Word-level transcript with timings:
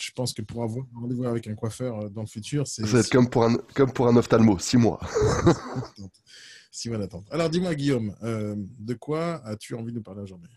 je 0.00 0.12
pense 0.12 0.32
que 0.32 0.42
pour 0.42 0.62
avoir 0.62 0.86
un 0.96 1.00
rendez-vous 1.00 1.24
avec 1.24 1.46
un 1.46 1.54
coiffeur 1.54 2.10
dans 2.10 2.22
le 2.22 2.26
futur, 2.26 2.66
c'est. 2.66 2.82
Ça 2.82 2.88
va 2.88 2.98
être 3.00 3.10
comme 3.10 3.28
pour 3.28 3.44
un, 3.44 3.56
comme 3.74 3.92
pour 3.92 4.08
un 4.08 4.16
ophtalmo, 4.16 4.58
six 4.58 4.76
mois. 4.76 5.00
six 6.70 6.88
mois 6.88 6.98
d'attente. 6.98 7.26
Alors, 7.30 7.50
dis-moi, 7.50 7.74
Guillaume, 7.74 8.14
de 8.22 8.94
quoi 8.94 9.42
as-tu 9.44 9.74
envie 9.74 9.92
de 9.92 9.96
nous 9.98 10.02
parler 10.02 10.22
aujourd'hui? 10.22 10.50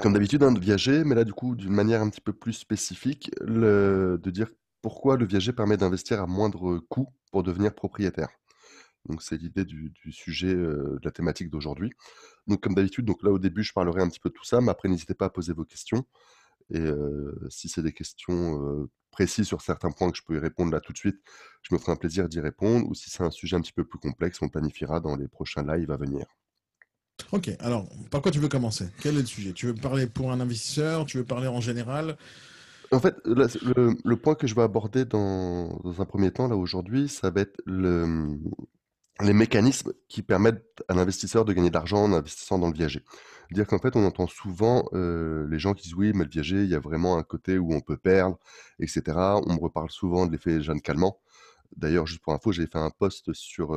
Comme 0.00 0.14
d'habitude, 0.14 0.42
hein, 0.42 0.52
de 0.52 0.60
viager, 0.60 1.04
mais 1.04 1.14
là, 1.14 1.24
du 1.24 1.34
coup, 1.34 1.54
d'une 1.54 1.72
manière 1.72 2.00
un 2.00 2.08
petit 2.08 2.22
peu 2.22 2.32
plus 2.32 2.54
spécifique, 2.54 3.30
le, 3.42 4.18
de 4.22 4.30
dire 4.30 4.48
pourquoi 4.80 5.16
le 5.16 5.26
viager 5.26 5.52
permet 5.52 5.76
d'investir 5.76 6.22
à 6.22 6.26
moindre 6.26 6.78
coût 6.88 7.08
pour 7.30 7.42
devenir 7.42 7.74
propriétaire. 7.74 8.28
Donc, 9.06 9.22
c'est 9.22 9.36
l'idée 9.36 9.66
du, 9.66 9.92
sujet 10.10 10.54
de 10.54 10.98
la 11.02 11.10
thématique 11.10 11.50
d'aujourd'hui. 11.50 11.90
Donc, 12.46 12.62
comme 12.62 12.74
d'habitude, 12.74 13.04
donc 13.04 13.22
là, 13.22 13.30
au 13.30 13.38
début, 13.38 13.62
je 13.62 13.74
parlerai 13.74 14.00
un 14.00 14.08
petit 14.08 14.20
peu 14.20 14.30
de 14.30 14.34
tout 14.34 14.44
ça, 14.44 14.62
mais 14.62 14.70
après, 14.70 14.88
n'hésitez 14.88 15.14
pas 15.14 15.26
à 15.26 15.30
poser 15.30 15.52
vos 15.52 15.64
questions. 15.64 16.04
Et 16.72 16.84
si 17.50 17.68
c'est 17.68 17.82
des 17.82 17.92
questions 17.92 18.88
précises 19.10 19.46
sur 19.46 19.60
certains 19.60 19.90
points 19.90 20.10
que 20.10 20.16
je 20.16 20.22
peux 20.22 20.36
y 20.36 20.38
répondre 20.38 20.72
là 20.72 20.80
tout 20.80 20.92
de 20.92 20.98
suite, 20.98 21.20
je 21.62 21.74
me 21.74 21.78
ferai 21.78 21.92
un 21.92 21.96
plaisir 21.96 22.28
d'y 22.28 22.40
répondre. 22.40 22.88
Ou 22.88 22.94
si 22.94 23.10
c'est 23.10 23.22
un 23.22 23.30
sujet 23.30 23.56
un 23.56 23.60
petit 23.60 23.72
peu 23.72 23.84
plus 23.84 23.98
complexe, 23.98 24.38
on 24.42 24.48
planifiera 24.48 25.00
dans 25.00 25.16
les 25.16 25.28
prochains 25.28 25.62
lives 25.62 25.90
à 25.90 25.96
venir. 25.96 26.26
Ok, 27.32 27.50
alors 27.60 27.88
par 28.10 28.22
quoi 28.22 28.30
tu 28.30 28.38
veux 28.38 28.48
commencer? 28.48 28.88
Quel 29.00 29.16
est 29.16 29.20
le 29.20 29.26
sujet? 29.26 29.52
Tu 29.52 29.66
veux 29.66 29.74
parler 29.74 30.06
pour 30.06 30.32
un 30.32 30.40
investisseur? 30.40 31.06
Tu 31.06 31.18
veux 31.18 31.24
parler 31.24 31.48
en 31.48 31.60
général? 31.60 32.16
En 32.90 33.00
fait, 33.00 33.16
le, 33.24 34.14
point 34.14 34.34
que 34.34 34.46
je 34.46 34.54
vais 34.54 34.62
aborder 34.62 35.04
dans, 35.04 35.80
un 35.98 36.04
premier 36.04 36.30
temps, 36.30 36.48
là 36.48 36.56
aujourd'hui, 36.56 37.08
ça 37.08 37.30
va 37.30 37.40
être 37.40 37.60
le, 37.66 38.38
les 39.20 39.32
mécanismes 39.32 39.92
qui 40.08 40.22
permettent 40.22 40.84
à 40.88 40.94
l'investisseur 40.94 41.44
de 41.44 41.52
gagner 41.52 41.70
de 41.70 41.74
l'argent 41.74 42.04
en 42.04 42.12
investissant 42.12 42.58
dans 42.58 42.68
le 42.68 42.74
viager. 42.74 43.02
Dire 43.50 43.66
qu'en 43.66 43.78
fait, 43.78 43.96
on 43.96 44.04
entend 44.04 44.26
souvent 44.26 44.88
euh, 44.92 45.46
les 45.48 45.58
gens 45.58 45.74
qui 45.74 45.84
disent 45.84 45.94
oui, 45.94 46.12
mais 46.14 46.24
le 46.24 46.30
viager, 46.30 46.62
il 46.62 46.70
y 46.70 46.74
a 46.74 46.80
vraiment 46.80 47.18
un 47.18 47.22
côté 47.22 47.58
où 47.58 47.72
on 47.72 47.80
peut 47.80 47.96
perdre, 47.96 48.38
etc. 48.80 49.02
On 49.46 49.54
me 49.54 49.60
reparle 49.60 49.90
souvent 49.90 50.26
de 50.26 50.32
l'effet 50.32 50.60
Jeanne 50.60 50.80
Calment. 50.80 51.18
D'ailleurs, 51.76 52.06
juste 52.06 52.22
pour 52.22 52.32
info, 52.32 52.52
j'ai 52.52 52.66
fait 52.66 52.78
un 52.78 52.90
post 52.90 53.32
sur, 53.32 53.76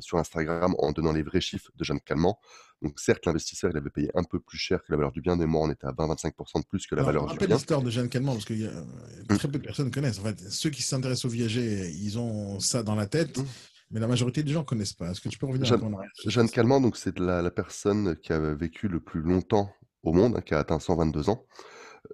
sur 0.00 0.18
Instagram 0.18 0.74
en 0.78 0.92
donnant 0.92 1.12
les 1.12 1.22
vrais 1.22 1.40
chiffres 1.40 1.70
de 1.74 1.82
Jeanne 1.82 2.00
Calment. 2.00 2.38
Donc, 2.84 3.00
certes, 3.00 3.24
l'investisseur, 3.24 3.70
il 3.70 3.76
avait 3.78 3.88
payé 3.88 4.10
un 4.14 4.24
peu 4.24 4.38
plus 4.38 4.58
cher 4.58 4.80
que 4.82 4.92
la 4.92 4.98
valeur 4.98 5.12
du 5.12 5.22
bien, 5.22 5.36
mais 5.36 5.46
moi, 5.46 5.62
on 5.62 5.70
était 5.70 5.86
à 5.86 5.92
20-25% 5.92 6.60
de 6.60 6.66
plus 6.66 6.86
que 6.86 6.94
la 6.94 7.02
valeur 7.02 7.22
du 7.22 7.28
bien. 7.28 7.32
Rappelle 7.34 7.50
l'histoire 7.50 7.82
de 7.82 7.90
Jeanne 7.90 8.10
Calment, 8.10 8.32
parce 8.32 8.44
que 8.44 8.52
y 8.52 8.66
a, 8.66 8.70
mmh. 8.70 9.38
très 9.38 9.48
peu 9.48 9.58
de 9.58 9.64
personnes 9.64 9.90
connaissent. 9.90 10.18
En 10.18 10.24
fait, 10.24 10.38
ceux 10.50 10.68
qui 10.68 10.82
s'intéressent 10.82 11.24
au 11.24 11.28
viager, 11.30 11.88
ils 11.90 12.18
ont 12.18 12.60
ça 12.60 12.82
dans 12.82 12.94
la 12.94 13.06
tête. 13.06 13.38
Mmh. 13.38 13.44
Mais 13.90 14.00
la 14.00 14.06
majorité 14.06 14.42
des 14.42 14.52
gens 14.52 14.60
ne 14.60 14.64
connaissent 14.64 14.94
pas. 14.94 15.10
Est-ce 15.10 15.20
que 15.20 15.28
tu 15.28 15.38
peux 15.38 15.46
revenir 15.46 15.66
Jeanne, 15.66 15.82
à 15.84 16.30
Jeanne 16.30 16.48
Calment, 16.48 16.80
donc 16.80 16.96
c'est 16.96 17.18
la, 17.18 17.42
la, 17.42 17.50
personne 17.50 18.16
qui 18.16 18.32
a 18.32 18.40
vécu 18.54 18.88
le 18.88 19.00
plus 19.00 19.20
longtemps 19.20 19.70
au 20.02 20.12
monde, 20.12 20.36
hein, 20.36 20.40
qui 20.40 20.54
a 20.54 20.58
atteint 20.58 20.78
122 20.78 21.30
ans. 21.30 21.46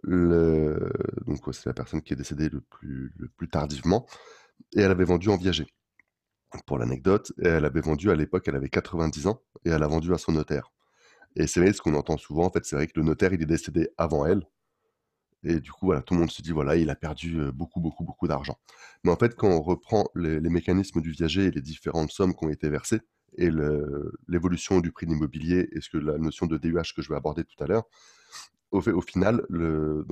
Donc, 0.05 1.41
c'est 1.53 1.67
la 1.67 1.75
personne 1.75 2.03
qui 2.03 2.13
est 2.13 2.17
décédée 2.17 2.48
le 2.48 2.61
plus, 2.61 3.13
le 3.17 3.29
plus 3.29 3.48
tardivement 3.48 4.07
et 4.77 4.81
elle 4.81 4.91
avait 4.91 5.05
vendu 5.05 5.29
en 5.29 5.37
viager. 5.37 5.67
Pour 6.67 6.79
l'anecdote, 6.79 7.33
elle 7.43 7.65
avait 7.65 7.81
vendu 7.81 8.11
à 8.11 8.15
l'époque, 8.15 8.47
elle 8.48 8.57
avait 8.57 8.69
90 8.69 9.27
ans 9.29 9.43
et 9.65 9.71
elle 9.71 9.83
a 9.83 9.87
vendu 9.87 10.13
à 10.13 10.19
son 10.19 10.33
notaire. 10.33 10.73
Et 11.37 11.47
c'est 11.47 11.61
vrai 11.61 11.73
ce 11.73 11.81
qu'on 11.81 11.95
entend 11.95 12.19
souvent, 12.19 12.47
en 12.47 12.51
fait, 12.51 12.65
c'est 12.65 12.77
vrai 12.77 12.87
que 12.87 12.93
le 12.97 13.05
notaire, 13.05 13.33
il 13.33 13.43
est 13.43 13.47
décédé 13.47 13.89
avant 13.97 14.27
elle. 14.27 14.43
Et 15.42 15.60
du 15.60 15.72
coup, 15.72 15.86
voilà, 15.86 16.02
tout 16.02 16.14
le 16.14 16.20
monde 16.20 16.30
se 16.30 16.42
dit, 16.42 16.52
voilà, 16.52 16.77
il 16.77 16.91
a 16.91 16.96
perdu 16.96 17.50
beaucoup, 17.52 17.80
beaucoup, 17.80 18.05
beaucoup 18.05 18.28
d'argent. 18.28 18.58
Mais 19.05 19.10
en 19.10 19.16
fait, 19.16 19.34
quand 19.34 19.48
on 19.48 19.62
reprend 19.62 20.06
les, 20.14 20.41
mécanismes 20.41 21.00
du 21.00 21.12
viager 21.12 21.44
et 21.44 21.50
les 21.50 21.62
différentes 21.62 22.10
sommes 22.10 22.34
qui 22.34 22.44
ont 22.44 22.50
été 22.50 22.69
versées, 22.69 23.00
et 23.38 23.48
l'évolution 24.28 24.80
du 24.80 24.92
prix 24.92 25.06
de 25.06 25.12
l'immobilier 25.12 25.68
et 25.72 25.80
ce 25.80 25.88
que 25.88 25.98
la 25.98 26.18
notion 26.18 26.46
de 26.46 26.58
DUH 26.58 26.92
que 26.94 27.00
je 27.00 27.08
vais 27.08 27.16
aborder 27.16 27.44
tout 27.44 27.62
à 27.62 27.66
l'heure, 27.66 27.84
au, 28.70 28.80
au, 28.80 29.00
final, 29.00 29.46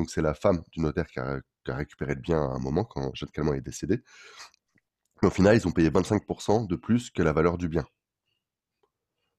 c'est 0.09 0.23
la 0.23 0.35
femme 0.35 0.63
du 0.73 0.81
notaire 0.81 1.07
qui 1.07 1.21
a, 1.21 1.41
récupéré 1.67 2.15
le 2.15 2.21
bien 2.21 2.41
à 2.41 2.55
un 2.55 2.59
moment 2.59 2.85
quand 2.85 3.15
Jeanne 3.15 3.31
Calment 3.31 3.53
est 3.55 3.61
décédé. 3.61 4.03
Mais 5.21 5.29
au 5.29 5.31
final, 5.31 5.57
ils 5.57 5.67
ont 5.67 5.73
payé 5.73 5.91
25% 5.91 6.67
de 6.67 6.77
plus 6.77 7.11
que 7.11 7.23
la 7.23 7.33
valeur 7.33 7.59
du 7.59 7.69
bien. 7.69 7.85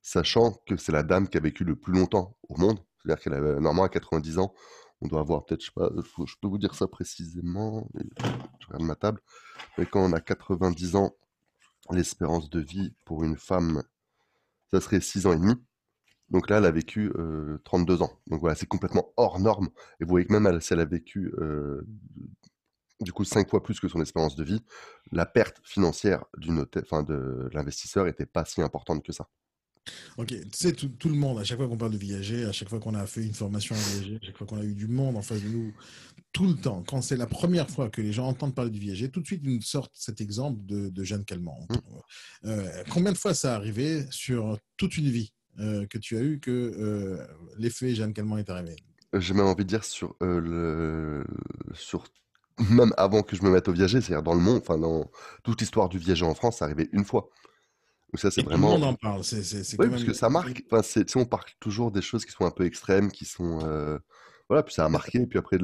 Sachant 0.02 0.62
que 0.68 0.78
c'est 0.78 0.92
la 0.92 1.04
dame 1.04 1.28
qui 1.28 1.38
a 1.38 1.40
vécu 1.40 1.64
le 1.64 1.76
plus 1.76 1.94
longtemps 1.94 2.38
au 2.48 2.58
monde. 2.58 2.80
C'est-à-dire 3.02 3.24
qu'elle 3.24 3.34
avait 3.34 3.54
normalement 3.54 3.84
à 3.84 3.90
90 3.90 4.40
ans. 4.40 4.54
On 5.02 5.08
doit 5.08 5.22
avoir 5.22 5.46
peut-être, 5.46 5.62
je 5.62 5.68
sais 5.68 5.74
pas, 5.74 5.90
je 5.96 6.34
peux 6.42 6.48
vous 6.48 6.58
dire 6.58 6.76
ça 6.76 6.88
précisément. 6.88 7.90
Je 8.60 8.68
regarde 8.68 8.84
ma 8.84 8.96
table. 8.96 9.22
Mais 9.78 9.86
quand 9.86 10.04
on 10.04 10.12
a 10.12 10.20
90 10.20 10.96
ans, 10.96 11.16
l'espérance 11.92 12.50
de 12.50 12.60
vie 12.60 12.94
pour 13.06 13.24
une 13.24 13.38
femme, 13.38 13.84
ça 14.72 14.82
serait 14.82 15.00
6 15.00 15.26
ans 15.26 15.34
et 15.34 15.38
demi. 15.38 15.56
Donc 16.30 16.50
là, 16.50 16.58
elle 16.58 16.66
a 16.66 16.72
vécu 16.72 17.12
32 17.64 18.02
ans. 18.02 18.12
Donc 18.28 18.42
voilà, 18.42 18.56
c'est 18.56 18.68
complètement 18.68 19.14
hors 19.18 19.40
norme. 19.40 19.70
Et 20.00 20.04
vous 20.04 20.10
voyez 20.10 20.28
que 20.28 20.34
même 20.34 20.46
elle, 20.46 20.62
si 20.62 20.74
elle 20.74 20.82
a 20.82 20.86
vécu 20.86 21.34
du 23.00 23.14
coup 23.14 23.24
5 23.24 23.50
fois 23.50 23.64
plus 23.64 23.80
que 23.80 23.88
son 23.88 24.02
espérance 24.02 24.36
de 24.36 24.44
vie, 24.44 24.62
la 25.14 25.26
perte 25.26 25.62
financière 25.64 26.26
de 26.38 27.50
l'investisseur 27.54 28.06
n'était 28.06 28.26
pas 28.26 28.44
si 28.44 28.62
importante 28.62 29.04
que 29.04 29.14
ça. 29.14 29.30
Ok, 30.18 30.28
tu 30.28 30.42
sais, 30.54 30.74
tout, 30.74 31.10
le 31.10 31.16
monde, 31.16 31.40
à 31.40 31.44
chaque 31.44 31.58
fois 31.58 31.68
qu'on 31.68 31.78
parle 31.78 31.94
de 31.94 31.98
viager, 31.98 32.46
à 32.46 32.52
chaque 32.52 32.70
fois 32.70 32.80
qu'on 32.80 32.94
a 32.94 33.06
fait 33.06 33.24
une 33.24 33.34
formation 33.34 33.76
en 33.76 34.00
viager, 34.00 34.20
à 34.22 34.26
chaque 34.26 34.38
fois 34.38 34.48
qu'on 34.48 34.60
a 34.60 34.64
eu 34.64 34.76
du 34.76 34.88
monde 34.88 35.18
en 35.18 35.22
face 35.22 35.42
de 35.42 35.50
nous, 35.50 35.74
tout 36.32 36.46
le 36.46 36.56
temps, 36.56 36.84
quand 36.88 37.02
c'est 37.02 37.18
la 37.18 37.26
première 37.26 37.70
fois 37.70 37.90
que 37.90 38.02
les 38.02 38.14
gens 38.14 38.28
entendent 38.28 38.54
parler 38.54 38.72
du 38.72 38.80
viager, 38.80 39.10
tout 39.10 39.22
de 39.22 39.26
suite 39.26 39.42
ils 39.44 39.56
nous 39.56 39.62
sortent 39.62 39.96
cet 39.96 40.22
exemple 40.22 40.60
de, 40.66 41.04
Jeanne 41.04 41.26
Calment. 41.26 41.68
Mmh. 42.44 42.52
combien 42.92 43.12
de 43.12 43.18
fois 43.18 43.34
ça 43.34 43.56
arrivé 43.56 44.06
sur 44.12 44.60
toute 44.78 44.98
une 44.98 45.10
vie 45.10 45.34
euh, 45.60 45.86
que 45.88 45.98
tu 45.98 46.16
as 46.18 46.22
eu 46.22 46.40
que 46.40 46.52
euh, 46.52 47.26
l'effet 47.58 47.96
Jeanne 47.96 48.14
Calment 48.14 48.38
est 48.38 48.50
arrivé? 48.50 48.76
J'ai 49.14 49.34
même 49.34 49.48
envie 49.48 49.64
de 49.64 49.70
dire 49.70 49.84
sur, 49.84 50.16
euh, 50.22 50.40
le... 50.40 51.26
sur 51.74 52.06
même 52.70 52.94
avant 52.98 53.24
que 53.24 53.36
je 53.36 53.44
me 53.44 53.50
mette 53.50 53.68
au 53.68 53.74
viager, 53.74 54.02
c'est-à-dire 54.02 54.24
dans 54.24 54.36
le 54.36 54.42
monde, 54.42 54.62
enfin 54.62 54.78
dans 54.78 55.10
toute 55.44 55.60
l'histoire 55.62 55.90
du 55.90 55.98
viager 55.98 56.26
en 56.26 56.36
France, 56.36 56.58
ça 56.58 56.66
arrivé 56.66 56.90
une 56.92 57.06
fois. 57.06 57.30
Donc 58.12 58.20
ça, 58.20 58.32
c'est 58.32 58.42
vraiment. 58.42 58.70
Tout 58.70 58.74
le 58.74 58.80
monde 58.80 58.90
en 58.90 58.96
parle. 58.96 59.24
C'est, 59.24 59.80
oui, 59.80 59.90
parce 59.90 60.04
que 60.04 60.14
ça 60.14 60.30
marque. 60.30 60.64
Enfin, 60.72 60.82
c'est, 60.84 61.16
on 61.16 61.26
parle 61.26 61.46
toujours 61.60 61.92
des 61.92 62.02
choses 62.02 62.26
qui 62.26 62.32
sont 62.32 62.46
un 62.46 62.52
peu 62.52 62.66
extrêmes, 62.66 63.12
qui 63.12 63.26
sont. 63.26 63.60
Voilà, 64.50 64.64
puis 64.64 64.74
ça 64.74 64.86
a 64.86 64.90
marqué, 64.90 65.20
et 65.22 65.28
puis 65.28 65.38
après. 65.38 65.58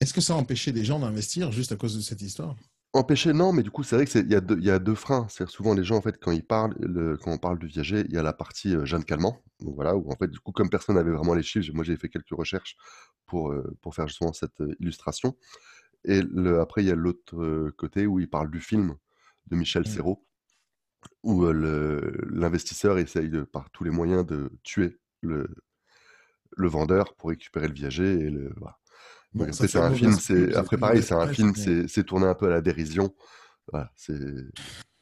Est-ce 0.00 0.14
que 0.14 0.20
ça 0.20 0.34
a 0.34 0.36
empêché 0.36 0.72
des 0.72 0.84
gens 0.84 0.98
d'investir 1.00 1.50
juste 1.52 1.72
à 1.72 1.76
cause 1.76 1.96
de 1.96 2.00
cette 2.00 2.22
histoire? 2.22 2.54
Empêcher, 2.94 3.32
non, 3.32 3.52
mais 3.52 3.62
du 3.62 3.70
coup, 3.70 3.82
c'est 3.82 3.96
vrai 3.96 4.06
qu'il 4.06 4.30
y, 4.30 4.34
a 4.34 4.40
deux, 4.40 4.58
y 4.60 4.70
a 4.70 4.78
deux 4.78 4.94
freins. 4.94 5.26
C'est 5.28 5.46
souvent 5.48 5.74
les 5.74 5.84
gens, 5.84 5.96
en 5.96 6.00
fait, 6.00 6.18
quand 6.18 6.32
ils 6.32 6.44
parlent, 6.44 6.74
quand 7.22 7.32
on 7.32 7.38
parle 7.38 7.58
du 7.58 7.66
viager, 7.66 8.04
il 8.08 8.14
y 8.14 8.16
a 8.16 8.22
la 8.22 8.32
partie 8.32 8.74
euh, 8.74 8.86
Jeanne 8.86 9.04
Calment. 9.04 9.42
Donc 9.60 9.74
voilà, 9.74 9.94
où 9.94 10.10
en 10.10 10.16
fait, 10.16 10.28
du 10.28 10.38
coup, 10.38 10.52
comme 10.52 10.70
personne 10.70 10.94
n'avait 10.94 11.10
vraiment 11.10 11.34
les 11.34 11.42
chiffres, 11.42 11.70
moi 11.74 11.84
j'ai 11.84 11.96
fait 11.96 12.08
quelques 12.08 12.30
recherches 12.30 12.76
pour, 13.26 13.52
euh, 13.52 13.76
pour 13.82 13.94
faire 13.94 14.08
justement 14.08 14.32
cette 14.32 14.60
euh, 14.62 14.74
illustration. 14.80 15.36
Et 16.04 16.22
le, 16.22 16.60
après, 16.60 16.82
il 16.82 16.88
y 16.88 16.90
a 16.90 16.94
l'autre 16.94 17.70
côté 17.76 18.06
où 18.06 18.20
il 18.20 18.30
parle 18.30 18.50
du 18.50 18.60
film 18.60 18.94
de 19.48 19.56
Michel 19.56 19.82
mmh. 19.82 19.86
Serrault, 19.86 20.24
où 21.22 21.44
l'investisseur 21.50 22.98
essaye 22.98 23.28
de, 23.28 23.42
par 23.42 23.70
tous 23.70 23.84
les 23.84 23.90
moyens 23.90 24.26
de 24.26 24.50
tuer 24.62 24.98
le, 25.20 25.48
le 26.56 26.68
vendeur 26.68 27.14
pour 27.14 27.30
récupérer 27.30 27.68
le 27.68 27.74
viager. 27.74 28.12
Et 28.12 28.30
le, 28.30 28.52
voilà 28.56 28.78
après, 29.34 29.52
c'est 29.52 29.78
un 29.78 29.94
film, 29.94 30.12
c'est 30.18 30.54
après 30.54 30.78
pareil, 30.78 31.02
c'est 31.02 31.14
un 31.14 31.28
film, 31.28 31.52
c'est 31.54 32.04
tourné 32.04 32.26
un 32.26 32.34
peu 32.34 32.46
à 32.46 32.50
la 32.50 32.60
dérision. 32.60 33.14
Voilà, 33.70 33.90
c'est. 33.96 34.18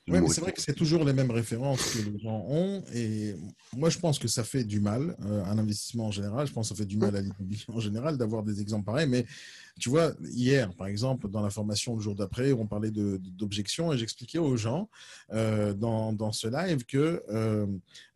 Oui, 0.09 0.21
mais 0.21 0.29
c'est 0.29 0.41
vrai 0.41 0.53
que 0.53 0.61
c'est 0.61 0.75
toujours 0.75 1.05
les 1.05 1.13
mêmes 1.13 1.33
références 1.33 1.93
que 1.93 1.99
les 1.99 2.19
gens 2.21 2.45
ont. 2.49 2.85
Et 2.95 3.35
moi, 3.77 3.91
je 3.91 3.99
pense 3.99 4.21
que 4.21 4.29
ça 4.29 4.45
fait 4.45 4.63
du 4.63 4.79
mal 4.79 5.17
euh, 5.25 5.45
à 5.45 5.55
l'investissement 5.55 6.07
en 6.07 6.11
général. 6.13 6.47
Je 6.47 6.53
pense 6.53 6.69
que 6.69 6.77
ça 6.77 6.79
fait 6.81 6.87
du 6.87 6.97
mal 6.97 7.17
à 7.17 7.21
l'immobilier 7.21 7.65
en 7.67 7.81
général 7.81 8.17
d'avoir 8.17 8.45
des 8.45 8.61
exemples 8.61 8.85
pareils. 8.85 9.09
Mais 9.09 9.27
tu 9.79 9.91
vois, 9.91 10.15
hier, 10.23 10.75
par 10.75 10.87
exemple, 10.87 11.29
dans 11.29 11.43
la 11.43 11.51
formation 11.51 11.97
le 11.97 12.01
jour 12.01 12.15
d'après, 12.15 12.53
on 12.53 12.67
parlait 12.67 12.91
d'objections 12.91 13.93
et 13.93 13.99
j'expliquais 13.99 14.39
aux 14.39 14.57
gens 14.57 14.89
euh, 15.33 15.75
dans, 15.75 16.15
dans, 16.15 16.33
ce 16.33 16.49
live 16.49 16.87
que 16.87 17.23
euh, 17.29 17.67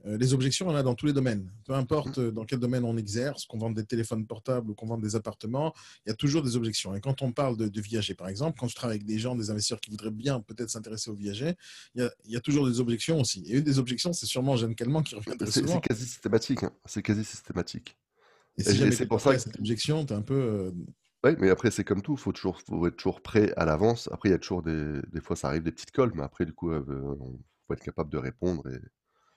euh, 0.06 0.16
les 0.16 0.32
objections, 0.32 0.68
on 0.68 0.70
en 0.70 0.74
a 0.74 0.82
dans 0.82 0.94
tous 0.94 1.04
les 1.04 1.12
domaines. 1.12 1.50
Peu 1.66 1.74
importe 1.74 2.18
dans 2.18 2.46
quel 2.46 2.60
domaine 2.60 2.84
on 2.84 2.96
exerce, 2.96 3.44
qu'on 3.44 3.58
vende 3.58 3.74
des 3.74 3.84
téléphones 3.84 4.26
portables 4.26 4.70
ou 4.70 4.74
qu'on 4.74 4.86
vende 4.86 5.02
des 5.02 5.16
appartements, 5.16 5.74
il 6.06 6.08
y 6.08 6.12
a 6.12 6.14
toujours 6.14 6.42
des 6.42 6.56
objections. 6.56 6.94
Et 6.94 7.00
quand 7.00 7.20
on 7.20 7.30
parle 7.30 7.58
de, 7.58 7.68
de 7.68 7.80
viager, 7.82 8.14
par 8.14 8.28
exemple, 8.28 8.58
quand 8.58 8.68
je 8.68 8.74
travaille 8.74 8.96
avec 8.96 9.06
des 9.06 9.18
gens, 9.18 9.36
des 9.36 9.50
investisseurs 9.50 9.80
qui 9.80 9.90
voudraient 9.90 10.10
bien 10.10 10.40
peut-être 10.40 10.70
s'intéresser 10.70 11.10
au 11.10 11.14
viager, 11.14 11.56
il 11.94 12.02
y, 12.02 12.04
a, 12.04 12.10
il 12.24 12.32
y, 12.32 12.36
a, 12.36 12.40
toujours 12.40 12.66
des 12.66 12.80
objections 12.80 13.20
aussi. 13.20 13.44
Et 13.46 13.58
une 13.58 13.64
des 13.64 13.78
objections, 13.78 14.14
c'est 14.14 14.26
sûrement 14.26 14.56
Jeanne 14.56 14.74
Calment 14.74 15.02
qui 15.02 15.14
revient 15.14 15.36
très 15.36 15.50
souvent. 15.50 15.74
C'est 15.74 15.88
quasi 15.88 16.06
systématique. 16.06 16.62
Hein. 16.62 16.72
C'est 16.86 17.02
quasi 17.02 17.22
systématique. 17.22 17.98
Et 18.56 18.62
si 18.62 18.92
c'est 18.92 19.06
pour 19.06 19.20
ça 19.20 19.34
que 19.34 19.38
cette 19.38 19.58
objection, 19.58 20.04
tu 20.04 20.12
es 20.12 20.16
un 20.16 20.22
peu 20.22 20.72
oui, 21.24 21.32
mais 21.38 21.50
après, 21.50 21.70
c'est 21.70 21.84
comme 21.84 22.02
tout, 22.02 22.14
il 22.14 22.18
faut, 22.18 22.32
toujours, 22.32 22.60
faut 22.60 22.86
être 22.86 22.96
toujours 22.96 23.20
prêt 23.20 23.52
à 23.56 23.64
l'avance. 23.64 24.08
Après, 24.12 24.30
il 24.30 24.32
y 24.32 24.34
a 24.34 24.38
toujours 24.38 24.62
des, 24.62 25.00
des 25.12 25.20
fois, 25.20 25.36
ça 25.36 25.48
arrive 25.48 25.62
des 25.62 25.72
petites 25.72 25.90
colles, 25.90 26.12
mais 26.14 26.22
après, 26.22 26.46
du 26.46 26.52
coup, 26.52 26.72
il 26.72 26.76
euh, 26.76 27.14
faut 27.66 27.74
être 27.74 27.82
capable 27.82 28.10
de 28.10 28.18
répondre. 28.18 28.66
Et, 28.68 28.80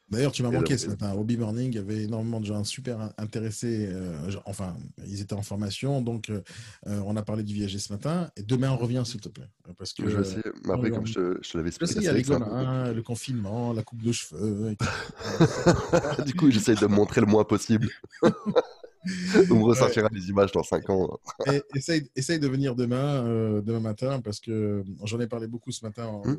D'ailleurs, 0.10 0.32
tu 0.32 0.44
m'as 0.44 0.52
manqué 0.52 0.78
ce 0.78 0.88
matin. 0.88 1.14
Au 1.14 1.24
Morning, 1.24 1.70
il 1.72 1.76
y 1.76 1.80
avait 1.80 2.04
énormément 2.04 2.40
de 2.40 2.46
gens 2.46 2.64
super 2.64 3.14
intéressés. 3.18 3.90
Euh, 3.92 4.32
enfin, 4.46 4.76
ils 5.06 5.22
étaient 5.22 5.34
en 5.34 5.42
formation. 5.42 6.02
Donc, 6.02 6.30
euh, 6.30 6.42
on 6.86 7.16
a 7.16 7.24
parlé 7.24 7.44
du 7.44 7.54
viager 7.54 7.80
ce 7.80 7.92
matin. 7.92 8.30
Et 8.36 8.44
demain, 8.44 8.72
on 8.72 8.78
revient, 8.78 9.02
s'il 9.06 9.22
te 9.22 9.30
plaît. 9.30 9.50
Parce 9.78 9.94
que, 9.94 10.08
je. 10.08 10.18
Mais 10.66 10.74
après, 10.74 10.92
comme 10.92 11.08
je, 11.08 11.38
je 11.42 11.58
l'avais 11.58 11.70
expliqué, 11.70 11.96
il 11.98 12.04
y 12.04 12.08
a 12.08 12.94
le 12.94 13.02
confinement, 13.02 13.74
la 13.74 13.82
coupe 13.82 14.04
de 14.04 14.12
cheveux. 14.12 14.76
du 16.26 16.36
coup, 16.36 16.52
j'essaye 16.52 16.76
de 16.76 16.86
me 16.86 16.96
montrer 16.96 17.22
le 17.22 17.28
moins 17.28 17.44
possible. 17.44 17.90
On 19.52 19.56
me 19.56 19.64
ressortira 19.64 20.10
des 20.10 20.30
images 20.30 20.52
dans 20.52 20.64
5 20.64 20.90
ans. 20.90 21.20
Et, 21.52 21.62
essaye, 21.76 22.10
essaye, 22.16 22.40
de 22.40 22.48
venir 22.48 22.76
demain, 22.76 23.26
euh, 23.26 23.62
demain 23.62 23.80
matin, 23.80 24.22
parce 24.22 24.40
que 24.40 24.84
j'en 25.04 25.20
ai 25.20 25.28
parlé 25.28 25.48
beaucoup 25.48 25.72
ce 25.72 25.86
matin 25.86 26.06
en, 26.06 26.28
mmh 26.28 26.38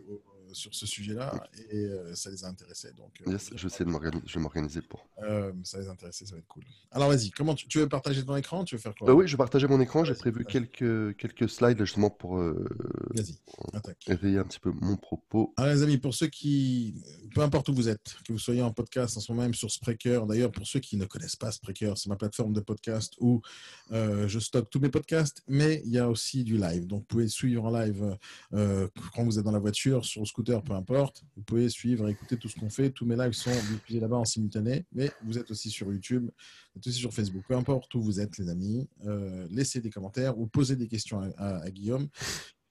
sur 0.55 0.75
ce 0.75 0.87
sujet-là 0.87 1.33
et 1.71 1.77
euh, 1.77 2.15
ça 2.15 2.31
les 2.31 2.45
a 2.45 2.49
intéressés. 2.49 2.93
Donc, 2.97 3.11
euh, 3.27 3.39
je, 3.55 3.69
sais 3.69 3.85
de 3.85 3.91
je 4.27 4.35
vais 4.35 4.41
m'organiser 4.41 4.81
pour. 4.81 5.07
Euh, 5.23 5.53
ça 5.63 5.79
les 5.79 5.89
a 5.89 5.91
intéressés, 5.91 6.27
ça 6.27 6.33
va 6.33 6.39
être 6.39 6.49
cool. 6.49 6.65
Alors 6.91 7.09
vas-y, 7.09 7.31
comment 7.31 7.55
tu, 7.55 7.79
veux 7.79 7.89
partager 7.89 8.25
ton 8.25 8.37
écran 8.37 8.65
Tu 8.65 8.77
veux 8.77 8.81
faire 8.81 8.95
quoi? 8.95 9.13
Oui, 9.13 9.27
je 9.27 9.33
vais 9.33 9.39
partager 9.39 9.67
mon 9.67 9.81
écran. 9.81 10.05
J'ai 10.05 10.15
prévu 10.15 10.45
quelques, 10.45 11.17
quelques 11.17 11.49
slides 11.49 11.79
justement 11.79 12.11
pour 12.11 12.41
éveiller 14.07 14.39
un 14.39 14.45
petit 14.45 14.61
peu 14.61 14.73
mon 14.73 14.97
propos. 14.97 15.53
Alors 15.57 15.75
les 15.75 15.83
amis, 15.83 15.99
pour 15.99 16.15
ceux 16.15 16.29
qui, 16.29 17.03
peu 17.35 17.43
importe 17.43 17.69
où 17.69 17.75
vous 17.75 17.89
êtes, 17.89 18.17
que 18.27 18.33
vous 18.33 18.39
soyez 18.39 18.63
en 18.63 18.73
podcast 18.73 19.17
en 19.17 19.21
ce 19.21 19.33
moment 19.33 19.43
même 19.43 19.55
sur 19.55 19.71
Spreaker, 19.71 20.27
d'ailleurs 20.27 20.53
pour 20.53 20.67
ceux 20.67 20.81
qui 20.81 20.97
ne 20.97 21.05
connaissent 21.05 21.37
pas 21.37 21.51
Spreaker, 21.51 21.99
c'est 21.99 22.09
ma 22.09 22.17
plateforme 22.17 22.53
de 22.53 22.61
podcast 22.61 23.15
où 23.21 23.43
je 23.91 24.39
stocke 24.39 24.71
tous 24.71 24.81
mes 24.81 24.91
podcasts, 24.91 25.43
mais 25.49 25.83
il 25.85 25.93
y 25.93 25.99
a 25.99 26.09
aussi 26.09 26.45
du 26.45 26.57
live. 26.57 26.87
Donc 26.87 27.01
vous 27.01 27.07
pouvez 27.07 27.29
suivre 27.29 27.65
en 27.65 27.79
live 27.79 28.17
quand 28.53 29.25
vous 29.25 29.39
êtes 29.39 29.45
dans 29.45 29.53
la 29.53 29.59
voiture, 29.59 30.05
sur 30.05 30.21
le 30.21 30.27
scooter 30.27 30.44
peu 30.45 30.73
importe. 30.73 31.23
Vous 31.37 31.43
pouvez 31.43 31.69
suivre, 31.69 32.09
écouter 32.09 32.37
tout 32.37 32.49
ce 32.49 32.59
qu'on 32.59 32.71
fait. 32.71 32.91
Tous 32.91 33.07
mes 33.07 33.17
lives 33.17 33.33
sont 33.33 33.51
diffusés 33.51 34.01
là-bas 34.01 34.17
en 34.17 34.25
simultané, 34.25 34.85
mais 34.93 35.11
vous 35.25 35.39
êtes 35.39 35.51
aussi 35.51 35.71
sur 35.71 35.93
YouTube, 35.93 36.25
vous 36.25 36.79
êtes 36.79 36.87
aussi 36.87 36.99
sur 36.99 37.13
Facebook. 37.13 37.45
Peu 37.49 37.57
importe 37.57 37.95
où 37.95 38.03
vous 38.03 38.21
êtes, 38.21 38.39
les 38.39 38.49
amis, 38.49 38.89
euh, 39.07 39.47
laissez 39.51 39.81
des 39.81 39.91
commentaires 39.91 40.39
ou 40.39 40.47
posez 40.47 40.77
des 40.77 40.89
questions 40.89 41.21
à, 41.37 41.71
Guillaume. 41.71 42.09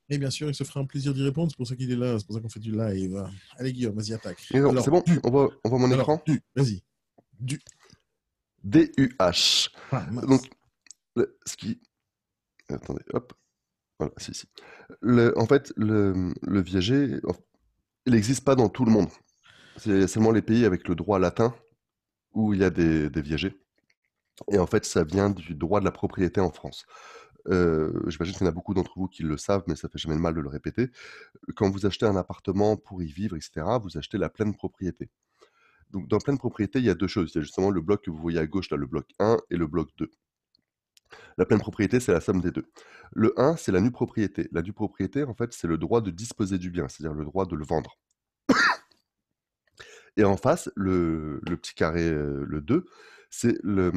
Et 0.09 0.17
bien 0.17 0.29
sûr, 0.29 0.49
il 0.49 0.55
se 0.55 0.63
fera 0.63 0.79
un 0.79 0.85
plaisir 0.85 1.13
d'y 1.13 1.23
répondre. 1.23 1.49
C'est 1.49 1.57
pour 1.57 1.67
ça 1.67 1.75
qu'il 1.75 1.91
est 1.91 1.95
là. 1.95 2.19
C'est 2.19 2.25
pour 2.25 2.35
ça 2.35 2.41
qu'on 2.41 2.49
fait 2.49 2.59
du 2.59 2.71
live. 2.71 3.23
Allez, 3.57 3.73
Guillaume, 3.73 3.95
vas-y, 3.95 4.13
attaque. 4.13 4.39
C'est 4.47 4.59
bon, 4.61 5.03
on 5.23 5.31
voit, 5.31 5.49
on 5.63 5.69
voit 5.69 5.79
mon 5.79 5.91
écran 5.91 6.21
Vas-y. 6.55 6.83
Du. 7.39 7.59
D-U-H. 8.63 9.69
Ah, 9.91 10.05
Donc, 10.27 10.49
ce 11.45 11.57
qui. 11.57 11.79
Attendez, 12.69 13.03
hop. 13.13 13.33
Voilà, 13.99 14.13
si, 14.17 14.33
si. 14.33 14.47
Le, 15.01 15.37
en 15.37 15.45
fait, 15.45 15.73
le, 15.75 16.33
le 16.41 16.61
Viager, 16.61 17.19
il 18.05 18.13
n'existe 18.13 18.43
pas 18.43 18.55
dans 18.55 18.69
tout 18.69 18.85
le 18.85 18.91
monde. 18.91 19.09
C'est 19.77 20.07
seulement 20.07 20.31
les 20.31 20.41
pays 20.41 20.65
avec 20.65 20.87
le 20.87 20.95
droit 20.95 21.19
latin 21.19 21.53
où 22.33 22.53
il 22.53 22.61
y 22.61 22.63
a 22.63 22.69
des, 22.69 23.09
viagers. 23.21 23.57
Et 24.51 24.57
en 24.57 24.67
fait, 24.67 24.85
ça 24.85 25.03
vient 25.03 25.29
du 25.29 25.55
droit 25.55 25.79
de 25.79 25.85
la 25.85 25.91
propriété 25.91 26.41
en 26.41 26.51
France. 26.51 26.85
Euh, 27.49 27.91
j'imagine 28.07 28.33
qu'il 28.33 28.43
y 28.43 28.45
en 28.45 28.51
a 28.51 28.53
beaucoup 28.53 28.73
d'entre 28.73 28.93
vous 28.95 29.07
qui 29.07 29.23
le 29.23 29.37
savent, 29.37 29.63
mais 29.67 29.75
ça 29.75 29.89
fait 29.89 29.97
jamais 29.97 30.15
de 30.15 30.21
mal 30.21 30.33
de 30.33 30.41
le 30.41 30.49
répéter. 30.49 30.89
Quand 31.55 31.69
vous 31.69 31.85
achetez 31.85 32.05
un 32.05 32.15
appartement 32.15 32.77
pour 32.77 33.03
y 33.03 33.11
vivre, 33.11 33.35
etc., 33.35 33.65
vous 33.81 33.97
achetez 33.97 34.17
la 34.17 34.29
pleine 34.29 34.55
propriété. 34.55 35.09
Donc, 35.91 36.07
dans 36.07 36.17
pleine 36.17 36.37
propriété, 36.37 36.79
il 36.79 36.85
y 36.85 36.89
a 36.89 36.95
deux 36.95 37.07
choses. 37.07 37.31
Il 37.33 37.37
y 37.37 37.39
a 37.39 37.43
justement 37.43 37.69
le 37.69 37.81
bloc 37.81 38.03
que 38.03 38.11
vous 38.11 38.17
voyez 38.17 38.39
à 38.39 38.47
gauche, 38.47 38.69
là, 38.71 38.77
le 38.77 38.87
bloc 38.87 39.07
1 39.19 39.37
et 39.51 39.57
le 39.57 39.67
bloc 39.67 39.89
2. 39.97 40.09
La 41.37 41.45
pleine 41.45 41.59
propriété, 41.59 41.99
c'est 41.99 42.11
la 42.11 42.21
somme 42.21 42.41
des 42.41 42.51
deux. 42.51 42.65
Le 43.11 43.33
1, 43.39 43.57
c'est 43.57 43.71
la 43.71 43.81
nue 43.81 43.91
propriété. 43.91 44.49
La 44.51 44.61
nue 44.61 44.73
propriété, 44.73 45.23
en 45.23 45.33
fait, 45.33 45.53
c'est 45.53 45.67
le 45.67 45.77
droit 45.77 46.01
de 46.01 46.11
disposer 46.11 46.57
du 46.57 46.69
bien, 46.71 46.87
c'est-à-dire 46.87 47.13
le 47.15 47.25
droit 47.25 47.45
de 47.45 47.55
le 47.55 47.65
vendre. 47.65 47.97
Et 50.17 50.23
en 50.23 50.37
face, 50.37 50.69
le, 50.75 51.39
petit 51.45 51.73
carré, 51.73 52.07
euh, 52.07 52.45
le 52.47 52.61
2, 52.61 52.85
c'est 53.29 53.57
le, 53.63 53.91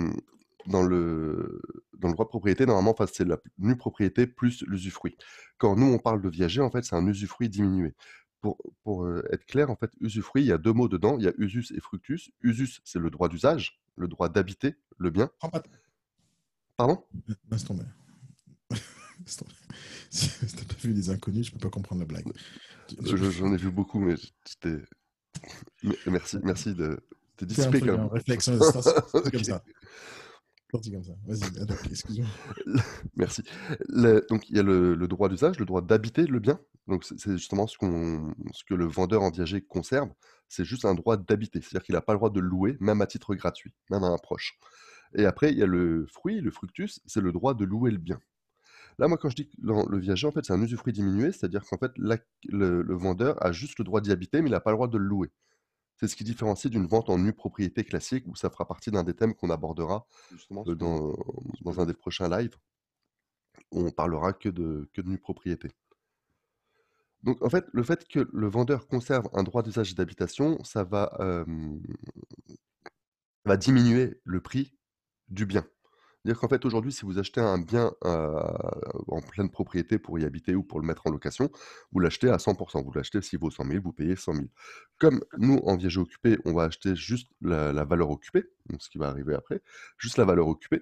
dans 0.66 0.82
le, 0.82 1.60
dans 1.98 2.08
le 2.08 2.14
droit 2.14 2.24
de 2.24 2.30
propriété, 2.30 2.66
normalement, 2.66 2.94
c'est 3.12 3.26
la 3.26 3.38
nue 3.58 3.76
propriété 3.76 4.26
plus 4.26 4.62
l'usufruit. 4.66 5.16
Quand 5.58 5.76
nous, 5.76 5.86
on 5.86 5.98
parle 5.98 6.22
de 6.22 6.28
viager, 6.28 6.60
en 6.60 6.70
fait, 6.70 6.84
c'est 6.84 6.96
un 6.96 7.06
usufruit 7.06 7.48
diminué. 7.48 7.94
Pour, 8.40 8.58
pour 8.82 9.04
euh, 9.04 9.24
être 9.32 9.46
clair, 9.46 9.70
en 9.70 9.76
fait, 9.76 9.90
usufruit, 10.00 10.42
il 10.42 10.48
y 10.48 10.52
a 10.52 10.58
deux 10.58 10.72
mots 10.72 10.88
dedans, 10.88 11.16
il 11.19 11.24
y 11.24 11.28
a 11.28 11.32
usus 11.38 11.72
et 11.74 11.80
fructus. 11.80 12.30
Usus, 12.42 12.80
c'est 12.84 12.98
le 12.98 13.10
droit 13.10 13.28
d'usage, 13.28 13.80
le 13.96 14.08
droit 14.08 14.28
d'habiter 14.28 14.76
le 14.98 15.10
bien. 15.10 15.30
Pardon? 16.76 17.02
Laisse 17.50 17.64
tomber. 17.64 17.84
si 19.26 19.38
t'as 20.56 20.64
pas 20.64 20.81
vu 20.82 20.93
les 20.93 21.11
inconnus, 21.11 21.46
je 21.46 21.52
peux 21.52 21.58
pas 21.58 21.70
comprendre 21.70 22.00
la 22.00 22.06
blague. 22.06 22.26
J'en 23.02 23.52
ai 23.52 23.56
vu 23.56 23.70
beaucoup, 23.70 23.99
mais 23.99 24.14
c'était. 24.44 24.82
Merci, 26.06 26.38
merci 26.43 26.75
de. 26.75 26.99
T'es 27.37 27.44
dissipé 27.44 27.81
quand 27.81 27.99
même. 27.99 28.06
Réflexion, 28.06 28.58
comme 28.58 28.82
ça. 28.82 29.06
Comme 29.12 29.44
ça. 29.44 29.62
Vas-y, 31.26 31.90
excuse-moi. 31.90 32.28
Merci. 33.14 33.43
donc, 34.29 34.49
il 34.49 34.56
y 34.56 34.58
a 34.58 34.62
le, 34.62 34.96
droit 35.06 35.29
d'usage, 35.29 35.58
le 35.58 35.67
droit 35.67 35.82
d'habiter 35.82 36.26
le 36.26 36.40
bien. 36.40 36.58
Donc, 36.87 37.05
c'est 37.05 37.32
justement 37.32 37.67
ce, 37.67 37.76
ce 38.52 38.64
que 38.64 38.75
le 38.75 38.87
vendeur 38.87 39.22
en 39.22 39.31
viager 39.31 39.61
conserve. 39.61 40.08
C'est 40.49 40.64
juste 40.64 40.84
un 40.84 40.94
droit 40.94 41.17
d'habiter. 41.17 41.61
C'est-à-dire 41.61 41.82
qu'il 41.82 41.94
n'a 41.94 42.00
pas 42.00 42.12
le 42.12 42.19
droit 42.19 42.31
de 42.31 42.40
louer, 42.40 42.76
même 42.81 43.00
à 43.00 43.06
titre 43.06 43.34
gratuit, 43.34 43.75
même 43.90 44.05
à 44.05 44.08
un 44.08 44.19
proche. 44.19 44.58
Et 45.16 45.24
après, 45.24 45.50
il 45.50 45.58
y 45.58 45.62
a 45.62 45.66
le 45.66 46.06
fruit, 46.06 46.40
le 46.40 46.50
fructus, 46.50 47.00
c'est 47.06 47.22
le 47.22 47.32
droit 47.32 47.54
de 47.54 47.64
louer 47.64 47.90
le 47.90 47.98
bien. 47.98 48.20
Là, 48.98 49.08
moi, 49.08 49.18
quand 49.18 49.30
je 49.30 49.36
dis 49.36 49.48
que 49.48 49.56
le 49.58 49.98
viager, 49.98 50.26
en 50.26 50.30
fait, 50.30 50.44
c'est 50.44 50.52
un 50.52 50.62
usufruit 50.62 50.92
diminué, 50.92 51.32
c'est-à-dire 51.32 51.64
qu'en 51.64 51.78
fait, 51.78 51.92
le, 51.96 52.94
vendeur 52.94 53.42
a 53.44 53.50
juste 53.50 53.78
le 53.78 53.84
droit 53.84 54.00
d'y 54.00 54.12
habiter, 54.12 54.40
mais 54.42 54.48
il 54.48 54.52
n'a 54.52 54.60
pas 54.60 54.70
le 54.70 54.76
droit 54.76 54.88
de 54.88 54.98
le 54.98 55.04
louer. 55.04 55.30
C'est 55.96 56.08
ce 56.08 56.16
qui 56.16 56.24
différencie 56.24 56.70
d'une 56.70 56.86
vente 56.86 57.08
en 57.08 57.18
nue 57.18 57.32
propriété 57.32 57.82
classique, 57.82 58.24
où 58.26 58.36
ça 58.36 58.50
fera 58.50 58.66
partie 58.66 58.90
d'un 58.90 59.04
des 59.04 59.14
thèmes 59.14 59.34
qu'on 59.34 59.48
abordera 59.50 60.06
euh, 60.52 60.74
dans, 60.74 61.14
dans, 61.62 61.80
un 61.80 61.86
des 61.86 61.94
prochains 61.94 62.28
lives, 62.28 62.56
où 63.72 63.86
on 63.86 63.90
parlera 63.90 64.34
que 64.34 64.50
de, 64.50 64.88
que 64.92 65.00
de 65.00 65.08
nue 65.08 65.19
propriété. 65.19 65.70
Donc, 67.22 67.42
en 67.42 67.48
fait, 67.48 67.66
le 67.72 67.82
fait 67.82 68.06
que 68.06 68.28
le 68.32 68.48
vendeur 68.48 68.86
conserve 68.86 69.28
un 69.32 69.42
droit 69.42 69.62
d'usage 69.62 69.94
d'habitation, 69.94 70.62
ça 70.64 70.84
va, 70.84 71.19
va 73.46 73.56
diminuer 73.56 74.20
le 74.24 74.40
prix 74.40 74.75
du 75.28 75.46
bien. 75.46 75.67
C'est-à-dire 76.26 76.40
qu'en 76.40 76.49
fait, 76.49 76.64
aujourd'hui, 76.64 76.90
si 76.90 77.05
vous 77.05 77.20
achetez 77.20 77.40
un 77.40 77.58
bien 77.58 77.93
en 78.02 79.20
pleine 79.20 79.49
propriété 79.49 79.96
pour 80.00 80.19
y 80.19 80.25
habiter 80.25 80.56
ou 80.56 80.64
pour 80.64 80.81
le 80.81 80.87
mettre 80.87 81.06
en 81.06 81.11
location, 81.11 81.52
vous 81.93 82.00
l'achetez 82.00 82.28
à 82.28 82.38
100%. 82.38 82.82
Vous 82.82 82.93
l'achetez 82.93 83.23
s'il 83.23 83.38
vaut 83.38 83.52
100 83.52 83.64
000, 83.64 83.81
vous 83.81 83.93
payez 83.93 84.17
100 84.17 84.34
000. 84.34 84.46
Comme 84.99 85.20
nous, 85.38 85.58
en 85.58 85.76
viager 85.76 86.00
occupé, 86.00 86.37
on 86.44 86.52
va 86.52 86.64
acheter 86.64 86.96
juste 86.96 87.31
la, 87.43 87.84
valeur 87.84 88.11
occupée, 88.11 88.43
ce 88.81 88.88
qui 88.88 88.99
va 88.99 89.06
arriver 89.06 89.37
après, 89.37 89.62
juste 89.99 90.17
la 90.17 90.25
valeur 90.25 90.49
occupée, 90.49 90.81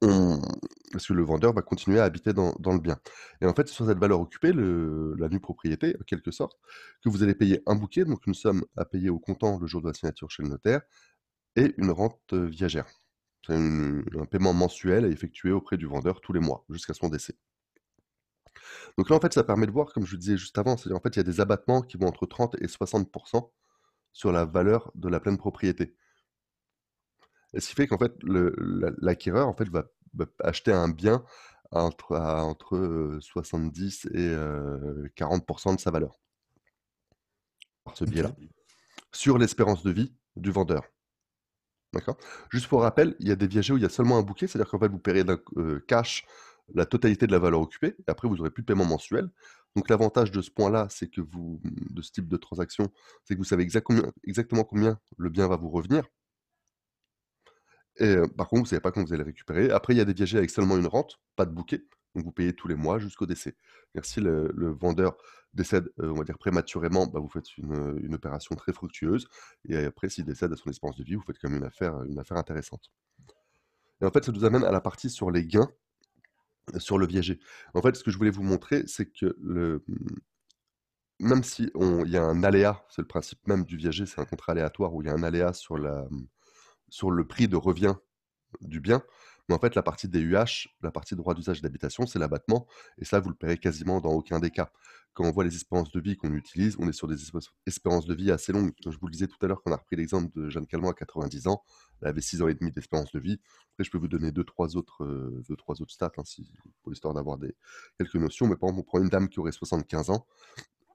parce 0.00 1.06
que 1.06 1.14
le 1.14 1.22
vendeur 1.22 1.54
va 1.54 1.62
continuer 1.62 1.98
à 2.00 2.04
habiter 2.04 2.34
dans, 2.34 2.52
le 2.52 2.80
bien. 2.80 2.98
Et 3.40 3.46
en 3.46 3.54
fait, 3.54 3.66
c'est 3.68 3.74
sur 3.74 3.86
cette 3.86 3.98
valeur 3.98 4.20
occupée, 4.20 4.52
la 4.52 5.28
nue 5.30 5.40
propriété, 5.40 5.96
en 5.98 6.04
quelque 6.04 6.32
sorte, 6.32 6.58
que 7.02 7.08
vous 7.08 7.22
allez 7.22 7.34
payer 7.34 7.62
un 7.64 7.76
bouquet, 7.76 8.04
donc 8.04 8.26
une 8.26 8.34
somme 8.34 8.62
à 8.76 8.84
payer 8.84 9.08
au 9.08 9.18
comptant 9.18 9.58
le 9.58 9.66
jour 9.66 9.80
de 9.80 9.88
la 9.88 9.94
signature 9.94 10.30
chez 10.30 10.42
le 10.42 10.50
notaire, 10.50 10.82
et 11.56 11.72
une 11.78 11.92
rente 11.92 12.34
viagère. 12.34 12.86
C'est 13.46 13.54
un 13.54 14.24
paiement 14.30 14.54
mensuel 14.54 15.04
à 15.04 15.08
effectuer 15.08 15.50
auprès 15.50 15.76
du 15.76 15.86
vendeur 15.86 16.20
tous 16.20 16.32
les 16.32 16.40
mois, 16.40 16.64
jusqu'à 16.70 16.94
son 16.94 17.08
décès. 17.08 17.34
Donc 18.96 19.10
là, 19.10 19.16
en 19.16 19.20
fait, 19.20 19.34
ça 19.34 19.44
permet 19.44 19.66
de 19.66 19.72
voir, 19.72 19.92
comme 19.92 20.06
je 20.06 20.12
vous 20.12 20.16
disais 20.16 20.36
juste 20.36 20.56
avant, 20.56 20.76
c'est 20.76 20.92
en 20.92 21.00
fait, 21.00 21.10
il 21.10 21.18
y 21.18 21.20
a 21.20 21.24
des 21.24 21.40
abattements 21.40 21.82
qui 21.82 21.96
vont 21.96 22.06
entre 22.06 22.26
30 22.26 22.56
et 22.60 22.66
60% 22.66 23.50
sur 24.12 24.32
la 24.32 24.44
valeur 24.44 24.90
de 24.94 25.08
la 25.08 25.20
pleine 25.20 25.36
propriété. 25.36 25.94
Et 27.52 27.60
ce 27.60 27.68
qui 27.68 27.74
fait 27.74 27.86
qu'en 27.86 27.98
fait, 27.98 28.12
l'acquéreur 28.22 29.48
en 29.48 29.54
fait, 29.54 29.68
va, 29.68 29.84
acheter 30.40 30.72
un 30.72 30.88
bien 30.88 31.24
entre, 31.70 32.16
à 32.16 32.44
entre 32.44 33.18
70 33.20 34.06
et 34.06 34.34
40% 35.16 35.76
de 35.76 35.80
sa 35.80 35.90
valeur. 35.90 36.18
Par 37.84 37.96
ce 37.96 38.04
biais-là. 38.04 38.34
Sur 39.12 39.38
l'espérance 39.38 39.82
de 39.82 39.90
vie 39.90 40.14
du 40.36 40.50
vendeur. 40.50 40.93
D'accord? 41.94 42.16
Juste 42.50 42.66
pour 42.66 42.82
rappel, 42.82 43.16
il 43.20 43.28
y 43.28 43.32
a 43.32 43.36
des 43.36 43.46
viagers 43.46 43.72
où 43.72 43.76
il 43.76 43.82
y 43.82 43.86
a 43.86 43.90
seulement 43.90 44.18
un 44.18 44.22
bouquet, 44.22 44.46
c'est-à-dire 44.46 44.70
qu'en 44.70 44.78
fait, 44.78 44.88
vous 44.88 44.98
paierez 44.98 45.24
d'un 45.24 45.38
euh, 45.56 45.82
cash 45.86 46.26
la 46.74 46.86
totalité 46.86 47.26
de 47.26 47.32
la 47.32 47.38
valeur 47.38 47.60
occupée, 47.60 47.94
et 47.98 48.04
après, 48.10 48.28
vous 48.28 48.36
n'aurez 48.36 48.50
plus 48.50 48.62
de 48.62 48.66
paiement 48.66 48.86
mensuel. 48.86 49.28
Donc, 49.76 49.88
l'avantage 49.90 50.30
de 50.30 50.40
ce 50.40 50.50
point-là, 50.50 50.86
c'est 50.90 51.08
que 51.08 51.20
vous, 51.20 51.60
de 51.64 52.00
ce 52.00 52.10
type 52.12 52.28
de 52.28 52.36
transaction, 52.36 52.90
c'est 53.24 53.34
que 53.34 53.38
vous 53.38 53.44
savez 53.44 53.64
exactement 53.64 54.64
combien 54.64 54.98
le 55.18 55.30
bien 55.30 55.46
va 55.48 55.56
vous 55.56 55.68
revenir. 55.68 56.04
Et 57.96 58.16
euh, 58.16 58.26
par 58.26 58.48
contre, 58.48 58.60
vous 58.60 58.66
ne 58.66 58.68
savez 58.70 58.80
pas 58.80 58.92
quand 58.92 59.02
vous 59.04 59.12
allez 59.12 59.22
le 59.22 59.26
récupérer. 59.26 59.70
Après, 59.70 59.94
il 59.94 59.98
y 59.98 60.00
a 60.00 60.04
des 60.04 60.14
viagers 60.14 60.38
avec 60.38 60.50
seulement 60.50 60.76
une 60.76 60.86
rente, 60.86 61.20
pas 61.36 61.46
de 61.46 61.52
bouquet. 61.52 61.84
Donc, 62.14 62.24
vous 62.24 62.32
payez 62.32 62.54
tous 62.54 62.68
les 62.68 62.74
mois 62.74 62.98
jusqu'au 62.98 63.26
décès. 63.26 63.56
si 64.02 64.20
le, 64.20 64.52
vendeur 64.80 65.16
décède, 65.54 65.88
on 65.98 66.14
va 66.14 66.24
dire 66.24 66.38
prématurément, 66.38 67.06
bah, 67.06 67.20
vous 67.20 67.28
faites 67.28 67.56
une, 67.58 68.14
opération 68.14 68.54
très 68.56 68.72
fructueuse. 68.72 69.28
Et 69.68 69.76
après, 69.76 70.08
s'il 70.08 70.24
décède 70.24 70.52
à 70.52 70.56
son 70.56 70.70
espérance 70.70 70.96
de 70.96 71.04
vie, 71.04 71.14
vous 71.14 71.22
faites 71.22 71.38
quand 71.40 71.48
même 71.48 71.58
une 71.58 71.66
affaire, 71.66 72.02
une 72.02 72.18
affaire 72.18 72.36
intéressante. 72.36 72.90
Et 74.00 74.04
en 74.04 74.10
fait, 74.10 74.24
ça 74.24 74.32
nous 74.32 74.44
amène 74.44 74.64
à 74.64 74.72
la 74.72 74.80
partie 74.80 75.10
sur 75.10 75.30
les 75.30 75.46
gains 75.46 75.70
sur 76.78 76.98
le 76.98 77.06
viager. 77.06 77.40
En 77.74 77.82
fait, 77.82 77.94
ce 77.96 78.02
que 78.02 78.10
je 78.10 78.16
voulais 78.16 78.30
vous 78.30 78.42
montrer, 78.42 78.84
c'est 78.86 79.06
que 79.06 79.36
le, 79.40 79.84
même 81.20 81.42
si 81.44 81.70
il 81.74 82.10
y 82.10 82.16
a 82.16 82.24
un 82.24 82.42
aléa, 82.42 82.84
c'est 82.88 83.02
le 83.02 83.08
principe 83.08 83.46
même 83.46 83.64
du 83.64 83.76
viager, 83.76 84.06
c'est 84.06 84.20
un 84.20 84.24
contrat 84.24 84.52
aléatoire 84.52 84.94
où 84.94 85.02
il 85.02 85.06
y 85.06 85.10
a 85.10 85.14
un 85.14 85.22
aléa 85.22 85.52
sur, 85.52 85.78
la, 85.78 86.06
sur 86.88 87.10
le 87.10 87.26
prix 87.26 87.48
de 87.48 87.56
revient 87.56 87.94
du 88.60 88.80
bien, 88.80 89.02
mais 89.48 89.54
en 89.54 89.58
fait, 89.58 89.74
la 89.74 89.82
partie 89.82 90.08
DUH, 90.08 90.68
la 90.82 90.90
partie 90.90 91.14
droit 91.16 91.34
d'usage 91.34 91.60
d'habitation, 91.60 92.06
c'est 92.06 92.18
l'abattement. 92.18 92.66
Et 92.98 93.04
ça, 93.04 93.20
vous 93.20 93.28
le 93.28 93.34
paierez 93.34 93.58
quasiment 93.58 94.00
dans 94.00 94.12
aucun 94.12 94.40
des 94.40 94.50
cas. 94.50 94.70
Quand 95.12 95.24
on 95.24 95.30
voit 95.30 95.44
les 95.44 95.54
espérances 95.54 95.92
de 95.92 96.00
vie 96.00 96.16
qu'on 96.16 96.32
utilise, 96.32 96.76
on 96.78 96.88
est 96.88 96.92
sur 96.92 97.06
des 97.06 97.16
espérances 97.66 98.06
de 98.06 98.14
vie 98.14 98.30
assez 98.30 98.52
longues. 98.52 98.72
je 98.84 98.98
vous 98.98 99.06
le 99.06 99.12
disais 99.12 99.26
tout 99.26 99.36
à 99.42 99.46
l'heure, 99.46 99.62
qu'on 99.62 99.72
a 99.72 99.76
repris 99.76 99.96
l'exemple 99.96 100.30
de 100.34 100.48
Jeanne 100.48 100.66
Calment 100.66 100.90
à 100.90 100.94
90 100.94 101.46
ans. 101.46 101.62
elle 102.00 102.08
avait 102.08 102.22
6 102.22 102.42
ans 102.42 102.48
et 102.48 102.54
demi 102.54 102.72
d'espérance 102.72 103.12
de 103.12 103.20
vie. 103.20 103.38
Après, 103.74 103.84
je 103.84 103.90
peux 103.90 103.98
vous 103.98 104.08
donner 104.08 104.32
deux, 104.32 104.44
trois 104.44 104.76
autres, 104.76 105.06
deux, 105.48 105.56
trois 105.56 105.80
autres 105.80 105.92
stats, 105.92 106.10
hein, 106.16 106.22
pour 106.82 106.90
l'histoire 106.90 107.14
d'avoir 107.14 107.38
quelques 107.98 108.14
notions. 108.14 108.46
Mais 108.46 108.56
par 108.56 108.70
exemple, 108.70 108.80
on 108.80 108.90
prend 108.90 109.00
une 109.02 109.10
dame 109.10 109.28
qui 109.28 109.40
aurait 109.40 109.52
75 109.52 110.10
ans. 110.10 110.26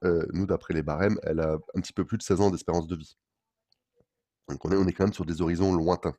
nous, 0.02 0.46
d'après 0.46 0.74
les 0.74 0.82
barèmes, 0.82 1.18
elle 1.22 1.40
a 1.40 1.58
un 1.74 1.80
petit 1.80 1.92
peu 1.92 2.04
plus 2.04 2.18
de 2.18 2.22
16 2.22 2.40
ans 2.40 2.50
d'espérance 2.50 2.88
de 2.88 2.96
vie. 2.96 3.16
Donc 4.50 4.64
on 4.64 4.86
est 4.86 4.92
quand 4.92 5.04
même 5.04 5.12
sur 5.12 5.24
des 5.24 5.40
horizons 5.40 5.72
lointains. 5.72 6.16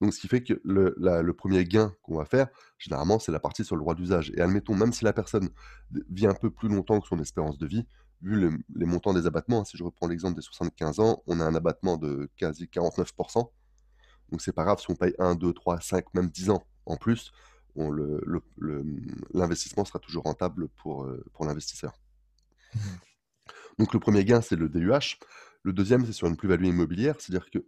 Donc, 0.00 0.12
ce 0.14 0.20
qui 0.20 0.28
fait 0.28 0.42
que 0.42 0.60
le, 0.64 0.94
le 0.98 1.32
premier 1.32 1.64
gain 1.64 1.94
qu'on 2.02 2.16
va 2.16 2.24
faire, 2.24 2.48
généralement, 2.78 3.18
c'est 3.18 3.32
la 3.32 3.40
partie 3.40 3.64
sur 3.64 3.76
le 3.76 3.80
droit 3.80 3.94
d'usage. 3.94 4.32
Et 4.36 4.40
admettons, 4.40 4.74
même 4.74 4.92
si 4.92 5.04
la 5.04 5.12
personne 5.12 5.48
vit 6.10 6.26
un 6.26 6.34
peu 6.34 6.50
plus 6.50 6.68
longtemps 6.68 7.00
que 7.00 7.06
son 7.08 7.18
espérance 7.18 7.58
de 7.58 7.66
vie, 7.66 7.86
vu 8.22 8.50
les 8.74 8.86
montants 8.86 9.12
des 9.12 9.26
abattements, 9.26 9.60
hein, 9.60 9.64
si 9.64 9.76
je 9.76 9.84
reprends 9.84 10.08
l'exemple 10.08 10.36
des 10.36 10.42
75 10.42 11.00
ans, 11.00 11.22
on 11.26 11.40
a 11.40 11.44
un 11.44 11.54
abattement 11.54 11.96
de 11.96 12.30
quasi 12.36 12.64
49%. 12.64 13.50
Donc, 14.30 14.40
c'est 14.40 14.52
pas 14.52 14.64
grave 14.64 14.80
si 14.80 14.90
on 14.90 14.94
paye 14.94 15.14
1, 15.18 15.34
2, 15.34 15.52
3, 15.52 15.80
5, 15.80 16.14
même 16.14 16.28
10 16.28 16.50
ans 16.50 16.64
en 16.86 16.96
plus, 16.96 17.32
l'investissement 19.32 19.84
sera 19.84 19.98
toujours 19.98 20.24
rentable 20.24 20.68
pour, 20.68 21.04
euh, 21.04 21.24
pour 21.32 21.44
l'investisseur. 21.44 21.92
Mmh 22.74 22.78
Donc, 23.78 23.92
le 23.92 23.98
premier 23.98 24.24
gain, 24.24 24.40
c'est 24.40 24.56
le 24.56 24.68
DUH. 24.68 25.18
Le 25.64 25.72
deuxième, 25.72 26.06
c'est 26.06 26.12
sur 26.12 26.28
une 26.28 26.36
plus-value 26.36 26.66
immobilière, 26.66 27.16
c'est-à-dire 27.18 27.50
que 27.50 27.58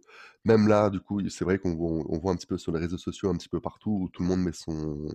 même 0.45 0.67
là, 0.67 0.89
du 0.89 0.99
coup, 0.99 1.27
c'est 1.29 1.43
vrai 1.43 1.59
qu'on 1.59 1.75
voit 1.75 2.31
un 2.31 2.35
petit 2.35 2.47
peu 2.47 2.57
sur 2.57 2.71
les 2.71 2.79
réseaux 2.79 2.97
sociaux, 2.97 3.29
un 3.29 3.35
petit 3.35 3.49
peu 3.49 3.59
partout, 3.59 3.91
où 4.03 4.09
tout 4.09 4.21
le 4.21 4.29
monde 4.29 4.41
met 4.41 4.53
son... 4.53 5.07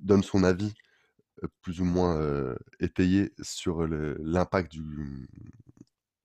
donne 0.00 0.22
son 0.22 0.44
avis 0.44 0.72
plus 1.62 1.80
ou 1.80 1.84
moins 1.84 2.56
étayé 2.80 3.32
sur 3.42 3.86
l'impact 3.86 4.72
du, 4.72 5.28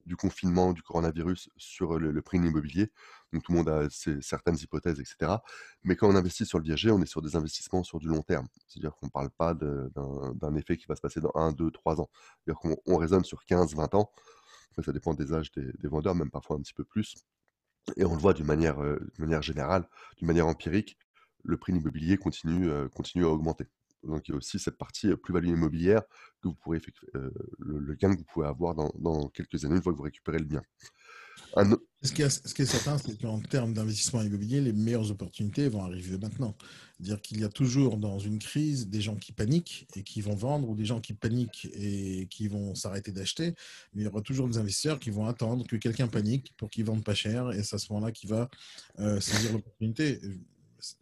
du 0.06 0.16
confinement, 0.16 0.74
du 0.74 0.82
coronavirus 0.82 1.50
sur 1.58 1.98
le, 1.98 2.22
prix 2.22 2.40
de 2.40 2.44
l'immobilier. 2.44 2.92
Donc 3.32 3.44
tout 3.44 3.52
le 3.52 3.60
monde 3.60 3.70
a 3.70 3.88
certaines 4.22 4.58
hypothèses, 4.58 5.00
etc. 5.00 5.38
Mais 5.84 5.96
quand 5.96 6.10
on 6.10 6.16
investit 6.16 6.46
sur 6.46 6.58
le 6.58 6.64
viager, 6.64 6.92
on 6.92 7.02
est 7.02 7.06
sur 7.06 7.22
des 7.22 7.36
investissements 7.36 7.84
sur 7.84 8.00
du 8.00 8.08
long 8.08 8.22
terme. 8.22 8.48
C'est-à-dire 8.68 8.96
qu'on 8.96 9.08
ne 9.08 9.12
parle 9.12 9.30
pas 9.30 9.54
d'un 9.54 10.56
effet 10.56 10.78
qui 10.78 10.86
va 10.88 10.96
se 10.96 11.02
passer 11.02 11.22
dans 11.22 11.32
1, 11.36 11.54
2, 11.54 11.72
3 11.72 12.02
ans. 12.02 12.10
C'est-à-dire 12.44 12.60
qu'on 12.60 12.98
raisonne 12.98 13.24
sur 13.24 13.46
15, 13.46 13.76
20 13.76 13.96
ans. 13.96 14.12
Ça 14.84 14.92
dépend 14.92 15.14
des 15.14 15.34
âges 15.34 15.52
des, 15.52 15.88
vendeurs, 15.88 16.16
même 16.16 16.32
parfois 16.32 16.56
un 16.56 16.62
petit 16.62 16.74
peu 16.74 16.84
plus. 16.84 17.16
Et 17.98 18.06
on 18.06 18.14
le 18.14 18.20
voit 18.20 18.34
d'une 18.34 18.46
manière, 18.46 18.82
euh, 18.82 19.00
générale, 19.42 19.88
d'une 20.18 20.28
manière 20.28 20.48
empirique, 20.48 20.98
le 21.44 21.58
prix 21.58 21.74
de 21.74 21.78
l'immobilier 21.78 22.18
continue, 22.18 22.70
euh, 22.70 22.88
continue 22.90 23.26
à 23.26 23.30
augmenter. 23.30 23.66
Donc 24.04 24.28
il 24.28 24.32
y 24.32 24.34
a 24.34 24.38
aussi 24.38 24.60
cette 24.60 24.78
partie 24.78 25.10
euh, 25.10 25.18
plus-value 25.18 25.50
immobilière 25.50 26.04
que 26.42 26.48
vous 26.48 26.56
pourrez 26.56 26.82
le, 27.60 27.96
gain 27.96 28.14
que 28.14 28.20
vous 28.20 28.26
pouvez 28.26 28.48
avoir 28.48 28.76
dans, 28.76 29.28
quelques 29.30 29.66
années 29.66 29.76
une 29.76 29.82
fois 29.82 29.92
que 29.92 29.98
vous 29.98 30.04
récupérez 30.04 30.40
le 30.40 30.46
bien. 30.46 30.62
Ce, 32.04 32.12
qui 32.14 32.22
est, 32.22 32.30
ce, 32.30 32.54
qui 32.54 32.62
est, 32.62 32.66
certain, 32.66 32.98
c'est 32.98 33.20
qu'en 33.22 33.40
termes 33.40 33.74
d'investissement 33.74 34.22
immobilier, 34.22 34.62
les 34.62 34.74
meilleures 34.74 35.12
opportunités 35.12 35.68
vont 35.70 35.84
arriver 35.84 36.18
maintenant. 36.18 36.56
Dire 37.00 37.22
qu'il 37.22 37.40
y 37.40 37.44
a 37.44 37.50
toujours 37.50 37.98
dans 37.98 38.20
une 38.20 38.40
crise 38.40 38.88
des 38.88 39.02
gens 39.02 39.16
qui 39.16 39.34
paniquent 39.34 39.88
et 39.96 40.04
qui 40.04 40.22
vont 40.22 40.36
vendre 40.36 40.70
ou 40.70 40.76
des 40.76 40.86
gens 40.86 41.00
qui 41.00 41.14
paniquent 41.14 41.68
et 41.74 42.28
qui 42.30 42.48
vont 42.48 42.74
s'arrêter 42.74 43.12
d'acheter. 43.12 43.54
Il 43.94 44.02
y 44.02 44.08
aura 44.08 44.22
toujours 44.22 44.48
des 44.48 44.58
investisseurs 44.58 45.00
qui 45.00 45.10
vont 45.10 45.28
attendre 45.28 45.66
que 45.68 45.76
quelqu'un 45.76 46.08
panique 46.08 46.54
pour 46.58 46.70
qu'ils 46.70 46.86
vendent 46.86 47.04
pas 47.04 47.16
cher 47.16 47.52
et 47.52 47.64
c'est 47.64 47.76
à 47.76 47.80
ce 47.80 47.92
moment-là 47.94 48.12
qu'il 48.12 48.30
va 48.30 48.50
euh, 49.00 49.20
saisir 49.20 49.54
l'opportunité. 49.54 50.22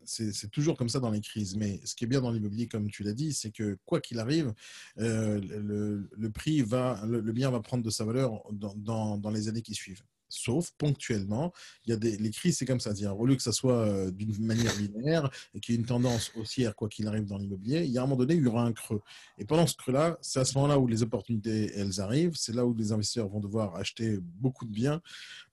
C'est 0.03 0.51
toujours 0.51 0.75
comme 0.75 0.89
ça 0.89 0.99
dans 0.99 1.11
les 1.11 1.21
crises. 1.21 1.55
Mais 1.55 1.79
ce 1.85 1.95
qui 1.95 2.03
est 2.03 2.07
bien 2.07 2.19
dans 2.19 2.31
l'immobilier, 2.31 2.67
comme 2.67 2.89
tu 2.89 3.03
l'as 3.03 3.13
dit, 3.13 3.33
c'est 3.33 3.51
que 3.51 3.77
quoi 3.85 4.01
qu'il 4.01 4.19
arrive, 4.19 4.53
euh, 4.97 5.39
le, 5.39 6.29
prix 6.29 6.61
va, 6.61 7.01
le, 7.07 7.21
bien 7.31 7.49
va 7.51 7.61
prendre 7.61 7.83
de 7.83 7.89
sa 7.89 8.03
valeur 8.03 8.43
dans 8.51 9.31
les 9.31 9.47
années 9.47 9.61
qui 9.61 9.75
suivent 9.75 10.03
sauf 10.29 10.71
ponctuellement. 10.77 11.51
Il 11.85 11.89
y 11.89 11.93
a 11.93 11.97
des, 11.97 12.17
les 12.17 12.29
crises, 12.29 12.57
c'est 12.57 12.65
comme 12.65 12.79
ça. 12.79 12.91
Au 13.13 13.25
lieu 13.25 13.35
que 13.35 13.41
ça 13.41 13.51
soit 13.51 13.73
euh, 13.73 14.11
d'une 14.11 14.45
manière 14.45 14.73
linéaire 14.77 15.29
et 15.53 15.59
qu'il 15.59 15.75
y 15.75 15.77
ait 15.77 15.81
une 15.81 15.87
tendance 15.87 16.31
haussière, 16.35 16.75
quoi 16.75 16.87
qu'il 16.87 17.07
arrive 17.07 17.25
dans 17.25 17.37
l'immobilier, 17.37 17.83
il 17.83 17.91
y 17.91 17.97
a 17.97 18.01
un 18.01 18.05
moment 18.05 18.17
donné, 18.17 18.35
il 18.35 18.43
y 18.43 18.47
aura 18.47 18.63
un 18.63 18.73
creux. 18.73 19.01
Et 19.37 19.45
pendant 19.45 19.67
ce 19.67 19.75
creux-là, 19.75 20.17
c'est 20.21 20.39
à 20.39 20.45
ce 20.45 20.55
moment-là 20.55 20.79
où 20.79 20.87
les 20.87 21.03
opportunités, 21.03 21.71
elles 21.75 21.99
arrivent. 21.99 22.35
C'est 22.35 22.53
là 22.53 22.65
où 22.65 22.73
les 22.73 22.91
investisseurs 22.91 23.27
vont 23.27 23.39
devoir 23.39 23.75
acheter 23.75 24.19
beaucoup 24.21 24.65
de 24.65 24.71
biens 24.71 25.01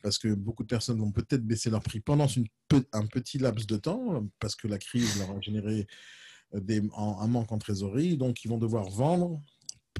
parce 0.03 0.19
que 0.19 0.29
beaucoup 0.29 0.63
de 0.63 0.69
personnes 0.69 0.99
vont 1.01 1.13
peut-être 1.13 1.45
baisser 1.45 1.71
leur 1.71 1.83
prix 1.83 2.01
pendant 2.01 2.27
une, 2.27 2.47
un 2.93 3.07
petit 3.07 3.39
laps 3.39 3.67
de 3.67 3.77
temps 3.77 4.25
parce 4.39 4.55
que 4.55 4.69
la 4.69 4.79
crise 4.79 5.19
leur 5.19 5.31
a 5.31 5.41
généré 5.41 5.87
euh, 6.55 6.61
des, 6.61 6.83
un 6.97 7.27
manque 7.27 7.51
en 7.53 7.59
trésorerie. 7.59 8.17
Donc, 8.17 8.45
ils 8.45 8.49
vont 8.49 8.59
devoir 8.59 8.89
vendre 8.89 9.41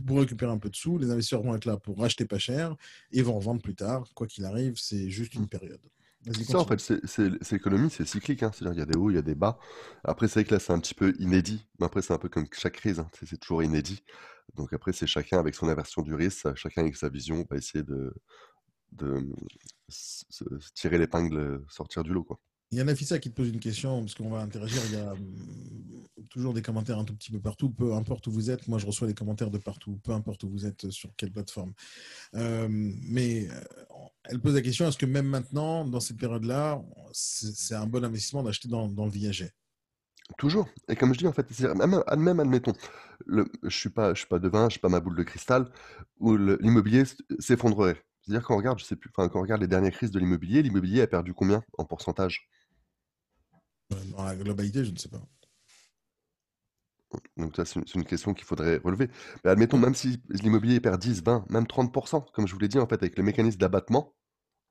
pour 0.01 0.21
récupérer 0.21 0.53
un 0.53 0.59
peu 0.59 0.71
de 0.71 0.77
sous. 0.77 0.99
Les 0.99 1.11
investisseurs 1.11 1.43
vont 1.43 1.55
être 1.55 1.65
là 1.65 1.77
pour 1.77 1.99
racheter 1.99 2.25
pas 2.25 2.39
cher 2.39 2.75
et 3.13 3.23
vont 3.23 3.39
vendre 3.39 3.63
plus 3.63 3.75
tard. 3.75 4.09
Quoi 4.15 4.27
qu'il 4.27 4.45
arrive, 4.45 4.75
c'est 4.77 5.11
juste 5.11 5.35
une 5.35 5.49
période. 5.49 5.81
Ça, 6.33 6.59
en 6.59 6.67
fait, 6.67 6.81
c'est 6.81 7.53
l'économie, 7.53 7.89
c'est 7.89 8.07
cyclique. 8.07 8.43
Hein. 8.43 8.51
C'est-à-dire, 8.53 8.75
il 8.77 8.81
y 8.81 8.83
a 8.83 8.87
des 8.87 8.99
hauts, 8.99 9.11
il 9.11 9.15
y 9.15 9.19
a 9.19 9.23
des 9.23 9.37
bas. 9.37 9.59
Après, 10.03 10.27
c'est 10.27 10.41
vrai 10.41 10.45
que 10.45 10.55
là, 10.55 10.61
c'est 10.61 10.73
un 10.73 10.81
petit 10.81 10.95
peu 10.95 11.15
inédit. 11.21 11.69
Mais 11.79 11.87
après, 11.87 12.03
c'est 12.03 12.13
un 12.13 12.19
peu 12.19 12.29
comme 12.29 12.47
chaque 12.53 12.75
crise. 12.75 12.99
Hein. 12.99 13.09
C'est 13.13 13.39
toujours 13.39 13.63
inédit. 13.63 14.03
Donc, 14.55 14.73
après, 14.73 14.93
c'est 14.93 15.07
chacun 15.07 15.39
avec 15.39 15.55
son 15.55 15.69
aversion 15.69 16.03
du 16.03 16.15
risque, 16.15 16.53
chacun 16.57 16.83
avec 16.83 16.97
sa 16.97 17.09
vision, 17.09 17.47
va 17.49 17.57
essayer 17.57 17.85
de, 17.85 18.13
de, 18.93 19.25
tirer 20.75 20.99
l'épingle, 20.99 21.63
sortir 21.69 22.03
du 22.03 22.13
lot. 22.13 22.25
Quoi. 22.25 22.41
Il 22.73 22.79
y 22.79 22.81
a 22.81 22.85
Nafissa 22.85 23.19
qui 23.19 23.31
te 23.31 23.35
pose 23.35 23.49
une 23.49 23.61
question, 23.61 24.01
parce 24.01 24.15
qu'on 24.15 24.29
va 24.29 24.41
interagir. 24.41 24.83
Il 24.87 24.95
y 24.95 24.97
a 24.97 25.13
hum, 25.13 26.07
toujours 26.31 26.53
des 26.53 26.63
commentaires 26.63 26.99
un 26.99 27.05
tout 27.05 27.15
petit 27.15 27.31
peu 27.31 27.41
partout, 27.41 27.71
peu 27.71 27.95
importe 27.95 28.27
où 28.27 28.33
vous 28.33 28.51
êtes. 28.51 28.67
Moi, 28.67 28.79
je 28.79 28.87
reçois 28.87 29.07
des 29.07 29.15
commentaires 29.15 29.51
de 29.51 29.59
partout, 29.59 29.99
peu 30.03 30.13
importe 30.13 30.43
où 30.45 30.51
vous 30.51 30.67
êtes, 30.67 30.91
sur 30.91 31.11
quelle 31.17 31.31
plateforme. 31.31 31.73
Euh, 32.35 32.69
mais 32.69 33.49
euh, 33.49 33.61
elle 34.25 34.41
pose 34.41 34.55
la 34.55 34.63
question 34.63 34.89
est-ce 34.89 34.99
que 34.99 35.07
même 35.07 35.27
maintenant, 35.27 35.85
dans 35.85 36.01
cette 36.01 36.19
période-là, 36.19 36.83
c'est 37.13 37.75
un 37.75 37.87
bon 37.87 38.05
investissement 38.05 38.43
d'acheter 38.43 38.69
dans, 38.69 38.89
le 38.89 39.11
viager 39.11 39.51
Toujours. 40.39 40.69
Et 40.89 40.97
comme 40.97 41.15
je 41.15 41.19
dis, 41.19 41.27
en 41.29 41.33
fait, 41.33 41.49
même, 41.77 42.03
même 42.19 42.41
admettons, 42.41 42.73
je 43.29 43.45
ne 43.63 43.71
suis, 43.71 43.91
pas, 43.91 44.13
suis 44.17 44.27
pas 44.27 44.41
devin, 44.41 44.69
je 44.69 44.73
suis 44.73 44.81
pas 44.81 44.89
ma 44.89 44.99
boule 44.99 45.17
de 45.17 45.23
cristal, 45.23 45.71
où 46.19 46.37
l'immobilier 46.37 47.05
s'effondrerait. 47.39 48.03
C'est-à-dire 48.23 48.45
qu'on 48.45 48.57
regarde, 48.57 48.81
je 48.81 48.85
sais 48.85 48.97
plus, 48.97 49.09
quand 49.11 49.29
on 49.37 49.41
regarde 49.41 49.61
les 49.61 49.69
dernières 49.69 49.93
crises 49.93 50.11
de 50.11 50.19
l'immobilier, 50.19 50.61
l'immobilier 50.61 51.03
a 51.03 51.07
perdu 51.07 51.33
combien 51.33 51.63
en 51.79 51.85
pourcentage? 51.85 52.49
Dans 53.91 54.25
la 54.25 54.37
globalité, 54.37 54.85
je 54.85 54.91
ne 54.91 54.97
sais 54.97 55.09
pas. 55.09 55.23
Donc 57.37 57.57
ça, 57.57 57.65
c'est 57.65 57.95
une, 57.95 58.05
question 58.05 58.35
qu'il 58.35 58.45
faudrait 58.45 58.79
relever. 58.79 59.09
Mais 59.45 59.51
admettons, 59.51 59.79
même 59.79 59.95
si 59.95 60.21
l'immobilier 60.29 60.81
perd 60.81 61.01
10, 61.01 61.23
20, 61.23 61.51
même 61.51 61.65
30%, 61.65 62.25
comme 62.33 62.47
je 62.47 62.53
vous 62.53 62.59
l'ai 62.59 62.69
dit, 62.69 62.79
en 62.79 62.87
fait, 62.87 62.97
avec 62.97 63.17
les 63.17 63.23
mécanismes 63.23 63.59
d'abattement, 63.59 64.15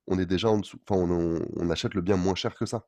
on 0.08 0.20
est 0.20 0.26
déjà 0.26 0.50
en 0.50 0.60
dessous. 0.60 0.80
Enfin, 0.88 1.02
on, 1.02 1.70
achète 1.70 1.94
le 1.94 2.02
bien 2.02 2.18
moins 2.18 2.36
cher 2.36 2.56
que 2.56 2.66
ça. 2.66 2.88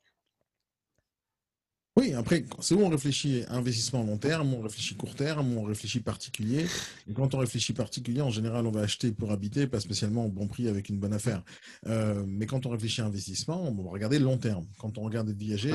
Oui, 1.96 2.14
après, 2.14 2.46
c'est 2.60 2.76
où 2.76 2.82
on 2.82 2.90
réfléchit 2.90 3.44
investissement 3.48 4.04
long 4.04 4.20
terme, 4.20 4.54
on 4.54 4.62
réfléchit 4.62 4.96
court 4.96 5.16
terme, 5.16 5.58
on 5.58 5.64
réfléchit 5.64 6.00
particulier. 6.00 6.68
Et 7.08 7.14
quand 7.14 7.34
on 7.34 7.40
réfléchit 7.40 7.74
particulier, 7.74 8.22
en 8.22 8.30
général, 8.30 8.68
on 8.68 8.72
va 8.72 8.82
acheter 8.82 9.12
pour 9.12 9.32
habiter, 9.32 9.66
pas 9.66 9.80
spécialement 9.80 10.26
au 10.26 10.30
bon 10.30 10.48
prix 10.48 10.68
avec 10.68 10.90
une 10.90 11.00
bonne 11.00 11.14
affaire. 11.14 11.44
Euh, 11.88 12.24
mais 12.28 12.46
quand 12.46 12.68
on 12.68 12.70
réfléchit 12.70 13.02
investissement, 13.02 13.64
on 13.64 13.84
va 13.84 13.90
regarder 13.90 14.20
le 14.20 14.26
long 14.26 14.38
terme. 14.38 14.68
Quand 14.78 15.00
on 15.00 15.02
regarde 15.02 15.28
le 15.28 15.34
viager, 15.34 15.74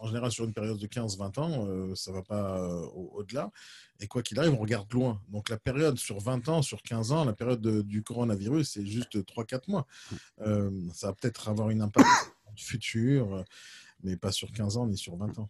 en 0.00 0.06
général, 0.06 0.30
sur 0.30 0.44
une 0.44 0.52
période 0.52 0.78
de 0.78 0.86
15-20 0.86 1.40
ans, 1.40 1.66
euh, 1.66 1.94
ça 1.94 2.10
ne 2.10 2.16
va 2.16 2.22
pas 2.22 2.58
euh, 2.58 2.86
au-delà. 2.94 3.50
et 4.00 4.06
quoi 4.06 4.22
qu'il 4.22 4.38
arrive, 4.38 4.52
on 4.52 4.58
regarde 4.58 4.92
loin. 4.92 5.20
Donc 5.28 5.48
la 5.48 5.58
période 5.58 5.98
sur 5.98 6.18
20 6.18 6.48
ans, 6.48 6.62
sur 6.62 6.82
15 6.82 7.12
ans, 7.12 7.24
la 7.24 7.32
période 7.32 7.66
du 7.82 8.02
coronavirus, 8.02 8.70
c'est 8.70 8.86
juste 8.86 9.16
3-4 9.16 9.70
mois. 9.70 9.86
ça 10.92 11.08
va 11.08 11.12
peut-être 11.12 11.48
avoir 11.48 11.70
une 11.70 11.82
impact 11.82 12.08
futur 12.56 13.44
mais 14.04 14.16
pas 14.16 14.30
sur 14.30 14.52
15 14.52 14.76
ans 14.76 14.86
ni 14.86 14.96
sur 14.96 15.16
20 15.16 15.38
ans. 15.38 15.48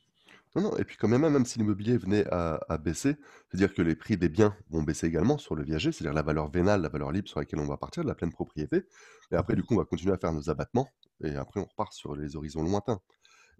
Non, 0.56 0.62
non, 0.62 0.76
et 0.76 0.84
puis 0.84 0.96
quand 0.96 1.08
même, 1.08 1.28
même 1.28 1.44
si 1.44 1.58
l'immobilier 1.58 1.98
venait 1.98 2.24
à, 2.30 2.78
baisser, 2.78 3.16
c'est-à-dire 3.48 3.74
que 3.74 3.82
les 3.82 3.96
prix 3.96 4.16
des 4.16 4.28
biens 4.28 4.56
vont 4.70 4.84
baisser 4.84 5.08
également 5.08 5.36
sur 5.36 5.56
le 5.56 5.64
viager, 5.64 5.90
c'est-à-dire 5.90 6.14
la 6.14 6.22
valeur 6.22 6.48
vénale, 6.48 6.80
la 6.80 6.88
valeur 6.88 7.10
libre 7.10 7.28
sur 7.28 7.40
laquelle 7.40 7.58
on 7.58 7.66
va 7.66 7.76
partir, 7.76 8.04
de 8.04 8.08
la 8.08 8.14
pleine 8.14 8.30
propriété. 8.30 8.84
Et 9.32 9.34
après, 9.34 9.56
du 9.56 9.64
coup, 9.64 9.74
on 9.74 9.78
va 9.78 9.84
continuer 9.84 10.12
à 10.12 10.16
faire 10.16 10.32
nos 10.32 10.48
abattements, 10.50 10.88
et 11.24 11.34
après, 11.34 11.58
on 11.58 11.64
repart 11.64 11.92
sur 11.92 12.14
les 12.14 12.36
horizons 12.36 12.62
lointains. 12.62 13.00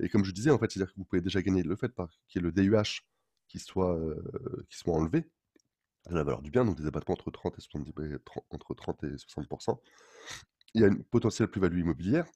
Et 0.01 0.09
comme 0.09 0.25
je 0.25 0.33
disais, 0.33 0.51
en 0.51 0.59
fait, 0.59 0.71
c'est-à-dire 0.71 0.93
que 0.93 0.99
vous 0.99 1.05
pouvez 1.05 1.23
déjà 1.23 1.43
gagner 1.43 1.63
le 1.63 1.77
fait 1.77 1.93
qu'il 2.29 2.43
y 2.43 2.45
ait 2.45 2.47
le 2.47 2.53
DUH 2.53 3.03
qui 3.49 3.59
soit, 3.59 3.97
euh, 3.97 4.67
qui 4.69 4.77
soit 4.77 4.95
enlevé, 4.95 5.25
la 6.11 6.23
valeur 6.23 6.43
du 6.43 6.51
bien, 6.51 6.65
donc 6.65 6.77
des 6.77 6.87
abattements 6.87 7.15
entre 7.15 7.31
30 7.31 7.57
et 7.59 7.61
70, 7.61 8.19
entre 8.51 8.75
30 8.75 9.05
et 9.05 9.17
60%. 9.17 9.79
Il 10.75 10.81
y 10.83 10.85
a 10.85 10.89
une 10.89 11.05
potentielle 11.05 11.49
plus-value 11.49 11.81
immobilière, 11.81 12.27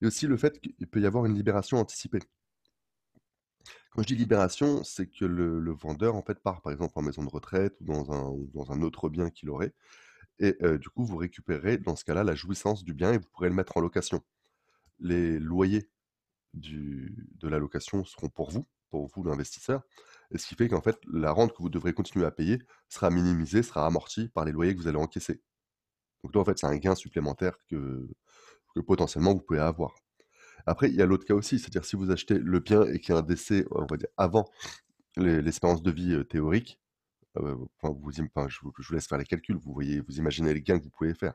et 0.00 0.06
aussi 0.06 0.26
le 0.26 0.36
fait 0.36 0.58
qu'il 0.60 0.86
peut 0.86 1.00
y 1.00 1.06
avoir 1.06 1.26
une 1.26 1.34
libération 1.34 1.78
anticipée. 1.78 2.20
Quand 3.90 4.02
je 4.02 4.08
dis 4.08 4.16
libération, 4.16 4.82
c'est 4.82 5.06
que 5.06 5.24
le, 5.24 5.72
vendeur 5.72 6.16
en 6.16 6.22
fait 6.22 6.38
part 6.40 6.60
par 6.62 6.72
exemple 6.72 6.92
en 6.96 7.02
maison 7.02 7.24
de 7.24 7.30
retraite 7.30 7.76
ou 7.80 7.84
dans 7.84 8.12
un, 8.12 8.34
dans 8.52 8.72
un 8.72 8.82
autre 8.82 9.08
bien 9.08 9.30
qu'il 9.30 9.50
aurait. 9.50 9.72
Et 10.38 10.54
du 10.78 10.90
coup, 10.90 11.04
vous 11.04 11.16
récupérez 11.16 11.78
dans 11.78 11.96
ce 11.96 12.04
cas-là 12.04 12.22
la 12.22 12.34
jouissance 12.34 12.84
du 12.84 12.92
bien 12.92 13.12
et 13.12 13.18
vous 13.18 13.26
pourrez 13.32 13.48
le 13.48 13.54
mettre 13.54 13.76
en 13.78 13.80
location. 13.80 14.22
Les 15.00 15.38
loyers 15.38 15.88
du, 16.56 17.28
de 17.38 17.48
la 17.48 17.58
location 17.58 18.04
seront 18.04 18.28
pour 18.28 18.50
vous, 18.50 18.66
pour 18.90 19.06
vous 19.14 19.24
l'investisseur. 19.24 19.82
Et 20.32 20.38
ce 20.38 20.46
qui 20.46 20.54
fait 20.54 20.68
qu'en 20.68 20.80
fait, 20.80 20.98
la 21.12 21.32
rente 21.32 21.52
que 21.52 21.62
vous 21.62 21.68
devrez 21.68 21.92
continuer 21.92 22.26
à 22.26 22.30
payer 22.30 22.58
sera 22.88 23.10
minimisée, 23.10 23.62
sera 23.62 23.86
amortie 23.86 24.28
par 24.28 24.44
les 24.44 24.52
loyers 24.52 24.74
que 24.74 24.80
vous 24.80 24.88
allez 24.88 24.98
encaisser. 24.98 25.42
Donc 26.22 26.34
là, 26.34 26.40
en 26.40 26.44
fait, 26.44 26.58
c'est 26.58 26.66
un 26.66 26.76
gain 26.76 26.94
supplémentaire 26.94 27.56
que, 27.68 28.08
potentiellement 28.86 29.32
vous 29.32 29.40
pouvez 29.40 29.60
avoir. 29.60 29.94
Après, 30.66 30.90
il 30.90 30.96
y 30.96 31.00
a 31.00 31.06
l'autre 31.06 31.24
cas 31.24 31.32
aussi, 31.32 31.58
c'est-à-dire 31.58 31.84
si 31.84 31.96
vous 31.96 32.10
achetez 32.10 32.38
le 32.38 32.60
bien 32.60 32.82
et 32.82 32.98
qu'il 32.98 33.14
y 33.14 33.16
a 33.16 33.20
un 33.20 33.22
décès, 33.22 33.64
on 33.70 33.86
avant 34.18 34.44
l'espérance 35.16 35.82
de 35.82 35.90
vie 35.90 36.26
théorique, 36.28 36.78
enfin, 37.34 37.90
vous, 37.90 38.12
je, 38.12 38.22
vous, 38.22 38.72
je, 38.78 38.88
vous 38.88 38.94
laisse 38.94 39.06
faire 39.06 39.18
les 39.18 39.24
calculs, 39.24 39.56
vous 39.56 39.72
voyez, 39.72 40.00
vous 40.00 40.18
imaginez 40.18 40.52
les 40.52 40.60
gains 40.60 40.78
que 40.78 40.84
vous 40.84 40.90
pouvez 40.90 41.14
faire. 41.14 41.34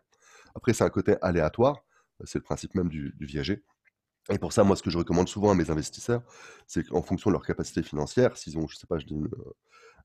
Après, 0.56 0.74
c'est 0.74 0.84
un 0.84 0.90
côté 0.90 1.16
aléatoire, 1.22 1.78
c'est 2.26 2.40
le 2.40 2.44
principe 2.44 2.76
même 2.76 2.90
du, 2.90 3.16
viager. 3.20 3.64
Et 4.30 4.38
pour 4.38 4.54
ça, 4.54 4.64
moi, 4.64 4.76
ce 4.76 4.84
que 4.84 4.90
je 4.90 4.98
recommande 4.98 5.28
souvent 5.28 5.52
à 5.52 5.56
mes 5.56 5.72
investisseurs, 5.72 6.22
c'est 6.68 6.88
qu'en 6.88 7.02
fonction 7.02 7.30
de 7.30 7.34
leur 7.34 7.46
capacité 7.46 7.82
financière, 7.82 8.38
s'ils 8.38 8.58
ont, 8.58 8.68
je 8.68 8.76
sais 8.76 8.88
pas, 8.88 9.00
je 9.00 9.06
dis 9.06 9.16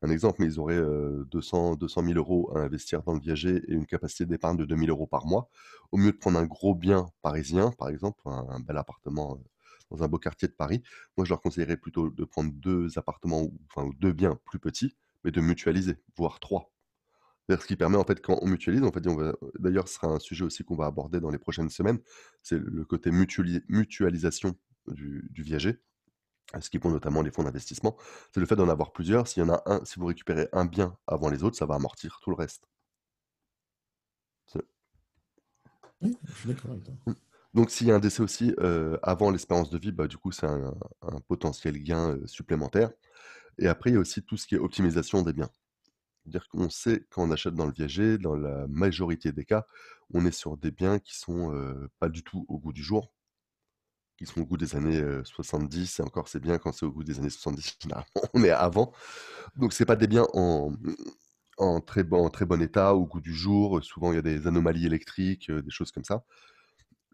un 0.03 0.11
exemple, 0.11 0.37
mais 0.41 0.47
ils 0.47 0.59
auraient 0.59 0.83
200, 1.31 1.77
200 1.77 2.03
000 2.03 2.15
euros 2.19 2.51
à 2.57 2.61
investir 2.61 3.03
dans 3.03 3.15
le 3.15 3.21
viager 3.21 3.63
et 3.69 3.73
une 3.73 3.87
capacité 3.87 4.27
d'épargne 4.27 4.57
de 4.57 4.65
2 4.65 4.77
000 4.77 4.89
euros 4.89 5.07
par 5.07 5.27
mois, 5.27 5.49
au 5.93 5.97
mieux 5.99 6.13
de 6.13 6.17
prendre 6.17 6.39
un 6.39 6.47
gros 6.47 6.75
bien 6.75 7.07
parisien, 7.23 7.73
par 7.73 7.89
exemple, 7.89 8.21
un, 8.27 8.61
bel 8.61 8.77
appartement 8.77 9.39
dans 9.91 10.03
un 10.03 10.09
beau 10.09 10.19
quartier 10.19 10.49
de 10.49 10.53
Paris, 10.53 10.83
moi, 11.17 11.25
je 11.25 11.31
leur 11.31 11.41
conseillerais 11.41 11.77
plutôt 11.77 12.11
de 12.11 12.25
prendre 12.25 12.53
deux 12.53 12.99
appartements, 12.99 13.49
enfin, 13.71 13.89
deux 14.01 14.13
biens 14.13 14.39
plus 14.45 14.59
petits, 14.59 14.97
mais 15.25 15.31
de 15.31 15.41
mutualiser, 15.41 15.99
voire 16.17 16.41
trois. 16.41 16.73
Ce 17.49 17.67
qui 17.67 17.77
permet, 17.77 17.97
en 17.97 18.05
fait, 18.05 18.21
quand 18.21 18.39
on 18.43 18.47
mutualise, 18.47 18.83
en 18.83 18.91
fait, 18.91 19.07
on 19.07 19.15
va, 19.15 19.33
d'ailleurs, 19.59 19.87
ce 19.87 19.95
sera 19.95 20.09
un 20.09 20.19
sujet 20.19 20.45
aussi 20.45 20.65
qu'on 20.65 20.75
va 20.75 20.87
aborder 20.87 21.21
dans 21.21 21.31
les 21.31 21.39
prochaines 21.39 21.71
semaines, 21.71 22.01
c'est 22.43 22.59
le 22.59 22.85
côté 22.85 23.11
mutualisation 23.13 24.57
du, 24.89 25.31
viager, 25.37 25.81
ce 26.61 26.71
qui 26.71 26.79
pour 26.81 26.91
notamment 26.91 27.23
les 27.23 27.31
fonds 27.31 27.45
d'investissement, 27.45 27.97
c'est 28.35 28.41
le 28.41 28.47
fait 28.47 28.57
d'en 28.57 28.69
avoir 28.69 28.93
plusieurs. 28.93 29.29
S'il 29.29 29.45
y 29.45 29.47
en 29.47 29.51
a 29.51 29.63
un, 29.67 29.85
si 29.85 30.01
vous 30.01 30.07
récupérez 30.07 30.49
un 30.53 30.65
bien 30.65 30.97
avant 31.07 31.29
les 31.29 31.45
autres, 31.45 31.57
ça 31.57 31.67
va 31.67 31.77
amortir 31.77 32.19
tout 32.23 32.31
le 32.31 32.37
reste. 32.37 32.65
Oui, 36.03 36.17
je 36.25 36.33
suis 36.33 36.49
d'accord 36.49 36.73
avec 36.73 36.85
toi. 36.85 36.95
Mmh. 37.07 37.13
Donc, 37.55 37.71
s'il 37.71 37.87
y 37.87 37.91
a 37.91 37.95
un 37.95 38.01
décès 38.01 38.23
aussi 38.23 38.55
euh, 38.61 38.99
avant 39.03 39.31
l'espérance 39.31 39.71
de 39.71 39.79
vie, 39.79 39.91
bah, 39.91 40.07
du 40.07 40.19
coup, 40.19 40.31
c'est 40.31 40.47
un, 40.47 40.75
potentiel 41.27 41.83
gain 41.83 42.11
euh, 42.11 42.27
supplémentaire. 42.27 42.91
Et 43.59 43.67
après, 43.67 43.91
il 43.91 43.95
y 43.95 43.97
a 43.97 44.01
aussi 44.01 44.23
tout 44.23 44.37
ce 44.37 44.47
qui 44.47 44.57
est 44.57 44.59
optimisation 44.59 45.23
des 45.23 45.33
biens. 45.33 45.49
C'est-à-dire 46.27 46.49
qu'on 46.49 46.69
sait 46.71 47.07
quand 47.11 47.23
on 47.23 47.31
achète 47.31 47.55
dans 47.55 47.67
le 47.67 47.73
viager, 47.73 48.19
dans 48.19 48.35
la 48.35 48.67
majorité 48.67 49.31
des 49.31 49.45
cas, 49.45 49.65
on 50.13 50.27
est 50.27 50.33
sur 50.33 50.57
des 50.57 50.73
biens 50.73 50.99
qui 50.99 51.17
sont 51.17 51.55
pas 52.01 52.09
du 52.09 52.25
tout 52.25 52.45
au 52.49 52.59
goût 52.59 52.73
du 52.73 52.83
jour, 52.83 53.13
qui 54.19 54.27
sont 54.27 54.41
au 54.41 54.45
goût 54.45 54.57
des 54.57 54.75
années 54.75 55.03
70, 55.25 56.01
et 56.01 56.03
encore 56.03 56.29
c'est 56.29 56.41
bien 56.41 56.59
quand 56.59 56.73
c'est 56.73 56.85
au 56.85 56.91
goût 56.91 57.05
des 57.05 57.19
années 57.21 57.31
70, 57.31 57.77
généralement 57.81 58.07
on 58.35 58.43
est 58.43 58.51
avant. 58.51 58.93
Donc 59.57 59.73
c'est 59.73 59.85
pas 59.87 59.95
des 59.97 60.09
biens 60.09 60.27
en, 60.35 60.73
très 61.81 62.03
bon, 62.03 62.29
état, 62.61 62.95
au 62.95 63.07
goût 63.07 63.21
du 63.21 63.35
jour, 63.35 63.83
souvent 63.85 64.11
il 64.13 64.17
y 64.17 64.19
a 64.19 64.23
des 64.23 64.49
anomalies 64.49 64.87
électriques, 64.87 65.51
des 65.51 65.71
choses 65.71 65.93
comme 65.93 66.05
ça. 66.05 66.25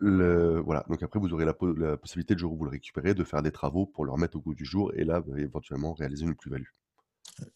Voilà, 0.00 0.84
donc 0.88 1.02
après 1.02 1.20
vous 1.20 1.34
aurez 1.34 1.44
la, 1.44 1.54
la, 1.76 1.96
possibilité, 1.98 2.34
le 2.34 2.40
jour 2.40 2.52
où 2.54 2.56
vous 2.56 2.64
le 2.64 2.70
récupérez, 2.70 3.14
de 3.14 3.24
faire 3.24 3.42
des 3.42 3.52
travaux 3.52 3.86
pour 3.86 4.06
le 4.06 4.12
remettre 4.12 4.38
au 4.38 4.40
goût 4.40 4.54
du 4.54 4.64
jour, 4.64 4.90
et 4.94 5.04
là, 5.04 5.20
bah, 5.20 5.38
éventuellement 5.38 5.92
réaliser 5.92 6.24
une 6.24 6.34
plus-value 6.34 6.64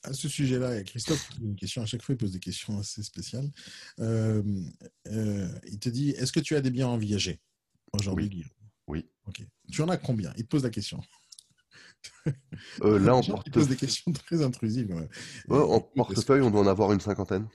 à 0.03 0.13
ce 0.13 0.29
sujet-là, 0.29 0.83
Christophe 0.83 1.29
qui 1.31 1.43
une 1.43 1.57
question 1.57 1.83
à 1.83 1.87
chaque 1.87 2.03
fois, 2.03 2.15
il 2.15 2.19
pose 2.19 2.33
des 2.33 2.41
questions 2.41 2.79
assez 2.79 3.03
spéciales. 3.03 3.51
Euh, 4.01 4.43
euh, 5.09 5.49
il 5.67 5.79
te 5.79 5.89
dit 5.89 6.11
Est-ce 6.11 6.33
que 6.33 6.41
tu 6.41 6.57
as 6.57 6.61
des 6.61 6.71
biens 6.71 6.89
en 6.89 6.99
viager? 6.99 7.41
Aujourd'hui 7.93 8.45
Oui. 8.87 9.09
Ok. 9.27 9.43
Tu 9.71 9.83
en 9.83 9.89
as 9.89 9.97
combien? 9.97 10.33
Il 10.37 10.45
te 10.45 10.49
pose 10.49 10.63
la 10.63 10.71
question. 10.71 11.01
Euh, 12.83 12.99
là, 12.99 13.15
en 13.17 13.23
portefeuille. 13.23 13.43
Il 13.47 13.53
pose 13.53 13.69
des 13.69 13.77
questions 13.77 14.13
très 14.13 14.43
intrusives. 14.43 15.09
en 15.49 15.81
portefeuille, 15.81 16.43
on 16.43 16.51
doit 16.51 16.61
en 16.61 16.67
avoir 16.67 16.93
une 16.93 17.01
cinquantaine. 17.01 17.47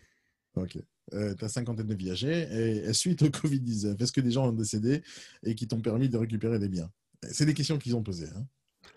Ok. 0.56 0.78
Euh, 1.14 1.34
tu 1.36 1.46
as 1.46 1.50
cinquantaine 1.50 1.88
de 1.88 1.96
viagers. 1.96 2.48
Et 2.88 2.94
suite 2.94 3.22
au 3.24 3.30
Covid-19, 3.30 4.02
est-ce 4.02 4.12
que 4.12 4.22
des 4.22 4.32
gens 4.32 4.48
ont 4.48 4.52
décédé 4.52 5.04
et 5.44 5.56
qui 5.56 5.68
t'ont 5.68 5.82
permis 5.82 6.10
de 6.10 6.18
récupérer 6.18 6.60
des 6.60 6.70
biens? 6.70 6.92
C'est 7.32 7.46
des 7.46 7.54
questions 7.54 7.78
qu'ils 7.78 7.96
ont 7.96 8.04
posées. 8.04 8.30
Hein. 8.36 8.46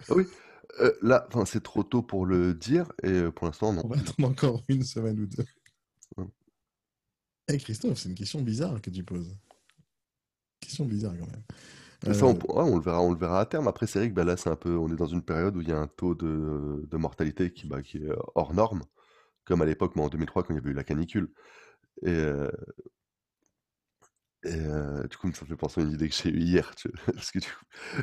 Ah 0.08 0.14
oui. 0.14 0.24
Euh, 0.80 0.92
là, 1.02 1.26
c'est 1.46 1.62
trop 1.62 1.82
tôt 1.82 2.02
pour 2.02 2.26
le 2.26 2.54
dire 2.54 2.90
et 3.02 3.08
euh, 3.08 3.30
pour 3.30 3.46
l'instant, 3.46 3.72
non. 3.72 3.82
On 3.84 3.88
va 3.88 3.96
attendre 3.98 4.28
encore 4.28 4.62
une 4.68 4.82
semaine 4.82 5.20
ou 5.20 5.26
deux. 5.26 5.44
Eh 7.48 7.58
Christophe, 7.58 7.98
c'est 7.98 8.08
une 8.08 8.14
question 8.14 8.40
bizarre 8.40 8.80
que 8.80 8.90
tu 8.90 9.04
poses. 9.04 9.36
Question 10.60 10.86
bizarre 10.86 11.12
quand 11.18 11.26
même. 11.26 11.42
Euh, 12.06 12.20
on, 12.22 12.76
le 12.76 12.82
verra, 12.82 13.00
on 13.00 13.12
le 13.12 13.18
verra 13.18 13.40
à 13.40 13.46
terme. 13.46 13.68
Après, 13.68 13.86
c'est 13.86 13.98
vrai 13.98 14.10
que 14.10 14.14
bah, 14.14 14.24
là, 14.24 14.36
c'est 14.36 14.50
un 14.50 14.56
peu, 14.56 14.76
on 14.76 14.90
est 14.90 14.96
dans 14.96 15.06
une 15.06 15.22
période 15.22 15.56
où 15.56 15.60
il 15.60 15.68
y 15.68 15.72
a 15.72 15.78
un 15.78 15.86
taux 15.86 16.14
de, 16.14 16.96
mortalité 16.96 17.52
qui, 17.52 17.66
bah, 17.66 17.82
qui 17.82 17.98
est 17.98 18.10
hors 18.34 18.54
norme, 18.54 18.82
comme 19.44 19.62
à 19.62 19.66
l'époque, 19.66 19.96
en 19.96 20.08
2003, 20.08 20.42
quand 20.42 20.54
il 20.54 20.56
y 20.56 20.60
avait 20.60 20.70
eu 20.70 20.74
la 20.74 20.84
canicule. 20.84 21.30
Et, 22.02 22.24
et 24.44 25.08
du 25.08 25.16
coup, 25.16 25.32
ça 25.32 25.44
me 25.44 25.48
fait 25.48 25.56
penser 25.56 25.80
à 25.80 25.84
une 25.84 25.92
idée 25.92 26.08
que 26.08 26.14
j'ai 26.14 26.28
eue 26.30 26.40
hier. 26.40 26.72
parce 27.06 27.30
que 27.30 27.38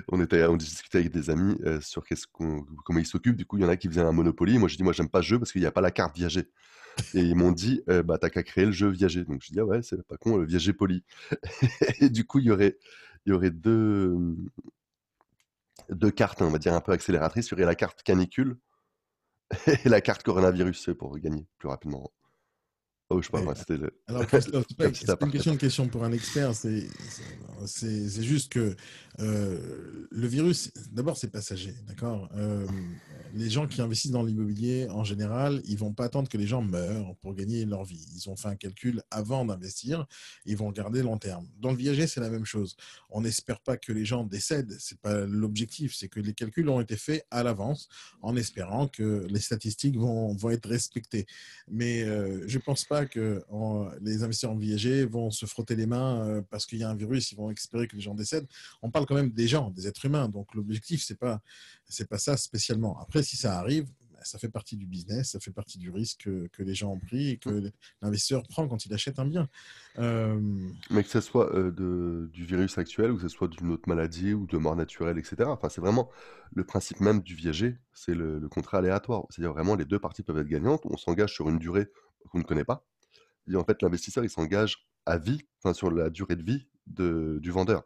on, 0.07 0.57
discutait 0.57 0.99
avec 0.99 1.11
des 1.11 1.29
amis 1.29 1.57
sur 1.81 2.03
qu'est-ce 2.03 2.27
qu'on, 2.27 2.65
comment 2.85 2.99
ils 2.99 3.05
s'occupent. 3.05 3.35
Du 3.35 3.45
coup, 3.45 3.57
il 3.57 3.61
y 3.61 3.65
en 3.65 3.69
a 3.69 3.77
qui 3.77 3.87
faisaient 3.87 4.01
un 4.01 4.11
Monopoly. 4.11 4.57
Moi, 4.57 4.67
je 4.67 4.75
dis, 4.75 4.83
moi, 4.83 4.93
j'aime 4.93 5.09
pas 5.09 5.21
ce 5.21 5.27
jeu 5.27 5.39
parce 5.39 5.51
qu'il 5.51 5.61
n'y 5.61 5.67
a 5.67 5.71
pas 5.71 5.81
la 5.81 5.91
carte 5.91 6.15
viager. 6.15 6.49
Et 7.13 7.21
ils 7.21 7.35
m'ont 7.35 7.51
dit, 7.51 7.83
bah, 8.05 8.17
t'as 8.19 8.29
qu'à 8.29 8.43
créer 8.43 8.65
le 8.65 8.71
jeu 8.71 8.89
viager. 8.89 9.23
Donc, 9.23 9.41
je 9.43 9.51
dis, 9.53 9.59
ah 9.59 9.65
ouais, 9.65 9.81
c'est 9.81 10.01
pas 10.07 10.17
con, 10.17 10.37
le 10.37 10.45
viager 10.45 10.73
poli. 10.73 11.03
et 11.99 12.09
du 12.09 12.25
coup, 12.25 12.39
il 12.39 12.45
y 12.45 12.51
aurait, 12.51 12.77
deux 15.91 16.11
cartes, 16.15 16.41
on 16.41 16.49
va 16.49 16.57
dire, 16.57 16.73
un 16.73 16.81
peu 16.81 16.91
accélératrices. 16.91 17.47
Il 17.47 17.51
y 17.51 17.53
aurait 17.55 17.65
la 17.65 17.75
carte 17.75 18.03
canicule 18.03 18.57
et 19.85 19.89
la 19.89 20.01
carte 20.01 20.23
coronavirus 20.23 20.91
pour 20.97 21.17
gagner 21.19 21.45
plus 21.57 21.69
rapidement. 21.69 22.11
Oh, 23.13 23.21
je 23.21 23.25
sais 23.25 23.43
pas, 23.43 23.55
c'était 23.55 23.75
le... 23.75 23.91
Alors, 24.07 24.25
Christophe, 24.25 24.65
c'est 24.93 25.17
pas 25.17 25.25
une 25.25 25.31
question 25.33 25.51
de 25.51 25.57
question 25.57 25.87
pour 25.89 26.05
un 26.05 26.13
expert, 26.13 26.55
c'est 26.55 28.23
juste 28.23 28.53
que 28.53 28.73
euh, 29.19 30.07
le 30.09 30.27
virus, 30.27 30.71
d'abord, 30.91 31.17
c'est 31.17 31.29
passager, 31.29 31.75
d'accord 31.87 32.29
euh, 32.37 32.65
Les 33.33 33.49
gens 33.49 33.67
qui 33.67 33.81
investissent 33.81 34.11
dans 34.11 34.23
l'immobilier, 34.23 34.87
en 34.89 35.03
général, 35.03 35.61
ils 35.65 35.77
vont 35.77 35.91
pas 35.91 36.05
attendre 36.05 36.29
que 36.29 36.37
les 36.37 36.47
gens 36.47 36.61
meurent 36.61 37.13
pour 37.17 37.35
gagner 37.35 37.65
leur 37.65 37.83
vie. 37.83 38.07
Ils 38.15 38.29
ont 38.29 38.37
fait 38.37 38.47
un 38.47 38.55
calcul 38.55 39.03
avant 39.11 39.43
d'investir, 39.43 40.05
ils 40.45 40.55
vont 40.55 40.67
regarder 40.67 41.03
long 41.03 41.17
terme. 41.17 41.47
Dans 41.59 41.71
le 41.71 41.77
viager, 41.77 42.07
c'est 42.07 42.21
la 42.21 42.29
même 42.29 42.45
chose. 42.45 42.77
On 43.09 43.21
n'espère 43.21 43.59
pas 43.59 43.75
que 43.75 43.91
les 43.91 44.05
gens 44.05 44.23
décèdent, 44.23 44.77
c'est 44.79 44.99
pas 44.99 45.25
l'objectif, 45.25 45.93
c'est 45.93 46.07
que 46.07 46.21
les 46.21 46.33
calculs 46.33 46.69
ont 46.69 46.79
été 46.79 46.95
faits 46.95 47.27
à 47.29 47.43
l'avance, 47.43 47.89
en 48.21 48.37
espérant 48.37 48.87
que 48.87 49.27
les 49.29 49.41
statistiques 49.41 49.97
vont, 49.97 50.33
vont 50.33 50.49
être 50.51 50.69
respectées. 50.69 51.25
Mais 51.67 52.03
euh, 52.03 52.47
je 52.47 52.57
pense 52.57 52.85
pas 52.85 53.00
que 53.05 53.43
les 54.01 54.23
investisseurs 54.23 54.51
en 54.51 54.57
viager 54.57 55.05
vont 55.05 55.29
se 55.29 55.45
frotter 55.45 55.75
les 55.75 55.85
mains 55.85 56.25
euh, 56.27 56.41
parce 56.49 56.65
qu'il 56.65 56.79
y 56.79 56.83
a 56.83 56.89
un 56.89 56.95
virus, 56.95 57.31
ils 57.31 57.35
vont 57.35 57.51
espérer 57.51 57.87
que 57.87 57.95
les 57.95 58.01
gens 58.01 58.15
décèdent. 58.15 58.47
On 58.81 58.91
parle 58.91 59.05
quand 59.05 59.15
même 59.15 59.31
des 59.31 59.47
gens, 59.47 59.69
des 59.71 59.87
êtres 59.87 60.05
humains. 60.05 60.29
Donc 60.29 60.53
l'objectif, 60.55 61.03
c'est 61.03 61.17
pas 61.17 61.41
c'est 61.87 62.07
pas 62.07 62.17
ça 62.17 62.37
spécialement. 62.37 62.99
Après, 62.99 63.23
si 63.23 63.37
ça 63.37 63.57
arrive, 63.57 63.85
ça 64.23 64.37
fait 64.39 64.49
partie 64.49 64.77
du 64.77 64.85
business, 64.85 65.31
ça 65.31 65.39
fait 65.39 65.51
partie 65.51 65.77
du 65.77 65.89
risque 65.89 66.29
que, 66.51 66.63
les 66.63 66.75
gens 66.75 66.91
ont 66.91 66.99
pris 66.99 67.29
et 67.29 67.37
que 67.37 67.71
l'investisseur 68.01 68.43
prend 68.47 68.67
quand 68.67 68.85
il 68.85 68.93
achète 68.93 69.19
un 69.19 69.25
bien. 69.25 69.49
Euh, 69.97 70.39
Mais 70.89 71.03
que 71.03 71.09
ce 71.09 71.21
soit 71.21 71.53
euh, 71.55 72.29
du 72.31 72.45
virus 72.45 72.77
actuel 72.77 73.11
ou 73.11 73.15
que 73.15 73.23
ce 73.23 73.29
soit 73.29 73.47
d'une 73.47 73.71
autre 73.71 73.87
maladie 73.87 74.33
ou 74.33 74.45
de 74.45 74.57
mort 74.57 74.75
naturelle, 74.75 75.17
etc. 75.17 75.43
Enfin, 75.47 75.69
c'est 75.69 75.81
vraiment 75.81 76.09
le 76.53 76.63
principe 76.63 76.99
même 76.99 77.21
du 77.21 77.35
viager, 77.35 77.77
c'est 77.93 78.13
le, 78.13 78.47
contrat 78.49 78.79
aléatoire. 78.79 79.23
C'est-à-dire 79.29 79.53
vraiment 79.53 79.75
les 79.75 79.85
deux 79.85 79.99
parties 79.99 80.23
peuvent 80.23 80.37
être 80.37 80.47
gagnantes. 80.47 80.81
On 80.85 80.97
s'engage 80.97 81.33
sur 81.33 81.49
une 81.49 81.57
durée 81.57 81.87
qu'on 82.29 82.39
ne 82.39 82.43
connaît 82.43 82.65
pas. 82.65 82.85
En 83.55 83.63
fait, 83.63 83.81
l'investisseur, 83.81 84.23
il 84.23 84.29
s'engage 84.29 84.87
à 85.05 85.17
vie, 85.17 85.41
enfin 85.59 85.73
sur 85.73 85.91
la 85.91 86.09
durée 86.09 86.35
de 86.35 86.43
vie 86.43 86.67
du 86.87 87.51
vendeur. 87.51 87.83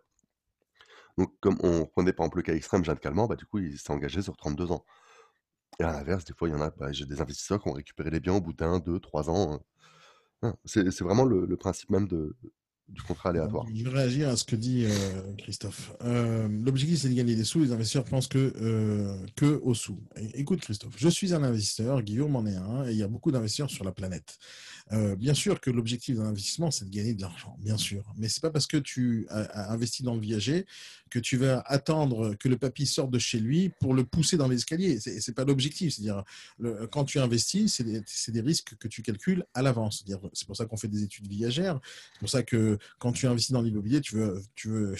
Donc, 1.18 1.34
comme 1.40 1.58
on 1.62 1.86
prenait 1.86 2.14
par 2.14 2.26
exemple 2.26 2.38
le 2.38 2.44
cas 2.44 2.54
extrême, 2.56 2.84
Jeanne 2.84 3.00
Calment, 3.00 3.28
bah, 3.28 3.36
du 3.36 3.46
coup, 3.46 3.60
il 3.60 3.78
s'est 3.80 3.92
engagé 3.92 4.22
sur 4.22 4.36
32 4.36 4.72
ans. 4.72 4.86
Et 5.80 5.84
à 5.84 5.92
l'inverse, 5.92 6.26
des 6.26 6.34
fois, 6.34 6.48
il 6.50 6.52
y 6.52 6.56
en 6.56 6.62
a, 6.62 6.72
bah, 6.72 6.92
j'ai 6.92 7.06
des 7.06 7.22
investisseurs 7.22 7.62
qui 7.62 7.70
ont 7.70 7.74
récupéré 7.74 8.10
les 8.10 8.20
biens 8.20 8.36
au 8.36 8.42
bout 8.42 8.54
d'un, 8.54 8.80
deux, 8.80 9.00
trois 9.00 9.30
ans. 9.30 9.62
Hein. 10.42 10.56
C'est 10.66 11.02
vraiment 11.02 11.26
le, 11.26 11.56
principe 11.58 11.90
même 11.90 12.08
de, 12.08 12.36
du 12.88 13.02
contrat 13.02 13.30
aléatoire. 13.30 13.66
Je 13.74 13.84
vais 13.84 13.90
réagir 13.90 14.30
à 14.30 14.36
ce 14.36 14.44
que 14.44 14.56
dit 14.56 14.86
euh, 14.86 14.90
Christophe. 15.40 15.94
Euh, 16.04 16.48
l'objectif, 16.48 17.00
c'est 17.00 17.10
de 17.10 17.16
gagner 17.16 17.36
des 17.36 17.44
sous. 17.44 17.64
Les 17.64 17.72
investisseurs 17.72 18.04
pensent 18.04 18.28
que, 18.28 18.54
euh, 18.62 19.18
que 19.36 19.60
aux 19.64 19.74
sous. 19.74 20.00
écoute, 20.36 20.62
Christophe, 20.62 20.94
je 20.98 21.10
suis 21.10 21.34
un 21.34 21.44
investisseur, 21.44 22.04
Guillaume 22.04 22.36
en 22.36 22.46
est 22.46 22.56
un, 22.56 22.88
et 22.88 22.92
il 22.92 22.98
y 22.98 23.04
a 23.04 23.08
beaucoup 23.08 23.32
d'investisseurs 23.32 23.72
sur 23.72 23.84
la 23.84 23.92
planète. 23.92 24.38
Bien 25.18 25.34
sûr 25.34 25.60
que 25.62 25.72
l'objectif 25.72 26.16
d'un 26.16 26.28
investissement, 26.28 26.70
c'est 26.70 26.86
de 26.86 26.92
gagner 26.92 27.16
de 27.16 27.22
l'argent, 27.22 27.58
bien 27.60 27.76
sûr. 27.76 28.04
Mais 28.18 28.30
c'est 28.30 28.42
pas 28.42 28.52
parce 28.52 28.68
que 28.68 28.78
tu 28.78 29.26
as 29.32 29.72
investi 29.72 30.04
dans 30.04 30.14
le 30.14 30.22
viager 30.22 30.68
que 31.10 31.18
tu 31.18 31.38
vas 31.38 31.62
attendre 31.66 32.36
que 32.36 32.48
le 32.50 32.58
papy 32.58 32.86
sorte 32.86 33.10
de 33.10 33.18
chez 33.18 33.40
lui 33.40 33.70
pour 33.80 33.96
le 33.96 34.04
pousser 34.04 34.38
dans 34.38 34.48
l'escalier. 34.48 35.00
C'est, 35.00 35.34
pas 35.34 35.44
l'objectif. 35.44 35.96
C'est-à-dire, 35.96 36.24
quand 36.92 37.06
tu 37.06 37.20
investis, 37.20 37.82
c'est 38.08 38.32
des, 38.32 38.42
risques 38.42 38.76
que 38.78 38.88
tu 38.88 39.02
calcules 39.02 39.44
à 39.56 39.64
l'avance. 39.64 40.06
C'est 40.34 40.46
pour 40.46 40.56
ça 40.56 40.66
qu'on 40.66 40.78
fait 40.78 40.88
des 40.88 41.04
études 41.04 41.28
viagères. 41.28 41.80
C'est 42.14 42.20
pour 42.20 42.30
ça 42.30 42.44
que 42.44 42.75
quand 43.00 43.12
tu 43.12 43.28
investis 43.28 43.52
dans 43.52 43.62
l'immobilier, 43.62 44.02
tu 44.02 44.16
veux, 44.16 44.42
tu 44.56 44.70
veux, 44.70 44.96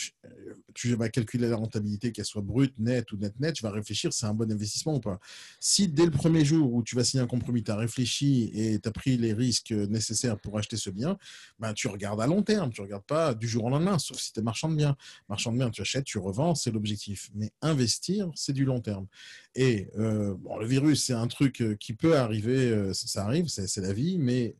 tu 0.74 0.94
vas 0.96 1.10
calculer 1.10 1.48
la 1.48 1.56
rentabilité, 1.56 2.12
qu'elle 2.12 2.26
soit 2.26 2.42
brute, 2.42 2.74
nette 2.78 3.12
ou 3.12 3.18
net 3.18 3.40
net. 3.40 3.56
Tu 3.56 3.64
vas 3.64 3.72
réfléchir, 3.72 4.14
c'est 4.14 4.26
un 4.26 4.34
bon 4.34 4.52
investissement 4.52 4.96
ou 4.96 5.00
pas. 5.00 5.20
Si 5.60 5.88
dès 5.88 6.06
le 6.06 6.12
premier 6.12 6.44
jour 6.44 6.74
où 6.74 6.84
tu 6.84 6.96
vas 6.96 7.04
signer 7.04 7.24
un 7.24 7.28
compromis, 7.28 7.64
tu 7.64 7.72
as 7.72 7.76
réfléchi 7.76 8.52
et 8.54 8.80
tu 8.80 8.88
as 8.88 8.92
pris 8.92 9.18
les 9.18 9.34
risques 9.34 9.72
nécessaires 9.72 10.40
pour 10.40 10.58
acheter 10.58 10.78
ce 10.78 10.90
bien, 10.90 11.18
ben, 11.60 11.74
tu 11.74 11.88
regardes 11.88 12.22
à 12.22 12.28
long 12.28 12.44
terme. 12.44 12.72
Tu 12.72 12.82
regardes 12.82 13.06
pas 13.06 13.34
du 13.34 13.48
jour 13.48 13.66
au 13.66 13.70
lendemain, 13.70 14.00
sauf 14.00 14.18
si 14.18 14.34
tu 14.34 14.40
es 14.40 14.44
marchand 14.44 14.70
de 14.70 14.76
biens. 14.76 14.96
Marchand 15.30 15.52
de 15.52 15.58
biens, 15.58 15.70
tu 15.70 15.82
achètes, 15.82 16.06
tu 16.06 16.18
revends, 16.18 16.56
c'est 16.56 16.72
l'objectif. 16.72 17.30
Mais 17.36 17.52
investir, 17.62 18.30
c'est 18.36 18.54
du 18.54 18.66
long 18.66 18.82
terme. 18.82 19.08
Et 19.56 19.88
euh, 19.98 20.36
bon, 20.38 20.58
le 20.58 20.66
virus, 20.66 21.06
c'est 21.06 21.14
un 21.14 21.28
truc 21.28 21.62
euh, 21.62 21.76
qui 21.76 21.94
peut 21.94 22.18
arriver, 22.18 22.70
euh, 22.72 22.94
ça 22.94 23.24
arrive, 23.24 23.48
c'est 23.48 23.78
la 23.78 23.94
vie, 23.94 24.18
mais 24.18 24.56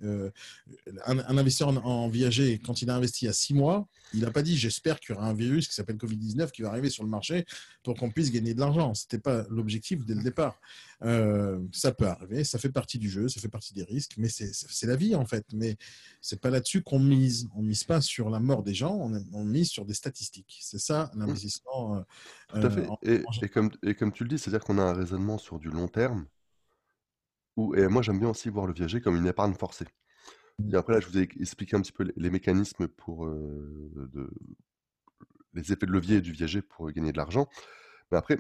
un, 1.06 1.20
investisseur 1.38 1.86
en, 1.86 2.08
viager, 2.08 2.60
quand 2.60 2.82
il 2.82 2.90
a 2.90 2.96
investi 2.96 3.05
il 3.22 3.26
y 3.26 3.28
a 3.28 3.34
six 3.34 3.54
mois, 3.54 3.88
il 4.14 4.22
n'a 4.22 4.32
pas 4.32 4.42
dit 4.42 4.58
j'espère 4.58 5.00
qu'il 5.00 5.16
y 5.16 5.18
aura 5.18 5.28
un 5.28 5.34
virus 5.34 5.68
qui 5.68 5.74
s'appelle 5.74 5.98
Covid-19 5.98 6.52
qui 6.52 6.62
va 6.62 6.70
arriver 6.70 6.90
sur 6.90 7.04
le 7.04 7.10
marché 7.10 7.46
pour 7.84 7.96
qu'on 7.96 8.10
puisse 8.12 8.32
gagner 8.32 8.54
de 8.54 8.60
l'argent. 8.60 8.94
Ce 8.94 9.06
n'était 9.06 9.20
pas 9.20 9.46
l'objectif 9.50 10.06
dès 10.06 10.16
le 10.16 10.24
départ. 10.24 10.60
ça 11.02 11.92
peut 11.92 12.08
arriver, 12.08 12.44
ça 12.44 12.60
fait 12.60 12.72
partie 12.72 13.00
du 13.00 13.10
jeu, 13.10 13.28
ça 13.28 13.40
fait 13.42 13.50
partie 13.50 13.74
des 13.74 13.84
risques, 13.84 14.16
mais 14.18 14.30
c'est 14.30 14.88
la 14.88 14.96
vie 14.96 15.16
en 15.16 15.26
fait. 15.26 15.46
Mais 15.54 15.76
c'est 16.22 16.40
pas 16.40 16.50
là-dessus 16.50 16.82
qu'on 16.82 17.00
mise. 17.00 17.50
On 17.56 17.62
mise 17.62 17.84
pas 17.84 18.02
sur 18.02 18.30
la 18.30 18.40
mort 18.40 18.64
des 18.64 18.74
gens, 18.74 18.96
on, 19.34 19.46
mise 19.46 19.70
sur 19.70 19.86
des 19.86 19.94
statistiques. 19.94 20.60
C'est 20.62 20.80
ça 20.80 21.12
l'investissement. 21.16 22.04
Tout 22.50 22.58
à 22.58 22.70
fait. 22.70 22.88
et, 23.42 23.50
comme, 23.50 23.72
et 23.84 23.96
comme 23.96 24.12
tu 24.12 24.24
le 24.24 24.30
dis, 24.30 24.38
c'est-à-dire 24.38 24.64
qu'on 24.64 24.78
a 24.78 24.84
un 24.84 24.94
raisonnement 24.94 25.38
sur 25.38 25.60
du 25.60 25.70
long 25.70 25.88
terme. 25.88 26.26
Où, 27.58 27.74
et 27.76 27.88
moi, 27.88 28.02
j'aime 28.02 28.20
bien 28.20 28.30
aussi 28.30 28.50
voir 28.50 28.68
le 28.68 28.74
viager 28.74 29.00
comme 29.00 29.16
une 29.16 29.28
épargne 29.28 29.54
forcée. 29.54 29.86
Et 30.72 30.76
après, 30.76 30.94
là, 30.94 31.00
je 31.00 31.08
vous 31.08 31.18
ai 31.18 31.28
expliqué 31.40 31.76
un 31.76 31.82
petit 31.82 31.92
peu 31.92 32.12
les, 32.16 32.30
mécanismes 32.30 32.88
pour 32.88 33.28
de, 33.28 34.30
les 35.54 35.74
effets 35.74 35.86
de 35.86 35.92
levier 35.92 36.22
du 36.22 36.32
viager 36.32 36.62
pour 36.62 36.90
gagner 36.92 37.12
de 37.12 37.18
l'argent. 37.18 37.48
Mais 38.12 38.18
après, 38.18 38.40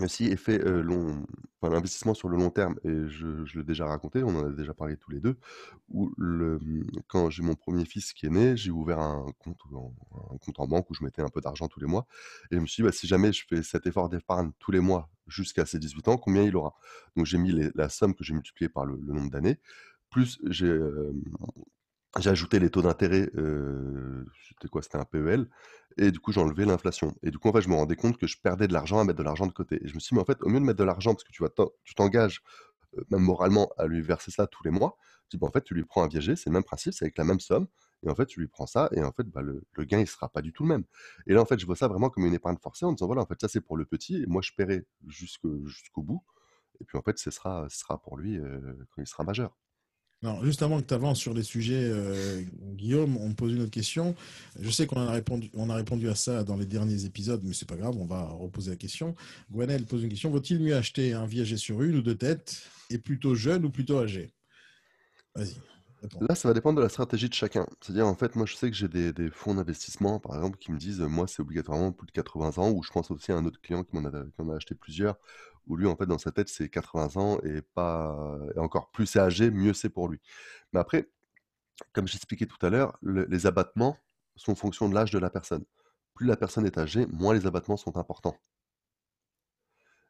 aussi 0.00 0.26
effet 0.26 0.58
long, 0.58 1.26
enfin, 1.60 1.72
l'investissement 1.72 2.14
sur 2.14 2.28
le 2.28 2.38
long 2.38 2.50
terme, 2.50 2.76
et 2.84 3.08
je, 3.08 3.58
l'ai 3.58 3.64
déjà 3.64 3.86
raconté, 3.86 4.22
on 4.22 4.30
en 4.30 4.46
a 4.46 4.50
déjà 4.50 4.72
parlé 4.72 4.96
tous 4.96 5.10
les 5.10 5.20
deux, 5.20 5.36
où 5.90 6.10
quand 7.08 7.28
j'ai 7.28 7.42
mon 7.42 7.54
premier 7.54 7.84
fils 7.84 8.12
qui 8.14 8.26
est 8.26 8.30
né, 8.30 8.56
j'ai 8.56 8.70
ouvert 8.70 9.00
un 9.00 9.26
compte, 9.38 9.58
en, 9.72 9.94
un 10.32 10.38
compte 10.38 10.60
en 10.60 10.66
banque 10.66 10.90
où 10.90 10.94
je 10.94 11.04
mettais 11.04 11.20
un 11.20 11.28
peu 11.28 11.40
d'argent 11.40 11.68
tous 11.68 11.80
les 11.80 11.86
mois, 11.86 12.06
et 12.50 12.56
je 12.56 12.60
me 12.60 12.66
suis 12.66 12.82
dit, 12.82 12.86
bah, 12.86 12.92
si 12.92 13.06
jamais 13.06 13.32
je 13.32 13.44
fais 13.46 13.62
cet 13.62 13.86
effort 13.86 14.08
d'épargne 14.08 14.52
tous 14.58 14.70
les 14.70 14.80
mois 14.80 15.10
jusqu'à 15.26 15.66
ses 15.66 15.78
18 15.78 16.08
ans, 16.08 16.16
combien 16.16 16.42
il 16.42 16.56
aura? 16.56 16.74
Donc 17.16 17.26
j'ai 17.26 17.38
mis 17.38 17.52
la 17.74 17.88
somme 17.88 18.14
que 18.14 18.24
j'ai 18.24 18.32
multipliée 18.32 18.70
par 18.70 18.86
le, 18.86 18.96
nombre 18.96 19.30
d'années, 19.30 19.58
plus 20.12 20.38
j'ai 20.48 20.78
j'ai 22.20 22.28
ajouté 22.30 22.58
les 22.58 22.68
taux 22.70 22.82
d'intérêt, 22.82 23.30
c'était 24.48 24.68
quoi? 24.68 24.82
C'était 24.82 24.98
un 24.98 25.04
PEL 25.04 25.48
et 25.98 26.10
du 26.10 26.20
coup, 26.20 26.32
j'ai 26.32 26.40
enlevé 26.40 26.64
l'inflation 26.66 27.14
et 27.22 27.30
du 27.30 27.38
coup, 27.38 27.48
en 27.48 27.52
fait, 27.52 27.62
je 27.62 27.68
me 27.68 27.74
rendais 27.74 27.96
compte 27.96 28.18
que 28.18 28.26
je 28.26 28.36
perdais 28.38 28.68
de 28.68 28.72
l'argent 28.74 28.98
à 28.98 29.04
mettre 29.04 29.18
de 29.18 29.22
l'argent 29.24 29.46
de 29.46 29.52
côté 29.52 29.78
et 29.82 29.88
je 29.88 29.94
me 29.94 30.00
suis 30.00 30.10
dit: 30.10 30.14
«Mais 30.16 30.20
en 30.20 30.24
fait, 30.26 30.38
au 30.42 30.48
mieux 30.48 30.60
de 30.60 30.64
mettre 30.64 30.78
de 30.78 30.84
l'argent» 30.84 31.12
parce 31.14 31.24
que 31.24 31.32
tu 31.32 31.42
vas 31.42 31.48
tu 31.84 31.94
t'engages, 31.94 32.42
même 33.10 33.22
moralement 33.22 33.70
à 33.78 33.86
lui 33.86 34.02
verser 34.02 34.30
ça 34.30 34.46
tous 34.46 34.62
les 34.64 34.70
mois. 34.70 34.96
Je 35.30 35.36
dis: 35.36 35.40
«Bah, 35.40 35.46
en 35.48 35.50
fait, 35.52 35.64
tu 35.64 35.74
lui 35.74 35.84
prends 35.84 36.02
un 36.04 36.08
viager, 36.08 36.36
c'est 36.36 36.50
le 36.50 36.54
même 36.54 36.64
principe, 36.64 36.92
c'est 36.94 37.04
avec 37.06 37.18
la 37.18 37.24
même 37.24 37.40
somme 37.40 37.66
et 38.04 38.10
en 38.10 38.14
fait, 38.16 38.26
tu 38.26 38.40
lui 38.40 38.48
prends 38.48 38.66
ça 38.66 38.88
et 38.92 39.02
en 39.02 39.12
fait, 39.12 39.24
bah, 39.28 39.42
le 39.42 39.62
gain, 39.84 39.98
il 40.00 40.06
sera 40.08 40.28
pas 40.28 40.42
du 40.42 40.52
tout 40.52 40.64
le 40.64 40.70
même» 40.70 40.84
et 41.26 41.34
là, 41.34 41.40
en 41.42 41.46
fait, 41.46 41.58
je 41.58 41.66
vois 41.66 41.76
ça 41.76 41.88
vraiment 41.88 42.10
comme 42.10 42.26
une 42.26 42.34
épargne 42.34 42.58
forcée 42.62 42.84
en 42.86 42.92
disant: 42.92 43.06
«Voilà, 43.06 43.22
en 43.22 43.26
fait, 43.26 43.40
ça, 43.40 43.48
c'est 43.48 43.60
pour 43.62 43.76
le 43.78 43.86
petit 43.86 44.22
et 44.22 44.26
moi, 44.26 44.42
je 44.42 44.52
paierai 44.56 44.86
jusqu'au 45.08 46.02
bout 46.02 46.22
et 46.80 46.84
puis, 46.84 46.98
en 46.98 47.02
fait, 47.02 47.18
ce 47.18 47.30
sera 47.30 47.68
pour 48.04 48.18
lui, 48.18 48.38
quand 48.92 49.02
il 49.02 49.06
sera 49.08 49.24
majeur». 49.24 49.56
Juste 50.42 50.62
avant 50.62 50.80
que 50.80 50.86
tu 50.86 50.94
avances 50.94 51.18
sur 51.18 51.34
les 51.34 51.42
sujets, 51.42 51.82
euh, 51.82 52.42
Guillaume, 52.74 53.16
on 53.16 53.30
me 53.30 53.34
pose 53.34 53.52
une 53.52 53.62
autre 53.62 53.72
question. 53.72 54.14
Je 54.60 54.70
sais 54.70 54.86
qu'on 54.86 55.00
a 55.00 55.10
répondu, 55.10 55.50
on 55.54 55.68
a 55.68 55.74
répondu 55.74 56.08
à 56.08 56.14
ça 56.14 56.44
dans 56.44 56.56
les 56.56 56.66
derniers 56.66 57.04
épisodes, 57.04 57.40
mais 57.42 57.52
c'est 57.52 57.68
pas 57.68 57.76
grave, 57.76 57.96
on 57.98 58.06
va 58.06 58.22
reposer 58.22 58.70
la 58.70 58.76
question. 58.76 59.16
Gwenelle 59.50 59.84
pose 59.84 60.04
une 60.04 60.10
question. 60.10 60.30
Vaut-il 60.30 60.60
mieux 60.60 60.76
acheter 60.76 61.12
un 61.12 61.26
viager 61.26 61.56
sur 61.56 61.82
une 61.82 61.96
ou 61.96 62.02
deux 62.02 62.14
têtes 62.14 62.62
et 62.90 62.98
plutôt 62.98 63.34
jeune 63.34 63.64
ou 63.64 63.70
plutôt 63.70 63.98
âgé? 63.98 64.30
Vas-y. 65.34 65.56
Là, 66.20 66.34
ça 66.34 66.48
va 66.48 66.54
dépendre 66.54 66.78
de 66.78 66.82
la 66.82 66.88
stratégie 66.88 67.28
de 67.28 67.34
chacun. 67.34 67.66
C'est-à-dire, 67.80 68.06
en 68.06 68.16
fait, 68.16 68.34
moi, 68.34 68.44
je 68.44 68.56
sais 68.56 68.68
que 68.70 68.76
j'ai 68.76 68.88
des, 68.88 69.30
fonds 69.30 69.54
d'investissement, 69.54 70.18
par 70.18 70.34
exemple, 70.36 70.58
qui 70.58 70.72
me 70.72 70.78
disent, 70.78 71.00
moi, 71.00 71.26
c'est 71.28 71.40
obligatoirement 71.40 71.92
plus 71.92 72.06
de 72.06 72.12
80 72.12 72.58
ans, 72.58 72.70
ou 72.72 72.82
je 72.82 72.90
pense 72.90 73.10
aussi 73.12 73.30
à 73.30 73.36
un 73.36 73.44
autre 73.44 73.60
client 73.60 73.84
qui 73.84 73.94
m'en 73.96 74.04
a 74.04 74.56
acheté 74.56 74.74
plusieurs, 74.74 75.16
où 75.66 75.76
lui, 75.76 75.86
en 75.86 75.96
fait, 75.96 76.06
dans 76.06 76.18
sa 76.18 76.32
tête, 76.32 76.48
c'est 76.48 76.68
80 76.68 77.16
ans 77.16 77.38
et 77.42 77.62
pas 77.62 78.38
et 78.54 78.58
encore 78.58 78.90
plus 78.90 79.06
c'est 79.06 79.20
âgé, 79.20 79.50
mieux 79.50 79.72
c'est 79.74 79.88
pour 79.88 80.08
lui. 80.08 80.20
Mais 80.72 80.80
après, 80.80 81.08
comme 81.92 82.08
j'expliquais 82.08 82.46
tout 82.46 82.64
à 82.64 82.70
l'heure, 82.70 82.98
les 83.02 83.46
abattements 83.46 83.96
sont 84.36 84.52
en 84.52 84.56
fonction 84.56 84.88
de 84.88 84.94
l'âge 84.94 85.10
de 85.10 85.18
la 85.18 85.30
personne. 85.30 85.64
Plus 86.14 86.26
la 86.26 86.36
personne 86.36 86.66
est 86.66 86.78
âgée, 86.78 87.06
moins 87.06 87.34
les 87.34 87.46
abattements 87.46 87.76
sont 87.76 87.96
importants. 87.96 88.36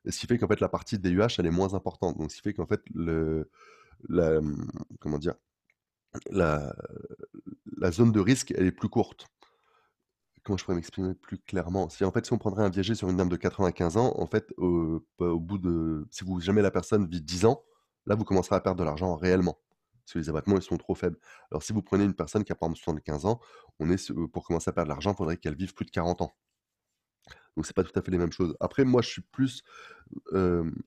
Et 0.05 0.11
ce 0.11 0.19
qui 0.19 0.27
fait 0.27 0.39
qu'en 0.39 0.49
fait, 0.49 0.61
la 0.61 0.69
partie 0.69 0.99
DUH, 0.99 1.39
elle 1.39 1.47
est 1.47 1.51
moins 1.51 1.75
importante. 1.75 2.19
Donc, 2.19 2.31
ce 2.31 2.37
qui 2.37 2.43
fait 2.43 2.55
qu'en 2.55 2.67
fait, 2.67 2.83
le, 2.93 3.51
la, 4.09 4.41
comment 5.01 5.19
dire, 5.19 5.35
la 6.31 6.73
zone 7.91 8.13
de 8.13 8.21
risque, 8.21 8.53
elle 8.57 8.67
est 8.67 8.73
plus 8.73 8.89
courte 8.89 9.29
comment 10.45 10.57
je 10.57 10.65
pourrais 10.65 10.75
m'exprimer 10.77 11.15
plus 11.15 11.39
clairement? 11.39 11.89
Si 11.89 12.05
en 12.05 12.13
fait, 12.13 12.27
si 12.27 12.33
on 12.33 12.39
prendrait 12.39 12.65
un 12.65 12.71
viager 12.71 12.95
sur 12.95 13.09
une 13.09 13.17
dame 13.17 13.29
de 13.29 13.37
95 13.37 13.97
ans, 13.97 14.13
en 14.17 14.27
fait, 14.27 14.53
bah, 14.59 15.27
au 15.27 15.41
bout 15.41 15.59
de 15.59 16.07
si 16.11 16.25
vous 16.25 16.41
jamais 16.41 16.63
la 16.63 16.71
personne 16.71 17.07
vit 17.07 17.21
10 17.21 17.45
ans, 17.45 17.63
là, 18.07 18.15
vous 18.15 18.25
commencerez 18.25 18.57
à 18.57 18.61
perdre 18.61 18.79
de 18.79 18.85
l'argent 18.85 19.15
réellement, 19.17 19.59
parce 20.05 20.15
que 20.15 20.19
les 20.19 20.29
abattements, 20.29 20.57
ils 20.57 20.63
sont 20.63 20.77
trop 20.77 20.95
faibles. 20.95 21.19
Alors 21.51 21.63
si 21.63 21.73
vous 21.73 21.83
prenez 21.83 22.05
une 22.05 22.15
personne 22.15 22.45
qui 22.45 22.53
a 22.53 22.55
par 22.55 22.69
exemple 22.69 22.83
75 22.83 23.27
ans, 23.27 23.41
on 23.79 23.91
est 23.91 24.13
pour 24.33 24.45
commencer 24.45 24.69
à 24.69 24.73
perdre 24.73 24.89
de 24.89 24.93
l'argent, 24.93 25.13
il 25.13 25.17
faudrait 25.17 25.37
qu'elle 25.37 25.57
vive 25.57 25.75
plus 25.75 25.85
de 25.85 25.91
40 25.91 26.23
ans. 26.23 26.33
Donc 27.57 27.67
c'est 27.67 27.77
pas 27.77 27.85
tout 27.85 27.97
à 27.99 28.03
fait 28.03 28.11
les 28.11 28.19
mêmes 28.19 28.33
choses. 28.33 28.57
Après 28.61 28.85
moi, 28.85 29.03
je 29.03 29.11
suis 29.11 29.23
plus, 29.23 29.63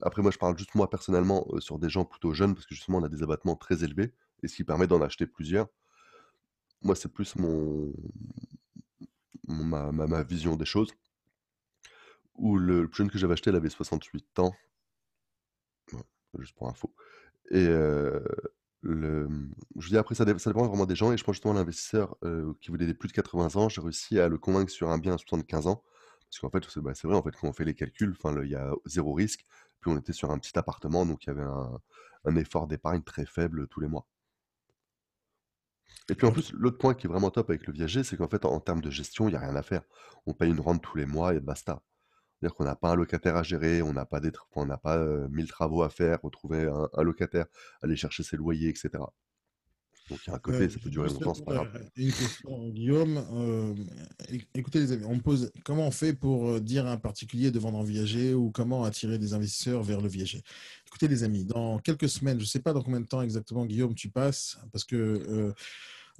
après 0.02 0.20
moi, 0.20 0.30
je 0.32 0.38
parle 0.38 0.58
juste 0.58 0.74
moi 0.74 0.90
personnellement, 0.90 1.46
sur 1.60 1.78
des 1.78 1.88
gens 1.88 2.04
plutôt 2.04 2.34
jeunes 2.34 2.54
parce 2.54 2.66
que 2.66 2.74
justement 2.74 2.98
on 2.98 3.04
a 3.04 3.08
des 3.08 3.22
abattements 3.22 3.56
très 3.56 3.84
élevés 3.84 4.12
et 4.42 4.48
ce 4.48 4.56
qui 4.56 4.64
permet 4.64 4.86
d'en 4.86 5.00
acheter 5.00 5.26
plusieurs. 5.26 5.68
Moi, 6.82 6.94
c'est 6.94 7.08
plus 7.08 7.36
mon 7.36 7.92
ma, 9.46 10.22
vision 10.22 10.56
des 10.56 10.64
choses. 10.64 10.92
Où 12.34 12.58
le 12.58 12.88
plus 12.88 12.98
jeune 12.98 13.10
que 13.10 13.18
j'avais 13.18 13.32
acheté, 13.32 13.50
il 13.50 13.56
avait 13.56 13.70
68 13.70 14.38
ans. 14.40 14.54
juste 16.38 16.54
pour 16.54 16.68
info. 16.68 16.94
Et 17.50 17.66
le, 18.82 19.28
je 19.78 19.88
dis 19.88 19.96
après, 19.96 20.14
ça, 20.14 20.24
dépend 20.24 20.66
vraiment 20.66 20.86
des 20.86 20.96
gens. 20.96 21.12
Et 21.12 21.16
je 21.16 21.24
pense 21.24 21.36
justement 21.36 21.54
l'investisseur 21.54 22.16
qui 22.60 22.70
voulait 22.70 22.86
des 22.86 22.94
plus 22.94 23.08
de 23.08 23.14
80 23.14 23.56
ans, 23.56 23.68
j'ai 23.68 23.80
réussi 23.80 24.18
à 24.20 24.28
le 24.28 24.38
convaincre 24.38 24.70
sur 24.70 24.90
un 24.90 24.98
bien 24.98 25.14
à 25.14 25.18
75 25.18 25.66
ans. 25.66 25.82
Parce 26.28 26.40
qu'en 26.40 26.50
fait, 26.50 26.68
c'est 26.68 26.80
bah, 26.80 26.92
vrai, 27.04 27.14
en 27.14 27.22
fait, 27.22 27.30
quand 27.32 27.48
on 27.48 27.52
fait 27.52 27.64
les 27.64 27.74
calculs, 27.74 28.16
il 28.42 28.50
y 28.50 28.56
a 28.56 28.72
zéro 28.84 29.14
risque. 29.14 29.46
Puis 29.80 29.90
on 29.90 29.98
était 29.98 30.12
sur 30.12 30.30
un 30.30 30.38
petit 30.38 30.58
appartement, 30.58 31.06
donc 31.06 31.24
il 31.24 31.28
y 31.28 31.30
avait 31.30 31.46
un 32.24 32.36
effort 32.36 32.66
d'épargne 32.66 33.02
très 33.02 33.26
faible 33.26 33.68
tous 33.68 33.80
les 33.80 33.88
mois. 33.88 34.06
Et 36.08 36.14
puis 36.14 36.26
en 36.26 36.32
plus, 36.32 36.52
l'autre 36.52 36.78
point 36.78 36.94
qui 36.94 37.06
est 37.06 37.10
vraiment 37.10 37.30
top 37.30 37.50
avec 37.50 37.66
le 37.66 37.72
viager, 37.72 38.04
c'est 38.04 38.16
qu'en 38.16 38.28
fait, 38.28 38.44
en, 38.44 38.60
termes 38.60 38.80
de 38.80 38.90
gestion, 38.90 39.28
il 39.28 39.32
n'y 39.32 39.36
a 39.36 39.40
rien 39.40 39.56
à 39.56 39.62
faire. 39.62 39.82
On 40.26 40.34
paye 40.34 40.50
une 40.50 40.60
rente 40.60 40.82
tous 40.82 40.96
les 40.96 41.06
mois 41.06 41.34
et 41.34 41.40
basta. 41.40 41.82
C'est-à-dire 42.38 42.54
qu'on 42.54 42.64
n'a 42.64 42.76
pas 42.76 42.90
un 42.90 42.96
locataire 42.96 43.36
à 43.36 43.42
gérer, 43.42 43.82
on 43.82 43.92
n'a 43.92 44.04
pas, 44.04 44.20
des, 44.20 44.30
on 44.54 44.68
pas 44.68 44.98
euh, 44.98 45.26
mille 45.30 45.48
travaux 45.48 45.82
à 45.82 45.88
faire, 45.88 46.20
retrouver 46.22 46.70
un, 46.92 47.02
locataire, 47.02 47.46
aller 47.82 47.96
chercher 47.96 48.22
ses 48.22 48.36
loyers, 48.36 48.68
etc. 48.68 48.90
Donc 50.08 50.20
il 50.24 50.30
y 50.30 50.32
a 50.32 50.36
un 50.36 50.38
côté, 50.38 50.68
ça 50.68 50.78
peut 50.78 50.90
durer 50.90 51.08
longtemps, 51.08 51.34
c'est 51.34 51.44
pas 51.44 51.54
grave. 51.54 51.70
Euh, 51.74 51.80
une 51.96 52.12
question, 52.12 52.68
Guillaume. 52.68 53.24
Euh, 53.32 53.74
écoutez 54.54 54.78
les 54.80 54.92
amis, 54.92 55.04
on 55.06 55.18
pose 55.18 55.50
comment 55.64 55.88
on 55.88 55.90
fait 55.90 56.12
pour 56.12 56.60
dire 56.60 56.86
à 56.86 56.92
un 56.92 56.96
particulier 56.96 57.50
de 57.50 57.58
vendre 57.58 57.78
en 57.78 57.82
viager 57.82 58.32
ou 58.32 58.50
comment 58.50 58.84
attirer 58.84 59.18
des 59.18 59.34
investisseurs 59.34 59.82
vers 59.82 60.00
le 60.00 60.08
viager? 60.08 60.42
Écoutez 60.86 61.08
les 61.08 61.24
amis, 61.24 61.44
dans 61.44 61.78
quelques 61.78 62.08
semaines, 62.08 62.38
je 62.38 62.44
ne 62.44 62.48
sais 62.48 62.60
pas 62.60 62.72
dans 62.72 62.82
combien 62.82 63.00
de 63.00 63.06
temps 63.06 63.22
exactement, 63.22 63.66
Guillaume, 63.66 63.94
tu 63.94 64.08
passes, 64.08 64.58
parce 64.70 64.84
que 64.84 65.52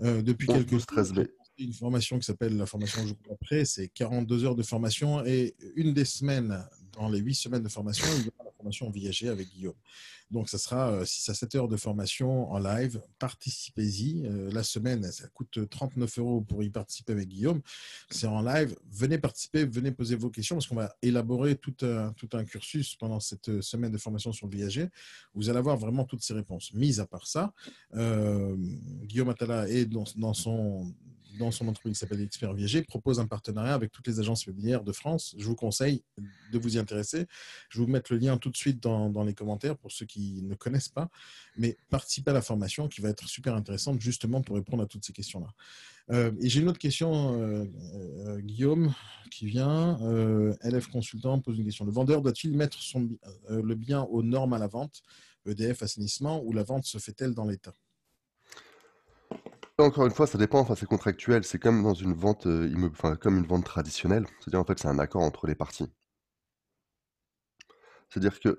euh, 0.03 0.23
depuis 0.23 0.47
quelques 0.47 0.85
13 0.87 1.13
mai. 1.15 1.29
Une 1.59 1.73
formation 1.73 2.19
qui 2.19 2.27
s'appelle 2.27 2.55
la 2.57 2.67
formation 2.67 3.07
jour 3.07 3.17
après, 3.33 3.65
c'est 3.65 3.89
42 3.89 4.45
heures 4.45 4.57
de 4.57 4.63
formation 4.63 5.25
et 5.25 5.55
une 5.75 5.95
des 5.95 6.05
semaines, 6.05 6.63
dans 6.93 7.09
les 7.09 7.19
8 7.19 7.35
semaines 7.35 7.63
de 7.63 7.69
formation, 7.71 8.05
il 8.19 8.27
y 8.27 8.31
aura 8.39 8.46
formation 8.67 8.91
viager 8.91 9.29
avec 9.29 9.49
Guillaume. 9.49 9.75
Donc, 10.31 10.49
ça 10.49 10.59
sera 10.59 11.05
6 11.05 11.29
euh, 11.29 11.33
à 11.33 11.35
7 11.35 11.55
heures 11.55 11.69
de 11.69 11.77
formation 11.77 12.51
en 12.51 12.59
live. 12.59 13.01
Participez-y. 13.19 14.27
Euh, 14.27 14.51
la 14.53 14.65
semaine, 14.65 15.05
ça 15.13 15.29
coûte 15.29 15.69
39 15.71 16.19
euros 16.19 16.41
pour 16.41 16.65
y 16.65 16.71
participer 16.71 17.13
avec 17.13 17.29
Guillaume. 17.29 17.61
C'est 18.11 18.27
en 18.27 18.43
live. 18.43 18.77
Venez 18.91 19.19
participer, 19.19 19.65
venez 19.65 19.93
poser 19.93 20.17
vos 20.17 20.31
questions 20.31 20.57
parce 20.57 20.67
qu'on 20.67 20.75
va 20.75 20.97
élaborer 21.01 21.55
tout 21.57 21.77
un, 21.83 22.13
tout 22.15 22.29
un 22.33 22.45
cursus 22.45 22.97
pendant 22.97 23.21
cette 23.21 23.61
semaine 23.61 23.93
de 23.93 23.99
formation 23.99 24.33
sur 24.33 24.49
le 24.49 24.57
viager. 24.57 24.89
Vous 25.35 25.49
allez 25.49 25.59
avoir 25.59 25.77
vraiment 25.77 26.05
toutes 26.05 26.23
ces 26.23 26.35
réponses. 26.35 26.73
Mis 26.75 26.99
à 26.99 27.07
part 27.07 27.27
ça, 27.27 27.53
euh, 27.95 28.57
Guillaume 29.05 29.29
Attala 29.29 29.69
est 29.69 29.87
dans, 29.87 30.35
son 30.35 30.93
dans 31.39 31.51
son 31.51 31.69
entreprise 31.69 31.95
qui 31.95 31.99
s'appelle 31.99 32.21
Expert 32.21 32.53
Viager, 32.55 32.83
propose 32.83 33.21
un 33.21 33.27
partenariat 33.27 33.75
avec 33.75 33.93
toutes 33.93 34.07
les 34.07 34.21
agences 34.21 34.45
immobilières 34.45 34.85
de 34.85 34.93
France. 34.93 35.35
Je 35.39 35.45
vous 35.47 35.55
conseille 35.55 36.03
de 36.53 36.59
vous 36.59 36.77
y 36.77 36.79
intéresser. 36.79 37.27
Je 37.69 37.81
vous 37.81 37.87
mettre 37.87 38.13
le 38.13 38.19
lien 38.19 38.37
tout 38.39 38.51
de 38.51 38.57
suite 38.57 38.83
dans, 38.83 39.25
les 39.25 39.35
commentaires 39.35 39.77
pour 39.77 39.93
ceux 39.93 40.07
qui 40.07 40.43
ne 40.43 40.55
connaissent 40.55 40.89
pas. 40.89 41.09
Mais 41.57 41.77
participez 41.91 42.31
à 42.31 42.35
la 42.35 42.43
formation 42.43 42.89
qui 42.89 43.01
va 43.01 43.09
être 43.09 43.29
super 43.29 43.55
intéressante 43.55 44.01
justement 44.01 44.43
pour 44.43 44.57
répondre 44.57 44.83
à 44.83 44.87
toutes 44.87 45.05
ces 45.05 45.13
questions-là. 45.13 45.49
Euh, 46.11 46.33
et 46.41 46.49
j'ai 46.49 46.61
une 46.61 46.69
autre 46.69 46.79
question, 46.79 47.41
euh, 47.41 47.65
euh, 47.95 48.41
Guillaume, 48.41 48.95
qui 49.31 49.47
vient. 49.47 49.99
LF 50.63 50.89
Consultant 50.89 51.41
pose 51.41 51.59
une 51.59 51.65
question. 51.65 51.85
Le 51.85 51.93
vendeur 51.93 52.23
doit-il 52.23 52.57
mettre 52.57 52.79
le 53.51 53.75
bien 53.75 54.03
aux 54.03 54.23
normes 54.23 54.53
à 54.53 54.59
la 54.59 54.69
vente, 54.69 55.03
EDF, 55.47 55.83
assainissement, 55.83 56.43
ou 56.45 56.53
la 56.53 56.63
vente 56.63 56.85
se 56.85 56.99
fait-elle 56.99 57.35
dans 57.35 57.45
l'État? 57.45 57.75
Encore 59.79 60.07
une 60.07 60.13
fois, 60.13 60.27
ça 60.27 60.39
dépend, 60.39 60.61
enfin, 60.61 60.75
c'est 60.75 60.87
contractuel, 60.87 61.45
c'est 61.45 61.59
comme 61.59 61.83
dans 61.83 61.95
une 61.95 62.15
vente 62.15 62.47
enfin, 62.91 63.17
comme 63.17 63.39
une 63.39 63.47
vente 63.47 63.65
traditionnelle. 63.65 64.27
C'est-à-dire, 64.41 64.61
en 64.61 64.65
fait, 64.65 64.79
c'est 64.79 64.89
un 64.89 64.99
accord 64.99 65.23
entre 65.23 65.47
les 65.47 65.55
parties. 65.55 65.93
C'est-à-dire 68.09 68.39
que 68.41 68.59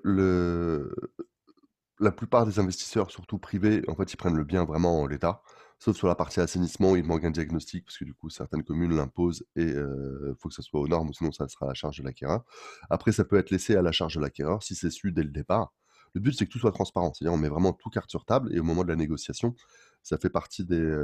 la 2.00 2.12
plupart 2.12 2.46
des 2.46 2.58
investisseurs, 2.58 3.10
surtout 3.10 3.38
privés, 3.38 3.82
en 3.88 3.94
fait, 3.96 4.12
ils 4.12 4.16
prennent 4.16 4.36
le 4.36 4.44
bien 4.44 4.64
vraiment 4.64 5.00
en 5.00 5.06
l'état. 5.06 5.42
Sauf 5.80 5.96
sur 5.96 6.08
la 6.08 6.14
partie 6.16 6.40
assainissement, 6.40 6.96
il 6.96 7.04
manque 7.04 7.24
un 7.24 7.30
diagnostic, 7.30 7.84
parce 7.84 7.98
que 7.98 8.04
du 8.04 8.14
coup, 8.14 8.30
certaines 8.30 8.64
communes 8.64 8.94
l'imposent 8.96 9.44
et 9.56 9.66
il 9.66 10.34
faut 10.38 10.48
que 10.48 10.54
ça 10.54 10.62
soit 10.62 10.80
aux 10.80 10.88
normes, 10.88 11.12
sinon 11.12 11.32
ça 11.32 11.48
sera 11.48 11.66
à 11.66 11.68
la 11.68 11.74
charge 11.74 11.98
de 11.98 12.04
l'acquéreur. 12.04 12.44
Après, 12.90 13.12
ça 13.12 13.24
peut 13.24 13.36
être 13.36 13.50
laissé 13.50 13.76
à 13.76 13.82
la 13.82 13.92
charge 13.92 14.16
de 14.16 14.20
l'acquéreur 14.20 14.62
si 14.62 14.74
c'est 14.74 14.90
su 14.90 15.12
dès 15.12 15.22
le 15.22 15.30
départ. 15.30 15.72
Le 16.14 16.20
but, 16.20 16.32
c'est 16.32 16.46
que 16.46 16.50
tout 16.50 16.58
soit 16.58 16.72
transparent. 16.72 17.12
C'est-à-dire, 17.14 17.34
on 17.34 17.38
met 17.38 17.48
vraiment 17.48 17.72
tout 17.72 17.90
carte 17.90 18.10
sur 18.10 18.24
table 18.24 18.54
et 18.54 18.60
au 18.60 18.64
moment 18.64 18.84
de 18.84 18.88
la 18.88 18.96
négociation, 18.96 19.54
ça 20.02 20.16
fait 20.18 20.30
partie 20.30 20.64
des, 20.64 20.96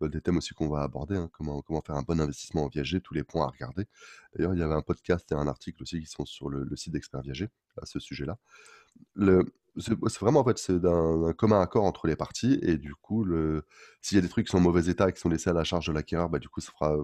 bah, 0.00 0.08
des 0.08 0.20
thèmes 0.20 0.38
aussi 0.38 0.54
qu'on 0.54 0.68
va 0.68 0.82
aborder. 0.82 1.16
Hein. 1.16 1.28
comment, 1.32 1.60
comment 1.62 1.82
faire 1.82 1.96
un 1.96 2.02
bon 2.02 2.20
investissement 2.20 2.64
en 2.64 2.68
viager, 2.68 3.00
tous 3.00 3.14
les 3.14 3.24
points 3.24 3.44
à 3.44 3.48
regarder. 3.48 3.84
D'ailleurs, 4.34 4.54
il 4.54 4.60
y 4.60 4.62
avait 4.62 4.74
un 4.74 4.82
podcast 4.82 5.30
et 5.32 5.34
un 5.34 5.46
article 5.46 5.82
aussi 5.82 6.00
qui 6.00 6.06
sont 6.06 6.24
sur 6.24 6.48
le, 6.48 6.66
site 6.76 6.92
d'Expert 6.92 7.20
Viager 7.20 7.48
à 7.80 7.86
ce 7.86 7.98
sujet-là. 7.98 8.38
C'est 9.76 10.18
vraiment 10.20 10.40
en 10.40 10.44
fait 10.44 10.72
d'un 10.72 11.32
commun 11.34 11.60
accord 11.60 11.84
entre 11.84 12.06
les 12.08 12.16
parties 12.16 12.58
et 12.62 12.78
du 12.78 12.94
coup 12.96 13.24
s'il 14.00 14.16
y 14.16 14.18
a 14.18 14.22
des 14.22 14.28
trucs 14.28 14.46
qui 14.46 14.50
sont 14.50 14.58
en 14.58 14.62
mauvais 14.62 14.90
état 14.90 15.08
et 15.08 15.12
qui 15.12 15.20
sont 15.20 15.28
laissés 15.28 15.50
à 15.50 15.52
la 15.52 15.62
charge 15.62 15.86
de 15.86 15.92
l'acquéreur 15.92 16.28
bah 16.28 16.40
du 16.40 16.48
coup 16.48 16.60
ça 16.60 16.72
fera 16.72 16.96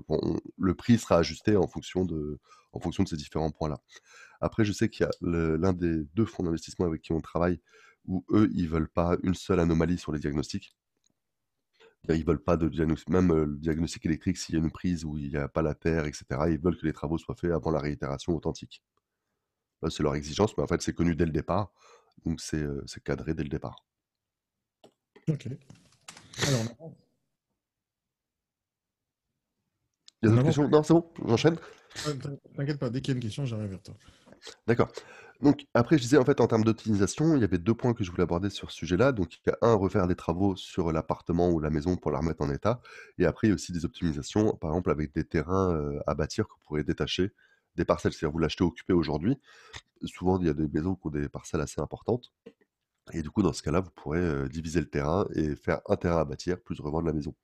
le 0.58 0.74
prix 0.74 0.98
sera 0.98 1.18
ajusté 1.18 1.56
en 1.56 1.68
fonction 1.68 2.04
de 2.04 2.40
en 2.72 2.80
fonction 2.80 3.04
de 3.04 3.08
ces 3.08 3.16
différents 3.16 3.52
points 3.52 3.68
là 3.68 3.80
après 4.44 4.64
je 4.64 4.72
sais 4.72 4.88
qu'il 4.88 5.06
y 5.06 5.08
a 5.08 5.12
l'un 5.22 5.72
des 5.72 6.04
deux 6.14 6.26
fonds 6.26 6.42
d'investissement 6.42 6.86
avec 6.86 7.02
qui 7.02 7.12
on 7.12 7.20
travaille 7.20 7.60
où 8.06 8.24
eux 8.30 8.50
ils 8.54 8.68
veulent 8.68 8.88
pas 8.88 9.16
une 9.22 9.34
seule 9.34 9.60
anomalie 9.60 9.98
sur 9.98 10.12
les 10.12 10.18
diagnostics 10.18 10.76
ils 12.08 12.24
veulent 12.24 12.42
pas 12.42 12.56
de 12.56 12.68
diagnostic 12.68 13.08
même 13.08 13.32
le 13.32 13.56
diagnostic 13.56 14.04
électrique 14.06 14.36
s'il 14.36 14.54
y 14.54 14.58
a 14.58 14.60
une 14.60 14.70
prise 14.70 15.04
où 15.04 15.16
il 15.16 15.30
n'y 15.30 15.36
a 15.36 15.48
pas 15.48 15.62
la 15.62 15.74
terre 15.74 16.04
etc 16.06 16.24
ils 16.48 16.58
veulent 16.58 16.78
que 16.78 16.86
les 16.86 16.92
travaux 16.92 17.18
soient 17.18 17.34
faits 17.34 17.52
avant 17.52 17.70
la 17.70 17.80
réitération 17.80 18.34
authentique 18.34 18.82
c'est 19.88 20.02
leur 20.02 20.14
exigence 20.14 20.56
mais 20.56 20.62
en 20.62 20.66
fait 20.66 20.82
c'est 20.82 20.94
connu 20.94 21.14
dès 21.16 21.26
le 21.26 21.32
départ 21.32 21.72
donc 22.24 22.40
c'est 22.40 23.02
cadré 23.02 23.34
dès 23.34 23.42
le 23.42 23.48
départ. 23.48 23.84
Ok. 25.28 25.48
Alors, 26.46 26.94
Il 30.22 30.28
y 30.28 30.32
a 30.32 30.36
d'autres 30.36 30.46
questions? 30.46 30.68
Non, 30.68 30.82
c'est 30.82 30.94
bon, 30.94 31.10
j'enchaîne. 31.26 31.56
T'inquiète 32.56 32.78
pas, 32.78 32.90
dès 32.90 33.00
qu'il 33.00 33.12
y 33.12 33.14
a 33.14 33.16
une 33.16 33.22
question, 33.22 33.44
j'arrive 33.44 33.70
vers 33.70 33.82
toi. 33.82 33.94
D'accord. 34.66 34.90
Donc 35.40 35.66
après, 35.74 35.98
je 35.98 36.02
disais 36.02 36.16
en 36.16 36.24
fait 36.24 36.40
en 36.40 36.46
termes 36.46 36.64
d'optimisation, 36.64 37.34
il 37.36 37.40
y 37.40 37.44
avait 37.44 37.58
deux 37.58 37.74
points 37.74 37.92
que 37.92 38.04
je 38.04 38.10
voulais 38.10 38.22
aborder 38.22 38.50
sur 38.50 38.70
ce 38.70 38.78
sujet-là. 38.78 39.12
Donc 39.12 39.36
il 39.36 39.40
y 39.48 39.50
a 39.50 39.58
un, 39.62 39.74
refaire 39.74 40.06
des 40.06 40.14
travaux 40.14 40.56
sur 40.56 40.92
l'appartement 40.92 41.50
ou 41.50 41.60
la 41.60 41.70
maison 41.70 41.96
pour 41.96 42.10
la 42.10 42.18
remettre 42.18 42.42
en 42.42 42.50
état. 42.50 42.80
Et 43.18 43.26
après, 43.26 43.48
il 43.48 43.50
y 43.50 43.52
a 43.52 43.54
aussi 43.54 43.72
des 43.72 43.84
optimisations, 43.84 44.56
par 44.56 44.70
exemple 44.70 44.90
avec 44.90 45.12
des 45.12 45.24
terrains 45.24 45.98
à 46.06 46.14
bâtir 46.14 46.46
que 46.46 46.52
vous 46.52 46.60
pourrez 46.66 46.84
détacher 46.84 47.32
des 47.76 47.84
parcelles. 47.84 48.12
C'est-à-dire 48.12 48.32
vous 48.32 48.38
l'achetez 48.38 48.64
occupé 48.64 48.92
aujourd'hui. 48.92 49.36
Souvent, 50.04 50.38
il 50.40 50.46
y 50.46 50.50
a 50.50 50.54
des 50.54 50.68
maisons 50.68 50.94
qui 50.94 51.06
ont 51.08 51.10
des 51.10 51.28
parcelles 51.28 51.60
assez 51.60 51.80
importantes. 51.80 52.32
Et 53.12 53.22
du 53.22 53.30
coup, 53.30 53.42
dans 53.42 53.52
ce 53.52 53.62
cas-là, 53.62 53.80
vous 53.80 53.90
pourrez 53.90 54.48
diviser 54.48 54.80
le 54.80 54.88
terrain 54.88 55.26
et 55.34 55.56
faire 55.56 55.80
un 55.88 55.96
terrain 55.96 56.20
à 56.20 56.24
bâtir 56.24 56.60
plus 56.60 56.80
revendre 56.80 57.06
la 57.06 57.12
maison. 57.12 57.34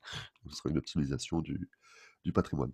ce 0.49 0.57
sera 0.57 0.71
une 0.71 0.79
optimisation 0.79 1.41
du, 1.41 1.69
patrimoine. 2.33 2.73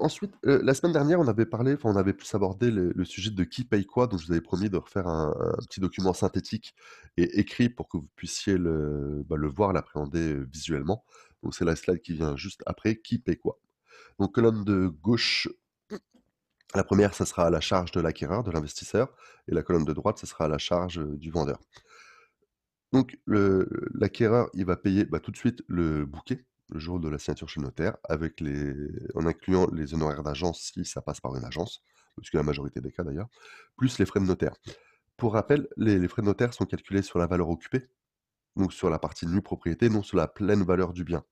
Ensuite, 0.00 0.32
la 0.42 0.74
semaine 0.74 0.92
dernière, 0.92 1.20
on 1.20 1.28
avait 1.28 1.46
parlé, 1.46 1.74
enfin, 1.74 1.90
on 1.90 1.96
avait 1.96 2.14
plus 2.14 2.34
abordé 2.34 2.70
le, 2.70 3.04
sujet 3.04 3.30
de 3.30 3.44
qui 3.44 3.64
paye 3.64 3.84
quoi. 3.84 4.06
Donc, 4.06 4.20
je 4.20 4.26
vous 4.26 4.32
avais 4.32 4.40
promis 4.40 4.70
de 4.70 4.76
refaire 4.76 5.06
un, 5.06 5.34
petit 5.68 5.80
document 5.80 6.14
synthétique 6.14 6.74
et 7.16 7.38
écrit 7.40 7.68
pour 7.68 7.88
que 7.88 7.98
vous 7.98 8.08
puissiez 8.16 8.56
le, 8.58 9.24
bah, 9.28 9.36
voir, 9.54 9.72
l'appréhender 9.72 10.36
visuellement. 10.50 11.04
Donc, 11.42 11.54
c'est 11.54 11.64
la 11.64 11.76
slide 11.76 12.00
qui 12.00 12.14
vient 12.14 12.36
juste 12.36 12.62
après. 12.66 12.96
Qui 12.96 13.18
paye 13.18 13.36
quoi 13.36 13.58
donc, 14.18 14.34
colonne 14.34 14.64
de 14.64 14.88
gauche, 14.88 15.48
la 16.74 16.84
première, 16.84 17.14
ça 17.14 17.26
sera 17.26 17.46
à 17.46 17.50
la 17.50 17.60
charge 17.60 17.92
de 17.92 18.00
l'acquéreur, 18.00 18.42
de 18.42 18.50
l'investisseur, 18.50 19.14
et 19.48 19.54
la 19.54 19.62
colonne 19.62 19.84
de 19.84 19.92
droite, 19.92 20.18
ça 20.18 20.26
sera 20.26 20.46
à 20.46 20.48
la 20.48 20.58
charge 20.58 20.98
du 21.16 21.30
vendeur. 21.30 21.60
Donc, 22.92 23.18
l'acquéreur, 23.26 24.48
il 24.54 24.64
va 24.64 24.76
payer 24.76 25.04
bah, 25.04 25.20
tout 25.20 25.30
de 25.30 25.36
suite 25.36 25.62
le 25.68 26.06
bouquet, 26.06 26.44
le 26.70 26.78
jour 26.78 27.00
de 27.00 27.08
la 27.08 27.18
signature 27.18 27.48
chez 27.48 27.60
notaire, 27.60 27.96
avec 28.04 28.42
en 29.14 29.26
incluant 29.26 29.68
les 29.72 29.94
honoraires 29.94 30.22
d'agence 30.22 30.72
si 30.74 30.84
ça 30.84 31.00
passe 31.00 31.20
par 31.20 31.34
une 31.36 31.44
agence, 31.44 31.82
parce 32.16 32.30
que 32.30 32.36
la 32.36 32.42
majorité 32.42 32.80
des 32.80 32.92
cas 32.92 33.04
d'ailleurs, 33.04 33.28
plus 33.76 33.98
les 33.98 34.06
frais 34.06 34.20
de 34.20 34.24
notaire. 34.24 34.54
Pour 35.16 35.32
rappel, 35.32 35.68
les, 35.76 36.06
frais 36.08 36.22
de 36.22 36.26
notaire 36.26 36.52
sont 36.52 36.66
calculés 36.66 37.02
sur 37.02 37.18
la 37.18 37.26
valeur 37.26 37.48
occupée, 37.48 37.88
donc 38.56 38.72
sur 38.72 38.90
la 38.90 38.98
partie 38.98 39.26
nue 39.26 39.42
propriété, 39.42 39.88
non 39.88 40.02
sur 40.02 40.16
la 40.16 40.28
pleine 40.28 40.62
valeur 40.62 40.92
du 40.92 41.04
bien. 41.04 41.24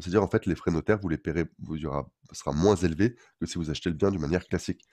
C'est-à-dire, 0.00 0.22
en 0.22 0.28
fait, 0.28 0.46
les 0.46 0.54
frais 0.54 0.70
notaires, 0.70 0.98
vous 0.98 1.08
les 1.08 1.18
paierez, 1.18 1.44
vous, 1.58 1.76
y 1.76 1.86
sera 2.32 2.52
moins 2.52 2.76
élevé 2.76 3.14
que 3.38 3.46
si 3.46 3.58
vous 3.58 3.70
achetez 3.70 3.90
le 3.90 3.96
bien 3.96 4.10
d'une 4.10 4.20
manière 4.20 4.46
classique. 4.48 4.86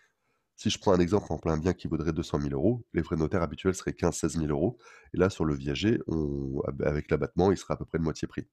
Si 0.57 0.69
je 0.69 0.77
prends 0.77 0.91
un 0.91 0.99
exemple 0.99 1.27
en 1.29 1.37
plein 1.37 1.57
bien 1.57 1.71
qui 1.71 1.87
vaudrait 1.87 2.11
200 2.11 2.41
000 2.41 2.53
euros, 2.53 2.85
les 2.93 3.01
frais 3.01 3.15
notaires 3.15 3.41
habituels 3.41 3.75
seraient 3.75 3.91
15-16 3.93 4.39
000 4.39 4.47
euros. 4.47 4.77
Et 5.13 5.17
là, 5.17 5.29
sur 5.29 5.45
le 5.45 5.55
viager, 5.55 6.01
avec 6.83 7.09
l'abattement, 7.09 7.51
il 7.51 7.57
sera 7.57 7.75
à 7.75 7.77
peu 7.77 7.85
près 7.85 7.97
de 7.97 8.03
moitié 8.03 8.27
prix. 8.27 8.45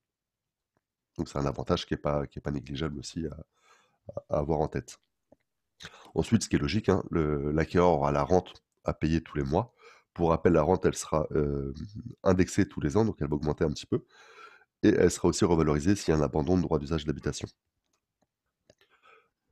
Donc, 1.19 1.29
c'est 1.29 1.39
un 1.39 1.47
avantage 1.47 1.87
qui 1.87 1.95
n'est 1.95 1.99
pas, 1.99 2.27
négligeable 2.53 2.99
aussi 2.99 3.27
à, 3.27 4.39
avoir 4.39 4.61
en 4.61 4.69
tête. 4.69 4.99
Ensuite, 6.15 6.43
ce 6.43 6.49
qui 6.49 6.57
est 6.57 6.61
logique, 6.61 6.89
hein, 6.89 7.03
l'acquéreur 7.11 7.91
aura 7.91 8.13
la 8.13 8.23
rente 8.23 8.63
à 8.85 8.95
payer 8.95 9.21
tous 9.23 9.37
les 9.37 9.45
mois. 9.45 9.75
Pour 10.15 10.31
rappel, 10.31 10.55
la 10.55 10.63
rente, 10.63 10.85
elle 10.87 10.95
sera 10.95 11.27
euh, 11.33 11.75
indexée 12.23 12.67
tous 12.67 12.81
les 12.81 12.97
ans, 12.97 13.05
donc 13.05 13.17
elle 13.21 13.29
va 13.29 13.37
augmenter 13.37 13.65
un 13.65 13.71
petit 13.71 13.87
peu 13.87 14.05
et 14.83 14.89
elle 14.89 15.11
sera 15.11 15.29
aussi 15.29 15.45
revalorisée 15.45 15.97
s'il 15.97 16.13
y 16.13 16.17
a 16.17 16.21
un 16.21 16.23
abandon 16.23 16.57
de 16.57 16.63
droit 16.63 16.79
d'usage 16.79 17.05
d'habitation. 17.05 17.49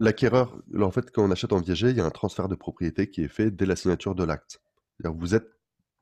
L'acquéreur, 0.01 0.61
en 0.79 0.91
fait, 0.91 1.11
quand 1.11 1.25
on 1.25 1.31
achète 1.31 1.53
en 1.53 1.61
viager, 1.61 1.91
il 1.91 1.97
y 1.97 2.01
a 2.01 2.05
un 2.05 2.11
transfert 2.11 2.49
de 2.49 2.57
propriété 2.57 3.09
qui 3.09 3.23
est 3.23 3.29
fait 3.29 3.51
dès 3.51 3.67
la 3.67 3.77
signature 3.77 4.15
de 4.15 4.25
l'acte. 4.25 4.61
Vous 5.01 5.35
êtes 5.35 5.49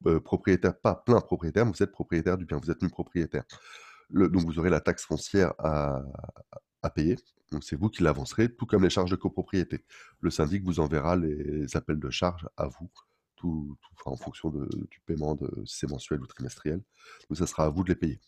euh, 0.06 0.18
propriétaire, 0.18 0.78
pas 0.78 0.94
plein 0.94 1.20
propriétaire, 1.20 1.66
mais 1.66 1.72
vous 1.72 1.82
êtes 1.82 1.92
propriétaire 1.92 2.38
du 2.38 2.46
bien, 2.46 2.58
vous 2.58 2.70
êtes 2.70 2.82
nu 2.82 2.88
propriétaire. 2.88 3.44
Donc 4.12 4.44
vous 4.44 4.58
aurez 4.58 4.70
la 4.70 4.80
taxe 4.80 5.04
foncière 5.04 5.54
à, 5.58 6.02
payer. 6.94 7.16
Donc 7.50 7.62
c'est 7.64 7.76
vous 7.76 7.88
qui 7.88 8.02
l'avancerez, 8.02 8.52
tout 8.54 8.66
comme 8.66 8.82
les 8.82 8.90
charges 8.90 9.10
de 9.10 9.16
copropriété. 9.16 9.84
Le 10.20 10.30
syndic 10.30 10.64
vous 10.64 10.80
enverra 10.80 11.16
les 11.16 11.76
appels 11.76 12.00
de 12.00 12.10
charges 12.10 12.48
à 12.56 12.66
vous, 12.66 12.90
tout, 13.36 13.76
en 14.04 14.16
fonction 14.16 14.50
du 14.50 15.00
paiement 15.06 15.34
de 15.34 15.48
si 15.64 15.80
c'est 15.80 15.90
mensuel 15.90 16.20
ou 16.20 16.26
trimestriel. 16.26 16.82
Donc 17.28 17.38
ça 17.38 17.46
sera 17.46 17.64
à 17.64 17.68
vous 17.68 17.84
de 17.84 17.90
les 17.90 17.94
payer. 17.94 18.20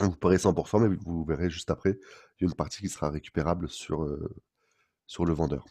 Vous 0.00 0.16
paierez 0.16 0.36
100%, 0.36 0.88
mais 0.88 0.96
vous 0.96 1.24
verrez 1.24 1.50
juste 1.50 1.70
après, 1.70 1.98
y 2.40 2.44
a 2.44 2.48
une 2.48 2.54
partie 2.54 2.80
qui 2.80 2.88
sera 2.88 3.10
récupérable 3.10 3.68
sur, 3.68 4.08
sur 5.06 5.24
le 5.24 5.34
vendeur. 5.34 5.64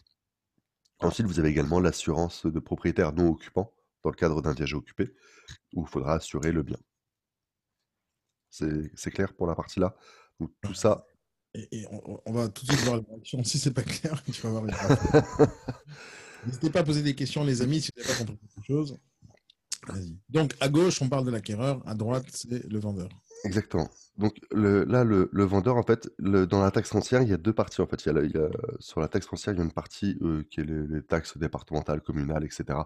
Ensuite, 0.99 1.25
vous 1.25 1.39
avez 1.39 1.49
également 1.49 1.79
l'assurance 1.79 2.45
de 2.45 2.59
propriétaire 2.59 3.13
non 3.13 3.29
occupant 3.29 3.73
dans 4.03 4.09
le 4.09 4.15
cadre 4.15 4.41
d'un 4.41 4.53
viager 4.53 4.75
occupé, 4.75 5.13
où 5.73 5.83
il 5.83 5.89
faudra 5.89 6.13
assurer 6.13 6.51
le 6.51 6.63
bien. 6.63 6.77
C'est 8.49 9.11
clair 9.11 9.33
pour 9.33 9.47
la 9.47 9.55
partie 9.55 9.79
là. 9.79 9.95
Donc, 10.39 10.51
tout 10.61 10.73
ça. 10.73 11.05
Et, 11.53 11.85
on, 12.25 12.31
va 12.31 12.47
tout 12.47 12.65
de 12.65 12.71
suite 12.71 12.85
voir 12.85 12.97
la 12.97 13.03
réaction. 13.09 13.43
Si 13.43 13.57
c'est 13.57 13.73
pas 13.73 13.83
clair, 13.83 14.23
tu 14.31 14.41
vas 14.41 14.49
voir 14.49 14.63
N'hésitez 16.45 16.69
pas 16.69 16.79
à 16.79 16.83
poser 16.83 17.01
des 17.01 17.15
questions, 17.15 17.43
les 17.43 17.61
amis, 17.61 17.81
si 17.81 17.91
vous 17.95 18.01
n'avez 18.01 18.13
pas 18.13 18.19
compris 18.19 18.47
quelque 18.47 18.65
chose. 18.65 18.97
Donc, 20.29 20.55
à 20.59 20.69
gauche, 20.69 21.01
on 21.01 21.09
parle 21.09 21.25
de 21.25 21.31
l'acquéreur, 21.31 21.81
à 21.85 21.95
droite, 21.95 22.25
c'est 22.31 22.69
le 22.69 22.79
vendeur. 22.79 23.09
Exactement. 23.45 23.89
Donc 24.17 24.37
le, 24.51 24.83
là, 24.83 25.03
le, 25.05 25.29
vendeur, 25.45 25.77
en 25.77 25.83
fait, 25.83 26.09
le, 26.17 26.45
dans 26.45 26.61
la 26.61 26.71
taxe 26.71 26.89
foncière, 26.89 27.21
il 27.21 27.29
y 27.29 27.33
a 27.33 27.37
deux 27.37 27.53
parties. 27.53 27.81
En 27.81 27.87
fait, 27.87 28.05
il 28.05 28.31
y 28.33 28.37
a, 28.37 28.49
sur 28.79 28.99
la 28.99 29.07
taxe 29.07 29.27
foncière, 29.27 29.53
il 29.53 29.57
y 29.57 29.61
a 29.61 29.63
une 29.63 29.71
partie 29.71 30.17
euh, 30.21 30.43
qui 30.51 30.59
est 30.59 30.65
les, 30.65 31.01
taxes 31.03 31.37
départementales, 31.37 32.01
communales, 32.01 32.43
etc. 32.43 32.79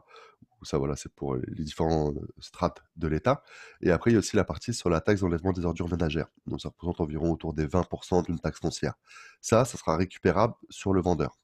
Ça, 0.62 0.78
voilà, 0.78 0.96
c'est 0.96 1.12
pour 1.12 1.36
les 1.36 1.64
différents 1.64 2.12
euh, 2.12 2.28
strates 2.40 2.84
de 2.98 3.08
l'État. 3.08 3.44
Et 3.82 3.92
après, 3.92 4.12
il 4.12 4.14
y 4.14 4.18
a 4.18 4.20
aussi 4.20 4.36
la 4.36 4.46
partie 4.46 4.74
sur 4.74 4.90
la 4.90 5.02
taxe 5.02 5.22
d'enlèvement 5.22 5.54
des 5.54 5.66
ordures 5.66 5.90
ménagères. 5.90 6.28
Donc 6.46 6.62
ça 6.62 6.70
représente 6.70 7.02
environ 7.02 7.32
autour 7.32 7.54
des 7.54 7.66
20% 7.66 8.26
d'une 8.26 8.40
taxe 8.40 8.60
foncière. 8.60 8.94
Ça, 9.42 9.66
ça 9.66 9.78
sera 9.78 9.98
récupérable 9.98 10.54
sur 10.70 10.94
le 10.94 11.02
vendeur. 11.02 11.40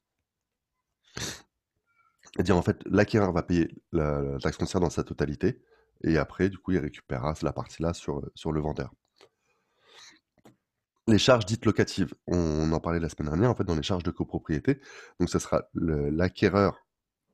C'est-à-dire, 2.34 2.56
en 2.56 2.62
fait, 2.62 2.82
l'acquéreur 2.86 3.32
va 3.32 3.42
payer 3.42 3.74
la, 3.92 4.38
taxe 4.42 4.56
foncière 4.56 4.80
dans 4.80 4.90
sa 4.90 5.04
totalité. 5.04 5.62
Et 6.02 6.16
après, 6.16 6.48
du 6.48 6.58
coup, 6.58 6.72
il 6.72 6.78
récupérera 6.78 7.34
la 7.42 7.52
partie-là 7.52 7.92
sur, 7.92 8.22
sur 8.34 8.52
le 8.52 8.60
vendeur. 8.60 8.94
les 11.08 11.18
charges 11.18 11.44
dites 11.44 11.64
locatives. 11.66 12.14
On, 12.26 12.72
en 12.72 12.80
parlait 12.80 13.00
la 13.00 13.08
semaine 13.08 13.28
dernière, 13.28 13.50
en 13.50 13.54
fait, 13.54 13.64
dans 13.64 13.74
les 13.74 13.82
charges 13.82 14.04
de 14.04 14.10
copropriété. 14.10 14.80
Donc, 15.18 15.28
ce 15.28 15.38
sera 15.38 15.62
l'acquéreur 15.74 16.78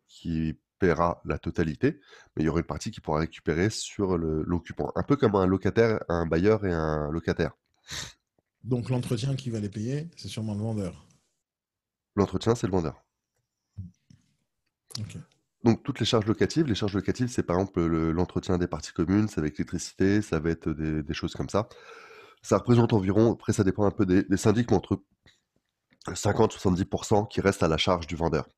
qui 0.09 0.59
paiera 0.79 1.21
la 1.25 1.39
totalité, 1.39 2.01
mais 2.35 2.43
il 2.43 2.47
y 2.47 2.49
aura 2.49 2.61
une 2.61 2.67
partie 2.67 2.91
qui 2.91 3.01
pourra 3.01 3.21
récupérer 3.21 3.71
sur 3.71 4.19
l'occupant. 4.19 4.93
Un 4.95 5.03
peu 5.03 5.17
comme 5.17 5.35
un 5.35 5.47
locataire, 5.47 6.01
un 6.09 6.27
bailleur 6.27 6.65
et 6.67 6.73
un 6.73 7.11
locataire. 7.11 7.53
Donc 8.67 8.91
l'entretien 8.91 9.37
qui 9.37 9.51
va 9.51 9.61
les 9.61 9.69
payer, 9.69 10.11
c'est 10.17 10.29
sûrement 10.29 10.55
le 10.55 10.61
vendeur. 10.61 11.07
L'entretien, 12.17 12.55
c'est 12.55 12.67
le 12.67 12.73
vendeur. 12.73 13.06
Donc 15.65 15.83
toutes 15.83 16.01
les 16.01 16.07
charges 16.07 16.27
locatives, 16.27 16.67
les 16.67 16.75
charges 16.75 16.95
locatives, 16.95 17.29
c'est 17.29 17.43
par 17.43 17.57
exemple 17.57 17.85
l'entretien 17.85 18.59
des 18.59 18.69
parties 18.69 18.93
communes, 18.93 19.29
ça 19.29 19.41
va 19.41 19.49
être 19.49 19.59
l'électricité, 19.59 20.23
ça 20.23 20.39
va 20.39 20.51
être 20.51 20.71
des, 20.71 21.15
choses 21.15 21.35
comme 21.35 21.49
ça. 21.49 21.69
Ça 22.43 22.59
représente 22.59 22.93
environ, 22.93 23.33
après 23.33 23.53
ça 23.53 23.65
dépend 23.65 23.85
un 23.85 23.91
peu 23.91 24.07
des, 24.07 24.23
des 24.23 24.37
syndics, 24.37 24.71
mais 24.71 24.77
entre 24.77 25.03
50-70% 26.13 27.29
qui 27.29 27.41
restent 27.41 27.63
à 27.63 27.69
la 27.69 27.79
charge 27.79 28.07
du 28.07 28.15
vendeur. 28.15 28.49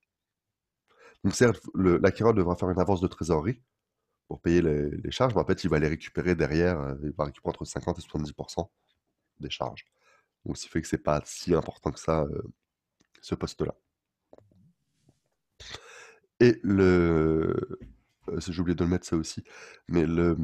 Donc 1.24 1.34
certes, 1.34 1.62
l'acquéreur 1.74 2.34
devra 2.34 2.56
faire 2.56 2.70
une 2.70 2.78
avance 2.80 3.00
de 3.00 3.08
trésorerie 3.08 3.60
pour 4.28 4.40
payer 4.40 4.60
les, 4.62 5.10
charges, 5.10 5.34
mais 5.34 5.40
en 5.40 5.46
fait, 5.46 5.64
il 5.64 5.70
va 5.70 5.78
les 5.78 5.88
récupérer 5.88 6.34
derrière, 6.34 6.78
euh, 6.80 6.94
il 7.02 7.12
va 7.12 7.24
récupérer 7.24 7.50
entre 7.50 7.64
50 7.64 7.98
et 7.98 8.02
70% 8.02 8.68
des 9.40 9.50
charges. 9.50 9.86
Donc, 10.44 10.58
ce 10.58 10.64
qui 10.64 10.68
fait 10.68 10.82
que 10.82 10.88
c'est 10.88 10.98
pas 10.98 11.22
si 11.24 11.54
important 11.54 11.90
que 11.90 11.98
ça, 11.98 12.22
euh, 12.22 12.42
ce 13.22 13.34
poste-là. 13.34 13.74
Et 16.40 16.58
le... 16.62 17.54
Euh, 18.28 18.40
j'ai 18.40 18.60
oublié 18.60 18.74
de 18.74 18.84
le 18.84 18.90
mettre 18.90 19.06
ça 19.06 19.16
aussi, 19.16 19.42
mais 19.88 20.04
le, 20.04 20.36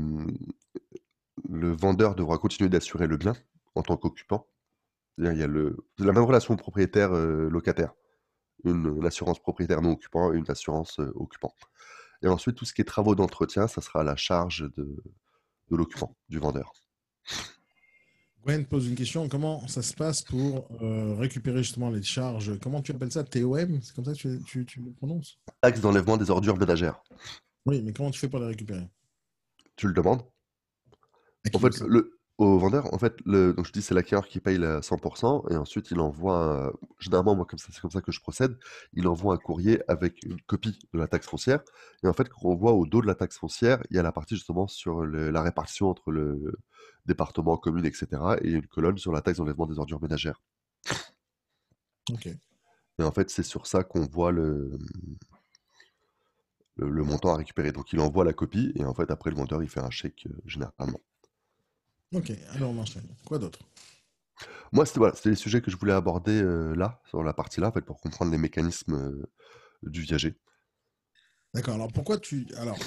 le 1.48 1.72
vendeur 1.72 2.14
devra 2.14 2.38
continuer 2.38 2.70
d'assurer 2.70 3.07
le 3.07 3.16
bien 3.16 3.35
en 3.74 3.83
tant 3.83 3.96
qu'occupant. 3.96 4.46
Il 5.18 5.24
y 5.24 5.42
a 5.42 5.46
la 5.46 6.12
même 6.12 6.24
relation 6.24 6.57
propriétaire-locataire 6.57 7.94
une, 8.64 9.04
assurance 9.07 9.38
propriétaire 9.38 9.83
non 9.83 9.92
occupant 9.92 10.33
et 10.33 10.37
une 10.37 10.50
assurance 10.50 10.98
euh, 11.00 11.12
occupant. 11.14 11.54
Et 12.22 12.28
ensuite, 12.28 12.57
tout 12.57 12.64
ce 12.64 12.72
qui 12.72 12.80
est 12.80 12.87
travaux 12.87 13.14
d'entretien, 13.14 13.68
ça 13.68 13.80
sera 13.80 14.00
à 14.00 14.04
la 14.04 14.16
charge 14.16 14.70
de 14.76 14.96
l'occupant, 15.70 16.16
du 16.28 16.38
vendeur. 16.38 16.72
Gwen 18.44 18.66
pose 18.66 18.88
une 18.88 18.94
question. 18.94 19.28
Comment 19.28 19.66
ça 19.68 19.80
se 19.80 19.94
passe 19.94 20.22
pour 20.22 20.68
euh, 20.83 21.14
récupérer 21.14 21.62
justement 21.62 21.90
les 21.90 22.02
charges? 22.02 22.59
Comment 22.61 22.83
tu 22.83 22.92
appelles 22.92 23.12
ça? 23.12 23.24
TOM 23.24 23.80
C'est 23.80 23.94
comme 23.94 24.04
ça 24.04 24.12
que 24.12 24.42
tu, 24.42 24.66
tu, 24.66 24.80
le 24.80 24.92
prononces? 24.92 25.38
Taxe 25.62 25.80
d'enlèvement 25.80 26.16
des 26.16 26.30
ordures 26.30 26.59
ménagères. 26.59 27.02
Oui, 27.64 27.80
mais 27.83 27.92
comment 27.92 28.11
tu 28.11 28.20
fais 28.20 28.28
pour 28.28 28.40
les 28.40 28.46
récupérer? 28.46 28.87
Tu 29.76 29.87
le 29.87 29.94
demandes. 29.94 30.22
En 31.54 31.59
fait, 31.59 31.80
le, 31.80 32.18
au 32.38 32.58
vendeur, 32.58 32.92
en 32.92 32.98
fait, 32.98 33.14
le, 33.24 33.52
donc 33.52 33.66
je 33.66 33.72
dis 33.72 33.80
c'est 33.80 33.94
l'acquéreur 33.94 34.26
qui 34.26 34.40
paye 34.40 34.58
la 34.58 34.80
100% 34.80 35.52
et 35.52 35.56
ensuite 35.56 35.90
il 35.92 36.00
envoie, 36.00 36.72
généralement 36.98 37.36
moi 37.36 37.44
comme 37.44 37.60
ça, 37.60 37.68
c'est 37.70 37.80
comme 37.80 37.92
ça 37.92 38.00
que 38.00 38.10
je 38.10 38.20
procède, 38.20 38.58
il 38.92 39.06
envoie 39.06 39.34
un 39.34 39.38
courrier 39.38 39.80
avec 39.88 40.24
une 40.24 40.40
copie 40.42 40.76
de 40.92 40.98
la 40.98 41.06
taxe 41.06 41.28
foncière 41.28 41.62
et 42.02 42.08
en 42.08 42.12
fait 42.12 42.28
quand 42.28 42.40
on 42.44 42.56
voit 42.56 42.72
au 42.72 42.86
dos 42.86 43.00
de 43.00 43.06
la 43.06 43.14
taxe 43.14 43.38
foncière, 43.38 43.80
il 43.90 43.96
y 43.96 44.00
a 44.00 44.02
la 44.02 44.10
partie 44.10 44.34
justement 44.34 44.66
sur 44.66 45.04
la 45.04 45.42
répartition 45.42 45.88
entre 45.88 46.10
le 46.10 46.58
département, 47.06 47.56
commune, 47.56 47.86
etc. 47.86 48.08
et 48.42 48.50
une 48.50 48.66
colonne 48.66 48.98
sur 48.98 49.12
la 49.12 49.20
taxe 49.20 49.38
d'enlèvement 49.38 49.66
des 49.66 49.78
ordures 49.78 50.02
ménagères. 50.02 50.42
Ok. 52.10 52.26
Et 52.26 53.02
en 53.02 53.12
fait 53.12 53.30
c'est 53.30 53.42
sur 53.44 53.66
ça 53.68 53.84
qu'on 53.84 54.06
voit 54.06 54.32
le, 54.32 54.76
le, 56.76 57.04
montant 57.04 57.32
à 57.32 57.36
récupérer. 57.36 57.70
Donc 57.72 57.92
il 57.92 58.00
envoie 58.00 58.24
la 58.24 58.32
copie 58.32 58.72
et 58.74 58.84
en 58.84 58.94
fait 58.94 59.10
après 59.10 59.30
le 59.30 59.36
vendeur 59.36 59.62
il 59.62 59.68
fait 59.68 59.80
un 59.80 59.90
chèque 59.90 60.26
euh, 60.28 60.36
généralement. 60.46 61.00
Ok, 62.14 62.33
alors 62.55 62.70
on 62.70 62.79
enchaîne. 62.79 63.07
Quoi 63.24 63.38
d'autre? 63.38 63.59
Moi, 64.72 64.87
c'était 64.87 64.98
voilà, 64.98 65.14
les 65.24 65.35
sujets 65.35 65.61
que 65.61 65.70
je 65.70 65.77
voulais 65.77 65.92
aborder 65.92 66.40
euh, 66.40 66.74
là, 66.74 67.00
sur 67.09 67.22
la 67.22 67.33
partie 67.33 67.61
là, 67.61 67.68
en 67.68 67.72
fait, 67.72 67.83
pour 67.83 68.00
comprendre 68.00 68.33
les 68.33 68.38
mécanismes 68.38 68.94
euh, 68.94 69.31
du 69.83 70.00
viager. 70.00 70.35
D'accord. 71.55 71.74
Alors 71.74 71.92
pourquoi 71.92 72.18
tu. 72.18 72.46
Alors, 72.57 72.79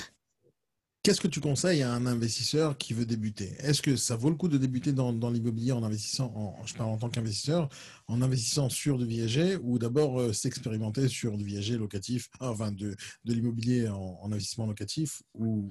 qu'est-ce 1.04 1.22
que 1.22 1.28
tu 1.30 1.40
conseilles 1.40 1.84
à 1.84 1.94
un 1.94 2.06
investisseur 2.06 2.78
qui 2.78 2.94
veut 2.94 3.06
débuter? 3.06 3.56
Est-ce 3.60 3.82
que 3.82 3.96
ça 3.96 4.18
vaut 4.18 4.30
le 4.30 4.36
coup 4.36 4.50
de 4.50 4.58
débuter 4.58 4.92
dans, 4.92 5.12
l'immobilier 5.30 5.72
en 5.72 5.84
investissant, 5.84 6.34
en, 6.36 6.66
je 6.66 6.74
parle 6.74 6.90
en 6.90 6.98
tant 6.98 7.10
qu'investisseur, 7.10 7.70
en 8.08 8.22
investissant 8.22 8.70
sur 8.70 8.98
du 8.98 9.06
viager 9.06 9.56
ou 9.58 9.80
d'abord 9.80 10.20
euh, 10.20 10.34
s'expérimenter 10.34 11.08
sur 11.08 11.38
du 11.38 11.46
viager 11.46 11.78
locatif, 11.78 12.30
enfin 12.42 12.72
de, 12.72 12.96
de 13.24 13.34
l'immobilier 13.34 13.88
en, 13.88 14.20
en, 14.22 14.32
investissement 14.32 14.66
locatif 14.66 15.24
ou 15.34 15.70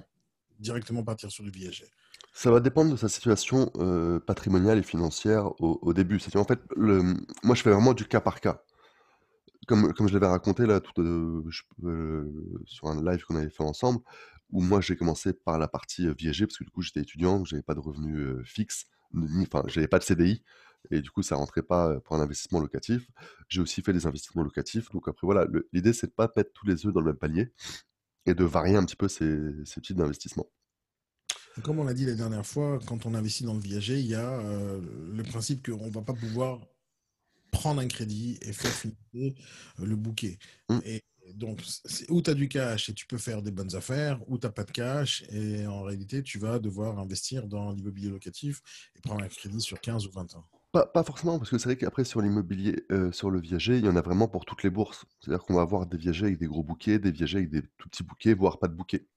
directement 0.59 1.03
partir 1.03 1.31
sur 1.31 1.43
du 1.43 1.51
viager? 1.51 1.85
Ça 2.37 2.51
va 2.51 2.59
dépendre 2.59 2.91
de 2.91 2.97
sa 2.97 3.09
situation 3.09 3.71
euh, 3.77 4.19
patrimoniale 4.19 4.77
et 4.77 4.83
financière 4.83 5.59
au, 5.59 5.91
début. 5.91 6.19
C'est 6.19 6.35
en 6.35 6.43
fait, 6.43 6.59
moi, 6.77 7.55
je 7.55 7.63
fais 7.63 7.71
vraiment 7.71 7.95
du 7.95 8.05
cas 8.05 8.21
par 8.21 8.41
cas. 8.41 8.61
Comme, 9.67 9.91
je 10.07 10.13
l'avais 10.13 10.27
raconté 10.27 10.67
là, 10.67 10.79
euh, 10.99 11.43
euh, 11.83 12.61
sur 12.65 12.89
un 12.89 13.03
live 13.03 13.23
qu'on 13.25 13.37
avait 13.37 13.49
fait 13.49 13.63
ensemble, 13.63 14.01
où 14.51 14.61
moi 14.61 14.81
j'ai 14.81 14.95
commencé 14.95 15.33
par 15.33 15.57
la 15.57 15.67
partie 15.67 16.07
viager, 16.13 16.45
parce 16.45 16.59
que 16.59 16.63
du 16.63 16.69
coup 16.69 16.83
j'étais 16.83 17.01
étudiant, 17.01 17.43
j'avais 17.43 17.63
pas 17.63 17.73
de 17.73 17.79
revenus 17.79 18.45
fixes, 18.45 18.85
enfin 19.41 19.63
j'avais 19.65 19.87
pas 19.87 19.99
de 19.99 20.03
CDI, 20.03 20.43
et 20.91 21.01
du 21.01 21.09
coup 21.09 21.23
ça 21.23 21.35
rentrait 21.35 21.63
pas 21.63 21.99
pour 22.01 22.15
un 22.15 22.21
investissement 22.21 22.59
locatif. 22.59 23.09
J'ai 23.49 23.61
aussi 23.61 23.81
fait 23.81 23.93
des 23.93 24.05
investissements 24.05 24.43
locatifs, 24.43 24.89
donc 24.91 25.07
après 25.09 25.25
voilà, 25.25 25.47
l'idée 25.73 25.91
c'est 25.91 26.07
de 26.07 26.13
pas 26.13 26.31
mettre 26.37 26.51
tous 26.53 26.67
les 26.67 26.85
œufs 26.85 26.93
dans 26.93 27.01
le 27.01 27.07
même 27.07 27.17
panier 27.17 27.51
et 28.25 28.35
de 28.35 28.45
varier 28.45 28.77
un 28.77 28.85
petit 28.85 28.95
peu 28.95 29.07
ces, 29.07 29.37
ces 29.65 29.81
types 29.81 29.97
d'investissements. 29.97 30.47
Comme 31.63 31.79
on 31.79 31.83
l'a 31.83 31.93
dit 31.93 32.05
la 32.05 32.13
dernière 32.13 32.45
fois, 32.45 32.79
quand 32.85 33.05
on 33.05 33.13
investit 33.13 33.43
dans 33.43 33.53
le 33.53 33.59
viager, 33.59 33.99
il 33.99 34.07
y 34.07 34.15
a 34.15 34.39
euh, 34.39 34.79
le 35.13 35.23
principe 35.23 35.65
qu'on 35.65 35.87
ne 35.87 35.91
va 35.91 36.01
pas 36.01 36.13
pouvoir 36.13 36.59
prendre 37.51 37.81
un 37.81 37.87
crédit 37.87 38.37
et 38.41 38.53
faire 38.53 38.71
financer 38.71 39.35
euh, 39.79 39.85
le 39.85 39.95
bouquet. 39.95 40.37
Mmh. 40.69 40.79
Et 40.85 41.03
donc, 41.33 41.61
où 42.09 42.21
tu 42.21 42.29
as 42.29 42.33
du 42.33 42.47
cash 42.47 42.89
et 42.89 42.93
tu 42.93 43.05
peux 43.05 43.17
faire 43.17 43.41
des 43.41 43.51
bonnes 43.51 43.75
affaires, 43.75 44.19
ou 44.27 44.37
tu 44.37 44.45
n'as 44.45 44.51
pas 44.51 44.63
de 44.63 44.71
cash 44.71 45.23
et 45.29 45.65
en 45.67 45.83
réalité, 45.83 46.23
tu 46.23 46.39
vas 46.39 46.59
devoir 46.59 46.99
investir 46.99 47.47
dans 47.47 47.71
l'immobilier 47.71 48.09
locatif 48.09 48.61
et 48.95 49.01
prendre 49.01 49.23
un 49.23 49.27
crédit 49.27 49.61
sur 49.61 49.79
15 49.81 50.05
ou 50.07 50.11
20 50.11 50.35
ans. 50.35 50.45
Pas, 50.71 51.03
forcément, 51.03 51.39
parce 51.39 51.49
que 51.49 51.57
c'est 51.57 51.69
vrai 51.69 51.77
qu'après, 51.77 52.03
sur 52.03 52.21
l'immobilier, 52.21 52.85
euh, 52.91 53.11
sur 53.11 53.31
le 53.31 53.39
viager, 53.39 53.77
il 53.77 53.85
y 53.85 53.89
en 53.89 53.95
a 53.95 54.01
vraiment 54.01 54.27
pour 54.27 54.45
toutes 54.45 54.63
les 54.63 54.69
bourses. 54.69 55.05
C'est-à-dire 55.19 55.43
qu'on 55.43 55.55
va 55.55 55.61
avoir 55.61 55.87
des 55.87 55.97
viagers 55.97 56.25
avec 56.25 56.37
des 56.37 56.45
gros 56.45 56.61
bouquets, 56.61 56.99
des 56.99 57.11
viagers 57.11 57.39
avec 57.39 57.49
des 57.49 57.63
tout 57.77 57.89
petits 57.89 58.03
bouquets, 58.03 58.33
voire 58.33 58.59
pas 58.59 58.67
de 58.67 58.75
bouquets. 58.75 59.07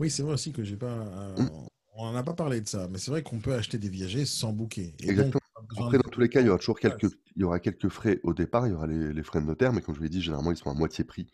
Oui, 0.00 0.10
c'est 0.10 0.22
vrai 0.22 0.32
aussi 0.32 0.50
que 0.50 0.64
j'ai 0.64 0.76
pas. 0.76 0.86
Euh, 0.86 1.36
mmh. 1.36 1.50
On 1.96 2.12
n'a 2.12 2.22
pas 2.22 2.32
parlé 2.32 2.62
de 2.62 2.66
ça, 2.66 2.88
mais 2.88 2.98
c'est 2.98 3.10
vrai 3.10 3.22
qu'on 3.22 3.38
peut 3.38 3.52
acheter 3.52 3.76
des 3.76 3.90
viagers 3.90 4.24
sans 4.24 4.52
bouquet. 4.52 4.94
Exactement. 5.00 5.40
Après, 5.78 5.98
dans 5.98 6.10
tous 6.10 6.20
les 6.20 6.30
cas, 6.30 6.40
il 6.40 6.46
y 6.46 6.48
aura 6.48 6.58
toujours 6.58 6.80
quelques, 6.80 7.12
il 7.36 7.42
y 7.42 7.44
aura 7.44 7.60
quelques 7.60 7.90
frais 7.90 8.18
au 8.22 8.32
départ. 8.32 8.66
Il 8.66 8.70
y 8.70 8.72
aura 8.72 8.86
les, 8.86 9.22
frais 9.22 9.42
de 9.42 9.46
notaire, 9.46 9.74
mais 9.74 9.82
comme 9.82 9.94
je 9.94 10.00
vous 10.00 10.04
l'ai 10.04 10.10
dit, 10.10 10.22
généralement, 10.22 10.50
ils 10.50 10.56
sont 10.56 10.70
à 10.70 10.74
moitié 10.74 11.04
prix. 11.04 11.26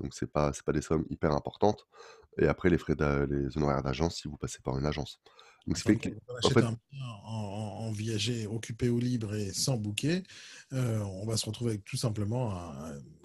Donc, 0.00 0.12
ce 0.12 0.24
n'est 0.24 0.30
pas, 0.30 0.50
pas 0.66 0.72
des 0.72 0.82
sommes 0.82 1.06
hyper 1.08 1.32
importantes. 1.32 1.86
Et 2.38 2.48
après, 2.48 2.68
les 2.68 2.78
frais, 2.78 2.96
les 3.30 3.56
honoraires 3.56 3.82
d'agence 3.82 4.16
si 4.16 4.26
vous 4.26 4.36
passez 4.36 4.58
par 4.64 4.76
une 4.76 4.86
agence. 4.86 5.20
Donc, 5.66 5.78
fait 5.78 5.96
que, 5.96 6.08
on 6.08 6.34
achète 6.36 6.56
un 6.64 6.76
bien 6.90 7.06
en, 7.24 7.92
viager 7.92 8.46
occupé 8.46 8.88
ou 8.88 8.98
libre 8.98 9.34
et 9.34 9.52
sans 9.52 9.76
bouquet, 9.76 10.22
euh, 10.72 10.98
on 11.00 11.26
va 11.26 11.36
se 11.36 11.46
retrouver 11.46 11.72
avec 11.72 11.84
tout 11.84 11.96
simplement 11.96 12.72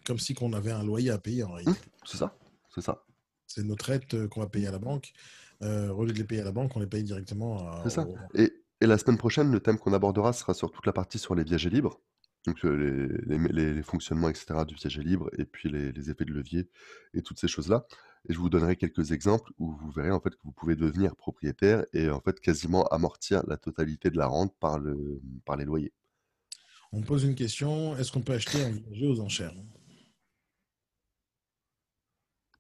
comme 0.06 0.19
si 0.19 0.36
on 0.41 0.54
avait 0.54 0.71
un 0.71 0.84
loyer 0.84 1.12
à 1.12 1.17
payer 1.17 1.43
en 1.43 1.54
réalité. 1.54 1.71
Mmh, 1.71 2.06
c'est 2.06 2.17
ça, 2.17 2.36
c'est 2.74 2.82
ça. 2.82 3.06
C'est 3.47 3.63
nos 3.63 3.75
traites 3.75 4.13
euh, 4.13 4.27
qu'on 4.27 4.41
va 4.41 4.47
payer 4.47 4.67
à 4.67 4.71
la 4.71 4.79
banque. 4.79 5.13
Euh, 5.62 5.89
au 5.89 6.03
lieu 6.05 6.12
de 6.12 6.17
les 6.17 6.23
payer 6.23 6.41
à 6.41 6.45
la 6.45 6.51
banque, 6.51 6.75
on 6.75 6.79
les 6.79 6.88
paye 6.88 7.03
directement 7.03 7.60
à. 7.69 7.81
C'est 7.84 7.91
ça. 7.91 8.08
Et, 8.34 8.53
et, 8.81 8.88
la 8.88 8.97
semaine 8.97 9.17
prochaine, 9.17 9.51
le 9.51 9.60
thème 9.60 9.77
qu'on 9.77 9.93
abordera 9.93 10.34
sera 10.34 10.53
sur 10.53 10.71
toute 10.71 10.86
la 10.86 10.93
partie 10.93 11.19
sur 11.19 11.36
les 11.36 11.43
viagers 11.43 11.69
libres. 11.69 12.01
Donc 12.45 12.63
euh, 12.63 13.23
les, 13.25 13.73
les, 13.73 13.84
fonctionnements, 13.84 14.29
etc. 14.29 14.65
du 14.67 14.75
viager 14.75 15.01
libre 15.01 15.29
et 15.38 15.45
puis 15.45 15.69
les, 15.69 16.10
effets 16.10 16.25
de 16.25 16.34
levier 16.34 16.69
et 17.13 17.21
toutes 17.21 17.39
ces 17.39 17.47
choses-là. 17.47 17.86
Et 18.27 18.34
je 18.34 18.39
vous 18.39 18.49
donnerai 18.49 18.75
quelques 18.75 19.12
exemples 19.12 19.51
où 19.58 19.75
vous 19.75 19.91
verrez 19.91 20.12
en 20.12 20.19
fait 20.19 20.31
que 20.31 20.41
vous 20.43 20.51
pouvez 20.51 20.75
devenir 20.75 21.15
propriétaire 21.15 21.86
et 21.93 22.10
en 22.10 22.21
fait 22.21 22.39
quasiment 22.39 22.86
amortir 22.88 23.43
la 23.47 23.58
totalité 23.58 24.10
de 24.10 24.17
la 24.17 24.27
rente 24.27 24.53
par, 24.60 24.79
le, 24.79 25.21
par 25.45 25.58
les 25.58 25.65
loyers. 25.65 25.93
On 26.91 27.01
pose 27.01 27.23
une 27.23 27.36
question, 27.36 27.97
est-ce 27.97 28.12
qu'on 28.12 28.21
peut 28.21 28.34
acheter 28.34 28.63
un 28.63 28.71
viager 28.71 29.08
aux 29.08 29.19
enchères? 29.19 29.53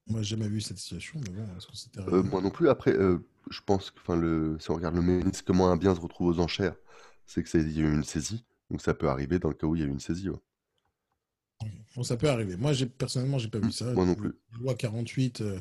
Moi, 0.07 0.21
j'ai 0.21 0.35
jamais 0.35 0.47
vu 0.49 0.61
cette 0.61 0.77
situation, 0.77 1.19
mais 1.21 1.29
bon, 1.31 1.47
est-ce 1.57 1.67
que 1.67 1.75
c'était 1.75 2.01
euh, 2.09 2.23
moi 2.23 2.41
non 2.41 2.49
plus. 2.49 2.69
Après, 2.69 2.93
euh, 2.93 3.17
je 3.49 3.61
pense 3.65 3.91
que 3.91 3.99
enfin, 3.99 4.15
le, 4.15 4.57
si 4.59 4.71
on 4.71 4.75
regarde 4.75 4.95
le 4.95 5.01
mécanisme, 5.01 5.43
comment 5.45 5.69
un 5.71 5.77
bien 5.77 5.95
se 5.95 5.99
retrouve 6.01 6.27
aux 6.27 6.39
enchères, 6.39 6.75
c'est 7.25 7.43
qu'il 7.43 7.71
y 7.71 7.81
a 7.81 7.83
eu 7.83 7.93
une 7.93 8.03
saisie. 8.03 8.45
Donc 8.71 8.81
ça 8.81 8.93
peut 8.93 9.09
arriver 9.09 9.39
dans 9.39 9.49
le 9.49 9.55
cas 9.55 9.67
où 9.67 9.75
il 9.75 9.81
y 9.81 9.83
a 9.83 9.87
eu 9.87 9.91
une 9.91 9.99
saisie. 9.99 10.29
Bon, 11.95 12.03
ça 12.03 12.17
peut 12.17 12.29
arriver. 12.29 12.57
Moi, 12.57 12.73
j'ai 12.73 12.85
personnellement, 12.87 13.37
j'ai 13.37 13.47
pas 13.47 13.59
vu 13.59 13.71
ça. 13.71 13.85
Moi 13.93 14.05
non 14.05 14.15
plus. 14.15 14.33
Loi 14.59 14.75
48 14.75 15.41
euh, 15.41 15.59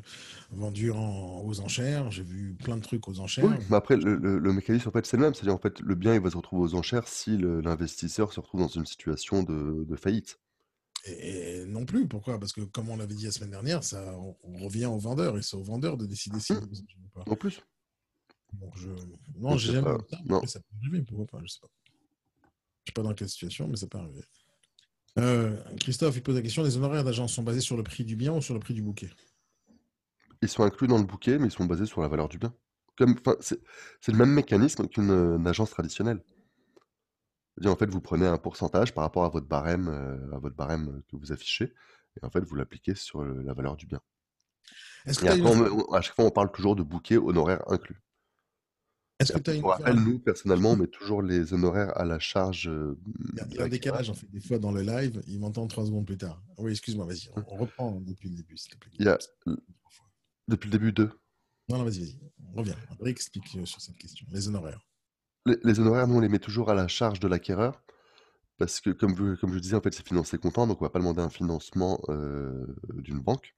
vendue 0.51 0.91
aux 0.91 1.61
enchères. 1.61 2.11
J'ai 2.11 2.25
vu 2.25 2.55
plein 2.55 2.77
de 2.77 2.83
trucs 2.83 3.07
aux 3.09 3.21
enchères. 3.21 3.45
Oui, 3.45 3.57
mais 3.71 3.77
après, 3.77 3.97
le, 3.97 4.17
le- 4.17 4.53
mécanisme, 4.53 4.89
en 4.89 4.93
fait, 4.93 5.07
c'est 5.07 5.17
le 5.17 5.23
même. 5.23 5.35
C'est-à-dire, 5.35 5.55
en 5.55 5.59
fait, 5.59 5.81
le 5.81 5.95
bien, 5.95 6.15
il 6.15 6.21
va 6.21 6.31
se 6.31 6.37
retrouver 6.37 6.63
aux 6.63 6.75
enchères 6.75 7.07
si 7.09 7.37
l'investisseur 7.39 8.33
se 8.33 8.41
retrouve 8.41 8.61
dans 8.61 8.69
une 8.69 8.87
situation 8.87 9.43
de, 9.43 9.85
de 9.85 9.97
faillite. 9.97 10.39
Et, 11.07 11.65
non 11.67 11.85
plus. 11.85 12.09
Pourquoi? 12.09 12.39
Parce 12.39 12.53
que, 12.53 12.63
comme 12.63 12.89
on 12.89 12.97
l'avait 12.97 13.15
dit 13.15 13.25
la 13.25 13.33
semaine 13.33 13.51
dernière, 13.51 13.85
ça, 13.85 14.17
on, 14.43 14.57
revient 14.65 14.87
au 14.87 14.99
vendeur 14.99 15.37
et 15.37 15.43
c'est 15.43 15.57
au 15.57 15.63
vendeur 15.63 15.97
de 15.97 16.07
décider 16.07 16.41
si 16.41 16.53
mmh. 16.53 16.61
pas. 17.13 17.25
En 17.27 17.37
plus. 17.37 17.61
Donc 18.55 18.73
je... 18.77 18.89
Non, 19.37 19.57
j'ai 19.57 19.73
jamais 19.73 19.91
ça. 20.11 20.47
Ça 20.47 20.61
peut 20.61 20.77
arriver, 20.83 21.03
pourquoi 21.03 21.27
pas? 21.27 21.39
Je 21.45 21.53
sais 21.53 21.61
pas. 21.61 21.69
Je 22.85 22.91
ne 22.91 22.91
sais 22.91 22.93
pas 22.95 23.03
dans 23.03 23.15
quelle 23.15 23.29
situation, 23.29 23.69
mais 23.69 23.77
ça 23.77 23.87
peut 23.87 23.99
arriver. 23.99 24.25
Euh, 25.19 25.57
Christophe, 25.79 26.17
il 26.17 26.23
pose 26.23 26.35
la 26.35 26.43
question 26.43 26.63
les 26.63 26.77
honoraires 26.77 27.05
d'agence 27.05 27.33
sont 27.33 27.43
basés 27.43 27.61
sur 27.61 27.77
le 27.77 27.83
prix 27.83 28.05
du 28.05 28.17
bien 28.17 28.33
ou 28.33 28.43
sur 28.43 28.55
le 28.55 28.61
prix 28.61 28.75
du 28.75 28.83
bouquet? 28.83 29.11
Ils 30.43 30.49
sont 30.49 30.65
inclus 30.65 30.89
dans 30.89 30.99
le 30.99 31.05
bouquet, 31.05 31.39
mais 31.39 31.47
ils 31.47 31.53
sont 31.53 31.65
basés 31.65 31.87
sur 31.87 32.03
la 32.03 32.09
valeur 32.09 32.29
du 32.29 32.39
bien. 32.39 32.55
C'est, 33.41 33.59
le 34.09 34.17
même 34.17 34.31
mécanisme 34.31 34.87
qu'une 34.89 35.47
agence 35.47 35.71
traditionnelle. 35.71 36.23
En 37.65 37.77
fait, 37.77 37.87
vous 37.87 38.01
prenez 38.01 38.27
un 38.27 38.39
pourcentage 38.39 38.95
par 38.95 39.05
rapport 39.05 39.25
à 39.25 39.29
votre 39.29 39.47
barème, 39.47 39.89
euh, 39.89 40.37
à 40.37 40.39
votre 40.39 40.57
barème 40.57 41.03
que 41.11 41.17
vous 41.17 41.33
affichez, 41.33 41.73
et 42.21 42.25
en 42.25 42.31
fait, 42.31 42.41
vous 42.41 42.55
l'appliquez 42.55 42.95
sur 42.95 43.25
la 43.25 43.55
valeur 43.55 43.77
du 43.77 43.87
bien. 43.87 44.01
Est-ce 45.07 45.21
que 45.21 45.95
à 45.95 46.01
chaque 46.01 46.15
fois, 46.15 46.25
on 46.25 46.31
parle 46.31 46.51
toujours 46.51 46.77
de 46.77 46.83
bouquet 46.83 47.17
honoraire 47.17 47.63
inclus. 47.71 48.01
Est-ce 49.21 49.33
que 49.33 49.91
une 49.91 50.05
nous, 50.05 50.19
personnellement, 50.19 50.73
on 50.73 50.77
met 50.77 50.89
toujours 50.89 51.23
les 51.23 51.53
honoraires 51.53 51.97
à 51.97 52.05
la 52.05 52.19
charge. 52.19 52.69
Euh, 52.69 52.99
il 53.33 53.55
y 53.55 53.59
a, 53.61 53.65
un 53.65 53.69
décalage, 53.69 54.11
en 54.11 54.15
fait, 54.15 54.29
des 54.31 54.41
fois 54.41 54.59
dans 54.59 54.73
le 54.73 54.83
live, 54.83 55.23
il 55.29 55.39
m'entend 55.39 55.67
trois 55.69 55.87
secondes 55.87 56.07
plus 56.07 56.19
tard. 56.19 56.43
Oui, 56.59 56.73
excuse-moi, 56.73 57.07
vas-y, 57.07 57.29
on, 57.37 57.57
reprend 57.57 58.01
depuis 58.01 58.29
le 58.29 58.37
début, 58.37 58.57
s'il 58.57 58.73
te 58.73 58.79
plaît. 58.79 58.91
Il 58.99 59.07
y 59.07 59.09
a... 59.09 59.19
Depuis 60.49 60.69
le 60.69 60.73
début, 60.73 60.93
deux. 60.93 61.11
Non, 61.69 61.79
non, 61.79 61.85
vas-y, 61.85 62.01
vas-y. 62.01 62.19
Reviens. 62.55 62.77
Explique 63.07 63.57
euh, 63.57 63.65
sur 63.65 63.81
cette 63.81 63.97
question. 63.97 64.27
Les 64.31 64.49
honoraires. 64.49 64.85
Les, 65.47 65.79
honoraires, 65.79 66.09
nous, 66.09 66.17
on 66.17 66.21
les 66.21 66.29
met 66.29 66.39
toujours 66.39 66.71
à 66.71 66.75
la 66.75 66.89
charge 66.89 67.21
de 67.21 67.29
l'acquéreur. 67.29 67.83
Parce 68.57 68.81
que, 68.81 68.91
comme, 68.91 69.15
vous, 69.15 69.37
comme 69.37 69.53
je 69.53 69.59
disais, 69.59 69.75
en 69.75 69.81
fait, 69.81 69.93
c'est 69.93 70.07
financé 70.07 70.39
comptant, 70.39 70.67
donc 70.67 70.81
on 70.81 70.85
ne 70.85 70.89
va 70.89 70.93
pas 70.93 71.01
demander 71.01 71.21
un 71.21 71.29
financement 71.29 72.01
euh, 72.09 72.67
d'une 72.95 73.21
banque. 73.21 73.55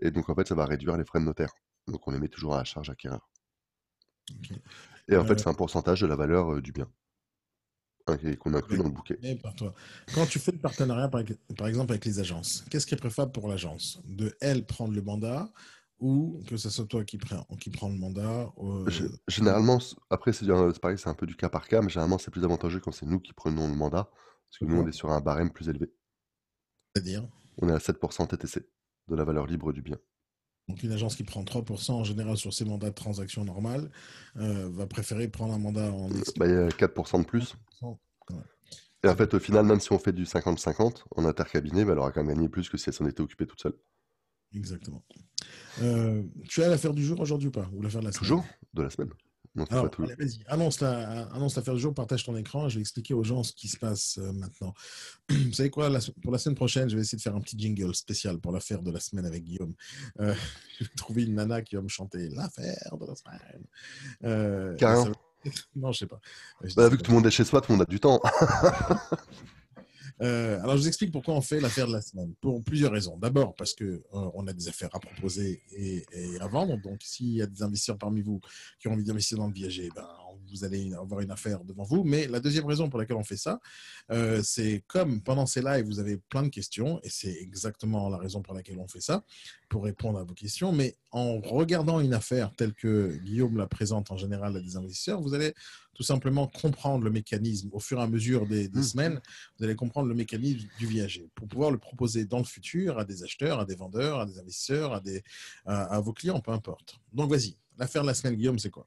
Et 0.00 0.10
donc, 0.10 0.28
en 0.28 0.34
fait, 0.34 0.46
ça 0.46 0.54
va 0.54 0.66
réduire 0.66 0.96
les 0.96 1.04
frais 1.04 1.20
de 1.20 1.24
notaire. 1.24 1.52
Donc, 1.88 2.06
on 2.06 2.10
les 2.10 2.18
met 2.18 2.28
toujours 2.28 2.54
à 2.54 2.58
la 2.58 2.64
charge 2.64 2.90
acquéreur. 2.90 3.28
Et 5.08 5.16
en 5.16 5.24
fait, 5.24 5.32
euh 5.32 5.38
c'est 5.38 5.48
un 5.48 5.54
pourcentage 5.54 6.00
de 6.00 6.06
la 6.06 6.16
valeur 6.16 6.60
du 6.60 6.72
bien 6.72 6.88
hein, 8.06 8.16
qu'on 8.38 8.54
inclut 8.54 8.76
dans 8.76 8.84
le 8.84 8.90
bouquet. 8.90 9.18
Quand 10.14 10.26
tu 10.26 10.38
fais 10.38 10.52
le 10.52 10.58
partenariat, 10.58 11.08
par, 11.08 11.66
exemple, 11.66 11.92
avec 11.92 12.04
les 12.04 12.18
agences, 12.18 12.64
qu'est-ce 12.70 12.86
qui 12.86 12.94
est 12.94 12.98
préférable 12.98 13.32
pour 13.32 13.48
l'agence? 13.48 14.00
De 14.04 14.36
elle 14.40 14.66
prendre 14.66 14.92
le 14.92 15.02
mandat 15.02 15.50
ou 15.98 16.42
que 16.46 16.56
ce 16.56 16.70
soit 16.70 16.86
toi 16.86 17.04
qui 17.04 17.18
prends, 17.18 17.44
qui 17.60 17.70
prend 17.70 17.88
le 17.88 17.96
mandat 17.96 18.52
Généralement, 19.28 19.78
après, 20.10 20.32
c'est 20.32 20.46
pareil, 20.80 20.98
c'est 20.98 21.08
un 21.08 21.14
peu 21.14 21.26
du 21.26 21.36
cas 21.36 21.48
par 21.48 21.68
cas, 21.68 21.80
mais 21.80 21.88
généralement, 21.88 22.18
c'est 22.18 22.30
plus 22.30 22.44
avantageux 22.44 22.80
quand 22.80 22.92
c'est 22.92 23.06
nous 23.06 23.20
qui 23.20 23.32
prenons 23.32 23.68
le 23.68 23.74
mandat, 23.74 24.10
parce 24.46 24.58
que 24.60 24.64
nous, 24.64 24.80
on 24.80 24.86
est 24.86 24.92
sur 24.92 25.10
un 25.10 25.20
barème 25.20 25.50
plus 25.50 25.68
élevé. 25.68 25.90
C'est-à-dire? 26.94 27.28
On 27.58 27.68
est 27.68 27.72
à 27.72 27.78
7% 27.78 28.26
TTC 28.26 28.68
de 29.08 29.14
la 29.14 29.24
valeur 29.24 29.46
libre 29.46 29.72
du 29.72 29.82
bien. 29.82 29.98
Donc 30.68 30.82
une 30.82 30.92
agence 30.92 31.14
qui 31.14 31.22
prend 31.22 31.42
3% 31.42 31.92
en 31.92 32.04
général 32.04 32.36
sur 32.36 32.52
ses 32.52 32.64
mandats 32.64 32.90
de 32.90 32.94
transaction 32.94 33.44
normales 33.44 33.88
euh, 34.36 34.68
va 34.72 34.86
préférer 34.86 35.28
prendre 35.28 35.54
un 35.54 35.58
mandat 35.58 35.92
en... 35.92 36.08
Bah, 36.36 36.46
il 36.46 36.52
y 36.52 36.56
a 36.56 36.68
4% 36.68 37.20
de 37.20 37.24
plus. 37.24 37.54
Et 39.04 39.08
en 39.08 39.14
fait, 39.14 39.32
au 39.34 39.38
final, 39.38 39.64
même 39.64 39.78
si 39.78 39.92
on 39.92 39.98
fait 39.98 40.12
du 40.12 40.24
50-50 40.24 41.04
en 41.14 41.24
intercabinet, 41.24 41.84
bah, 41.84 41.92
elle 41.92 41.98
aura 41.98 42.10
quand 42.10 42.24
même 42.24 42.34
gagné 42.34 42.48
plus 42.48 42.68
que 42.68 42.76
si 42.76 42.88
elle 42.88 42.94
s'en 42.94 43.06
était 43.06 43.20
occupée 43.20 43.46
toute 43.46 43.60
seule. 43.60 43.76
Exactement. 44.56 45.02
Euh, 45.82 46.22
tu 46.48 46.62
as 46.62 46.68
l'affaire 46.68 46.94
du 46.94 47.04
jour 47.04 47.20
aujourd'hui 47.20 47.48
ou 47.48 47.52
pas? 47.52 47.68
Ou 47.74 47.82
l'affaire 47.82 48.00
de 48.00 48.06
la 48.06 48.12
semaine? 48.12 48.28
Toujours 48.28 48.44
De 48.74 48.82
la 48.82 48.90
semaine. 48.90 49.10
Alors, 49.70 49.90
vas-y, 49.98 50.38
annonce, 50.48 50.80
la, 50.80 51.22
annonce 51.28 51.56
l'affaire 51.56 51.74
du 51.74 51.80
jour, 51.80 51.94
partage 51.94 52.24
ton 52.24 52.36
écran. 52.36 52.68
Je 52.68 52.76
vais 52.76 52.82
expliquer 52.82 53.14
aux 53.14 53.24
gens 53.24 53.42
ce 53.42 53.52
qui 53.52 53.68
se 53.68 53.78
passe 53.78 54.18
euh, 54.18 54.32
maintenant. 54.32 54.74
Vous 55.30 55.52
savez 55.52 55.70
quoi 55.70 55.90
Pour 56.22 56.32
la 56.32 56.38
semaine 56.38 56.56
prochaine, 56.56 56.90
je 56.90 56.96
vais 56.96 57.02
essayer 57.02 57.16
de 57.16 57.22
faire 57.22 57.34
un 57.34 57.40
petit 57.40 57.58
jingle 57.58 57.94
spécial 57.94 58.38
pour 58.38 58.52
l'affaire 58.52 58.82
de 58.82 58.90
la 58.90 59.00
semaine 59.00 59.24
avec 59.24 59.44
Guillaume. 59.44 59.74
Euh, 60.20 60.34
je 60.78 60.84
vais 60.84 60.90
trouver 60.96 61.24
une 61.24 61.34
nana 61.34 61.62
qui 61.62 61.76
va 61.76 61.82
me 61.82 61.88
chanter 61.88 62.28
l'affaire 62.30 62.96
de 63.00 63.06
la 63.06 63.14
semaine. 63.14 63.64
Euh, 64.24 64.76
Carrément. 64.76 65.12
Non, 65.76 65.92
je 65.92 66.00
sais 66.00 66.06
pas. 66.06 66.20
Bah, 66.74 66.88
vu 66.88 66.96
que 66.96 67.02
tout 67.02 67.12
le 67.12 67.18
monde 67.18 67.26
est 67.26 67.30
chez 67.30 67.44
soi, 67.44 67.60
tout 67.60 67.70
le 67.70 67.78
monde 67.78 67.86
a 67.86 67.90
du 67.90 68.00
temps. 68.00 68.20
Euh, 70.22 70.58
alors, 70.62 70.76
je 70.76 70.82
vous 70.82 70.88
explique 70.88 71.12
pourquoi 71.12 71.34
on 71.34 71.40
fait 71.40 71.60
l'affaire 71.60 71.86
de 71.86 71.92
la 71.92 72.00
semaine. 72.00 72.34
Pour 72.40 72.62
plusieurs 72.62 72.92
raisons. 72.92 73.16
D'abord, 73.18 73.54
parce 73.54 73.74
qu'on 73.74 73.84
euh, 73.84 74.46
a 74.46 74.52
des 74.52 74.68
affaires 74.68 74.88
à 74.94 75.00
proposer 75.00 75.62
et, 75.72 76.04
à 76.40 76.46
vendre. 76.46 76.80
Donc, 76.80 77.02
s'il 77.02 77.34
y 77.34 77.42
a 77.42 77.46
des 77.46 77.62
investisseurs 77.62 77.98
parmi 77.98 78.22
vous 78.22 78.40
qui 78.78 78.88
ont 78.88 78.92
envie 78.92 79.04
d'investir 79.04 79.38
dans 79.38 79.48
le 79.48 79.52
viager, 79.52 79.90
ben, 79.94 80.08
vous 80.50 80.64
allez 80.64 80.92
avoir 80.94 81.20
une 81.20 81.30
affaire 81.30 81.64
devant 81.64 81.84
vous. 81.84 82.04
Mais 82.04 82.26
la 82.26 82.40
deuxième 82.40 82.66
raison 82.66 82.88
pour 82.88 82.98
laquelle 82.98 83.16
on 83.16 83.24
fait 83.24 83.36
ça, 83.36 83.60
euh, 84.10 84.40
c'est 84.42 84.84
comme 84.86 85.20
pendant 85.20 85.46
ces 85.46 85.62
lives, 85.62 85.86
vous 85.86 85.98
avez 85.98 86.16
plein 86.16 86.42
de 86.42 86.48
questions, 86.48 87.00
et 87.02 87.10
c'est 87.10 87.36
exactement 87.40 88.08
la 88.08 88.18
raison 88.18 88.42
pour 88.42 88.54
laquelle 88.54 88.78
on 88.78 88.88
fait 88.88 89.00
ça, 89.00 89.24
pour 89.68 89.84
répondre 89.84 90.18
à 90.18 90.24
vos 90.24 90.34
questions. 90.34 90.72
Mais 90.72 90.96
en 91.10 91.40
regardant 91.40 92.00
une 92.00 92.14
affaire 92.14 92.52
telle 92.56 92.74
que 92.74 93.16
Guillaume 93.24 93.56
la 93.56 93.66
présente 93.66 94.10
en 94.10 94.16
général 94.16 94.56
à 94.56 94.60
des 94.60 94.76
investisseurs, 94.76 95.20
vous 95.20 95.34
allez 95.34 95.54
tout 95.94 96.02
simplement 96.02 96.46
comprendre 96.46 97.04
le 97.04 97.10
mécanisme 97.10 97.70
au 97.72 97.80
fur 97.80 97.98
et 97.98 98.02
à 98.02 98.06
mesure 98.06 98.46
des, 98.46 98.68
mmh. 98.68 98.82
semaines. 98.82 99.20
Vous 99.58 99.64
allez 99.64 99.74
comprendre 99.74 100.08
le 100.08 100.14
mécanisme 100.14 100.68
du 100.78 100.86
viager 100.86 101.30
pour 101.34 101.48
pouvoir 101.48 101.70
le 101.70 101.78
proposer 101.78 102.26
dans 102.26 102.38
le 102.38 102.44
futur 102.44 102.98
à 102.98 103.04
des 103.04 103.22
acheteurs, 103.22 103.60
à 103.60 103.64
des 103.64 103.76
vendeurs, 103.76 104.20
à 104.20 104.26
des 104.26 104.38
investisseurs, 104.38 104.92
à, 104.92 105.00
des, 105.00 105.24
à 105.64 105.98
vos 106.00 106.12
clients, 106.12 106.40
peu 106.40 106.52
importe. 106.52 107.00
Donc, 107.12 107.30
vas-y. 107.30 107.56
L'affaire 107.78 108.02
de 108.02 108.06
la 108.08 108.14
semaine, 108.14 108.36
Guillaume, 108.36 108.58
c'est 108.58 108.70
quoi? 108.70 108.86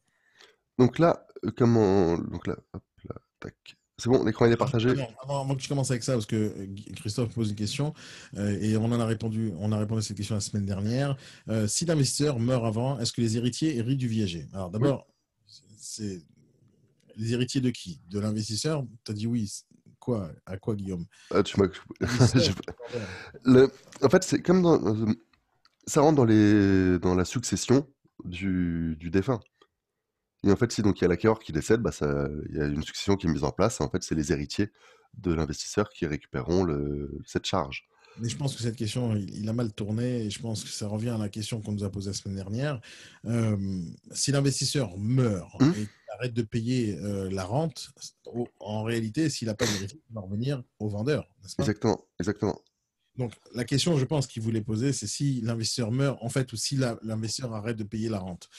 Donc 0.79 0.97
là, 0.97 1.27
euh, 1.45 1.51
comment. 1.55 2.17
Donc 2.17 2.47
là, 2.47 2.55
hop 2.73 2.83
là, 3.03 3.15
tac. 3.39 3.53
C'est 3.97 4.09
bon, 4.09 4.23
l'écran 4.23 4.45
est 4.45 4.55
partagé. 4.55 4.91
avant, 5.21 5.55
que 5.55 5.61
je 5.61 5.67
commence 5.67 5.91
avec 5.91 6.03
ça, 6.03 6.13
parce 6.13 6.25
que 6.25 6.35
euh, 6.37 6.67
Christophe 6.95 7.33
pose 7.35 7.49
une 7.49 7.55
question 7.57 7.93
euh, 8.37 8.57
et 8.61 8.77
on 8.77 8.85
en 8.85 8.99
a 8.99 9.05
répondu, 9.05 9.51
on 9.59 9.73
a 9.73 9.77
répondu 9.77 9.99
à 9.99 10.01
cette 10.01 10.15
question 10.15 10.35
la 10.35 10.41
semaine 10.41 10.65
dernière. 10.65 11.17
si 11.67 11.85
l'investisseur 11.85 12.39
meurt 12.39 12.65
avant, 12.65 12.97
est-ce 12.99 13.11
que 13.11 13.19
les 13.19 13.35
héritiers 13.35 13.75
héritent 13.75 13.97
du 13.97 14.07
viager? 14.07 14.47
Alors 14.53 14.69
d'abord, 14.69 15.05
c'est 15.77 16.23
les 17.17 17.33
héritiers 17.33 17.59
de 17.59 17.71
qui? 17.71 17.99
De 18.09 18.19
l'investisseur? 18.19 18.85
Tu 19.03 19.11
as 19.11 19.13
dit 19.13 19.27
oui. 19.27 19.51
Quoi 19.99 20.31
À 20.45 20.55
quoi, 20.55 20.75
Guillaume? 20.75 21.05
Ah, 21.29 21.43
tu 21.43 21.57
Le... 23.43 23.69
En 24.01 24.09
fait, 24.09 24.23
c'est 24.23 24.41
comme 24.41 24.61
dans. 24.61 25.13
Ça 25.85 25.99
rentre 25.99 26.15
dans, 26.15 26.23
les... 26.23 26.99
dans 26.99 27.15
la 27.15 27.25
succession 27.25 27.85
du, 28.23 28.95
du 28.97 29.09
défunt. 29.09 29.41
Et 30.45 30.51
en 30.51 30.55
fait, 30.55 30.71
si 30.71 30.81
donc 30.81 30.99
il 30.99 31.01
y 31.03 31.05
a 31.05 31.07
l'acquéreur 31.07 31.39
qui 31.39 31.51
décède, 31.51 31.81
bah, 31.81 31.91
il 32.01 32.55
y 32.55 32.61
a 32.61 32.65
une 32.65 32.83
succession 32.83 33.15
qui 33.15 33.27
est 33.27 33.29
mise 33.29 33.43
en 33.43 33.51
place. 33.51 33.81
en 33.81 33.89
fait, 33.89 34.03
c'est 34.03 34.15
les 34.15 34.31
héritiers 34.31 34.69
de 35.17 35.33
l'investisseur 35.33 35.89
qui 35.89 36.05
récupéreront 36.05 36.63
le, 36.63 37.19
cette 37.25 37.45
charge. 37.45 37.87
Mais 38.19 38.29
je 38.29 38.37
pense 38.37 38.55
que 38.55 38.61
cette 38.61 38.75
question, 38.75 39.15
il, 39.15 39.47
a 39.47 39.53
mal 39.53 39.71
tourné 39.71 40.25
et 40.25 40.29
je 40.29 40.39
pense 40.41 40.63
que 40.63 40.69
ça 40.69 40.87
revient 40.87 41.09
à 41.09 41.17
la 41.17 41.29
question 41.29 41.61
qu'on 41.61 41.71
nous 41.71 41.83
a 41.83 41.89
posée 41.89 42.09
la 42.09 42.13
semaine 42.13 42.35
dernière. 42.35 42.81
si 44.11 44.31
l'investisseur 44.31 44.97
meurt 44.97 45.59
mmh. 45.61 45.71
et 45.77 45.87
arrête 46.17 46.33
de 46.33 46.41
payer 46.41 46.97
la 47.31 47.45
rente, 47.45 47.91
en 48.59 48.83
réalité, 48.83 49.29
s'il 49.29 49.47
n'a 49.47 49.55
pas 49.55 49.65
d'héritier, 49.65 50.01
il 50.09 50.13
va 50.13 50.21
revenir 50.21 50.63
au 50.79 50.89
vendeur. 50.89 51.29
exactement, 51.59 52.05
exactement. 52.19 52.59
Donc 53.19 53.33
la 53.53 53.65
question, 53.65 53.97
je 53.97 54.05
pense 54.05 54.27
qu'il 54.27 54.41
voulait 54.41 54.61
poser, 54.61 54.93
c'est 54.93 55.07
si 55.07 55.41
l'investisseur 55.41 55.91
meurt, 55.91 56.17
en 56.21 56.29
fait, 56.29 56.51
ou 56.53 56.55
si 56.55 56.77
l'investisseur 57.03 57.53
arrête 57.53 57.75
de 57.75 57.83
payer 57.83 58.09
la 58.09 58.19
rente. 58.19 58.49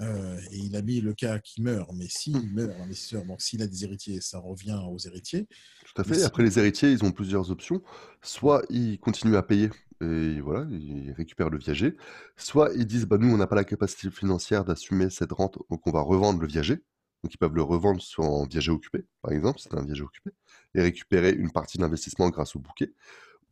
Euh, 0.00 0.38
et 0.50 0.58
il 0.58 0.76
a 0.76 0.82
mis 0.82 1.00
le 1.00 1.14
cas 1.14 1.38
qui 1.38 1.62
meurt, 1.62 1.90
mais 1.94 2.06
s'il 2.08 2.36
hmm. 2.36 2.52
meurt, 2.52 2.78
l'investisseur, 2.78 3.24
donc 3.24 3.40
s'il 3.40 3.62
a 3.62 3.66
des 3.66 3.84
héritiers, 3.84 4.20
ça 4.20 4.38
revient 4.38 4.78
aux 4.90 4.98
héritiers. 4.98 5.48
Tout 5.84 6.00
à 6.02 6.04
fait. 6.04 6.22
Après, 6.22 6.42
les 6.42 6.58
héritiers, 6.58 6.90
ils 6.90 7.04
ont 7.04 7.12
plusieurs 7.12 7.50
options. 7.50 7.82
Soit 8.22 8.64
ils 8.68 8.98
continuent 8.98 9.36
à 9.36 9.42
payer 9.42 9.70
et 10.02 10.40
voilà, 10.40 10.66
ils 10.70 11.12
récupèrent 11.12 11.48
le 11.48 11.58
viager. 11.58 11.96
Soit 12.36 12.70
ils 12.74 12.86
disent, 12.86 13.06
bah, 13.06 13.16
nous, 13.18 13.32
on 13.32 13.38
n'a 13.38 13.46
pas 13.46 13.56
la 13.56 13.64
capacité 13.64 14.10
financière 14.10 14.64
d'assumer 14.64 15.08
cette 15.08 15.32
rente, 15.32 15.58
donc 15.70 15.86
on 15.86 15.90
va 15.90 16.00
revendre 16.00 16.40
le 16.40 16.46
viager. 16.46 16.82
Donc 17.22 17.32
ils 17.32 17.38
peuvent 17.38 17.54
le 17.54 17.62
revendre 17.62 18.00
sur 18.00 18.24
un 18.24 18.46
viager 18.46 18.70
occupé, 18.70 19.04
par 19.22 19.32
exemple, 19.32 19.58
c'est 19.58 19.74
un 19.74 19.84
viager 19.84 20.02
occupé, 20.02 20.30
et 20.74 20.82
récupérer 20.82 21.32
une 21.32 21.50
partie 21.50 21.78
de 21.78 21.82
l'investissement 21.82 22.28
grâce 22.28 22.54
au 22.54 22.60
bouquet. 22.60 22.92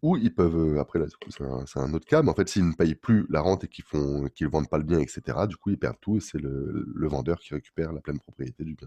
Ou 0.04 0.18
ils 0.18 0.34
peuvent, 0.34 0.76
après, 0.78 1.00
c'est 1.30 1.78
un, 1.78 1.94
autre 1.94 2.04
cas, 2.04 2.22
mais 2.22 2.28
en 2.28 2.34
fait, 2.34 2.46
s'ils 2.46 2.68
ne 2.68 2.74
payent 2.74 2.94
plus 2.94 3.24
la 3.30 3.40
rente 3.40 3.64
et 3.64 3.68
qu'ils 3.68 3.86
font, 3.86 4.28
qu'ils 4.34 4.48
vendent 4.48 4.68
pas 4.68 4.76
le 4.76 4.84
bien, 4.84 4.98
etc., 4.98 5.22
du 5.48 5.56
coup, 5.56 5.70
ils 5.70 5.78
perdent 5.78 5.96
tout 5.98 6.18
et 6.18 6.20
c'est 6.20 6.36
le, 6.36 7.08
vendeur 7.08 7.40
qui 7.40 7.54
récupère 7.54 7.90
la 7.90 8.02
pleine 8.02 8.18
propriété 8.18 8.64
du 8.64 8.74
bien. 8.74 8.86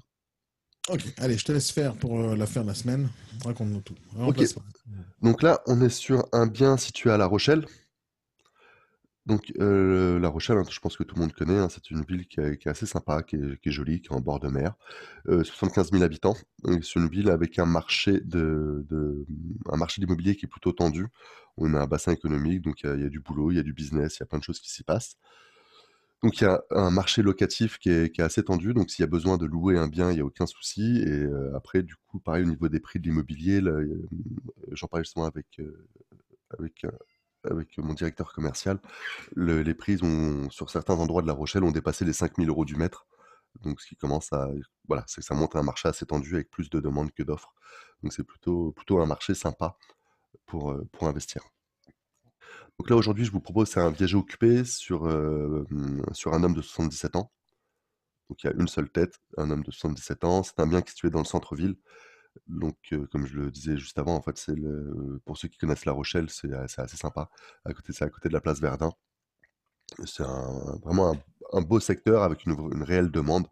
Ok, 0.89 1.01
allez, 1.17 1.35
je 1.35 1.43
te 1.43 1.51
laisse 1.51 1.71
faire 1.71 1.95
pour 1.95 2.19
la 2.19 2.35
l'affaire 2.35 2.61
de 2.61 2.67
la 2.67 2.75
semaine. 2.75 3.09
Raconte-nous 3.43 3.81
tout. 3.81 3.95
Donc 5.23 5.41
là, 5.41 5.59
on 5.65 5.81
est 5.81 5.89
sur 5.89 6.27
un 6.33 6.45
bien 6.45 6.77
situé 6.77 7.09
à 7.09 7.17
La 7.17 7.25
Rochelle. 7.25 7.65
Donc, 9.27 9.51
euh, 9.59 10.19
La 10.19 10.29
Rochelle, 10.29 10.57
hein, 10.57 10.63
je 10.69 10.79
pense 10.79 10.95
que 10.95 11.03
tout 11.03 11.15
le 11.15 11.21
monde 11.21 11.33
connaît, 11.33 11.57
hein, 11.57 11.67
c'est 11.69 11.91
une 11.91 12.01
ville 12.05 12.27
qui 12.27 12.39
est, 12.39 12.65
assez 12.65 12.85
sympa, 12.85 13.23
qui 13.23 13.35
est, 13.35 13.71
jolie, 13.71 13.99
qui 13.99 14.07
est 14.07 14.13
en 14.13 14.21
bord 14.21 14.39
de 14.39 14.47
mer. 14.47 14.75
75 15.25 15.87
euh, 15.87 15.89
000 15.91 16.03
habitants. 16.03 16.37
C'est 16.81 16.95
une 16.95 17.09
ville 17.09 17.29
avec 17.29 17.59
un 17.59 17.65
marché 17.65 18.21
de, 18.21 18.85
un 19.69 19.75
marché 19.75 20.01
qui 20.01 20.45
est 20.45 20.47
plutôt 20.47 20.71
tendu. 20.71 21.07
On 21.57 21.73
a 21.73 21.81
un 21.81 21.87
bassin 21.87 22.13
économique, 22.13 22.61
donc 22.61 22.83
il 22.83 23.01
y, 23.01 23.05
a 23.05 23.09
du 23.09 23.19
boulot, 23.19 23.51
il 23.51 23.57
y 23.57 23.59
a 23.59 23.63
du 23.63 23.73
business, 23.73 24.15
il 24.15 24.19
y 24.21 24.23
a 24.23 24.27
plein 24.27 24.39
de 24.39 24.45
choses 24.45 24.61
qui 24.61 24.71
s'y 24.71 24.83
passent. 24.83 25.17
Donc 26.23 26.39
il 26.39 26.45
y 26.45 26.47
a 26.47 26.63
un 26.71 26.89
marché 26.89 27.21
locatif 27.21 27.79
qui 27.79 27.89
est, 27.89 28.19
assez 28.21 28.43
tendu, 28.43 28.73
donc 28.73 28.89
s'il 28.89 29.03
y 29.03 29.07
a 29.07 29.07
besoin 29.07 29.37
de 29.37 29.45
louer 29.45 29.77
un 29.77 29.89
bien, 29.89 30.09
il 30.09 30.15
n'y 30.15 30.21
a 30.21 30.25
aucun 30.25 30.45
souci. 30.45 31.03
Et 31.05 31.09
euh, 31.09 31.53
après, 31.53 31.83
du 31.83 31.95
coup, 32.07 32.19
pareil 32.19 32.43
au 32.43 32.47
niveau 32.47 32.69
des 32.69 32.79
prix 32.79 32.99
de 32.99 33.03
l'immobilier, 33.03 33.61
j'en 34.71 34.87
parlais 34.87 35.03
justement 35.03 35.25
avec, 35.25 35.59
avec 36.57 36.85
avec 37.43 37.77
mon 37.77 37.93
directeur 37.93 38.33
commercial, 38.33 38.79
les 39.35 40.03
ont, 40.03 40.49
sur 40.49 40.69
certains 40.69 40.95
endroits 40.95 41.21
de 41.21 41.27
La 41.27 41.33
Rochelle 41.33 41.63
ont 41.63 41.71
dépassé 41.71 42.05
les 42.05 42.13
5000 42.13 42.49
euros 42.49 42.65
du 42.65 42.75
mètre. 42.75 43.07
Donc, 43.61 43.81
ce 43.81 43.87
qui 43.87 43.95
commence 43.95 44.31
à 44.33 44.49
voilà, 44.87 45.03
c'est 45.07 45.21
ça 45.21 45.33
montre 45.33 45.57
un 45.57 45.63
marché 45.63 45.87
assez 45.87 46.05
tendu 46.05 46.35
avec 46.35 46.49
plus 46.49 46.69
de 46.69 46.79
demandes 46.79 47.11
que 47.11 47.23
d'offres. 47.23 47.53
Donc 48.03 48.13
c'est 48.13 48.23
plutôt, 48.23 48.73
un 48.99 49.05
marché 49.05 49.33
sympa 49.33 49.75
pour, 50.45 50.75
pour 50.91 51.07
investir. 51.07 51.43
Donc 52.77 52.89
là, 52.89 52.95
aujourd'hui, 52.95 53.25
je 53.25 53.31
vous 53.31 53.39
propose, 53.39 53.69
c'est 53.69 53.79
un 53.79 53.89
viager 53.89 54.15
occupé 54.15 54.63
sur, 54.63 55.09
sur 56.13 56.33
un 56.33 56.43
homme 56.43 56.53
de 56.53 56.61
77 56.61 57.15
ans. 57.15 57.31
Donc 58.29 58.43
il 58.43 58.47
y 58.47 58.49
a 58.49 58.53
une 58.53 58.67
seule 58.67 58.89
tête, 58.89 59.19
un 59.37 59.49
homme 59.49 59.63
de 59.63 59.71
77 59.71 60.23
ans. 60.25 60.43
C'est 60.43 60.59
un 60.59 60.67
bien 60.67 60.81
qui 60.81 60.89
est 60.89 60.91
situé 60.91 61.09
dans 61.09 61.19
le 61.19 61.25
centre-ville. 61.25 61.75
Donc, 62.47 62.75
comme 63.11 63.25
je 63.25 63.35
le 63.35 63.51
disais 63.51 63.77
juste 63.77 63.97
avant, 63.97 64.15
en 64.15 64.21
fait, 64.21 64.37
c'est 64.37 64.55
le, 64.55 65.21
pour 65.25 65.37
ceux 65.37 65.47
qui 65.47 65.57
connaissent 65.57 65.85
La 65.85 65.91
Rochelle, 65.91 66.29
c'est 66.29 66.53
assez 66.53 66.97
sympa. 66.97 67.29
À 67.65 67.73
côté, 67.73 67.93
c'est 67.93 68.05
à 68.05 68.09
côté 68.09 68.29
de 68.29 68.33
la 68.33 68.41
place 68.41 68.59
Verdun. 68.59 68.91
C'est 70.05 70.23
vraiment 70.83 71.15
un, 71.53 71.61
beau 71.61 71.79
secteur 71.79 72.23
avec 72.23 72.45
une, 72.45 72.53
une, 72.73 72.83
réelle 72.83 73.09
demande 73.09 73.47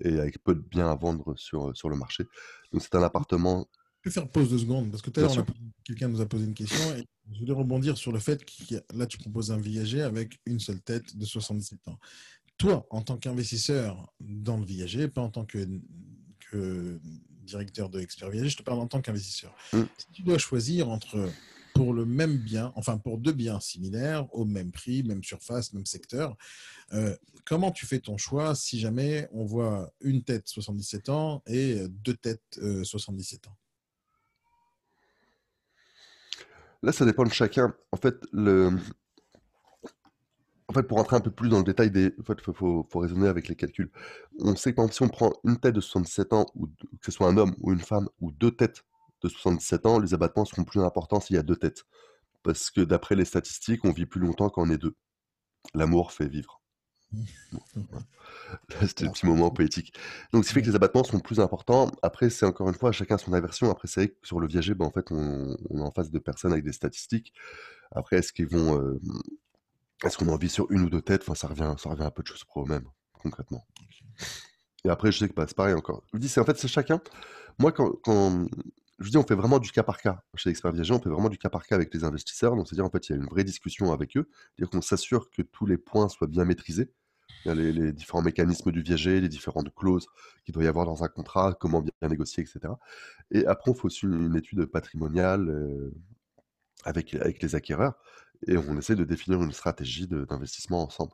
et 0.00 0.18
avec 0.18 0.42
peu 0.42 0.54
de 0.54 0.60
biens 0.60 0.90
à 0.90 0.94
vendre 0.94 1.36
sur, 1.36 1.76
sur 1.76 1.88
le 1.88 1.96
marché. 1.96 2.24
Donc, 2.72 2.82
c'est 2.82 2.94
un 2.94 3.02
appartement. 3.02 3.68
Je 4.02 4.10
vais 4.10 4.14
faire 4.14 4.28
pause 4.28 4.50
deux 4.50 4.58
secondes 4.58 4.90
parce 4.90 5.02
que 5.02 5.10
tout 5.10 5.20
à 5.20 5.22
l'heure, 5.24 5.46
quelqu'un 5.84 6.08
nous 6.08 6.20
a 6.20 6.26
posé 6.26 6.44
une 6.44 6.54
question 6.54 6.96
et 6.96 7.04
je 7.32 7.38
voulais 7.38 7.52
rebondir 7.52 7.96
sur 7.96 8.12
le 8.12 8.18
fait 8.18 8.44
que 8.44 8.74
là, 8.94 9.06
tu 9.06 9.18
proposes 9.18 9.50
un 9.50 9.56
viager 9.56 10.02
avec 10.02 10.40
une 10.46 10.60
seule 10.60 10.80
tête 10.80 11.16
de 11.16 11.24
77 11.24 11.88
ans. 11.88 11.98
Toi, 12.58 12.86
en 12.90 13.02
tant 13.02 13.16
qu'investisseur 13.16 14.12
dans 14.20 14.58
le 14.58 14.64
viager, 14.64 15.08
pas 15.08 15.22
en 15.22 15.30
tant 15.30 15.44
que, 15.44 15.66
que 16.50 17.00
directeur 17.44 17.88
de 17.88 18.00
Expert 18.00 18.30
Viager, 18.30 18.48
je 18.48 18.56
te 18.56 18.62
parle 18.62 18.80
en 18.80 18.86
tant 18.86 19.00
qu'investisseur. 19.00 19.54
Mm. 19.72 19.82
Si 19.98 20.06
tu 20.12 20.22
dois 20.22 20.38
choisir 20.38 20.88
entre 20.88 21.30
pour 21.74 21.92
le 21.92 22.04
même 22.06 22.38
bien, 22.38 22.72
enfin 22.76 22.98
pour 22.98 23.18
deux 23.18 23.32
biens 23.32 23.60
similaires, 23.60 24.32
au 24.34 24.44
même 24.44 24.70
prix, 24.70 25.02
même 25.02 25.22
surface, 25.22 25.72
même 25.72 25.86
secteur, 25.86 26.36
euh, 26.92 27.16
comment 27.44 27.72
tu 27.72 27.84
fais 27.84 27.98
ton 27.98 28.16
choix 28.16 28.54
si 28.54 28.78
jamais 28.78 29.28
on 29.32 29.44
voit 29.44 29.92
une 30.00 30.22
tête 30.22 30.46
77 30.46 31.08
ans 31.08 31.42
et 31.46 31.86
deux 31.88 32.14
têtes 32.14 32.60
77 32.84 33.46
euh, 33.46 33.50
ans? 33.50 33.56
Là, 36.82 36.92
ça 36.92 37.04
dépend 37.04 37.24
de 37.24 37.32
chacun. 37.32 37.74
En 37.92 37.96
fait, 37.96 38.16
le, 38.30 38.78
en 40.74 40.80
fait, 40.80 40.88
pour 40.88 40.98
rentrer 40.98 41.16
un 41.16 41.20
peu 41.20 41.30
plus 41.30 41.48
dans 41.48 41.58
le 41.58 41.64
détail 41.64 41.90
des. 41.90 42.12
En 42.20 42.24
fait, 42.24 42.38
il 42.46 42.54
faut, 42.54 42.86
raisonner 42.94 43.28
avec 43.28 43.48
les 43.48 43.54
calculs. 43.54 43.90
On 44.40 44.56
sait 44.56 44.74
que 44.74 44.92
si 44.92 45.02
on 45.02 45.08
prend 45.08 45.32
une 45.44 45.58
tête 45.58 45.74
de 45.74 45.80
77 45.80 46.32
ans, 46.32 46.46
ou 46.56 46.66
que 46.66 47.04
ce 47.04 47.12
soit 47.12 47.28
un 47.28 47.36
homme 47.36 47.54
ou 47.60 47.72
une 47.72 47.80
femme, 47.80 48.08
ou 48.20 48.32
deux 48.32 48.50
têtes 48.50 48.84
de 49.22 49.28
77 49.28 49.86
ans, 49.86 50.00
les 50.00 50.14
abattements 50.14 50.44
seront 50.44 50.64
plus 50.64 50.80
importants 50.80 51.20
s'il 51.20 51.36
y 51.36 51.38
a 51.38 51.42
deux 51.44 51.56
têtes. 51.56 51.84
Parce 52.42 52.70
que 52.70 52.80
d'après 52.80 53.14
les 53.14 53.24
statistiques, 53.24 53.84
on 53.84 53.92
vit 53.92 54.06
plus 54.06 54.20
longtemps 54.20 54.50
quand 54.50 54.62
on 54.62 54.70
est 54.70 54.78
deux. 54.78 54.96
L'amour 55.74 56.12
fait 56.12 56.26
vivre. 56.28 56.60
C'était 58.80 59.06
un 59.06 59.10
petit 59.10 59.26
moment 59.26 59.50
poétique. 59.50 59.94
Donc, 60.32 60.44
ce 60.44 60.48
qui 60.48 60.54
fait 60.54 60.62
que 60.62 60.66
les 60.66 60.74
abattements 60.74 61.04
sont 61.04 61.20
plus 61.20 61.38
importants. 61.38 61.92
Après, 62.02 62.30
c'est 62.30 62.46
encore 62.46 62.68
une 62.68 62.74
fois, 62.74 62.90
chacun 62.90 63.16
son 63.16 63.32
aversion. 63.32 63.70
Après, 63.70 63.86
c'est 63.86 64.00
vrai 64.00 64.08
que 64.08 64.26
sur 64.26 64.40
le 64.40 64.48
viager, 64.48 64.74
ben, 64.74 64.86
en 64.86 64.90
fait, 64.90 65.12
on, 65.12 65.54
est 65.54 65.80
en 65.80 65.92
face 65.92 66.10
de 66.10 66.18
personnes 66.18 66.52
avec 66.52 66.64
des 66.64 66.72
statistiques. 66.72 67.32
Après, 67.92 68.16
est-ce 68.16 68.32
qu'ils 68.32 68.48
vont. 68.48 68.80
Euh, 68.80 69.00
est-ce 70.02 70.18
qu'on 70.18 70.28
a 70.28 70.32
envie 70.32 70.48
sur 70.48 70.70
une 70.70 70.82
ou 70.82 70.90
deux 70.90 71.02
têtes? 71.02 71.22
Enfin, 71.22 71.34
ça 71.34 71.48
revient, 71.48 71.74
ça 71.78 71.90
revient 71.90 72.02
un 72.02 72.10
peu 72.10 72.22
de 72.22 72.28
choses 72.28 72.44
pro 72.44 72.64
même, 72.66 72.84
concrètement. 73.12 73.64
Et 74.84 74.90
après, 74.90 75.12
je 75.12 75.18
sais 75.18 75.28
que 75.28 75.34
bah, 75.34 75.44
c'est 75.48 75.56
pareil 75.56 75.74
encore. 75.74 76.02
Je 76.12 76.18
dis, 76.18 76.28
c'est 76.28 76.40
en 76.40 76.44
fait, 76.44 76.58
c'est 76.58 76.68
chacun. 76.68 77.00
Moi, 77.58 77.72
quand, 77.72 78.48
je 78.98 79.10
dis, 79.10 79.16
on 79.16 79.22
fait 79.22 79.34
vraiment 79.34 79.58
du 79.58 79.70
cas 79.70 79.82
par 79.82 80.00
cas. 80.00 80.22
Chez 80.34 80.50
Expert 80.50 80.72
Viager, 80.72 80.92
on 80.92 81.00
fait 81.00 81.08
vraiment 81.08 81.30
du 81.30 81.38
cas 81.38 81.48
par 81.48 81.66
cas 81.66 81.76
avec 81.76 81.92
les 81.94 82.04
investisseurs. 82.04 82.54
Donc, 82.56 82.68
c'est-à-dire, 82.68 82.84
en 82.84 82.90
fait, 82.90 83.08
il 83.08 83.12
y 83.12 83.14
a 83.14 83.18
une 83.18 83.26
vraie 83.26 83.44
discussion 83.44 83.92
avec 83.92 84.16
eux. 84.16 84.28
C'est-à-dire 84.56 84.70
qu'on 84.70 84.82
s'assure 84.82 85.30
que 85.30 85.42
tous 85.42 85.66
les 85.66 85.78
points 85.78 86.08
soient 86.08 86.26
bien 86.26 86.44
maîtrisés. 86.44 86.90
Il 87.44 87.48
y 87.48 87.50
a 87.50 87.54
les, 87.54 87.92
différents 87.92 88.22
mécanismes 88.22 88.72
du 88.72 88.82
viager, 88.82 89.20
les 89.20 89.28
différentes 89.28 89.74
clauses 89.74 90.06
qu'il 90.44 90.54
doit 90.54 90.64
y 90.64 90.66
avoir 90.66 90.86
dans 90.86 91.04
un 91.04 91.08
contrat, 91.08 91.54
comment 91.58 91.80
bien 91.80 92.08
négocier, 92.08 92.42
etc. 92.42 92.74
Et 93.30 93.46
après, 93.46 93.70
il 93.70 93.76
faut 93.76 93.86
aussi 93.86 94.06
une, 94.06 94.36
étude 94.36 94.64
patrimoniale 94.66 95.48
euh, 95.48 95.94
avec, 96.84 97.14
avec 97.14 97.42
les 97.42 97.54
acquéreurs 97.54 97.94
et 98.46 98.56
on 98.56 98.76
essaie 98.78 98.96
de 98.96 99.04
définir 99.04 99.42
une 99.42 99.52
stratégie 99.52 100.06
d'investissement 100.06 100.82
ensemble. 100.82 101.12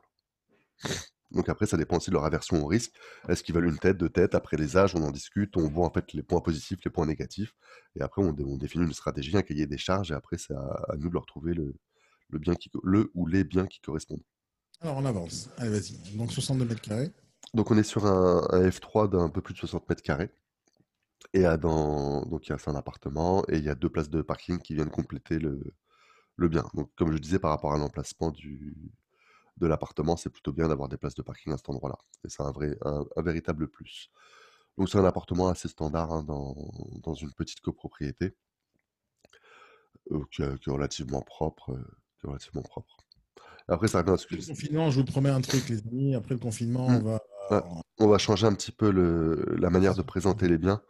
Donc 1.31 1.47
après, 1.47 1.65
ça 1.65 1.77
dépend 1.77 1.97
aussi 1.97 2.09
de 2.09 2.15
leur 2.15 2.25
aversion 2.25 2.63
au 2.63 2.67
risque. 2.67 2.91
Est-ce 3.29 3.43
qu'ils 3.43 3.55
veulent 3.55 3.67
une 3.69 3.79
tête, 3.79 3.97
deux 3.97 4.09
têtes? 4.09 4.35
Après 4.35 4.57
les 4.57 4.75
âges, 4.75 4.95
on 4.95 5.03
en 5.03 5.11
discute, 5.11 5.55
on 5.55 5.69
voit 5.69 5.85
en 5.85 5.89
fait 5.89 6.13
les 6.13 6.23
points 6.23 6.41
positifs, 6.41 6.79
les 6.83 6.91
points 6.91 7.05
négatifs. 7.05 7.53
Et 7.95 8.01
après, 8.01 8.21
on, 8.21 8.33
définit 8.33 8.85
une 8.85 8.93
stratégie, 8.93 9.35
un 9.37 9.41
cahier 9.41 9.65
des 9.65 9.77
charges. 9.77 10.11
Et 10.11 10.13
après, 10.13 10.37
c'est 10.37 10.53
à, 10.53 10.95
nous 10.97 11.07
de 11.07 11.13
leur 11.13 11.25
trouver 11.25 11.53
le, 11.53 11.73
bien 12.31 12.55
qui, 12.55 12.69
le 12.83 13.11
ou 13.13 13.27
les 13.27 13.43
biens 13.43 13.65
qui 13.65 13.79
correspondent. 13.79 14.23
Alors 14.81 14.97
on 14.97 15.05
avance. 15.05 15.49
Allez, 15.57 15.69
vas-y. 15.69 16.17
Donc 16.17 16.31
62 16.31 16.65
mètres 16.65 16.81
carrés. 16.81 17.11
Donc 17.53 17.71
on 17.71 17.77
est 17.77 17.83
sur 17.83 18.05
un, 18.05 18.41
F3 18.67 19.09
d'un 19.09 19.29
peu 19.29 19.41
plus 19.41 19.53
de 19.53 19.59
60 19.59 19.87
mètres 19.87 20.03
carrés. 20.03 20.31
Et 21.33 21.43
dans, 21.43 22.25
donc 22.25 22.47
il 22.47 22.49
y 22.49 22.53
a 22.53 22.57
un 22.65 22.75
appartement 22.75 23.43
et 23.47 23.57
il 23.57 23.63
y 23.63 23.69
a 23.69 23.75
deux 23.75 23.89
places 23.89 24.09
de 24.09 24.21
parking 24.21 24.59
qui 24.59 24.73
viennent 24.73 24.89
compléter 24.89 25.37
le, 25.37 25.61
le 26.35 26.47
bien. 26.47 26.63
Donc, 26.73 26.89
comme 26.95 27.11
je 27.11 27.17
disais, 27.17 27.39
par 27.39 27.51
rapport 27.51 27.73
à 27.73 27.77
l'emplacement 27.77 28.31
du, 28.31 28.75
de 29.57 29.67
l'appartement, 29.67 30.17
c'est 30.17 30.29
plutôt 30.29 30.51
bien 30.51 30.67
d'avoir 30.67 30.89
des 30.89 30.97
places 30.97 31.15
de 31.15 31.21
parking 31.21 31.53
à 31.53 31.57
cet 31.57 31.69
endroit-là. 31.69 31.97
Et 32.25 32.29
c'est 32.29 32.43
un, 32.43 32.51
vrai, 32.51 32.77
un, 32.83 33.21
véritable 33.21 33.67
plus. 33.67 34.09
Donc, 34.77 34.89
c'est 34.89 34.97
un 34.97 35.05
appartement 35.05 35.49
assez 35.49 35.67
standard 35.67 36.11
hein, 36.11 36.23
dans, 36.23 36.55
dans, 37.03 37.13
une 37.13 37.31
petite 37.33 37.61
copropriété 37.61 38.35
euh, 40.11 40.23
qui, 40.31 40.41
est 40.41 40.67
relativement 40.67 41.21
propre. 41.21 41.71
Euh, 41.71 42.27
relativement 42.27 42.61
propre. 42.61 42.97
Après, 43.67 43.87
ça 43.87 43.99
revient 43.99 44.11
à 44.11 44.17
ce 44.17 44.27
que... 44.27 44.35
Le 44.35 44.45
confinement, 44.45 44.91
je 44.91 44.99
vous 44.99 45.05
promets 45.05 45.29
un 45.29 45.41
truc, 45.41 45.69
les 45.69 45.81
amis. 45.87 46.15
Après 46.15 46.35
le 46.35 46.39
confinement, 46.39 46.89
mmh. 46.89 46.95
on 46.95 46.99
va... 47.49 47.65
on 47.99 48.07
va 48.07 48.17
changer 48.17 48.45
un 48.47 48.53
petit 48.53 48.71
peu 48.71 48.91
le, 48.91 49.55
la 49.57 49.69
manière 49.69 49.95
de 49.95 50.01
présenter 50.01 50.47
les 50.47 50.57
biens 50.57 50.81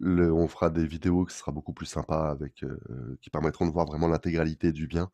on 0.00 0.48
fera 0.48 0.70
des 0.70 0.86
vidéos 0.86 1.24
qui 1.24 1.36
sera 1.36 1.52
beaucoup 1.52 1.72
plus 1.72 1.86
sympa 1.86 2.28
avec, 2.28 2.62
euh, 2.62 3.18
qui 3.20 3.30
permettront 3.30 3.66
de 3.66 3.72
voir 3.72 3.86
vraiment 3.86 4.08
l'intégralité 4.08 4.72
du 4.72 4.86
bien 4.86 5.10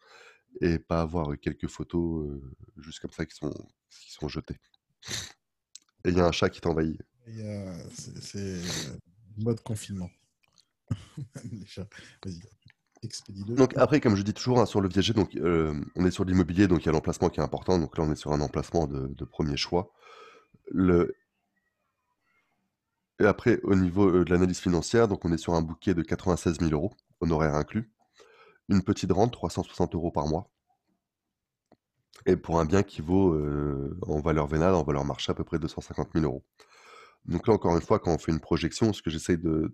et 0.61 0.78
pas 0.78 1.01
avoir 1.01 1.39
quelques 1.39 1.68
photos 1.68 2.26
euh, 2.26 2.43
juste 2.78 3.01
comme 3.01 3.11
ça 3.11 3.24
qui 3.24 3.35
sont, 3.35 3.53
qui 3.91 4.12
sont 4.12 4.28
jetées. 4.28 4.59
Et 6.05 6.11
il 6.11 6.16
y 6.16 6.20
a 6.20 6.26
un 6.26 6.33
chat 6.33 6.51
qui 6.51 6.61
t'envahit. 6.61 7.01
C'est 8.20 8.61
mode 9.39 9.61
confinement. 9.61 10.11
Les 11.51 11.66
chats. 11.66 11.89
Vas-y. 12.24 12.43
Donc 13.57 13.76
après, 13.76 14.01
comme 14.01 14.14
je 14.14 14.22
dis 14.22 14.33
toujours 14.33 14.61
hein, 14.61 14.66
sur 14.66 14.80
le 14.80 14.89
viager, 14.89 15.12
donc 15.12 15.35
euh, 15.35 15.74
on 15.97 16.05
est 16.07 16.12
sur 16.12 16.24
l'immobilier, 16.24 16.68
donc 16.68 16.83
il 16.83 16.87
y 16.87 16.89
a 16.89 16.93
l'emplacement 16.93 17.30
qui 17.30 17.41
est 17.41 17.43
important. 17.43 17.78
Donc 17.78 17.99
là, 17.99 18.05
on 18.05 18.12
est 18.12 18.16
sur 18.16 18.33
un 18.33 18.41
emplacement 18.41 18.87
de, 18.87 19.09
de 19.09 19.24
premier 19.24 19.57
choix. 19.57 19.93
Le, 20.70 21.16
et 23.20 23.26
après, 23.26 23.60
au 23.62 23.74
niveau 23.74 24.08
euh, 24.08 24.24
de 24.24 24.30
l'analyse 24.30 24.58
financière, 24.58 25.08
donc 25.08 25.24
on 25.24 25.32
est 25.32 25.38
sur 25.38 25.54
un 25.54 25.62
bouquet 25.62 25.94
de 25.94 26.02
96 26.02 26.58
000 26.60 26.72
euros, 26.72 26.92
honoraires 27.20 27.54
inclus. 27.54 27.92
Une 28.68 28.82
petite 28.82 29.12
rente, 29.12 29.32
360 29.32 29.94
euros 29.94 30.10
par 30.10 30.26
mois. 30.26 30.50
Et 32.26 32.36
pour 32.36 32.60
un 32.60 32.64
bien 32.64 32.82
qui 32.82 33.02
vaut 33.02 33.34
euh, 33.34 33.98
en 34.02 34.20
valeur 34.20 34.46
vénale, 34.46 34.74
en 34.74 34.84
valeur 34.84 35.04
marché, 35.04 35.30
à 35.32 35.34
peu 35.34 35.44
près 35.44 35.58
250 35.58 36.10
000 36.14 36.24
euros. 36.24 36.44
Donc 37.24 37.46
là, 37.46 37.54
encore 37.54 37.76
une 37.76 37.82
fois, 37.82 37.98
quand 38.00 38.12
on 38.12 38.18
fait 38.18 38.32
une 38.32 38.40
projection, 38.40 38.92
ce 38.92 39.02
que 39.02 39.10
j'essaie 39.10 39.36
de, 39.36 39.72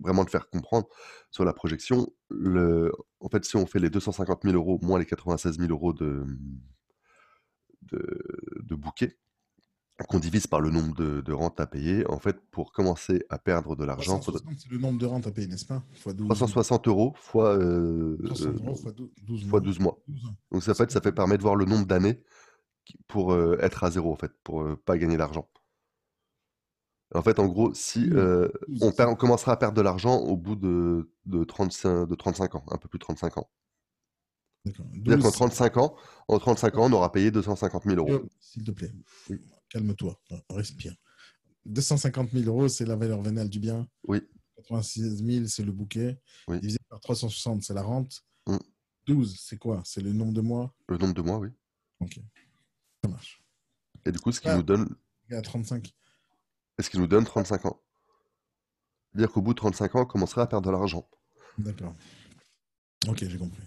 vraiment 0.00 0.24
de 0.24 0.30
faire 0.30 0.48
comprendre 0.48 0.86
sur 1.30 1.44
la 1.44 1.52
projection, 1.52 2.06
le, 2.30 2.92
en 3.20 3.28
fait, 3.28 3.44
si 3.44 3.56
on 3.56 3.66
fait 3.66 3.80
les 3.80 3.90
250 3.90 4.42
000 4.44 4.54
euros 4.54 4.78
moins 4.82 4.98
les 4.98 5.06
96 5.06 5.58
000 5.58 5.70
euros 5.70 5.92
de, 5.92 6.24
de 7.90 8.74
bouquet, 8.74 9.18
qu'on 10.08 10.18
divise 10.18 10.46
par 10.46 10.60
le 10.60 10.70
nombre 10.70 10.94
de, 10.94 11.32
rentes 11.32 11.60
à 11.60 11.66
payer, 11.66 12.06
en 12.08 12.18
fait, 12.18 12.36
pour 12.50 12.72
commencer 12.72 13.24
à 13.28 13.38
perdre 13.38 13.76
de 13.76 13.84
l'argent. 13.84 14.20
C'est 14.22 14.70
le 14.70 14.78
nombre 14.78 14.98
de 14.98 15.06
rentes 15.06 15.26
à 15.26 15.30
payer, 15.30 15.46
n'est-ce 15.46 15.66
pas? 15.66 15.82
360 16.02 16.88
euros 16.88 17.12
fois, 17.16 17.56
euh, 17.56 18.16
fois, 19.48 19.60
12, 19.60 19.78
mois. 19.78 19.98
Donc, 20.50 20.62
ça, 20.62 20.74
fait, 20.74 20.90
ça 20.90 21.00
fait 21.00 21.12
permettre 21.12 21.38
de 21.38 21.42
voir 21.42 21.56
le 21.56 21.64
nombre 21.64 21.86
d'années 21.86 22.22
pour 23.06 23.32
euh, 23.32 23.56
être 23.60 23.84
à 23.84 23.90
zéro, 23.90 24.12
en 24.12 24.16
fait, 24.16 24.32
pour 24.42 24.62
euh, 24.62 24.76
pas 24.84 24.98
gagner 24.98 25.16
d'argent. 25.16 25.48
En 27.14 27.22
fait, 27.22 27.38
en 27.38 27.46
gros, 27.46 27.74
si 27.74 28.10
on, 28.14 28.92
on, 28.98 29.14
commencera 29.14 29.52
à 29.52 29.56
perdre 29.56 29.76
de 29.76 29.82
l'argent 29.82 30.16
au 30.16 30.36
bout 30.36 30.56
de, 30.56 31.12
de, 31.26 31.44
35, 31.44 32.06
de 32.06 32.14
35 32.14 32.54
ans, 32.54 32.64
un 32.70 32.78
peu 32.78 32.88
plus 32.88 32.98
de 32.98 33.04
35 33.04 33.36
ans. 33.36 33.50
C'est-à-dire 34.64 35.18
qu'en 35.18 35.30
35 35.30 35.76
ans, 35.76 35.96
en 36.28 36.38
35 36.38 36.78
ans, 36.78 36.86
on 36.88 36.92
aura 36.92 37.12
payé 37.12 37.30
250 37.30 37.84
000 37.84 37.96
euros. 37.96 38.24
S'il 38.40 38.64
te 38.64 38.70
plaît 38.70 38.92
calme-toi, 39.72 40.20
respire. 40.50 40.94
250 41.64 42.30
000 42.30 42.44
euros, 42.46 42.68
c'est 42.68 42.84
la 42.84 42.96
valeur 42.96 43.22
vénale 43.22 43.48
du 43.48 43.60
bien. 43.60 43.88
Oui. 44.06 44.20
86 44.56 45.24
000, 45.24 45.46
c'est 45.46 45.62
le 45.62 45.72
bouquet. 45.72 46.20
Oui. 46.48 46.60
Divisé 46.60 46.78
par 46.88 47.00
360, 47.00 47.62
c'est 47.62 47.74
la 47.74 47.82
rente. 47.82 48.24
12, 49.06 49.32
mm. 49.32 49.36
c'est 49.38 49.58
quoi? 49.58 49.82
C'est 49.84 50.00
le 50.00 50.12
nombre 50.12 50.32
de 50.32 50.40
mois? 50.40 50.74
Le 50.88 50.98
nombre 50.98 51.14
de 51.14 51.22
mois, 51.22 51.38
oui. 51.38 51.48
Ok. 52.00 52.20
Ça 53.02 53.10
marche. 53.10 53.42
Et 54.04 54.12
du 54.12 54.18
coup, 54.18 54.32
ce 54.32 54.40
qui 54.40 54.48
nous 54.48 54.62
donne. 54.62 54.94
À 55.30 55.40
35. 55.40 55.94
Est-ce 56.78 56.90
qu'il 56.90 57.00
nous 57.00 57.06
donne 57.06 57.24
35 57.24 57.66
ans 57.66 57.80
C'est-à-dire 59.10 59.32
qu'au 59.32 59.40
bout 59.40 59.54
de 59.54 59.58
35 59.58 59.94
ans, 59.94 60.02
on 60.02 60.06
commencerait 60.06 60.42
à 60.42 60.46
perdre 60.46 60.66
de 60.66 60.72
l'argent. 60.72 61.08
D'accord. 61.58 61.94
Ok, 63.08 63.24
j'ai 63.24 63.38
compris. 63.38 63.62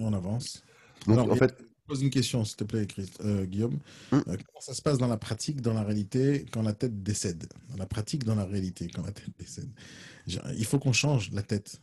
on 0.00 0.12
avance. 0.12 0.62
Donc, 1.06 1.30
en 1.30 1.36
fait, 1.36 1.54
pose 1.88 2.02
une 2.02 2.10
question, 2.10 2.44
s'il 2.44 2.56
te 2.56 2.64
plaît, 2.64 2.86
euh, 3.24 3.46
Guillaume. 3.46 3.78
Hum. 4.12 4.22
Euh, 4.28 4.36
comment 4.36 4.60
ça 4.60 4.74
se 4.74 4.82
passe 4.82 4.98
dans 4.98 5.08
la 5.08 5.16
pratique, 5.16 5.60
dans 5.60 5.72
la 5.72 5.82
réalité, 5.82 6.46
quand 6.52 6.62
la 6.62 6.74
tête 6.74 7.02
décède? 7.02 7.48
Dans 7.70 7.76
la 7.76 7.86
pratique, 7.86 8.24
dans 8.24 8.36
la 8.36 8.44
réalité, 8.44 8.88
quand 8.94 9.02
la 9.02 9.12
tête 9.12 9.30
décède. 9.38 9.70
Il 10.56 10.64
faut 10.66 10.78
qu'on 10.78 10.92
change 10.92 11.30
la 11.32 11.42
tête. 11.42 11.80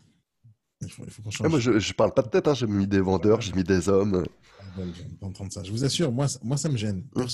Il 0.81 0.89
faut, 0.89 1.03
qu'on 1.23 1.31
change. 1.31 1.49
moi, 1.49 1.59
je, 1.59 1.71
ne 1.71 1.93
parle 1.93 2.13
pas 2.13 2.21
de 2.21 2.29
tête, 2.29 2.47
hein. 2.47 2.53
j'ai 2.53 2.67
mis 2.67 2.87
des 2.87 2.99
vendeurs, 2.99 3.41
j'ai 3.41 3.53
mis 3.53 3.63
des 3.63 3.89
hommes. 3.89 4.23
Ah, 4.61 5.27
ça. 5.49 5.63
Je 5.63 5.71
vous 5.71 5.83
assure, 5.83 6.11
moi, 6.11 6.27
moi 6.43 6.57
ça 6.57 6.69
me 6.69 6.77
gêne. 6.77 7.03
Hum. 7.15 7.27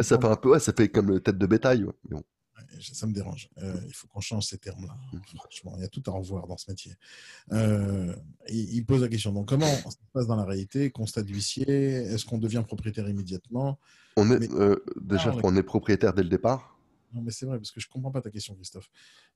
ça 0.00 0.18
fait 0.18 0.24
un 0.26 0.36
peu, 0.36 0.50
ouais, 0.50 0.60
ça 0.60 0.72
fait 0.72 0.88
comme 0.88 1.20
tête 1.20 1.38
de 1.38 1.46
bétail. 1.46 1.84
bon 2.08 2.22
ça 2.80 3.06
me 3.06 3.12
dérange. 3.12 3.48
Euh, 3.58 3.74
il 3.86 3.94
faut 3.94 4.06
qu'on 4.08 4.20
change 4.20 4.44
ces 4.44 4.58
termes-là. 4.58 4.96
Mmh. 5.12 5.36
Franchement, 5.36 5.72
il 5.76 5.82
y 5.82 5.84
a 5.84 5.88
tout 5.88 6.02
à 6.06 6.10
revoir 6.10 6.46
dans 6.46 6.56
ce 6.56 6.70
métier. 6.70 6.92
Euh, 7.52 8.14
il, 8.48 8.84
pose 8.84 9.02
la 9.02 9.08
question. 9.08 9.32
Donc, 9.32 9.48
comment 9.48 9.66
ça 9.66 9.90
se 9.90 9.96
passe 10.12 10.26
dans 10.26 10.36
la 10.36 10.44
réalité? 10.44 10.90
Constat 10.90 11.22
d'huissier? 11.22 11.66
Est-ce 11.68 12.24
qu'on 12.24 12.38
devient 12.38 12.62
propriétaire 12.66 13.08
immédiatement? 13.08 13.78
On 14.16 14.30
est 14.30 14.52
euh, 14.52 14.76
déjà 15.00 15.34
on 15.42 15.56
est 15.56 15.62
propriétaire 15.62 16.12
dès 16.12 16.22
le 16.22 16.28
départ? 16.28 16.76
Non, 17.14 17.22
mais 17.22 17.30
c'est 17.30 17.46
vrai 17.46 17.56
parce 17.56 17.70
que 17.70 17.80
je 17.80 17.88
comprends 17.88 18.10
pas 18.10 18.20
ta 18.20 18.30
question, 18.30 18.54
Christophe. 18.54 18.90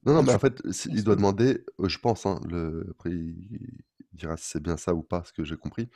Non, 0.05 0.12
non, 0.14 0.23
mais 0.23 0.35
en 0.35 0.39
fait, 0.39 0.62
il 0.87 1.05
doit 1.05 1.16
demander. 1.16 1.64
je 1.83 1.99
pense. 1.99 2.27
Hein, 2.27 2.41
le, 2.49 2.87
après, 2.91 3.11
il 3.11 3.79
dira 4.12 4.37
si 4.37 4.51
c'est 4.51 4.62
bien 4.62 4.77
ça 4.77 4.95
ou 4.95 5.03
pas, 5.03 5.23
ce 5.25 5.33
que 5.33 5.45
j'ai 5.45 5.57
compris. 5.57 5.89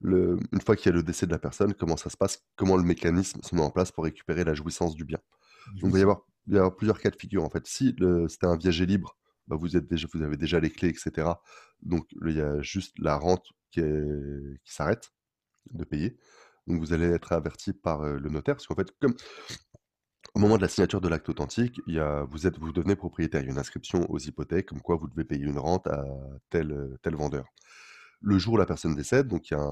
Le, 0.00 0.38
une 0.52 0.60
fois 0.60 0.76
qu'il 0.76 0.86
y 0.86 0.92
a 0.92 0.96
le 0.96 1.02
décès 1.02 1.26
de 1.26 1.32
la 1.32 1.38
personne, 1.38 1.74
comment 1.74 1.96
ça 1.96 2.10
se 2.10 2.16
passe? 2.16 2.44
Comment 2.54 2.76
le 2.76 2.84
mécanisme 2.84 3.40
se 3.42 3.54
met 3.54 3.62
en 3.62 3.70
place 3.70 3.90
pour 3.90 4.04
récupérer 4.04 4.44
la 4.44 4.54
jouissance 4.54 4.94
du 4.94 5.04
bien? 5.04 5.18
Donc, 5.80 5.90
il 5.90 5.90
va 5.90 5.98
y 5.98 6.02
avoir 6.02 6.26
il 6.46 6.54
y 6.54 6.58
a 6.58 6.70
plusieurs 6.70 7.00
cas 7.00 7.10
de 7.10 7.16
figure 7.16 7.44
en 7.44 7.50
fait. 7.50 7.66
Si 7.66 7.96
c'était 8.28 8.46
un 8.46 8.56
viager 8.56 8.86
libre, 8.86 9.16
bah, 9.48 9.56
vous, 9.56 9.76
êtes 9.76 9.86
déjà, 9.88 10.06
vous 10.12 10.22
avez 10.22 10.36
déjà 10.36 10.60
les 10.60 10.70
clés, 10.70 10.88
etc. 10.88 11.28
Donc 11.82 12.06
il 12.26 12.36
y 12.36 12.40
a 12.40 12.60
juste 12.62 12.94
la 12.98 13.16
rente 13.16 13.46
qui, 13.70 13.82
s'arrête 14.64 15.12
de 15.70 15.84
payer. 15.84 16.18
Donc 16.66 16.80
vous 16.80 16.92
allez 16.92 17.06
être 17.06 17.32
averti 17.32 17.72
par 17.72 18.04
le 18.04 18.30
notaire, 18.30 18.56
parce 18.56 18.66
qu'en 18.66 18.74
fait, 18.74 18.90
comme 19.00 19.14
au 20.34 20.40
moment 20.40 20.56
de 20.56 20.62
la 20.62 20.68
signature 20.68 21.00
de 21.00 21.08
l'acte 21.08 21.28
authentique, 21.28 21.80
il 21.86 21.94
y 21.94 22.00
a, 22.00 22.24
vous, 22.24 22.46
êtes, 22.46 22.58
vous 22.58 22.72
devenez 22.72 22.96
propriétaire. 22.96 23.42
Il 23.42 23.46
y 23.46 23.48
a 23.48 23.52
une 23.52 23.58
inscription 23.58 24.10
aux 24.10 24.18
hypothèques, 24.18 24.66
comme 24.66 24.80
quoi 24.80 24.96
vous 24.96 25.08
devez 25.08 25.24
payer 25.24 25.44
une 25.44 25.58
rente 25.58 25.86
à 25.86 26.04
tel, 26.50 26.96
tel 27.02 27.14
vendeur. 27.14 27.44
Le 28.20 28.38
jour 28.38 28.54
où 28.54 28.56
la 28.56 28.66
personne 28.66 28.94
décède, 28.96 29.28
donc 29.28 29.50
il 29.50 29.54
y 29.54 29.56
a 29.56 29.70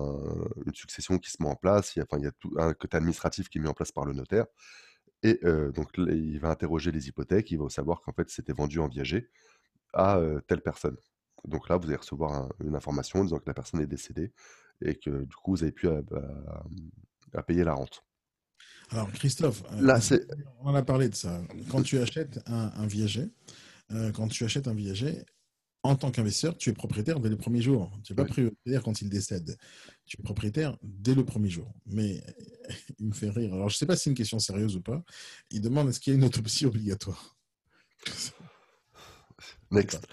une 0.67 0.75
succession 0.75 1.19
qui 1.19 1.31
se 1.31 1.43
met 1.43 1.49
en 1.49 1.57
place, 1.57 1.97
il 1.97 2.01
y 2.01 2.03
a, 2.03 2.05
enfin, 2.09 2.19
il 2.21 2.25
y 2.25 2.29
a 2.29 2.33
tout 2.33 2.53
un 2.59 2.75
côté 2.75 2.97
administratif 2.97 3.49
qui 3.49 3.59
est 3.59 3.61
mis 3.61 3.69
en 3.69 3.75
place 3.75 3.93
par 3.93 4.05
le 4.05 4.13
notaire. 4.13 4.47
Et 5.23 5.41
donc, 5.75 5.89
il 5.97 6.39
va 6.41 6.51
interroger 6.51 6.91
les 6.91 7.09
hypothèques, 7.09 7.51
il 7.51 7.59
va 7.59 7.69
savoir 7.69 8.03
qu'en 8.03 8.13
fait, 8.13 8.29
c'était 8.29 8.53
vendu 8.53 8.81
en 8.81 8.89
viager 8.89 9.29
à 9.95 10.21
telle 10.49 10.63
personne. 10.63 10.97
Donc 11.45 11.69
là, 11.69 11.77
vous 11.77 11.87
allez 11.87 11.97
recevoir 11.97 12.49
une 12.65 12.75
information 12.75 13.23
disant 13.23 13.39
que 13.39 13.47
la 13.47 13.55
personne 13.55 13.81
est 13.81 13.87
décédée 13.87 14.33
et 14.81 14.97
que 14.97 15.25
du 15.25 15.37
coup, 15.37 15.53
vous 15.53 15.63
avez 15.63 15.73
pu 15.73 15.89
à, 15.89 17.43
payer 17.43 17.65
la 17.65 17.75
rente. 17.75 18.05
Alors, 18.91 19.11
Christophe, 19.13 19.63
là, 19.81 20.01
on 20.61 20.71
en 20.71 20.75
a 20.75 20.83
parlé 20.83 21.09
de 21.09 21.15
ça. 21.15 21.41
Quand 21.71 21.83
tu 21.83 21.99
achètes 21.99 22.41
un, 22.47 22.87
viager, 22.87 23.31
quand 24.15 24.29
tu 24.29 24.45
achètes 24.45 24.69
un 24.69 24.75
viager, 24.75 25.25
en 25.85 25.97
tant 25.97 26.11
qu'investisseur, 26.11 26.57
tu 26.57 26.71
es 26.71 26.73
propriétaire 26.73 27.19
dès 27.19 27.29
le 27.29 27.37
premier 27.37 27.61
jour. 27.61 27.91
Tu 28.05 28.13
n'es 28.13 28.17
pas 28.17 28.25
propriétaire 28.25 28.83
quand 28.83 29.03
il 29.03 29.09
décède. 29.09 29.57
Tu 30.05 30.17
es 30.19 30.23
propriétaire 30.23 30.77
dès 30.83 31.15
le 31.15 31.25
premier 31.25 31.49
jour. 31.49 31.73
Mais 31.87 32.23
il 33.01 33.07
me 33.07 33.13
fait 33.13 33.31
rire. 33.31 33.55
Alors, 33.55 33.69
je 33.69 33.75
ne 33.75 33.79
sais 33.79 33.87
pas 33.87 33.97
si 33.97 34.05
c'est 34.05 34.11
une 34.11 34.17
question 34.17 34.39
sérieuse 34.39 34.77
ou 34.77 34.81
pas. 34.81 35.03
Il 35.51 35.61
demande 35.61 35.89
est-ce 35.89 35.99
qu'il 35.99 36.13
y 36.13 36.17
a 36.17 36.19
une 36.19 36.25
autopsie 36.25 36.67
obligatoire? 36.67 37.37
Next. 39.71 40.07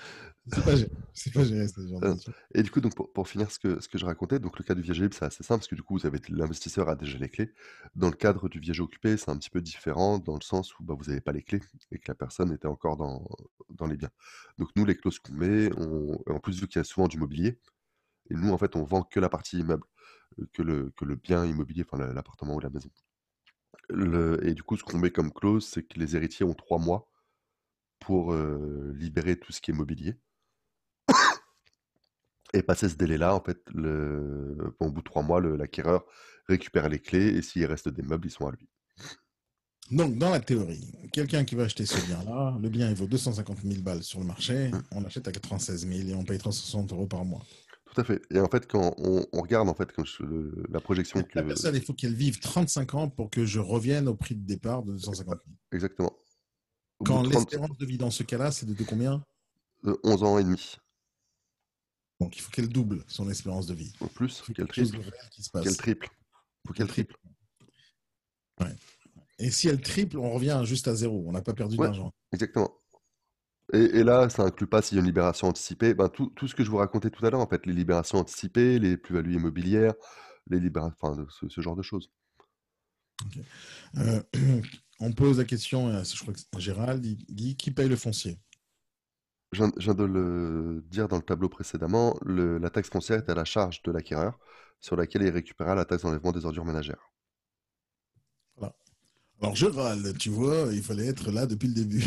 C'est 0.52 1.34
pas, 1.34 1.40
pas 1.40 1.46
géré, 1.46 1.68
ce 1.68 1.88
genre 1.88 2.04
euh, 2.04 2.16
Et 2.54 2.64
du 2.64 2.72
coup, 2.72 2.82
donc, 2.82 2.94
pour, 2.96 3.28
finir 3.28 3.52
ce 3.52 3.60
que, 3.60 3.80
ce 3.80 3.88
que 3.88 3.98
je 3.98 4.06
racontais, 4.06 4.40
donc 4.40 4.58
le 4.58 4.64
cas 4.64 4.76
du 4.76 4.82
viager 4.82 5.04
libre, 5.04 5.16
c'est 5.18 5.26
assez 5.26 5.44
simple 5.44 5.60
parce 5.60 5.68
que 5.68 5.76
du 5.76 5.84
coup, 5.84 5.98
vous 5.98 6.06
avez 6.06 6.20
l'investisseur 6.30 6.90
a 6.90 6.96
déjà 6.96 7.18
les 7.18 7.30
clés. 7.30 7.54
Dans 7.96 8.10
le 8.10 8.16
cadre 8.16 8.50
du 8.50 8.60
viager 8.60 8.82
occupé, 8.82 9.18
c'est 9.18 9.30
un 9.30 9.38
petit 9.38 9.50
peu 9.50 9.62
différent 9.62 10.20
dans 10.20 10.36
le 10.36 10.42
sens 10.42 10.78
où 10.80 10.84
bah, 10.84 10.96
vous 10.98 11.06
n'avez 11.06 11.22
pas 11.22 11.32
les 11.32 11.44
clés 11.44 11.62
et 11.92 12.00
que 12.00 12.06
la 12.08 12.16
personne 12.16 12.52
était 12.52 12.68
encore 12.68 12.98
dans, 12.98 13.28
dans 13.70 13.86
les 13.86 13.98
biens. 13.98 14.12
Donc 14.58 14.70
nous, 14.76 14.86
les 14.86 14.96
clauses 14.96 15.20
qu'on 15.20 15.34
met, 15.34 15.70
en 15.76 16.40
plus 16.40 16.60
vu 16.60 16.68
qu'il 16.68 16.80
y 16.80 16.82
a 16.82 16.84
souvent 16.84 17.08
du 17.08 17.18
mobilier, 17.18 17.60
et 18.30 18.36
nous, 18.36 18.52
en 18.52 18.58
fait, 18.58 18.76
on 18.76 18.84
vend 18.84 19.04
que 19.04 19.20
la 19.20 19.30
partie 19.30 19.60
immeuble, 19.60 19.86
euh, 20.40 20.46
que 20.54 20.62
le, 20.62 20.92
que 20.92 21.06
le 21.06 21.16
bien 21.16 21.46
immobilier, 21.46 21.84
enfin 21.90 21.98
l'appartement 22.14 22.56
ou 22.56 22.60
la 22.60 22.70
maison. 22.70 22.90
Le, 23.90 24.46
et 24.48 24.54
du 24.54 24.64
coup, 24.64 24.78
ce 24.78 24.84
qu'on 24.84 25.00
met 25.00 25.12
comme 25.12 25.32
clause, 25.32 25.66
c'est 25.66 25.84
que 25.84 26.00
les 26.00 26.16
héritiers 26.16 26.46
ont 26.46 26.54
trois 26.54 26.80
mois 26.80 27.10
pour 28.00 28.34
euh, 28.34 28.94
libérer 28.96 29.38
tout 29.38 29.52
ce 29.52 29.62
qui 29.62 29.72
est 29.72 29.74
mobilier. 29.74 30.16
Et 32.54 32.64
passé 32.64 32.90
ce 32.90 32.96
délai-là, 32.96 33.36
en 33.36 33.42
fait, 33.42 33.60
le... 33.74 34.76
au 34.80 34.92
bout 34.92 35.02
de 35.02 35.06
trois 35.06 35.22
mois, 35.22 35.40
l'acquéreur 35.42 36.06
récupère 36.48 36.90
les 36.90 37.00
clés 37.00 37.28
et 37.28 37.42
s'il 37.42 37.66
reste 37.66 37.90
des 37.90 38.02
meubles, 38.02 38.28
ils 38.28 38.32
sont 38.32 38.48
à 38.48 38.52
lui. 38.52 38.68
Donc, 39.92 40.18
dans 40.18 40.30
la 40.30 40.40
théorie, 40.40 40.92
quelqu'un 41.12 41.44
qui 41.44 41.56
va 41.56 41.64
acheter 41.64 41.86
ce 41.86 42.00
bien-là, 42.06 42.58
le 42.62 42.70
bien 42.70 42.90
il 42.90 42.96
vaut 42.96 43.08
250 43.08 43.62
000 43.64 43.82
balles 43.82 44.04
sur 44.04 44.20
le 44.20 44.26
marché, 44.26 44.70
mmh. 44.70 44.84
on 44.92 45.04
achète 45.04 45.28
à 45.28 45.32
96 45.32 45.88
000 45.88 46.10
et 46.10 46.14
on 46.14 46.24
paye 46.24 46.38
360 46.38 46.92
euros 46.92 47.08
par 47.08 47.26
mois. 47.26 47.42
Tout 47.86 48.02
à 48.02 48.04
fait. 48.04 48.22
Et 48.32 48.40
en 48.40 48.48
fait, 48.48 48.68
quand 48.68 48.94
on, 49.00 49.26
regarde 49.34 49.68
en 49.68 49.74
fait, 49.74 49.90
la 50.70 50.80
projection 50.80 51.24
que... 51.24 51.30
La 51.34 51.44
personne, 51.44 51.76
il 51.76 51.82
faut 51.82 51.94
qu'elle 51.94 52.14
vive 52.14 52.40
35 52.40 52.94
ans 52.94 53.10
pour 53.10 53.32
que 53.32 53.46
je 53.46 53.60
revienne 53.60 54.08
au 54.08 54.16
prix 54.16 54.36
de 54.36 54.46
départ 54.46 54.84
de 54.84 54.92
250 54.92 55.40
000. 55.46 55.58
Exactement. 55.72 56.14
quand 57.04 57.24
l'espérance 57.24 57.78
de 57.78 57.86
vie 57.86 57.98
dans 57.98 58.12
ce 58.12 58.22
cas-là, 58.22 58.52
c'est 58.52 58.68
de 58.68 58.84
combien? 58.84 59.24
11 60.04 60.24
ans 60.24 60.38
et 60.38 60.44
demi. 60.44 60.78
Donc 62.20 62.36
il 62.36 62.42
faut 62.42 62.52
qu'elle 62.52 62.70
double 62.70 63.04
son 63.08 63.30
espérance 63.30 63.66
de 63.68 63.74
vie. 63.74 63.94
En 64.02 64.08
plus, 64.08 64.42
qu'elle 64.54 64.68
triple. 64.68 65.00
Qu'elle 65.64 65.78
triple. 65.78 66.10
faut 66.68 66.74
qu'elle 66.74 66.88
triple. 66.88 67.16
Et 69.40 69.52
si 69.52 69.70
elle 69.70 69.82
triple, 69.82 70.18
on 70.18 70.32
revient 70.32 70.62
juste 70.66 70.88
à 70.88 70.96
zéro. 70.96 71.24
On 71.26 71.32
n'a 71.32 71.42
pas 71.42 71.54
perdu 71.54 71.78
d'argent. 71.78 72.14
Exactement. 72.34 72.76
Et, 73.72 74.04
là, 74.04 74.30
ça 74.30 74.44
inclut 74.44 74.68
pas 74.68 74.82
s'il 74.82 74.96
y 74.96 75.00
a 75.00 75.02
une 75.02 75.06
libération 75.06 75.48
anticipée. 75.48 75.94
Ben, 75.94 76.10
tout, 76.10 76.32
ce 76.46 76.56
que 76.56 76.64
je 76.64 76.72
vous 76.72 76.78
racontais 76.78 77.12
tout 77.12 77.24
à 77.26 77.30
l'heure, 77.30 77.40
en 77.40 77.48
fait, 77.48 77.66
les 77.68 77.74
libérations 77.74 78.18
anticipées, 78.18 78.80
les 78.80 78.98
plus-values 78.98 79.36
immobilières, 79.36 79.94
les 80.50 80.60
libérations, 80.60 80.98
enfin, 81.00 81.28
ce, 81.48 81.62
genre 81.62 81.76
de 81.76 81.84
choses. 81.84 82.12
Euh, 83.98 84.24
on 85.00 85.14
pose 85.14 85.38
la 85.38 85.46
question, 85.46 86.04
je 86.04 86.20
crois 86.20 86.34
que 86.34 86.60
Gérald 86.60 87.06
il 87.06 87.18
dit 87.30 87.56
qui 87.58 87.70
paye 87.70 87.88
le 87.88 87.96
foncier? 87.96 88.40
Je 89.52 89.64
viens, 89.80 89.94
de 89.94 90.04
le 90.04 90.84
dire 90.90 91.08
dans 91.08 91.18
le 91.18 91.24
tableau 91.24 91.50
précédemment, 91.50 92.18
la 92.26 92.70
taxe 92.70 92.90
foncière 92.90 93.18
est 93.18 93.30
à 93.30 93.36
la 93.36 93.46
charge 93.46 93.82
de 93.84 93.92
l'acquéreur, 93.92 94.40
sur 94.80 94.96
laquelle 94.96 95.24
il 95.24 95.30
récupérera 95.30 95.76
la 95.76 95.86
taxe 95.86 96.04
d'enlèvement 96.04 96.32
des 96.32 96.46
ordures 96.46 96.66
ménagères. 96.66 97.12
Voilà. 98.58 98.76
Alors, 99.42 99.56
Gérald, 99.56 100.18
tu 100.18 100.30
vois, 100.30 100.68
il 100.72 100.84
fallait 100.84 101.08
être 101.08 101.32
là 101.32 101.46
depuis 101.46 101.68
le 101.68 101.74
début. 101.74 102.06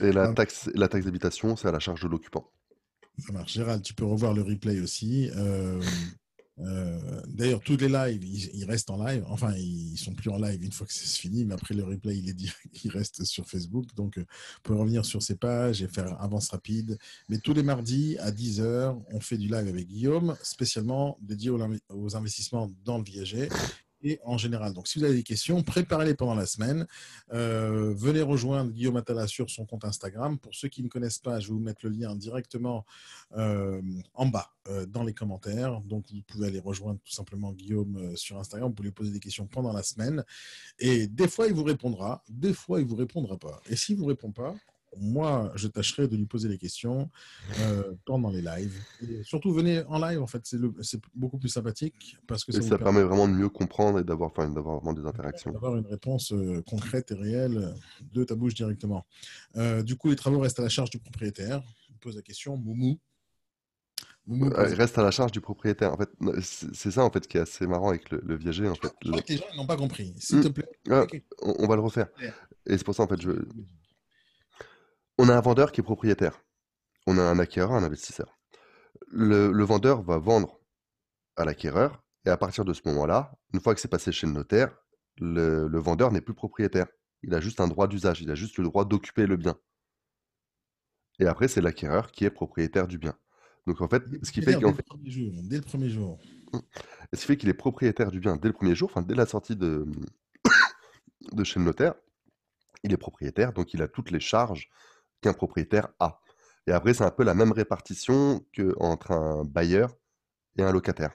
Et 0.00 0.12
la 0.12 0.32
taxe, 0.32 0.70
la 0.74 0.88
taxe 0.88 1.04
d'habitation, 1.04 1.56
c'est 1.56 1.68
à 1.68 1.72
la 1.72 1.78
charge 1.78 2.02
de 2.02 2.08
l'occupant. 2.08 2.50
Ça 3.18 3.32
marche. 3.32 3.52
Gérald, 3.52 3.82
tu 3.82 3.94
peux 3.94 4.04
revoir 4.04 4.32
le 4.32 4.42
replay 4.42 4.80
aussi. 4.80 5.30
Euh, 5.36 5.80
euh, 6.60 7.20
d'ailleurs, 7.28 7.60
tous 7.60 7.76
les 7.76 7.88
lives, 7.88 8.24
ils, 8.24 8.64
restent 8.64 8.90
en 8.90 9.02
live. 9.04 9.24
Enfin, 9.28 9.52
ils 9.56 9.96
sont 9.96 10.12
plus 10.12 10.30
en 10.30 10.38
live 10.38 10.62
une 10.62 10.72
fois 10.72 10.86
que 10.86 10.92
c'est 10.92 11.06
fini, 11.06 11.44
mais 11.44 11.54
après 11.54 11.74
le 11.74 11.84
replay, 11.84 12.18
il 12.18 12.28
est 12.28 12.36
il 12.84 12.90
reste 12.90 13.24
sur 13.24 13.46
Facebook. 13.46 13.86
Donc, 13.94 14.18
euh, 14.18 14.22
vous 14.22 14.60
pouvez 14.62 14.78
revenir 14.78 15.04
sur 15.04 15.22
ces 15.22 15.36
pages 15.36 15.82
et 15.82 15.88
faire 15.88 16.20
avance 16.20 16.50
rapide. 16.50 16.98
Mais 17.28 17.38
tous 17.38 17.54
les 17.54 17.62
mardis 17.62 18.16
à 18.18 18.30
10h, 18.30 19.00
on 19.12 19.20
fait 19.20 19.38
du 19.38 19.46
live 19.46 19.68
avec 19.68 19.86
Guillaume, 19.86 20.36
spécialement 20.42 21.18
dédié 21.20 21.50
aux 21.50 22.16
investissements 22.16 22.70
dans 22.84 22.98
le 22.98 23.04
viager 23.04 23.48
et 24.02 24.20
en 24.24 24.38
général. 24.38 24.74
Donc, 24.74 24.88
si 24.88 24.98
vous 24.98 25.04
avez 25.04 25.14
des 25.14 25.22
questions, 25.22 25.62
préparez-les 25.62 26.14
pendant 26.14 26.34
la 26.34 26.46
semaine. 26.46 26.86
Euh, 27.32 27.94
venez 27.96 28.22
rejoindre 28.22 28.70
Guillaume 28.70 28.96
Attala 28.96 29.26
sur 29.26 29.50
son 29.50 29.66
compte 29.66 29.84
Instagram. 29.84 30.38
Pour 30.38 30.54
ceux 30.54 30.68
qui 30.68 30.82
ne 30.82 30.88
connaissent 30.88 31.18
pas, 31.18 31.40
je 31.40 31.48
vais 31.48 31.54
vous 31.54 31.60
mettre 31.60 31.80
le 31.84 31.90
lien 31.90 32.14
directement 32.14 32.84
euh, 33.36 33.80
en 34.14 34.26
bas 34.26 34.52
euh, 34.68 34.86
dans 34.86 35.02
les 35.02 35.14
commentaires. 35.14 35.80
Donc, 35.82 36.06
vous 36.12 36.22
pouvez 36.26 36.48
aller 36.48 36.60
rejoindre 36.60 37.00
tout 37.04 37.12
simplement 37.12 37.52
Guillaume 37.52 38.16
sur 38.16 38.38
Instagram. 38.38 38.68
Vous 38.70 38.74
pouvez 38.74 38.92
poser 38.92 39.10
des 39.10 39.20
questions 39.20 39.46
pendant 39.46 39.72
la 39.72 39.82
semaine. 39.82 40.24
Et 40.78 41.06
des 41.06 41.28
fois, 41.28 41.46
il 41.46 41.54
vous 41.54 41.64
répondra. 41.64 42.22
Des 42.28 42.52
fois, 42.52 42.80
il 42.80 42.86
vous 42.86 42.96
répondra 42.96 43.36
pas. 43.36 43.60
Et 43.68 43.76
s'il 43.76 43.96
vous 43.96 44.06
répond 44.06 44.32
pas, 44.32 44.54
moi, 44.96 45.52
je 45.54 45.68
tâcherai 45.68 46.08
de 46.08 46.16
lui 46.16 46.26
poser 46.26 46.48
des 46.48 46.58
questions 46.58 47.10
euh, 47.60 47.94
pendant 48.04 48.30
les 48.30 48.42
lives. 48.42 48.80
Et 49.02 49.22
surtout, 49.22 49.52
venez 49.52 49.82
en 49.84 49.98
live, 49.98 50.20
en 50.22 50.26
fait, 50.26 50.42
c'est 50.44 51.00
beaucoup 51.14 51.38
plus 51.38 51.48
sympathique. 51.48 52.16
Parce 52.26 52.44
que 52.44 52.52
ça, 52.52 52.62
ça 52.62 52.78
permet 52.78 53.02
vraiment 53.02 53.28
de 53.28 53.34
mieux 53.34 53.48
comprendre 53.48 54.00
et 54.00 54.04
d'avoir 54.04 54.32
vraiment 54.32 54.92
des 54.92 55.06
interactions. 55.06 55.52
D'avoir 55.52 55.76
une 55.76 55.86
réponse 55.86 56.32
euh, 56.32 56.62
concrète 56.66 57.10
et 57.12 57.14
réelle 57.14 57.74
de 58.12 58.24
ta 58.24 58.34
bouche 58.34 58.54
directement. 58.54 59.06
Euh, 59.56 59.82
du 59.82 59.96
coup, 59.96 60.10
les 60.10 60.16
travaux 60.16 60.40
restent 60.40 60.60
à 60.60 60.62
la 60.62 60.68
charge 60.68 60.90
du 60.90 60.98
propriétaire. 60.98 61.62
Je 61.92 61.98
pose 61.98 62.16
la 62.16 62.22
question, 62.22 62.56
Moumou. 62.56 62.98
Il 64.30 64.44
reste 64.74 64.98
à 64.98 65.02
la 65.02 65.10
charge 65.10 65.32
du 65.32 65.40
propriétaire. 65.40 65.92
En 65.94 65.96
fait, 65.96 66.10
c'est 66.42 66.90
ça 66.90 67.02
en 67.02 67.10
fait 67.10 67.26
qui 67.26 67.38
est 67.38 67.40
assez 67.40 67.66
marrant 67.66 67.88
avec 67.88 68.10
le, 68.10 68.36
viager. 68.36 68.68
En 68.68 68.74
fait, 68.74 68.90
que 69.00 69.08
les 69.26 69.38
gens 69.38 69.46
n'ont 69.56 69.66
pas 69.66 69.78
compris. 69.78 70.12
S'il 70.18 70.42
te 70.42 70.48
plaît. 70.48 70.68
Ah, 70.90 71.06
on, 71.40 71.54
on, 71.60 71.66
va 71.66 71.76
le 71.76 71.80
refaire. 71.80 72.08
Et 72.66 72.76
c'est 72.76 72.84
pour 72.84 72.94
ça 72.94 73.04
en 73.04 73.06
fait 73.06 73.22
je 73.22 73.30
on 75.18 75.28
a 75.28 75.36
un 75.36 75.40
vendeur 75.40 75.72
qui 75.72 75.80
est 75.80 75.84
propriétaire. 75.84 76.40
On 77.06 77.18
a 77.18 77.22
un 77.22 77.38
acquéreur, 77.38 77.72
un 77.72 77.82
investisseur. 77.82 78.38
Le, 79.08 79.64
vendeur 79.64 80.02
va 80.02 80.18
vendre 80.18 80.60
à 81.36 81.44
l'acquéreur 81.44 82.02
Et 82.24 82.30
à 82.30 82.36
partir 82.36 82.64
de 82.64 82.72
ce 82.72 82.82
moment-là, 82.86 83.32
une 83.52 83.60
fois 83.60 83.74
que 83.74 83.80
c'est 83.80 83.88
passé 83.88 84.12
chez 84.12 84.26
le 84.26 84.32
notaire, 84.32 84.76
le, 85.18 85.78
vendeur 85.78 86.12
n'est 86.12 86.20
plus 86.20 86.34
propriétaire. 86.34 86.86
Il 87.22 87.34
a 87.34 87.40
juste 87.40 87.60
un 87.60 87.66
droit 87.66 87.88
d'usage, 87.88 88.20
il 88.20 88.30
a 88.30 88.36
juste 88.36 88.58
le 88.58 88.64
droit 88.64 88.84
d'occuper 88.84 89.26
le 89.26 89.36
bien. 89.36 89.56
Et 91.18 91.26
après, 91.26 91.48
c'est 91.48 91.60
l'acquéreur 91.60 92.12
qui 92.12 92.24
est 92.24 92.30
propriétaire 92.30 92.86
du 92.86 92.98
bien. 92.98 93.18
Donc 93.66 93.80
en 93.80 93.88
fait, 93.88 94.04
ce 94.22 94.30
qui 94.30 94.40
fait 94.40 94.58
qu'en 94.60 94.72
fait... 94.72 94.84
dès 95.42 95.56
le 95.56 95.62
premier 95.62 95.90
jour. 95.90 96.18
Mmh. 96.52 96.58
Ce 97.12 97.20
qui 97.20 97.26
fait 97.26 97.36
qu'il 97.36 97.48
est 97.48 97.54
propriétaire 97.54 98.10
du 98.10 98.20
bien 98.20 98.36
dès 98.36 98.48
le 98.48 98.54
premier 98.54 98.74
jour, 98.74 98.88
enfin 98.90 99.02
dès 99.02 99.14
la 99.14 99.26
sortie 99.26 99.56
de, 99.56 99.84
de 101.32 101.44
chez 101.44 101.58
le 101.58 101.66
notaire, 101.66 101.94
il 102.84 102.92
est 102.92 102.96
propriétaire, 102.98 103.52
donc 103.52 103.74
il 103.74 103.82
a 103.82 103.88
toutes 103.88 104.10
les 104.10 104.20
charges 104.20 104.70
qu'un 105.20 105.32
propriétaire 105.32 105.88
a. 106.00 106.20
Et 106.66 106.72
après, 106.72 106.94
c'est 106.94 107.04
un 107.04 107.10
peu 107.10 107.24
la 107.24 107.34
même 107.34 107.52
répartition 107.52 108.44
qu'entre 108.54 109.12
un 109.12 109.44
bailleur 109.44 109.96
et 110.58 110.62
un 110.62 110.72
locataire. 110.72 111.14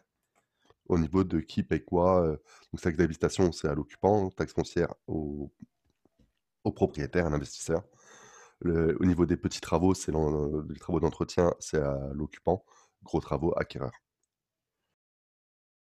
Au 0.87 0.97
niveau 0.97 1.23
de 1.23 1.39
qui 1.39 1.63
paye 1.63 1.83
quoi. 1.83 2.23
Euh, 2.23 2.37
donc, 2.71 2.81
taxe 2.81 2.97
d'habitation, 2.97 3.51
c'est 3.51 3.67
à 3.67 3.75
l'occupant, 3.75 4.29
taxe 4.31 4.53
foncière 4.53 4.93
au, 5.07 5.51
au 6.63 6.71
propriétaire, 6.71 7.27
à 7.27 7.29
l'investisseur. 7.29 7.83
au 8.65 9.05
niveau 9.05 9.25
des 9.25 9.37
petits 9.37 9.61
travaux, 9.61 9.93
c'est 9.93 10.11
les 10.11 10.79
travaux 10.79 10.99
d'entretien, 10.99 11.53
c'est 11.59 11.79
à 11.79 11.97
l'occupant. 12.13 12.65
Gros 13.03 13.19
travaux, 13.21 13.53
acquéreur. 13.57 13.91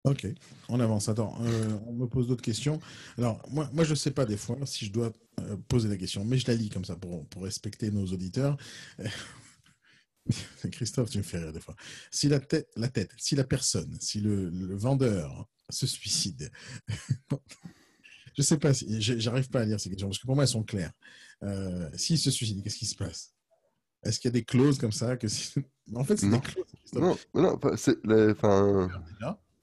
Ok, 0.05 0.27
on 0.69 0.81
avance. 0.81 1.09
Attends, 1.09 1.39
euh, 1.43 1.79
on 1.87 1.93
me 1.93 2.07
pose 2.07 2.27
d'autres 2.27 2.43
questions. 2.43 2.81
Alors, 3.19 3.41
moi, 3.51 3.71
moi 3.73 3.85
je 3.85 3.91
ne 3.91 3.95
sais 3.95 4.11
pas 4.11 4.27
des 4.27 4.37
fois 4.37 4.59
si 4.65 4.87
je 4.87 4.93
dois 4.93 5.13
euh, 5.41 5.57
poser 5.69 5.89
la 5.89 5.97
question, 5.97 6.25
mais 6.25 6.39
je 6.39 6.47
la 6.49 6.55
lis 6.55 6.71
comme 6.71 6.85
ça 6.85 6.97
pour, 6.97 7.25
pour 7.29 7.45
respecter 7.45 7.91
nos 7.93 8.07
auditeurs. 8.07 8.57
Christophe, 10.73 11.11
tu 11.11 11.19
me 11.19 11.23
fais 11.23 11.39
rire 11.39 11.53
des 11.53 11.61
fois. 11.61 11.77
Si 12.11 12.29
la 12.29 12.41
tête, 12.41 12.69
la 12.77 12.89
tête 12.89 13.13
si 13.17 13.37
la 13.37 13.45
personne, 13.45 13.97
si 14.01 14.21
le, 14.21 14.75
vendeur 14.75 15.49
se 15.71 15.87
suicide, 15.87 16.51
je 17.31 17.37
ne 18.39 18.43
sais 18.43 18.59
pas, 18.59 18.75
si, 18.75 19.01
j'arrive 19.01 19.51
pas 19.51 19.61
à 19.61 19.65
lire 19.65 19.79
ces 19.79 19.89
questions 19.89 20.09
parce 20.09 20.19
que 20.19 20.27
pour 20.27 20.35
moi 20.35 20.45
elles 20.45 20.49
sont 20.49 20.65
claires. 20.65 20.93
Euh, 21.45 21.89
S'il 21.95 22.19
se 22.19 22.31
suicide, 22.31 22.63
qu'est-ce 22.63 22.79
qui 22.79 22.87
se 22.87 22.97
passe? 22.97 23.35
Est-ce 24.05 24.19
qu'il 24.19 24.29
y 24.29 24.33
a 24.33 24.39
des 24.39 24.45
clauses 24.45 24.79
comme 24.79 24.93
ça 24.93 25.17
que 25.17 25.29
En 25.95 26.05
fait, 26.05 26.17
c'est 26.17 26.29
des 26.29 26.41
clauses. 26.41 26.65
Non, 26.93 27.17
non, 27.35 27.61
c'est, 27.77 27.97
enfin. 28.31 28.91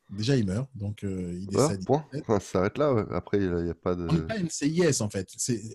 Déjà, 0.10 0.36
il 0.36 0.45
meurt, 0.45 0.68
donc 0.76 1.03
euh, 1.03 1.38
il 1.39 1.47
décède. 1.47 1.86
point. 1.86 2.05
ça 2.28 2.39
s'arrête 2.39 2.78
là. 2.78 3.05
Après, 3.12 3.38
il 3.38 3.51
n'y 3.51 3.70
a, 3.70 3.76
pas 3.76 3.95
de. 3.95 4.07
On 4.10 4.28
pas 4.28 4.38
une 4.38 4.49
CIS 4.49 5.01
en 5.01 5.10
fait. 5.10 5.30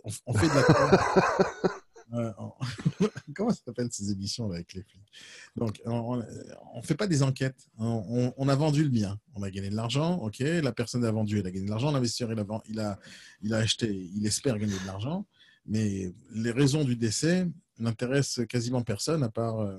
On, 0.04 0.10
on, 0.26 0.34
fait 0.34 0.48
de 0.48 0.54
la. 0.54 1.70
Comment 3.34 3.50
ça 3.50 3.62
s'appelle 3.64 3.88
ces 3.90 4.10
émissions 4.12 4.50
avec 4.50 4.74
les 4.74 4.82
flics? 4.82 5.12
Donc, 5.56 5.80
on 5.84 6.16
ne 6.16 6.82
fait 6.82 6.94
pas 6.94 7.06
des 7.06 7.22
enquêtes. 7.22 7.68
On, 7.78 8.48
a 8.48 8.54
vendu 8.54 8.82
le 8.82 8.88
bien. 8.88 9.18
On 9.34 9.42
a 9.42 9.50
gagné 9.50 9.70
de 9.70 9.76
l'argent. 9.76 10.18
OK. 10.18 10.38
La 10.38 10.72
personne 10.72 11.04
a 11.04 11.10
vendu, 11.10 11.40
elle 11.40 11.46
a 11.46 11.50
gagné 11.50 11.66
de 11.66 11.70
l'argent. 11.70 11.90
L'investisseur, 11.90 12.32
il 12.32 12.38
a, 12.38 12.44
il, 12.68 12.80
a, 12.80 12.98
il 13.42 13.54
a 13.54 13.58
acheté, 13.58 14.10
il 14.14 14.26
espère 14.26 14.58
gagner 14.58 14.78
de 14.78 14.86
l'argent. 14.86 15.26
Mais 15.66 16.12
les 16.32 16.50
raisons 16.50 16.84
du 16.84 16.96
décès 16.96 17.48
n'intéressent 17.78 18.46
quasiment 18.46 18.82
personne 18.82 19.22
à 19.22 19.30
part 19.30 19.60
euh, 19.60 19.78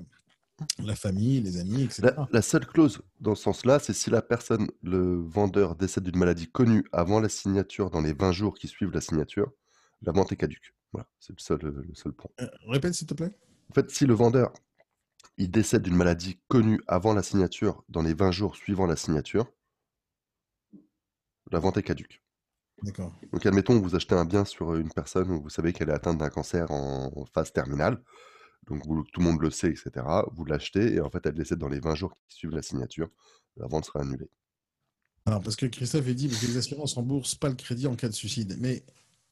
la 0.82 0.96
famille, 0.96 1.40
les 1.40 1.58
amis, 1.58 1.82
etc. 1.82 2.14
La, 2.30 2.42
seule 2.42 2.66
clause 2.66 3.02
dans 3.20 3.34
ce 3.34 3.42
sens-là, 3.42 3.78
c'est 3.78 3.92
si 3.92 4.10
la 4.10 4.22
personne, 4.22 4.68
le 4.82 5.16
vendeur, 5.16 5.76
décède 5.76 6.04
d'une 6.04 6.18
maladie 6.18 6.48
connue 6.48 6.84
avant 6.92 7.20
la 7.20 7.28
signature, 7.28 7.90
dans 7.90 8.00
les 8.00 8.12
20 8.12 8.32
jours 8.32 8.54
qui 8.54 8.68
suivent 8.68 8.92
la 8.92 9.00
signature, 9.00 9.50
la 10.02 10.12
vente 10.12 10.32
est 10.32 10.36
caduque. 10.36 10.74
Voilà, 10.92 11.06
c'est 11.20 11.32
le 11.32 11.40
seul, 11.40 11.58
le 11.60 11.94
seul 11.94 12.12
point. 12.12 12.30
Euh, 12.40 12.48
répète, 12.68 12.94
s'il 12.94 13.06
te 13.06 13.14
plaît. 13.14 13.32
En 13.70 13.74
fait, 13.74 13.90
si 13.90 14.06
le 14.06 14.14
vendeur 14.14 14.52
il 15.38 15.50
décède 15.50 15.82
d'une 15.82 15.96
maladie 15.96 16.38
connue 16.48 16.80
avant 16.86 17.12
la 17.12 17.22
signature, 17.22 17.84
dans 17.90 18.02
les 18.02 18.14
20 18.14 18.30
jours 18.30 18.56
suivant 18.56 18.86
la 18.86 18.96
signature, 18.96 19.52
la 21.50 21.58
vente 21.58 21.76
est 21.76 21.82
caduque. 21.82 22.22
D'accord. 22.82 23.12
Donc, 23.32 23.44
admettons, 23.44 23.78
vous 23.78 23.94
achetez 23.94 24.14
un 24.14 24.24
bien 24.24 24.44
sur 24.46 24.74
une 24.74 24.90
personne 24.90 25.30
où 25.30 25.42
vous 25.42 25.50
savez 25.50 25.72
qu'elle 25.74 25.90
est 25.90 25.94
atteinte 25.94 26.18
d'un 26.18 26.30
cancer 26.30 26.70
en 26.70 27.26
phase 27.34 27.52
terminale. 27.52 28.02
Donc, 28.68 28.82
tout 28.84 29.20
le 29.20 29.24
monde 29.24 29.40
le 29.40 29.50
sait, 29.50 29.68
etc. 29.68 30.04
Vous 30.32 30.44
l'achetez 30.44 30.94
et 30.94 31.00
en 31.00 31.10
fait, 31.10 31.24
elle 31.24 31.34
décède 31.34 31.58
dans 31.58 31.68
les 31.68 31.80
20 31.80 31.94
jours 31.94 32.12
qui 32.28 32.36
suivent 32.36 32.54
la 32.54 32.62
signature. 32.62 33.08
La 33.56 33.66
vente 33.66 33.84
sera 33.84 34.00
annulée. 34.00 34.28
Alors, 35.24 35.42
parce 35.42 35.56
que 35.56 35.66
Christophe 35.66 36.08
a 36.08 36.12
dit 36.12 36.28
que 36.28 36.46
les 36.46 36.56
assurances 36.56 36.94
remboursent 36.94 37.34
pas 37.34 37.48
le 37.48 37.54
crédit 37.54 37.86
en 37.86 37.96
cas 37.96 38.08
de 38.08 38.14
suicide. 38.14 38.56
Mais 38.60 38.84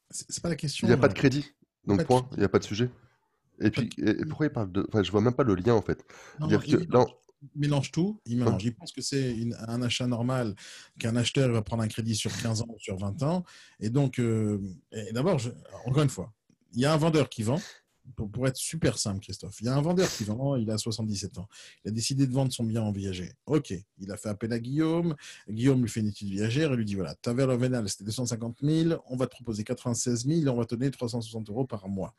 c'est 0.09 0.41
pas 0.41 0.49
la 0.49 0.55
question. 0.55 0.87
Il 0.87 0.89
n'y 0.89 0.93
a 0.93 0.97
pas 0.97 1.07
de 1.07 1.13
crédit. 1.13 1.45
Donc, 1.85 2.03
point. 2.05 2.27
Il 2.33 2.39
n'y 2.39 2.45
a 2.45 2.49
pas 2.49 2.59
de 2.59 2.63
sujet. 2.63 2.89
Et 3.59 3.71
puis, 3.71 3.89
pourquoi 4.27 4.47
il 4.47 4.51
parle 4.51 4.71
de. 4.71 4.85
Enfin, 4.89 5.03
je 5.03 5.11
vois 5.11 5.21
même 5.21 5.33
pas 5.33 5.43
le 5.43 5.55
lien, 5.55 5.73
en 5.73 5.81
fait. 5.81 6.03
dire 6.47 6.63
que, 6.63 6.85
il 7.53 7.59
mélange 7.59 7.91
tout. 7.91 8.19
Il 8.25 8.37
mélange. 8.37 8.63
Il 8.63 8.75
pense 8.75 8.91
que 8.91 9.01
c'est 9.01 9.35
un 9.67 9.81
achat 9.81 10.07
normal, 10.07 10.55
qu'un 10.99 11.15
acheteur 11.15 11.51
va 11.51 11.61
prendre 11.61 11.83
un 11.83 11.87
crédit 11.87 12.15
sur 12.15 12.35
15 12.41 12.61
ans 12.61 12.67
ou 12.69 12.79
sur 12.79 12.97
20 12.97 13.23
ans. 13.23 13.43
Et 13.79 13.89
donc, 13.89 14.19
euh, 14.19 14.59
d'abord, 15.11 15.39
encore 15.85 16.03
une 16.03 16.09
fois, 16.09 16.33
il 16.73 16.79
y 16.79 16.85
a 16.85 16.93
un 16.93 16.97
vendeur 16.97 17.29
qui 17.29 17.43
vend. 17.43 17.61
Pour, 18.15 18.47
être 18.47 18.57
super 18.57 18.97
simple, 18.97 19.19
Christophe, 19.19 19.59
il 19.61 19.65
y 19.65 19.69
a 19.69 19.75
un 19.75 19.81
vendeur 19.81 20.09
qui 20.09 20.23
vend, 20.23 20.55
il 20.55 20.69
a 20.69 20.77
77 20.77 21.37
ans. 21.39 21.47
Il 21.83 21.89
a 21.89 21.91
décidé 21.91 22.27
de 22.27 22.31
vendre 22.31 22.53
son 22.53 22.63
bien 22.63 22.81
en 22.81 22.91
viager. 22.91 23.33
Ok, 23.45 23.73
il 23.99 24.11
a 24.11 24.17
fait 24.17 24.29
appel 24.29 24.53
à 24.53 24.59
Guillaume. 24.59 25.15
Guillaume 25.49 25.81
lui 25.81 25.89
fait 25.89 26.01
une 26.01 26.07
étude 26.07 26.29
viagère 26.29 26.71
et 26.71 26.75
lui 26.75 26.85
dit 26.85 26.95
voilà, 26.95 27.15
ta 27.15 27.33
valeur 27.33 27.57
vénale, 27.57 27.89
c'était 27.89 28.03
250 28.05 28.57
000, 28.61 29.01
on 29.09 29.15
va 29.15 29.25
te 29.25 29.31
proposer 29.31 29.63
96 29.63 30.25
000 30.27 30.41
et 30.41 30.49
on 30.49 30.55
va 30.55 30.65
te 30.65 30.75
donner 30.75 30.91
360 30.91 31.49
euros 31.49 31.65
par 31.65 31.87
mois. 31.87 32.13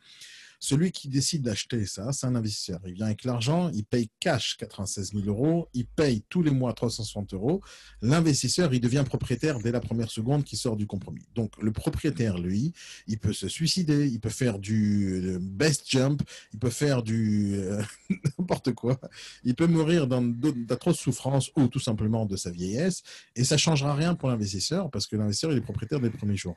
Celui 0.58 0.92
qui 0.92 1.08
décide 1.08 1.42
d'acheter 1.42 1.86
ça, 1.86 2.12
c'est 2.12 2.26
un 2.26 2.34
investisseur. 2.34 2.80
Il 2.86 2.94
vient 2.94 3.06
avec 3.06 3.24
l'argent, 3.24 3.70
il 3.74 3.84
paye 3.84 4.10
cash 4.20 4.56
96 4.58 5.12
000 5.12 5.26
euros, 5.26 5.68
il 5.74 5.86
paye 5.86 6.22
tous 6.28 6.42
les 6.42 6.50
mois 6.50 6.72
360 6.72 7.34
euros. 7.34 7.60
L'investisseur, 8.02 8.72
il 8.74 8.80
devient 8.80 9.04
propriétaire 9.06 9.58
dès 9.58 9.72
la 9.72 9.80
première 9.80 10.10
seconde 10.10 10.44
qui 10.44 10.56
sort 10.56 10.76
du 10.76 10.86
compromis. 10.86 11.26
Donc, 11.34 11.52
le 11.62 11.72
propriétaire, 11.72 12.38
lui, 12.38 12.72
il 13.06 13.18
peut 13.18 13.32
se 13.32 13.48
suicider, 13.48 14.08
il 14.08 14.20
peut 14.20 14.28
faire 14.28 14.58
du 14.58 15.22
euh, 15.24 15.38
best 15.40 15.84
jump, 15.88 16.22
il 16.52 16.58
peut 16.58 16.70
faire 16.70 17.02
du 17.02 17.56
euh, 17.56 17.82
n'importe 18.38 18.72
quoi. 18.72 18.98
Il 19.44 19.54
peut 19.54 19.66
mourir 19.66 20.06
d'atroces 20.06 20.98
souffrances 20.98 21.50
ou 21.56 21.68
tout 21.68 21.80
simplement 21.80 22.26
de 22.26 22.36
sa 22.36 22.50
vieillesse. 22.50 23.02
Et 23.34 23.44
ça 23.44 23.56
changera 23.56 23.94
rien 23.94 24.14
pour 24.14 24.28
l'investisseur 24.28 24.90
parce 24.90 25.06
que 25.06 25.16
l'investisseur, 25.16 25.52
il 25.52 25.58
est 25.58 25.62
propriétaire 25.62 26.00
dès 26.00 26.08
le 26.08 26.16
premier 26.16 26.36
jour. 26.36 26.56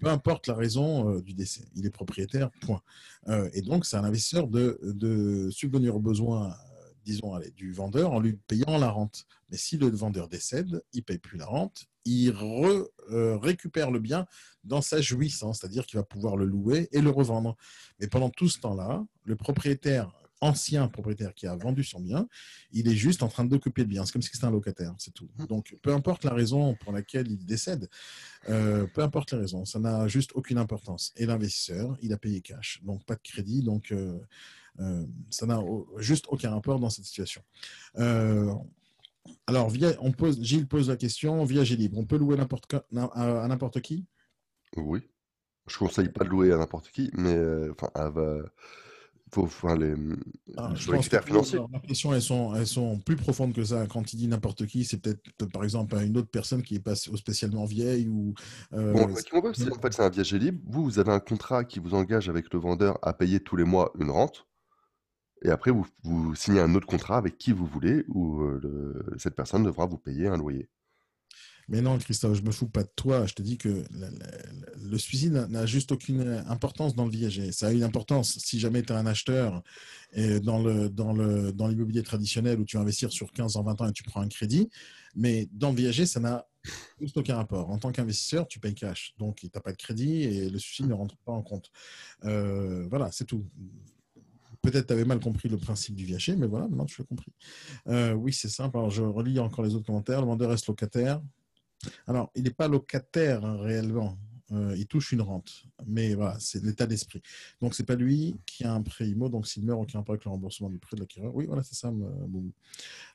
Peu 0.00 0.08
importe 0.08 0.46
la 0.46 0.54
raison 0.54 1.10
euh, 1.10 1.22
du 1.22 1.34
décès, 1.34 1.64
il 1.74 1.86
est 1.86 1.90
propriétaire, 1.90 2.50
point. 2.60 2.82
Et 3.52 3.62
donc, 3.62 3.86
c'est 3.86 3.96
un 3.96 4.04
investisseur 4.04 4.48
de, 4.48 5.48
subvenir 5.50 5.96
aux 5.96 6.00
besoins, 6.00 6.50
euh, 6.50 6.90
disons, 7.04 7.38
du 7.54 7.72
vendeur 7.72 8.12
en 8.12 8.20
lui 8.20 8.34
payant 8.46 8.78
la 8.78 8.90
rente. 8.90 9.26
Mais 9.50 9.56
si 9.56 9.76
le 9.76 9.88
vendeur 9.88 10.28
décède, 10.28 10.82
il 10.92 10.98
ne 10.98 11.02
paye 11.02 11.18
plus 11.18 11.38
la 11.38 11.46
rente, 11.46 11.86
il 12.04 12.34
euh, 13.10 13.36
récupère 13.38 13.90
le 13.90 13.98
bien 13.98 14.26
dans 14.64 14.80
sa 14.80 15.00
jouissance, 15.00 15.60
c'est-à-dire 15.60 15.86
qu'il 15.86 15.98
va 15.98 16.04
pouvoir 16.04 16.36
le 16.36 16.44
louer 16.44 16.88
et 16.92 17.00
le 17.00 17.10
revendre. 17.10 17.56
Mais 18.00 18.08
pendant 18.08 18.30
tout 18.30 18.48
ce 18.48 18.60
temps-là, 18.60 19.04
le 19.24 19.36
propriétaire 19.36 20.10
ancien 20.40 20.88
propriétaire 20.88 21.34
qui 21.34 21.46
a 21.46 21.56
vendu 21.56 21.84
son 21.84 22.00
bien, 22.00 22.28
il 22.72 22.88
est 22.88 22.94
juste 22.94 23.22
en 23.22 23.28
train 23.28 23.44
d'occuper 23.44 23.82
le 23.82 23.88
bien. 23.88 24.04
C'est 24.04 24.12
comme 24.12 24.22
si 24.22 24.30
c'était 24.32 24.44
un 24.44 24.50
locataire, 24.50 24.94
c'est 24.98 25.12
tout. 25.12 25.28
Mmh. 25.38 25.46
Donc, 25.46 25.76
peu 25.82 25.92
importe 25.92 26.24
la 26.24 26.32
raison 26.32 26.74
pour 26.76 26.92
laquelle 26.92 27.30
il 27.30 27.44
décède, 27.44 27.88
euh, 28.48 28.86
peu 28.86 29.02
importe 29.02 29.32
la 29.32 29.38
raison, 29.38 29.64
ça 29.64 29.78
n'a 29.78 30.08
juste 30.08 30.30
aucune 30.34 30.58
importance. 30.58 31.12
Et 31.16 31.26
l'investisseur, 31.26 31.96
il 32.02 32.12
a 32.12 32.18
payé 32.18 32.40
cash, 32.40 32.80
donc 32.82 33.04
pas 33.04 33.14
de 33.16 33.22
crédit, 33.22 33.62
donc 33.62 33.92
euh, 33.92 34.18
euh, 34.80 35.04
ça 35.30 35.46
n'a 35.46 35.60
juste 35.98 36.26
aucun 36.28 36.50
rapport 36.50 36.78
dans 36.78 36.90
cette 36.90 37.04
situation. 37.04 37.42
alors, 39.46 39.70
via, 39.70 39.92
on 40.00 40.12
pose, 40.12 40.42
Gilles 40.42 40.68
pose 40.68 40.88
la 40.88 40.96
question, 40.96 41.44
via 41.44 41.62
Libre, 41.62 41.98
on 41.98 42.06
peut 42.06 42.16
louer 42.16 42.36
n'importe 42.36 42.72
à, 42.74 43.48
n'importe 43.48 43.80
qui? 43.80 44.06
Oui. 44.76 45.00
Je 45.66 45.74
ne 45.74 45.78
conseille 45.80 46.08
pas 46.08 46.24
de 46.24 46.30
louer 46.30 46.52
à 46.52 46.56
n'importe 46.56 46.90
qui, 46.90 47.10
mais 47.12 47.36
enfin, 47.70 47.90
faut, 49.30 49.74
les, 49.76 49.94
ah, 50.56 50.72
je 50.74 50.90
pense 50.90 51.08
que 51.08 51.86
questions, 51.86 52.14
elles 52.14 52.22
sont, 52.22 52.54
elles 52.54 52.66
sont 52.66 52.98
plus 52.98 53.16
profondes 53.16 53.52
que 53.52 53.64
ça. 53.64 53.86
Quand 53.86 54.12
il 54.12 54.16
dit 54.16 54.28
n'importe 54.28 54.66
qui, 54.66 54.84
c'est 54.84 54.98
peut-être, 54.98 55.50
par 55.52 55.64
exemple, 55.64 55.96
une 55.96 56.16
autre 56.16 56.30
personne 56.30 56.62
qui 56.62 56.76
est 56.76 56.80
pas 56.80 56.94
spécialement 56.94 57.64
vieille 57.64 58.08
ou. 58.08 58.34
Euh, 58.72 58.92
bon, 58.92 59.04
en 59.04 59.14
fait, 59.14 59.92
c'est 59.92 60.02
un 60.02 60.10
viager 60.10 60.38
libre. 60.38 60.60
Vous, 60.66 60.84
vous 60.84 60.98
avez 60.98 61.12
un 61.12 61.20
contrat 61.20 61.64
qui 61.64 61.78
vous 61.78 61.94
engage 61.94 62.28
avec 62.28 62.52
le 62.52 62.58
vendeur 62.58 62.98
à 63.02 63.12
payer 63.12 63.40
tous 63.40 63.56
les 63.56 63.64
mois 63.64 63.92
une 63.98 64.10
rente. 64.10 64.46
Et 65.42 65.50
après, 65.50 65.70
vous, 65.70 65.86
vous 66.02 66.34
signez 66.34 66.60
un 66.60 66.74
autre 66.74 66.86
contrat 66.86 67.16
avec 67.16 67.38
qui 67.38 67.52
vous 67.52 67.66
voulez, 67.66 68.04
où 68.08 68.42
euh, 68.42 69.04
cette 69.18 69.36
personne 69.36 69.62
devra 69.62 69.86
vous 69.86 69.98
payer 69.98 70.26
un 70.26 70.36
loyer. 70.36 70.68
Mais 71.68 71.82
non, 71.82 71.98
Christophe, 71.98 72.38
je 72.38 72.42
me 72.42 72.50
fous 72.50 72.68
pas 72.68 72.82
de 72.82 72.90
toi. 72.96 73.26
Je 73.26 73.34
te 73.34 73.42
dis 73.42 73.58
que 73.58 73.84
le, 74.80 74.98
suicide 74.98 75.46
n'a 75.50 75.66
juste 75.66 75.92
aucune 75.92 76.42
importance 76.48 76.94
dans 76.94 77.04
le 77.04 77.10
viager. 77.10 77.52
Ça 77.52 77.68
a 77.68 77.72
une 77.72 77.82
importance 77.82 78.38
si 78.38 78.58
jamais 78.58 78.82
tu 78.82 78.92
es 78.92 78.96
un 78.96 79.06
acheteur 79.06 79.62
et 80.12 80.40
dans 80.40 80.62
le 80.62 80.88
dans 80.88 81.12
le 81.12 81.52
dans 81.52 81.68
l'immobilier 81.68 82.02
traditionnel 82.02 82.58
où 82.58 82.64
tu 82.64 82.78
investis 82.78 83.10
sur 83.10 83.32
15 83.32 83.56
ans, 83.56 83.62
20 83.64 83.80
ans 83.82 83.88
et 83.88 83.92
tu 83.92 84.02
prends 84.02 84.22
un 84.22 84.28
crédit. 84.28 84.70
Mais 85.14 85.48
dans 85.52 85.70
le 85.70 85.76
viager, 85.76 86.06
ça 86.06 86.20
n'a 86.20 86.46
juste 87.00 87.16
aucun 87.16 87.36
rapport. 87.36 87.70
En 87.70 87.78
tant 87.78 87.92
qu'investisseur, 87.92 88.46
tu 88.48 88.60
payes 88.60 88.74
cash. 88.74 89.14
Donc, 89.18 89.36
tu 89.36 89.50
n'as 89.54 89.60
pas 89.60 89.72
de 89.72 89.76
crédit 89.76 90.22
et 90.22 90.50
le 90.50 90.58
suicide 90.58 90.86
ne 90.86 90.94
rentre 90.94 91.16
pas 91.18 91.32
en 91.32 91.42
compte. 91.42 91.70
Euh, 92.24 92.86
voilà, 92.88 93.10
c'est 93.12 93.24
tout. 93.24 93.44
Peut-être 94.62 94.88
tu 94.88 94.92
avais 94.92 95.04
mal 95.04 95.20
compris 95.20 95.48
le 95.48 95.56
principe 95.56 95.94
du 95.94 96.04
viager, 96.04 96.34
mais 96.36 96.46
voilà, 96.46 96.66
maintenant 96.66 96.84
tu 96.84 97.00
l'as 97.00 97.06
compris. 97.06 97.32
Euh, 97.86 98.12
oui, 98.12 98.32
c'est 98.32 98.48
simple. 98.48 98.76
Alors, 98.76 98.90
je 98.90 99.02
relis 99.02 99.38
encore 99.38 99.64
les 99.64 99.74
autres 99.74 99.86
commentaires. 99.86 100.20
Le 100.20 100.26
vendeur 100.26 100.50
reste 100.50 100.66
locataire. 100.66 101.20
Alors, 102.06 102.30
il 102.34 102.44
n'est 102.44 102.50
pas 102.50 102.68
locataire 102.68 103.44
hein, 103.44 103.58
réellement. 103.60 104.18
Euh, 104.52 104.74
il 104.76 104.86
touche 104.86 105.12
une 105.12 105.20
rente. 105.20 105.64
Mais 105.86 106.14
voilà, 106.14 106.36
c'est 106.40 106.62
l'état 106.62 106.86
d'esprit. 106.86 107.22
Donc, 107.60 107.74
c'est 107.74 107.84
pas 107.84 107.96
lui 107.96 108.36
qui 108.46 108.64
a 108.64 108.72
un 108.72 108.82
prêt 108.82 109.06
IMO. 109.06 109.28
Donc, 109.28 109.46
s'il 109.46 109.64
meurt, 109.64 109.80
aucun 109.80 110.02
avec 110.06 110.24
le 110.24 110.30
remboursement 110.30 110.70
du 110.70 110.78
prêt 110.78 110.96
de 110.96 111.00
l'acquéreur. 111.00 111.34
Oui, 111.34 111.46
voilà, 111.46 111.62
c'est 111.62 111.74
ça, 111.74 111.90
Moumou. 111.90 112.52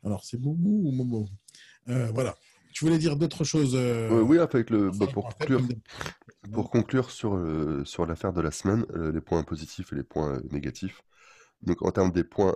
Alors, 0.04 0.24
c'est 0.24 0.40
Moumou 0.40 0.90
ou 0.90 0.92
Momo? 0.92 1.28
Euh, 1.90 2.12
Voilà. 2.14 2.36
Tu 2.72 2.86
voulais 2.86 2.98
dire 2.98 3.18
d'autres 3.18 3.44
choses 3.44 3.76
euh, 3.76 4.22
Oui, 4.22 4.40
avec 4.40 4.72
le, 4.72 4.90
bah, 4.90 5.06
pour, 5.06 5.30
conclure, 5.30 5.62
pour 6.52 6.72
conclure 6.72 7.12
sur, 7.12 7.40
sur 7.86 8.08
l'affaire 8.08 8.34
de 8.34 8.42
la 8.42 8.50
semaine, 8.50 8.84
les 9.14 9.22
points 9.22 9.44
positifs 9.44 9.94
et 9.94 9.96
les 9.96 10.04
points 10.04 10.42
négatifs. 10.52 11.04
Donc, 11.62 11.84
en 11.84 11.92
termes 11.92 12.12
des 12.12 12.24
points 12.24 12.56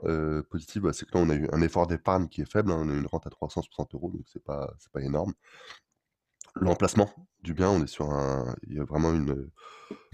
positifs, 0.49 0.81
bah, 0.81 0.91
c'est 0.91 1.07
que 1.07 1.15
là, 1.15 1.23
on 1.23 1.29
a 1.29 1.35
eu 1.35 1.47
un 1.51 1.61
effort 1.61 1.85
d'épargne 1.85 2.27
qui 2.27 2.41
est 2.41 2.51
faible. 2.51 2.71
Hein. 2.71 2.79
on 2.79 2.89
a 2.89 2.93
eu 2.93 2.99
une 2.99 3.05
rente 3.05 3.27
à 3.27 3.29
360 3.29 3.93
euros, 3.93 4.09
donc 4.11 4.25
c'est 4.25 4.43
pas, 4.43 4.73
pas 4.91 5.01
énorme 5.01 5.33
l'emplacement 6.61 7.09
du 7.43 7.53
bien, 7.53 7.69
on 7.69 7.83
est 7.83 7.87
sur 7.87 8.11
un, 8.11 8.55
il 8.67 8.75
y 8.75 8.79
a 8.79 8.83
vraiment 8.83 9.13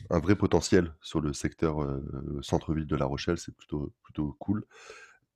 un 0.10 0.20
vrai 0.20 0.36
potentiel 0.36 0.94
sur 1.02 1.22
le 1.22 1.34
secteur 1.34 1.82
euh, 1.82 2.40
centre-ville 2.42 2.86
de 2.86 2.96
La 2.96 3.06
Rochelle, 3.06 3.38
c'est 3.38 3.56
plutôt, 3.56 3.94
plutôt 4.04 4.36
cool. 4.40 4.66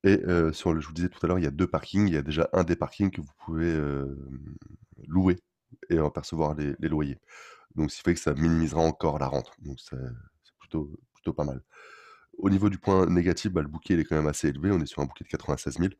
Et 0.04 0.20
euh, 0.26 0.52
sur 0.52 0.72
le, 0.72 0.80
je 0.80 0.86
vous 0.86 0.92
disais 0.92 1.08
tout 1.08 1.18
à 1.24 1.26
l'heure, 1.26 1.38
il 1.38 1.44
y 1.44 1.48
a 1.48 1.50
deux 1.50 1.66
parkings. 1.66 2.06
Il 2.06 2.14
y 2.14 2.18
a 2.18 2.22
déjà 2.22 2.48
un 2.52 2.64
des 2.64 2.76
parkings 2.76 3.10
que 3.10 3.20
vous 3.20 3.32
pouvez 3.44 3.72
euh, 3.72 4.16
louer 5.06 5.40
et 5.90 5.98
en 5.98 6.10
percevoir 6.10 6.54
les, 6.54 6.74
loyers. 6.88 7.18
Donc, 7.74 7.90
ce 7.90 7.96
qui 7.96 8.02
fait 8.02 8.14
que 8.14 8.20
ça 8.20 8.34
minimisera 8.34 8.80
encore 8.80 9.18
la 9.18 9.26
rente. 9.26 9.50
Donc, 9.60 9.78
c'est 9.80 9.96
plutôt, 10.60 10.90
plutôt 11.14 11.32
pas 11.32 11.44
mal. 11.44 11.62
Au 12.38 12.50
niveau 12.50 12.70
du 12.70 12.78
point 12.78 13.06
négatif, 13.06 13.52
bah, 13.52 13.62
le 13.62 13.68
bouquet 13.68 13.94
est 13.94 14.04
quand 14.04 14.16
même 14.16 14.28
assez 14.28 14.48
élevé. 14.48 14.70
On 14.70 14.80
est 14.80 14.86
sur 14.86 15.02
un 15.02 15.06
bouquet 15.06 15.24
de 15.24 15.30
96 15.30 15.78
000. 15.78 15.90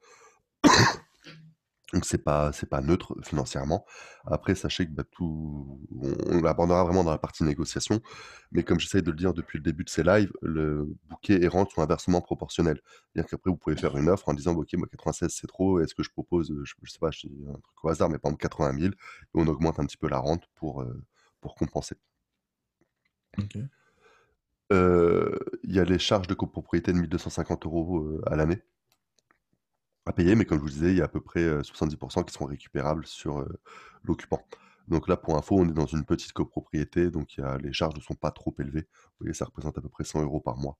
Donc 1.95 2.05
c'est 2.05 2.19
pas 2.19 2.53
c'est 2.53 2.69
pas 2.69 2.83
neutre 2.83 3.17
financièrement. 3.23 3.87
Après, 4.27 4.55
sachez 4.55 4.87
que 4.87 4.93
bah, 4.93 5.05
tout, 5.11 5.81
on, 6.27 6.43
l'abordera 6.43 6.85
vraiment 6.85 7.03
dans 7.03 7.11
la 7.11 7.19
partie 7.19 7.45
négociation. 7.45 8.01
Mais 8.53 8.63
comme 8.63 8.79
j'essaye 8.79 9.03
de 9.03 9.11
le 9.11 9.17
dire 9.17 9.33
depuis 9.33 9.59
le 9.59 9.65
début 9.65 9.85
de 9.85 9.89
ces 9.89 10.03
lives, 10.03 10.31
le 10.43 10.87
bouquet 11.09 11.43
et 11.43 11.49
rente 11.49 11.71
sont 11.71 11.81
inversement 11.81 12.21
proportionnels. 12.21 12.81
C'est-à-dire 13.15 13.31
qu'après, 13.31 13.51
vous 13.51 13.57
pouvez 13.57 13.77
faire 13.77 13.97
une 13.97 14.09
offre 14.11 14.29
en 14.29 14.35
disant, 14.35 14.55
ok, 14.55 14.71
moi 14.75 14.87
96 14.91 15.31
c'est 15.31 15.47
trop, 15.47 15.81
est-ce 15.81 15.95
que 15.95 16.03
je 16.03 16.11
propose, 16.11 16.53
je, 16.63 16.75
je 16.83 16.91
sais 16.93 16.99
pas, 16.99 17.11
je 17.11 17.27
dis 17.27 17.45
un 17.49 17.53
truc 17.53 17.85
au 17.85 17.89
hasard, 17.89 18.11
mais 18.11 18.19
par 18.19 18.31
exemple 18.31 18.43
80 18.43 18.79
000, 18.79 18.93
et 18.93 18.97
on 19.35 19.47
augmente 19.47 19.81
un 19.81 19.87
petit 19.87 19.97
peu 19.97 20.09
la 20.09 20.19
rente 20.19 20.45
pour, 20.57 20.83
euh, 20.83 21.03
pour 21.41 21.55
compenser. 21.55 21.97
Il 23.39 23.69
y 25.65 25.79
a 25.79 25.85
les 25.85 25.99
charges 25.99 26.27
de 26.27 26.35
copropriété 26.35 26.93
de 26.93 26.99
1250 26.99 27.65
euros 27.67 28.21
à 28.27 28.37
l'année 28.37 28.63
à 30.09 30.13
payer, 30.13 30.35
mais 30.35 30.47
comme 30.47 30.59
je 30.59 30.63
vous 30.63 30.71
disais, 30.71 30.91
il 30.91 30.97
y 30.97 31.01
a 31.03 31.05
à 31.05 31.09
peu 31.09 31.21
près 31.21 31.63
70% 31.63 32.25
qui 32.25 32.33
seront 32.33 32.47
récupérables 32.47 33.07
sur 33.07 33.47
l'occupant. 34.05 34.43
Donc 34.89 35.07
là, 35.07 35.19
pour 35.19 35.37
info, 35.37 35.57
on 35.59 35.69
est 35.69 35.73
dans 35.73 35.87
une 35.87 36.05
petite 36.05 36.33
copropriété, 36.33 37.11
donc 37.11 37.37
les 37.61 37.73
charges 37.75 37.95
ne 37.95 38.01
sont 38.01 38.15
pas 38.15 38.31
trop 38.31 38.55
élevées. 38.59 38.89
Vous 38.91 39.17
voyez, 39.27 39.35
ça 39.35 39.45
représente 39.45 39.77
à 39.77 39.83
peu 39.83 39.89
près 39.91 40.05
100 40.05 40.23
euros 40.23 40.41
par 40.41 40.57
mois. 40.57 40.79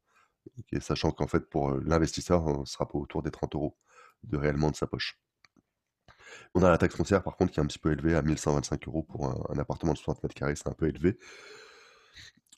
sachant 0.81 1.11
qu'en 1.11 1.27
fait, 1.27 1.49
pour 1.51 1.73
l'investisseur, 1.73 2.47
on 2.47 2.65
sera 2.65 2.89
pas 2.89 2.99
autour 2.99 3.23
des 3.23 3.31
30 3.31 3.55
euros 3.55 3.77
de 4.23 4.39
réellement 4.39 4.71
de 4.71 4.77
sa 4.77 4.87
poche. 4.87 5.21
On 6.55 6.63
a 6.63 6.71
la 6.71 6.79
taxe 6.79 6.97
foncière, 6.97 7.23
par 7.23 7.37
contre, 7.37 7.53
qui 7.53 7.61
est 7.61 7.63
un 7.63 7.67
petit 7.67 7.79
peu 7.79 7.93
élevée 7.93 8.15
à 8.15 8.23
1125 8.23 8.89
euros 8.89 9.03
pour 9.03 9.27
un, 9.27 9.55
un 9.55 9.59
appartement 9.59 9.93
de 9.93 9.99
60 9.99 10.23
mètres 10.23 10.35
carrés, 10.35 10.57
c'est 10.57 10.69
un 10.69 10.73
peu 10.73 10.89
élevé. 10.89 11.19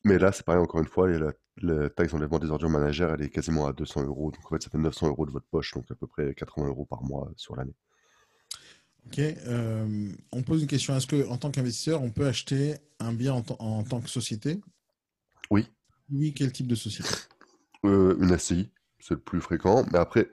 Mais 0.05 0.18
là, 0.18 0.32
c'est 0.32 0.44
pareil, 0.44 0.61
encore 0.61 0.80
une 0.80 0.86
fois, 0.86 1.09
la, 1.09 1.90
taxe 1.90 2.12
d'enlèvement 2.12 2.38
des 2.38 2.51
ordures 2.51 2.70
ménagères, 2.70 3.12
elle 3.14 3.22
est 3.22 3.28
quasiment 3.28 3.66
à 3.66 3.72
200 3.72 4.05
euros. 4.05 4.30
Donc 4.30 4.44
en 4.46 4.48
fait, 4.51 4.62
ça 4.62 4.70
fait 4.70 4.78
900 4.78 5.09
euros 5.09 5.26
de 5.26 5.30
votre 5.30 5.46
poche, 5.46 5.74
donc 5.74 5.90
à 5.90 5.94
peu 5.94 6.07
près 6.07 6.34
80 6.34 6.68
euros 6.68 6.86
par 6.86 7.03
mois 7.03 7.30
sur 7.36 7.57
l'année. 7.57 7.74
Ok. 9.07 9.18
Euh, 9.18 10.09
on 10.32 10.42
pose 10.42 10.62
une 10.62 10.68
question. 10.68 10.96
Est-ce 10.96 11.07
qu'en 11.07 11.36
tant 11.36 11.51
qu'investisseur, 11.51 12.03
on 12.03 12.11
peut 12.11 12.26
acheter 12.26 12.76
un 12.98 13.12
bien 13.12 13.34
en, 13.34 13.82
tant 13.82 14.01
que 14.01 14.09
société? 14.09 14.61
Oui. 15.51 15.68
Oui, 16.11 16.32
quel 16.34 16.53
type 16.53 16.66
de 16.66 16.74
société? 16.74 17.09
Euh, 17.84 18.16
Une 18.20 18.36
SCI, 18.36 18.70
c'est 18.98 19.14
le 19.14 19.20
plus 19.20 19.40
fréquent. 19.40 19.86
Mais 19.92 19.98
après, 19.98 20.30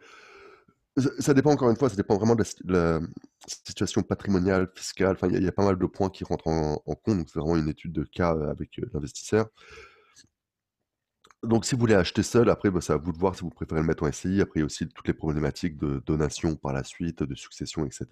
ça 1.19 1.33
dépend 1.33 1.51
encore 1.51 1.69
une 1.69 1.75
fois, 1.75 1.89
ça 1.89 1.95
dépend 1.95 2.15
vraiment 2.17 2.35
de 2.35 2.43
la, 2.65 2.99
situation 3.47 4.01
patrimoniale, 4.01 4.69
fiscale. 4.75 5.13
Enfin, 5.13 5.27
il 5.31 5.43
y, 5.43 5.47
a 5.47 5.51
pas 5.51 5.63
mal 5.63 5.77
de 5.77 5.85
points 5.85 6.09
qui 6.09 6.23
rentrent 6.23 6.47
en, 6.47 6.77
compte. 6.77 7.17
Donc, 7.17 7.29
c'est 7.29 7.39
vraiment 7.39 7.57
une 7.57 7.69
étude 7.69 7.93
de 7.93 8.03
cas 8.03 8.35
euh, 8.35 8.49
avec 8.49 8.79
euh, 8.79 8.89
l'investisseur. 8.93 9.47
Donc, 11.43 11.65
si 11.65 11.75
vous 11.75 11.81
voulez 11.81 11.93
acheter 11.93 12.23
seul, 12.23 12.49
après, 12.49 12.71
bah, 12.71 12.81
c'est 12.81 12.93
à 12.93 12.97
vous 12.97 13.11
de 13.11 13.17
voir 13.17 13.35
si 13.35 13.41
vous 13.41 13.49
préférez 13.49 13.81
le 13.81 13.87
mettre 13.87 14.03
en 14.03 14.11
SCI. 14.11 14.41
Après, 14.41 14.59
il 14.59 14.61
y 14.61 14.63
a 14.63 14.65
aussi 14.65 14.87
toutes 14.87 15.07
les 15.07 15.13
problématiques 15.13 15.77
de 15.77 16.01
donation 16.05 16.55
par 16.55 16.73
la 16.73 16.83
suite, 16.83 17.23
de 17.23 17.35
succession, 17.35 17.85
etc. 17.85 18.05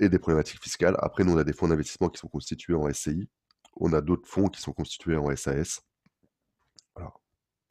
Et 0.00 0.08
des 0.08 0.18
problématiques 0.18 0.62
fiscales. 0.62 0.96
Après, 0.98 1.24
nous, 1.24 1.32
on 1.32 1.38
a 1.38 1.44
des 1.44 1.52
fonds 1.52 1.68
d'investissement 1.68 2.08
qui 2.08 2.18
sont 2.18 2.28
constitués 2.28 2.74
en 2.74 2.92
SCI. 2.92 3.28
On 3.76 3.92
a 3.92 4.00
d'autres 4.00 4.28
fonds 4.28 4.48
qui 4.48 4.60
sont 4.60 4.72
constitués 4.72 5.16
en 5.16 5.34
SAS 5.36 5.80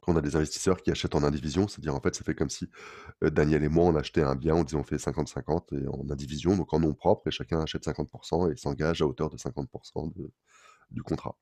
on 0.08 0.16
a 0.16 0.20
des 0.20 0.36
investisseurs 0.36 0.82
qui 0.82 0.90
achètent 0.90 1.14
en 1.14 1.22
indivision, 1.22 1.68
c'est-à-dire 1.68 1.94
en 1.94 2.00
fait, 2.00 2.14
ça 2.14 2.24
fait 2.24 2.34
comme 2.34 2.50
si 2.50 2.68
euh, 3.22 3.30
Daniel 3.30 3.62
et 3.62 3.68
moi, 3.68 3.84
on 3.84 3.96
achetait 3.96 4.22
un 4.22 4.34
bien, 4.34 4.54
on 4.54 4.64
disait 4.64 4.76
on 4.76 4.84
fait 4.84 4.96
50-50 4.96 5.82
et 5.82 5.86
en 5.88 6.10
indivision, 6.10 6.56
donc 6.56 6.72
en 6.72 6.80
nom 6.80 6.94
propre, 6.94 7.28
et 7.28 7.30
chacun 7.30 7.60
achète 7.60 7.84
50% 7.84 8.52
et 8.52 8.56
s'engage 8.56 9.02
à 9.02 9.06
hauteur 9.06 9.30
de 9.30 9.36
50% 9.36 10.12
du 10.90 11.02
contrat. 11.02 11.36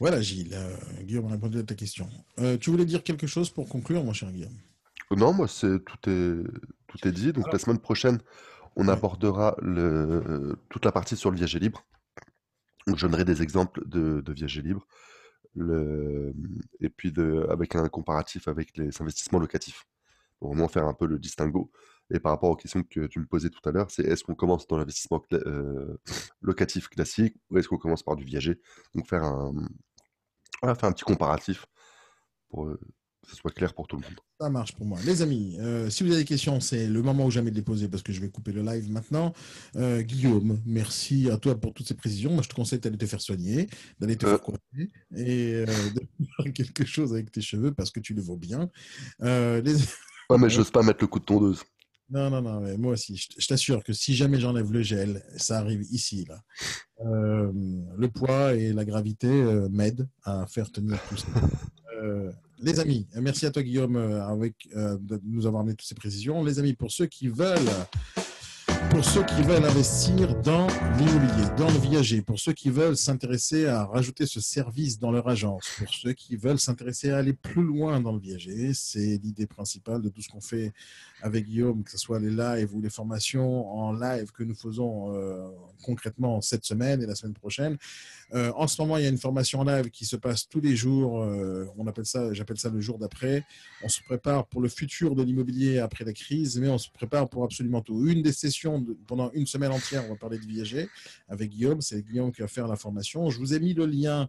Voilà, 0.00 0.20
Gilles. 0.20 0.54
Euh, 0.54 0.76
Guillaume 1.02 1.26
a 1.26 1.32
répondu 1.32 1.58
à 1.58 1.62
ta 1.62 1.74
question. 1.74 2.08
Euh, 2.38 2.56
tu 2.56 2.70
voulais 2.70 2.84
dire 2.84 3.02
quelque 3.02 3.26
chose 3.26 3.50
pour 3.50 3.68
conclure, 3.68 4.04
mon 4.04 4.12
cher 4.12 4.30
Guillaume? 4.30 4.56
Non, 5.10 5.32
moi, 5.32 5.48
c'est 5.48 5.84
tout 5.84 6.10
est 6.10 6.42
tout 6.88 7.08
est 7.08 7.12
dit. 7.12 7.32
Donc 7.32 7.52
la 7.52 7.58
semaine 7.58 7.78
prochaine, 7.78 8.18
on 8.76 8.88
abordera 8.88 9.56
le, 9.60 10.56
toute 10.68 10.84
la 10.84 10.92
partie 10.92 11.16
sur 11.16 11.30
le 11.30 11.36
viager 11.36 11.58
libre. 11.58 11.84
je 12.86 13.06
donnerai 13.06 13.24
des 13.24 13.42
exemples 13.42 13.86
de, 13.88 14.20
de 14.20 14.32
viager 14.32 14.62
libre 14.62 14.86
et 16.80 16.88
puis 16.88 17.12
avec 17.48 17.74
un 17.76 17.88
comparatif 17.88 18.48
avec 18.48 18.76
les 18.76 18.90
investissements 19.00 19.38
locatifs, 19.38 19.86
pour 20.38 20.48
vraiment 20.50 20.68
faire 20.68 20.86
un 20.86 20.94
peu 20.94 21.06
le 21.06 21.18
distinguo. 21.18 21.70
Et 22.10 22.20
par 22.20 22.32
rapport 22.32 22.50
aux 22.50 22.56
questions 22.56 22.82
que 22.82 23.06
tu 23.06 23.20
me 23.20 23.26
posais 23.26 23.50
tout 23.50 23.66
à 23.68 23.72
l'heure, 23.72 23.90
c'est 23.90 24.04
est-ce 24.04 24.24
qu'on 24.24 24.34
commence 24.34 24.66
dans 24.66 24.78
l'investissement 24.78 25.22
euh, 25.32 25.96
locatif 26.40 26.88
classique 26.88 27.36
ou 27.50 27.58
est-ce 27.58 27.68
qu'on 27.68 27.76
commence 27.76 28.02
par 28.02 28.16
du 28.16 28.24
viager? 28.24 28.60
Donc 28.94 29.06
faire 29.06 29.24
un, 29.24 29.52
faire 30.62 30.84
un 30.84 30.92
petit 30.92 31.04
comparatif 31.04 31.66
pour, 32.48 32.66
euh, 32.66 32.80
que 33.28 33.34
ce 33.34 33.40
soit 33.42 33.50
clair 33.50 33.74
pour 33.74 33.86
tout 33.86 33.96
le 33.96 34.02
monde. 34.02 34.16
Ça 34.40 34.48
marche 34.48 34.72
pour 34.72 34.86
moi. 34.86 34.98
Les 35.04 35.20
amis, 35.20 35.58
euh, 35.60 35.90
si 35.90 36.02
vous 36.02 36.10
avez 36.10 36.22
des 36.22 36.24
questions, 36.24 36.60
c'est 36.60 36.86
le 36.86 37.02
moment 37.02 37.26
où 37.26 37.30
jamais 37.30 37.50
de 37.50 37.56
les 37.56 37.62
poser 37.62 37.88
parce 37.88 38.02
que 38.02 38.10
je 38.10 38.20
vais 38.22 38.30
couper 38.30 38.52
le 38.52 38.62
live 38.62 38.90
maintenant. 38.90 39.34
Euh, 39.76 40.00
Guillaume, 40.00 40.58
merci 40.64 41.28
à 41.30 41.36
toi 41.36 41.54
pour 41.54 41.74
toutes 41.74 41.86
ces 41.86 41.94
précisions. 41.94 42.32
Moi, 42.32 42.42
je 42.42 42.48
te 42.48 42.54
conseille 42.54 42.78
d'aller 42.78 42.96
te 42.96 43.04
faire 43.04 43.20
soigner, 43.20 43.68
d'aller 44.00 44.16
te 44.16 44.26
faire 44.26 44.40
coiffer 44.40 44.90
et 45.14 45.64
de 45.94 46.26
faire 46.36 46.52
quelque 46.54 46.86
chose 46.86 47.12
avec 47.12 47.30
tes 47.30 47.42
cheveux 47.42 47.72
parce 47.72 47.90
que 47.90 48.00
tu 48.00 48.14
le 48.14 48.22
vaux 48.22 48.38
bien. 48.38 48.70
Les... 49.20 49.74
Ouais, 50.30 50.38
mais 50.38 50.48
j'ose 50.48 50.70
pas 50.70 50.82
mettre 50.82 51.02
le 51.02 51.08
coup 51.08 51.18
de 51.18 51.24
tondeuse. 51.24 51.62
Non, 52.10 52.30
non, 52.30 52.40
non, 52.40 52.60
mais 52.60 52.78
moi 52.78 52.92
aussi, 52.92 53.22
je 53.36 53.46
t'assure 53.46 53.84
que 53.84 53.92
si 53.92 54.14
jamais 54.14 54.40
j'enlève 54.40 54.72
le 54.72 54.80
gel, 54.80 55.22
ça 55.36 55.58
arrive 55.58 55.82
ici, 55.90 56.26
là. 56.26 56.40
le 57.04 58.06
poids 58.06 58.54
et 58.54 58.72
la 58.72 58.86
gravité 58.86 59.28
m'aident 59.70 60.08
à 60.22 60.46
faire 60.46 60.72
tenir 60.72 60.98
tout 61.10 61.18
ça. 61.18 61.26
les 62.60 62.80
amis, 62.80 63.06
merci 63.14 63.46
à 63.46 63.50
toi 63.50 63.62
Guillaume 63.62 63.96
euh, 63.96 64.26
avec, 64.26 64.68
euh, 64.74 64.96
de 65.00 65.20
nous 65.24 65.46
avoir 65.46 65.62
donné 65.64 65.76
toutes 65.76 65.86
ces 65.86 65.94
précisions. 65.94 66.42
Les 66.44 66.58
amis, 66.58 66.74
pour 66.74 66.90
ceux 66.90 67.06
qui 67.06 67.28
veulent 67.28 67.58
pour 68.90 69.04
ceux 69.04 69.24
qui 69.24 69.42
veulent 69.42 69.64
investir 69.64 70.34
dans 70.42 70.66
l'immobilier, 70.98 71.48
dans 71.56 71.70
le 71.70 71.78
viager, 71.78 72.22
pour 72.22 72.38
ceux 72.38 72.52
qui 72.52 72.70
veulent 72.70 72.96
s'intéresser 72.96 73.66
à 73.66 73.84
rajouter 73.84 74.26
ce 74.26 74.40
service 74.40 74.98
dans 74.98 75.10
leur 75.10 75.28
agence, 75.28 75.68
pour 75.78 75.92
ceux 75.92 76.12
qui 76.12 76.36
veulent 76.36 76.58
s'intéresser 76.58 77.10
à 77.10 77.18
aller 77.18 77.32
plus 77.32 77.62
loin 77.62 78.00
dans 78.00 78.12
le 78.12 78.20
viager, 78.20 78.72
c'est 78.74 79.20
l'idée 79.22 79.46
principale 79.46 80.02
de 80.02 80.08
tout 80.08 80.22
ce 80.22 80.28
qu'on 80.28 80.40
fait 80.40 80.72
avec 81.22 81.46
Guillaume, 81.46 81.82
que 81.84 81.90
ce 81.90 81.98
soit 81.98 82.20
les 82.20 82.30
lives 82.30 82.74
ou 82.74 82.80
les 82.80 82.90
formations 82.90 83.70
en 83.70 83.92
live 83.92 84.30
que 84.32 84.42
nous 84.44 84.54
faisons 84.54 85.14
euh, 85.14 85.48
concrètement 85.82 86.40
cette 86.40 86.64
semaine 86.64 87.02
et 87.02 87.06
la 87.06 87.14
semaine 87.14 87.34
prochaine. 87.34 87.76
Euh, 88.34 88.52
en 88.56 88.66
ce 88.66 88.80
moment, 88.80 88.98
il 88.98 89.04
y 89.04 89.06
a 89.06 89.10
une 89.10 89.18
formation 89.18 89.60
en 89.60 89.64
live 89.64 89.90
qui 89.90 90.04
se 90.04 90.16
passe 90.16 90.48
tous 90.48 90.60
les 90.60 90.76
jours. 90.76 91.22
Euh, 91.22 91.66
on 91.76 91.86
appelle 91.86 92.06
ça, 92.06 92.32
j'appelle 92.34 92.58
ça 92.58 92.68
le 92.68 92.80
jour 92.80 92.98
d'après. 92.98 93.44
On 93.82 93.88
se 93.88 94.02
prépare 94.02 94.46
pour 94.46 94.60
le 94.60 94.68
futur 94.68 95.14
de 95.14 95.22
l'immobilier 95.22 95.78
après 95.78 96.04
la 96.04 96.12
crise, 96.12 96.58
mais 96.58 96.68
on 96.68 96.78
se 96.78 96.90
prépare 96.90 97.28
pour 97.28 97.44
absolument 97.44 97.80
tout. 97.80 98.06
Une 98.06 98.22
des 98.22 98.32
sessions 98.32 98.67
pendant 99.06 99.30
une 99.32 99.46
semaine 99.46 99.72
entière, 99.72 100.04
on 100.06 100.10
va 100.10 100.16
parler 100.16 100.38
de 100.38 100.46
viager 100.46 100.88
avec 101.28 101.50
Guillaume. 101.50 101.80
C'est 101.80 102.02
Guillaume 102.02 102.32
qui 102.32 102.42
va 102.42 102.48
faire 102.48 102.68
la 102.68 102.76
formation. 102.76 103.30
Je 103.30 103.38
vous 103.38 103.54
ai 103.54 103.60
mis 103.60 103.74
le 103.74 103.86
lien 103.86 104.28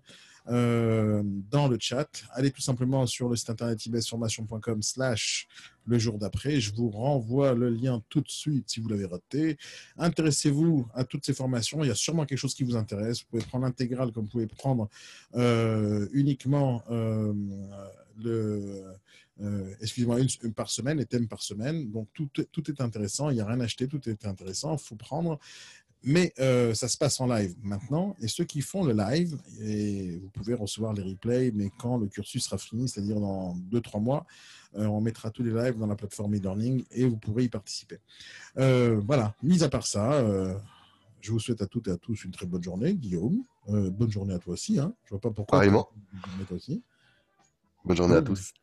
euh, 0.49 1.21
dans 1.51 1.67
le 1.67 1.77
chat. 1.79 2.09
Allez 2.31 2.49
tout 2.49 2.61
simplement 2.61 3.05
sur 3.05 3.29
le 3.29 3.35
site 3.35 3.51
internet 3.51 3.85
ibsformation.com 3.85 4.81
slash 4.81 5.47
le 5.85 5.99
jour 5.99 6.17
d'après. 6.17 6.59
Je 6.59 6.73
vous 6.73 6.89
renvoie 6.89 7.53
le 7.53 7.69
lien 7.69 8.01
tout 8.09 8.21
de 8.21 8.29
suite 8.29 8.69
si 8.69 8.79
vous 8.79 8.89
l'avez 8.89 9.05
raté. 9.05 9.57
Intéressez-vous 9.97 10.87
à 10.95 11.03
toutes 11.03 11.25
ces 11.25 11.33
formations. 11.33 11.83
Il 11.83 11.87
y 11.87 11.91
a 11.91 11.95
sûrement 11.95 12.25
quelque 12.25 12.39
chose 12.39 12.55
qui 12.55 12.63
vous 12.63 12.75
intéresse. 12.75 13.21
Vous 13.21 13.27
pouvez 13.29 13.43
prendre 13.43 13.65
l'intégrale 13.65 14.11
comme 14.11 14.23
vous 14.25 14.31
pouvez 14.31 14.47
prendre 14.47 14.89
euh, 15.35 16.07
uniquement 16.13 16.83
euh, 16.89 17.33
le... 18.17 18.83
excusez-moi, 19.81 20.19
une, 20.19 20.53
par 20.53 20.69
semaine, 20.69 20.99
et 20.99 21.05
thème 21.05 21.27
par 21.27 21.41
semaine. 21.41 21.89
Donc 21.91 22.07
tout, 22.13 22.29
tout 22.51 22.71
est 22.71 22.81
intéressant, 22.81 23.29
il 23.29 23.35
n'y 23.35 23.41
a 23.41 23.45
rien 23.45 23.59
à 23.59 23.63
acheter, 23.63 23.87
tout 23.87 24.07
est 24.09 24.25
intéressant, 24.25 24.73
il 24.73 24.79
faut 24.79 24.95
prendre 24.95 25.39
Mais 26.03 26.33
euh, 26.39 26.73
ça 26.73 26.87
se 26.87 26.97
passe 26.97 27.19
en 27.19 27.27
live 27.27 27.55
maintenant. 27.61 28.15
Et 28.21 28.27
ceux 28.27 28.45
qui 28.45 28.61
font 28.61 28.83
le 28.83 28.93
live, 28.93 29.37
et 29.61 30.17
vous 30.17 30.29
pouvez 30.29 30.53
recevoir 30.53 30.93
les 30.93 31.03
replays, 31.03 31.51
mais 31.53 31.71
quand 31.77 31.97
le 31.97 32.07
cursus 32.07 32.45
sera 32.45 32.57
fini, 32.57 32.87
c'est-à-dire 32.87 33.19
dans 33.19 33.55
2-3 33.71 34.01
mois, 34.01 34.25
euh, 34.75 34.85
on 34.85 35.01
mettra 35.01 35.29
tous 35.31 35.43
les 35.43 35.51
lives 35.51 35.77
dans 35.77 35.87
la 35.87 35.95
plateforme 35.95 36.35
e-learning 36.35 36.85
et 36.91 37.05
vous 37.05 37.17
pourrez 37.17 37.45
y 37.45 37.49
participer. 37.49 37.99
Euh, 38.57 39.01
voilà, 39.05 39.35
mis 39.43 39.63
à 39.63 39.69
part 39.69 39.87
ça, 39.87 40.23
je 41.21 41.31
vous 41.31 41.39
souhaite 41.39 41.61
à 41.61 41.67
toutes 41.67 41.87
et 41.89 41.91
à 41.91 41.97
tous 41.97 42.23
une 42.23 42.31
très 42.31 42.45
bonne 42.45 42.63
journée, 42.63 42.93
Guillaume. 42.95 43.43
bonne 43.67 44.11
journée 44.11 44.33
à 44.33 44.39
toi 44.39 44.53
aussi. 44.53 44.79
Hein. 44.79 44.93
Je 45.05 45.09
vois 45.09 45.19
pas 45.19 45.31
pourquoi. 45.31 45.57
Pareillement. 45.57 45.89
Aussi. 46.51 46.81
Bonne 47.83 47.97
journée 47.97 48.15
à 48.15 48.21
tous. 48.21 48.53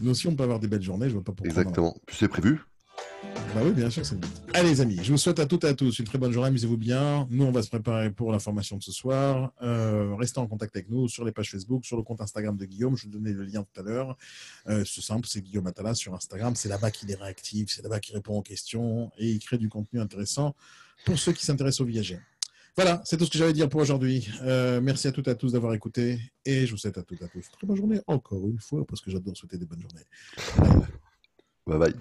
Nous 0.00 0.10
aussi, 0.10 0.26
on 0.28 0.36
peut 0.36 0.44
avoir 0.44 0.60
des 0.60 0.68
belles 0.68 0.82
journées. 0.82 1.08
Je 1.08 1.14
vois 1.14 1.24
pas 1.24 1.32
pourquoi. 1.32 1.48
Exactement. 1.48 1.96
C'est 2.10 2.28
prévu. 2.28 2.60
Bah 3.54 3.62
oui, 3.64 3.72
bien 3.72 3.88
sûr, 3.88 4.04
c'est 4.04 4.16
Allez, 4.54 4.70
les 4.70 4.80
amis, 4.80 4.98
je 5.02 5.10
vous 5.10 5.18
souhaite 5.18 5.38
à 5.38 5.46
toutes 5.46 5.64
et 5.64 5.68
à 5.68 5.74
tous 5.74 5.98
une 5.98 6.04
très 6.04 6.18
bonne 6.18 6.32
journée. 6.32 6.48
Amusez-vous 6.48 6.76
bien. 6.76 7.26
Nous, 7.30 7.44
on 7.44 7.50
va 7.50 7.62
se 7.62 7.68
préparer 7.68 8.10
pour 8.10 8.30
la 8.30 8.38
formation 8.38 8.76
de 8.76 8.82
ce 8.82 8.92
soir. 8.92 9.52
Euh, 9.62 10.14
restez 10.16 10.38
en 10.38 10.46
contact 10.46 10.76
avec 10.76 10.90
nous 10.90 11.08
sur 11.08 11.24
les 11.24 11.32
pages 11.32 11.50
Facebook, 11.50 11.84
sur 11.84 11.96
le 11.96 12.02
compte 12.02 12.20
Instagram 12.20 12.56
de 12.56 12.64
Guillaume. 12.64 12.96
Je 12.96 13.04
vous 13.04 13.10
donnais 13.10 13.32
le 13.32 13.44
lien 13.44 13.62
tout 13.62 13.80
à 13.80 13.82
l'heure. 13.82 14.16
Euh, 14.68 14.84
c'est 14.84 15.00
simple, 15.00 15.26
c'est 15.26 15.40
Guillaume 15.40 15.66
Atala 15.66 15.94
sur 15.94 16.14
Instagram. 16.14 16.54
C'est 16.56 16.68
là-bas 16.68 16.90
qu'il 16.90 17.10
est 17.10 17.14
réactif, 17.14 17.70
c'est 17.70 17.82
là-bas 17.82 18.00
qu'il 18.00 18.14
répond 18.14 18.38
aux 18.38 18.42
questions 18.42 19.10
et 19.18 19.30
il 19.30 19.38
crée 19.38 19.58
du 19.58 19.68
contenu 19.68 20.00
intéressant 20.00 20.54
pour 21.04 21.18
ceux 21.18 21.32
qui 21.32 21.44
s'intéressent 21.44 21.80
au 21.80 21.86
viager. 21.86 22.18
Voilà, 22.78 23.02
c'est 23.04 23.16
tout 23.16 23.24
ce 23.24 23.30
que 23.30 23.38
j'avais 23.38 23.50
à 23.50 23.52
dire 23.52 23.68
pour 23.68 23.80
aujourd'hui. 23.80 24.28
Euh, 24.42 24.80
merci 24.80 25.08
à 25.08 25.10
toutes 25.10 25.26
et 25.26 25.32
à 25.32 25.34
tous 25.34 25.50
d'avoir 25.50 25.74
écouté 25.74 26.20
et 26.44 26.64
je 26.64 26.70
vous 26.70 26.76
souhaite 26.76 26.96
à 26.96 27.02
toutes 27.02 27.20
et 27.20 27.24
à 27.24 27.26
tous 27.26 27.38
une 27.38 27.50
très 27.50 27.66
bonne 27.66 27.76
journée 27.76 28.00
encore 28.06 28.46
une 28.46 28.60
fois 28.60 28.86
parce 28.86 29.00
que 29.00 29.10
j'adore 29.10 29.36
souhaiter 29.36 29.58
des 29.58 29.66
bonnes 29.66 29.82
journées. 29.82 30.86
Bye 31.66 31.76
bye. 31.76 31.94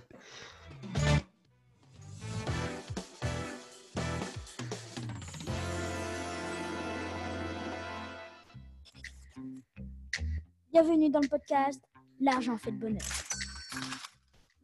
Bienvenue 10.71 11.09
dans 11.09 11.21
le 11.21 11.27
podcast 11.27 11.81
L'argent 12.21 12.55
fait 12.59 12.69
le 12.69 12.77
bonheur. 12.77 13.01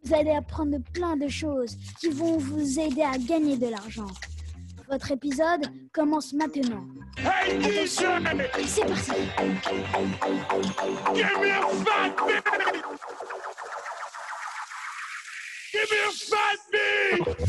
Vous 0.03 0.13
allez 0.13 0.29
apprendre 0.29 0.77
plein 0.93 1.17
de 1.17 1.27
choses 1.27 1.75
qui 1.99 2.09
vont 2.09 2.37
vous 2.37 2.79
aider 2.79 3.01
à 3.01 3.17
gagner 3.17 3.57
de 3.57 3.69
l'argent. 3.69 4.05
Votre 4.89 5.11
épisode 5.11 5.61
commence 5.91 6.33
maintenant. 6.33 6.85
Hey, 7.17 7.87
C'est 7.87 8.85
parti. 8.85 9.11
Give 11.13 11.37
me 11.39 11.49
a 11.51 11.61
fat 11.83 12.15
Give 15.71 15.89
me 15.89 15.97
a 16.07 16.11
fat 16.11 17.37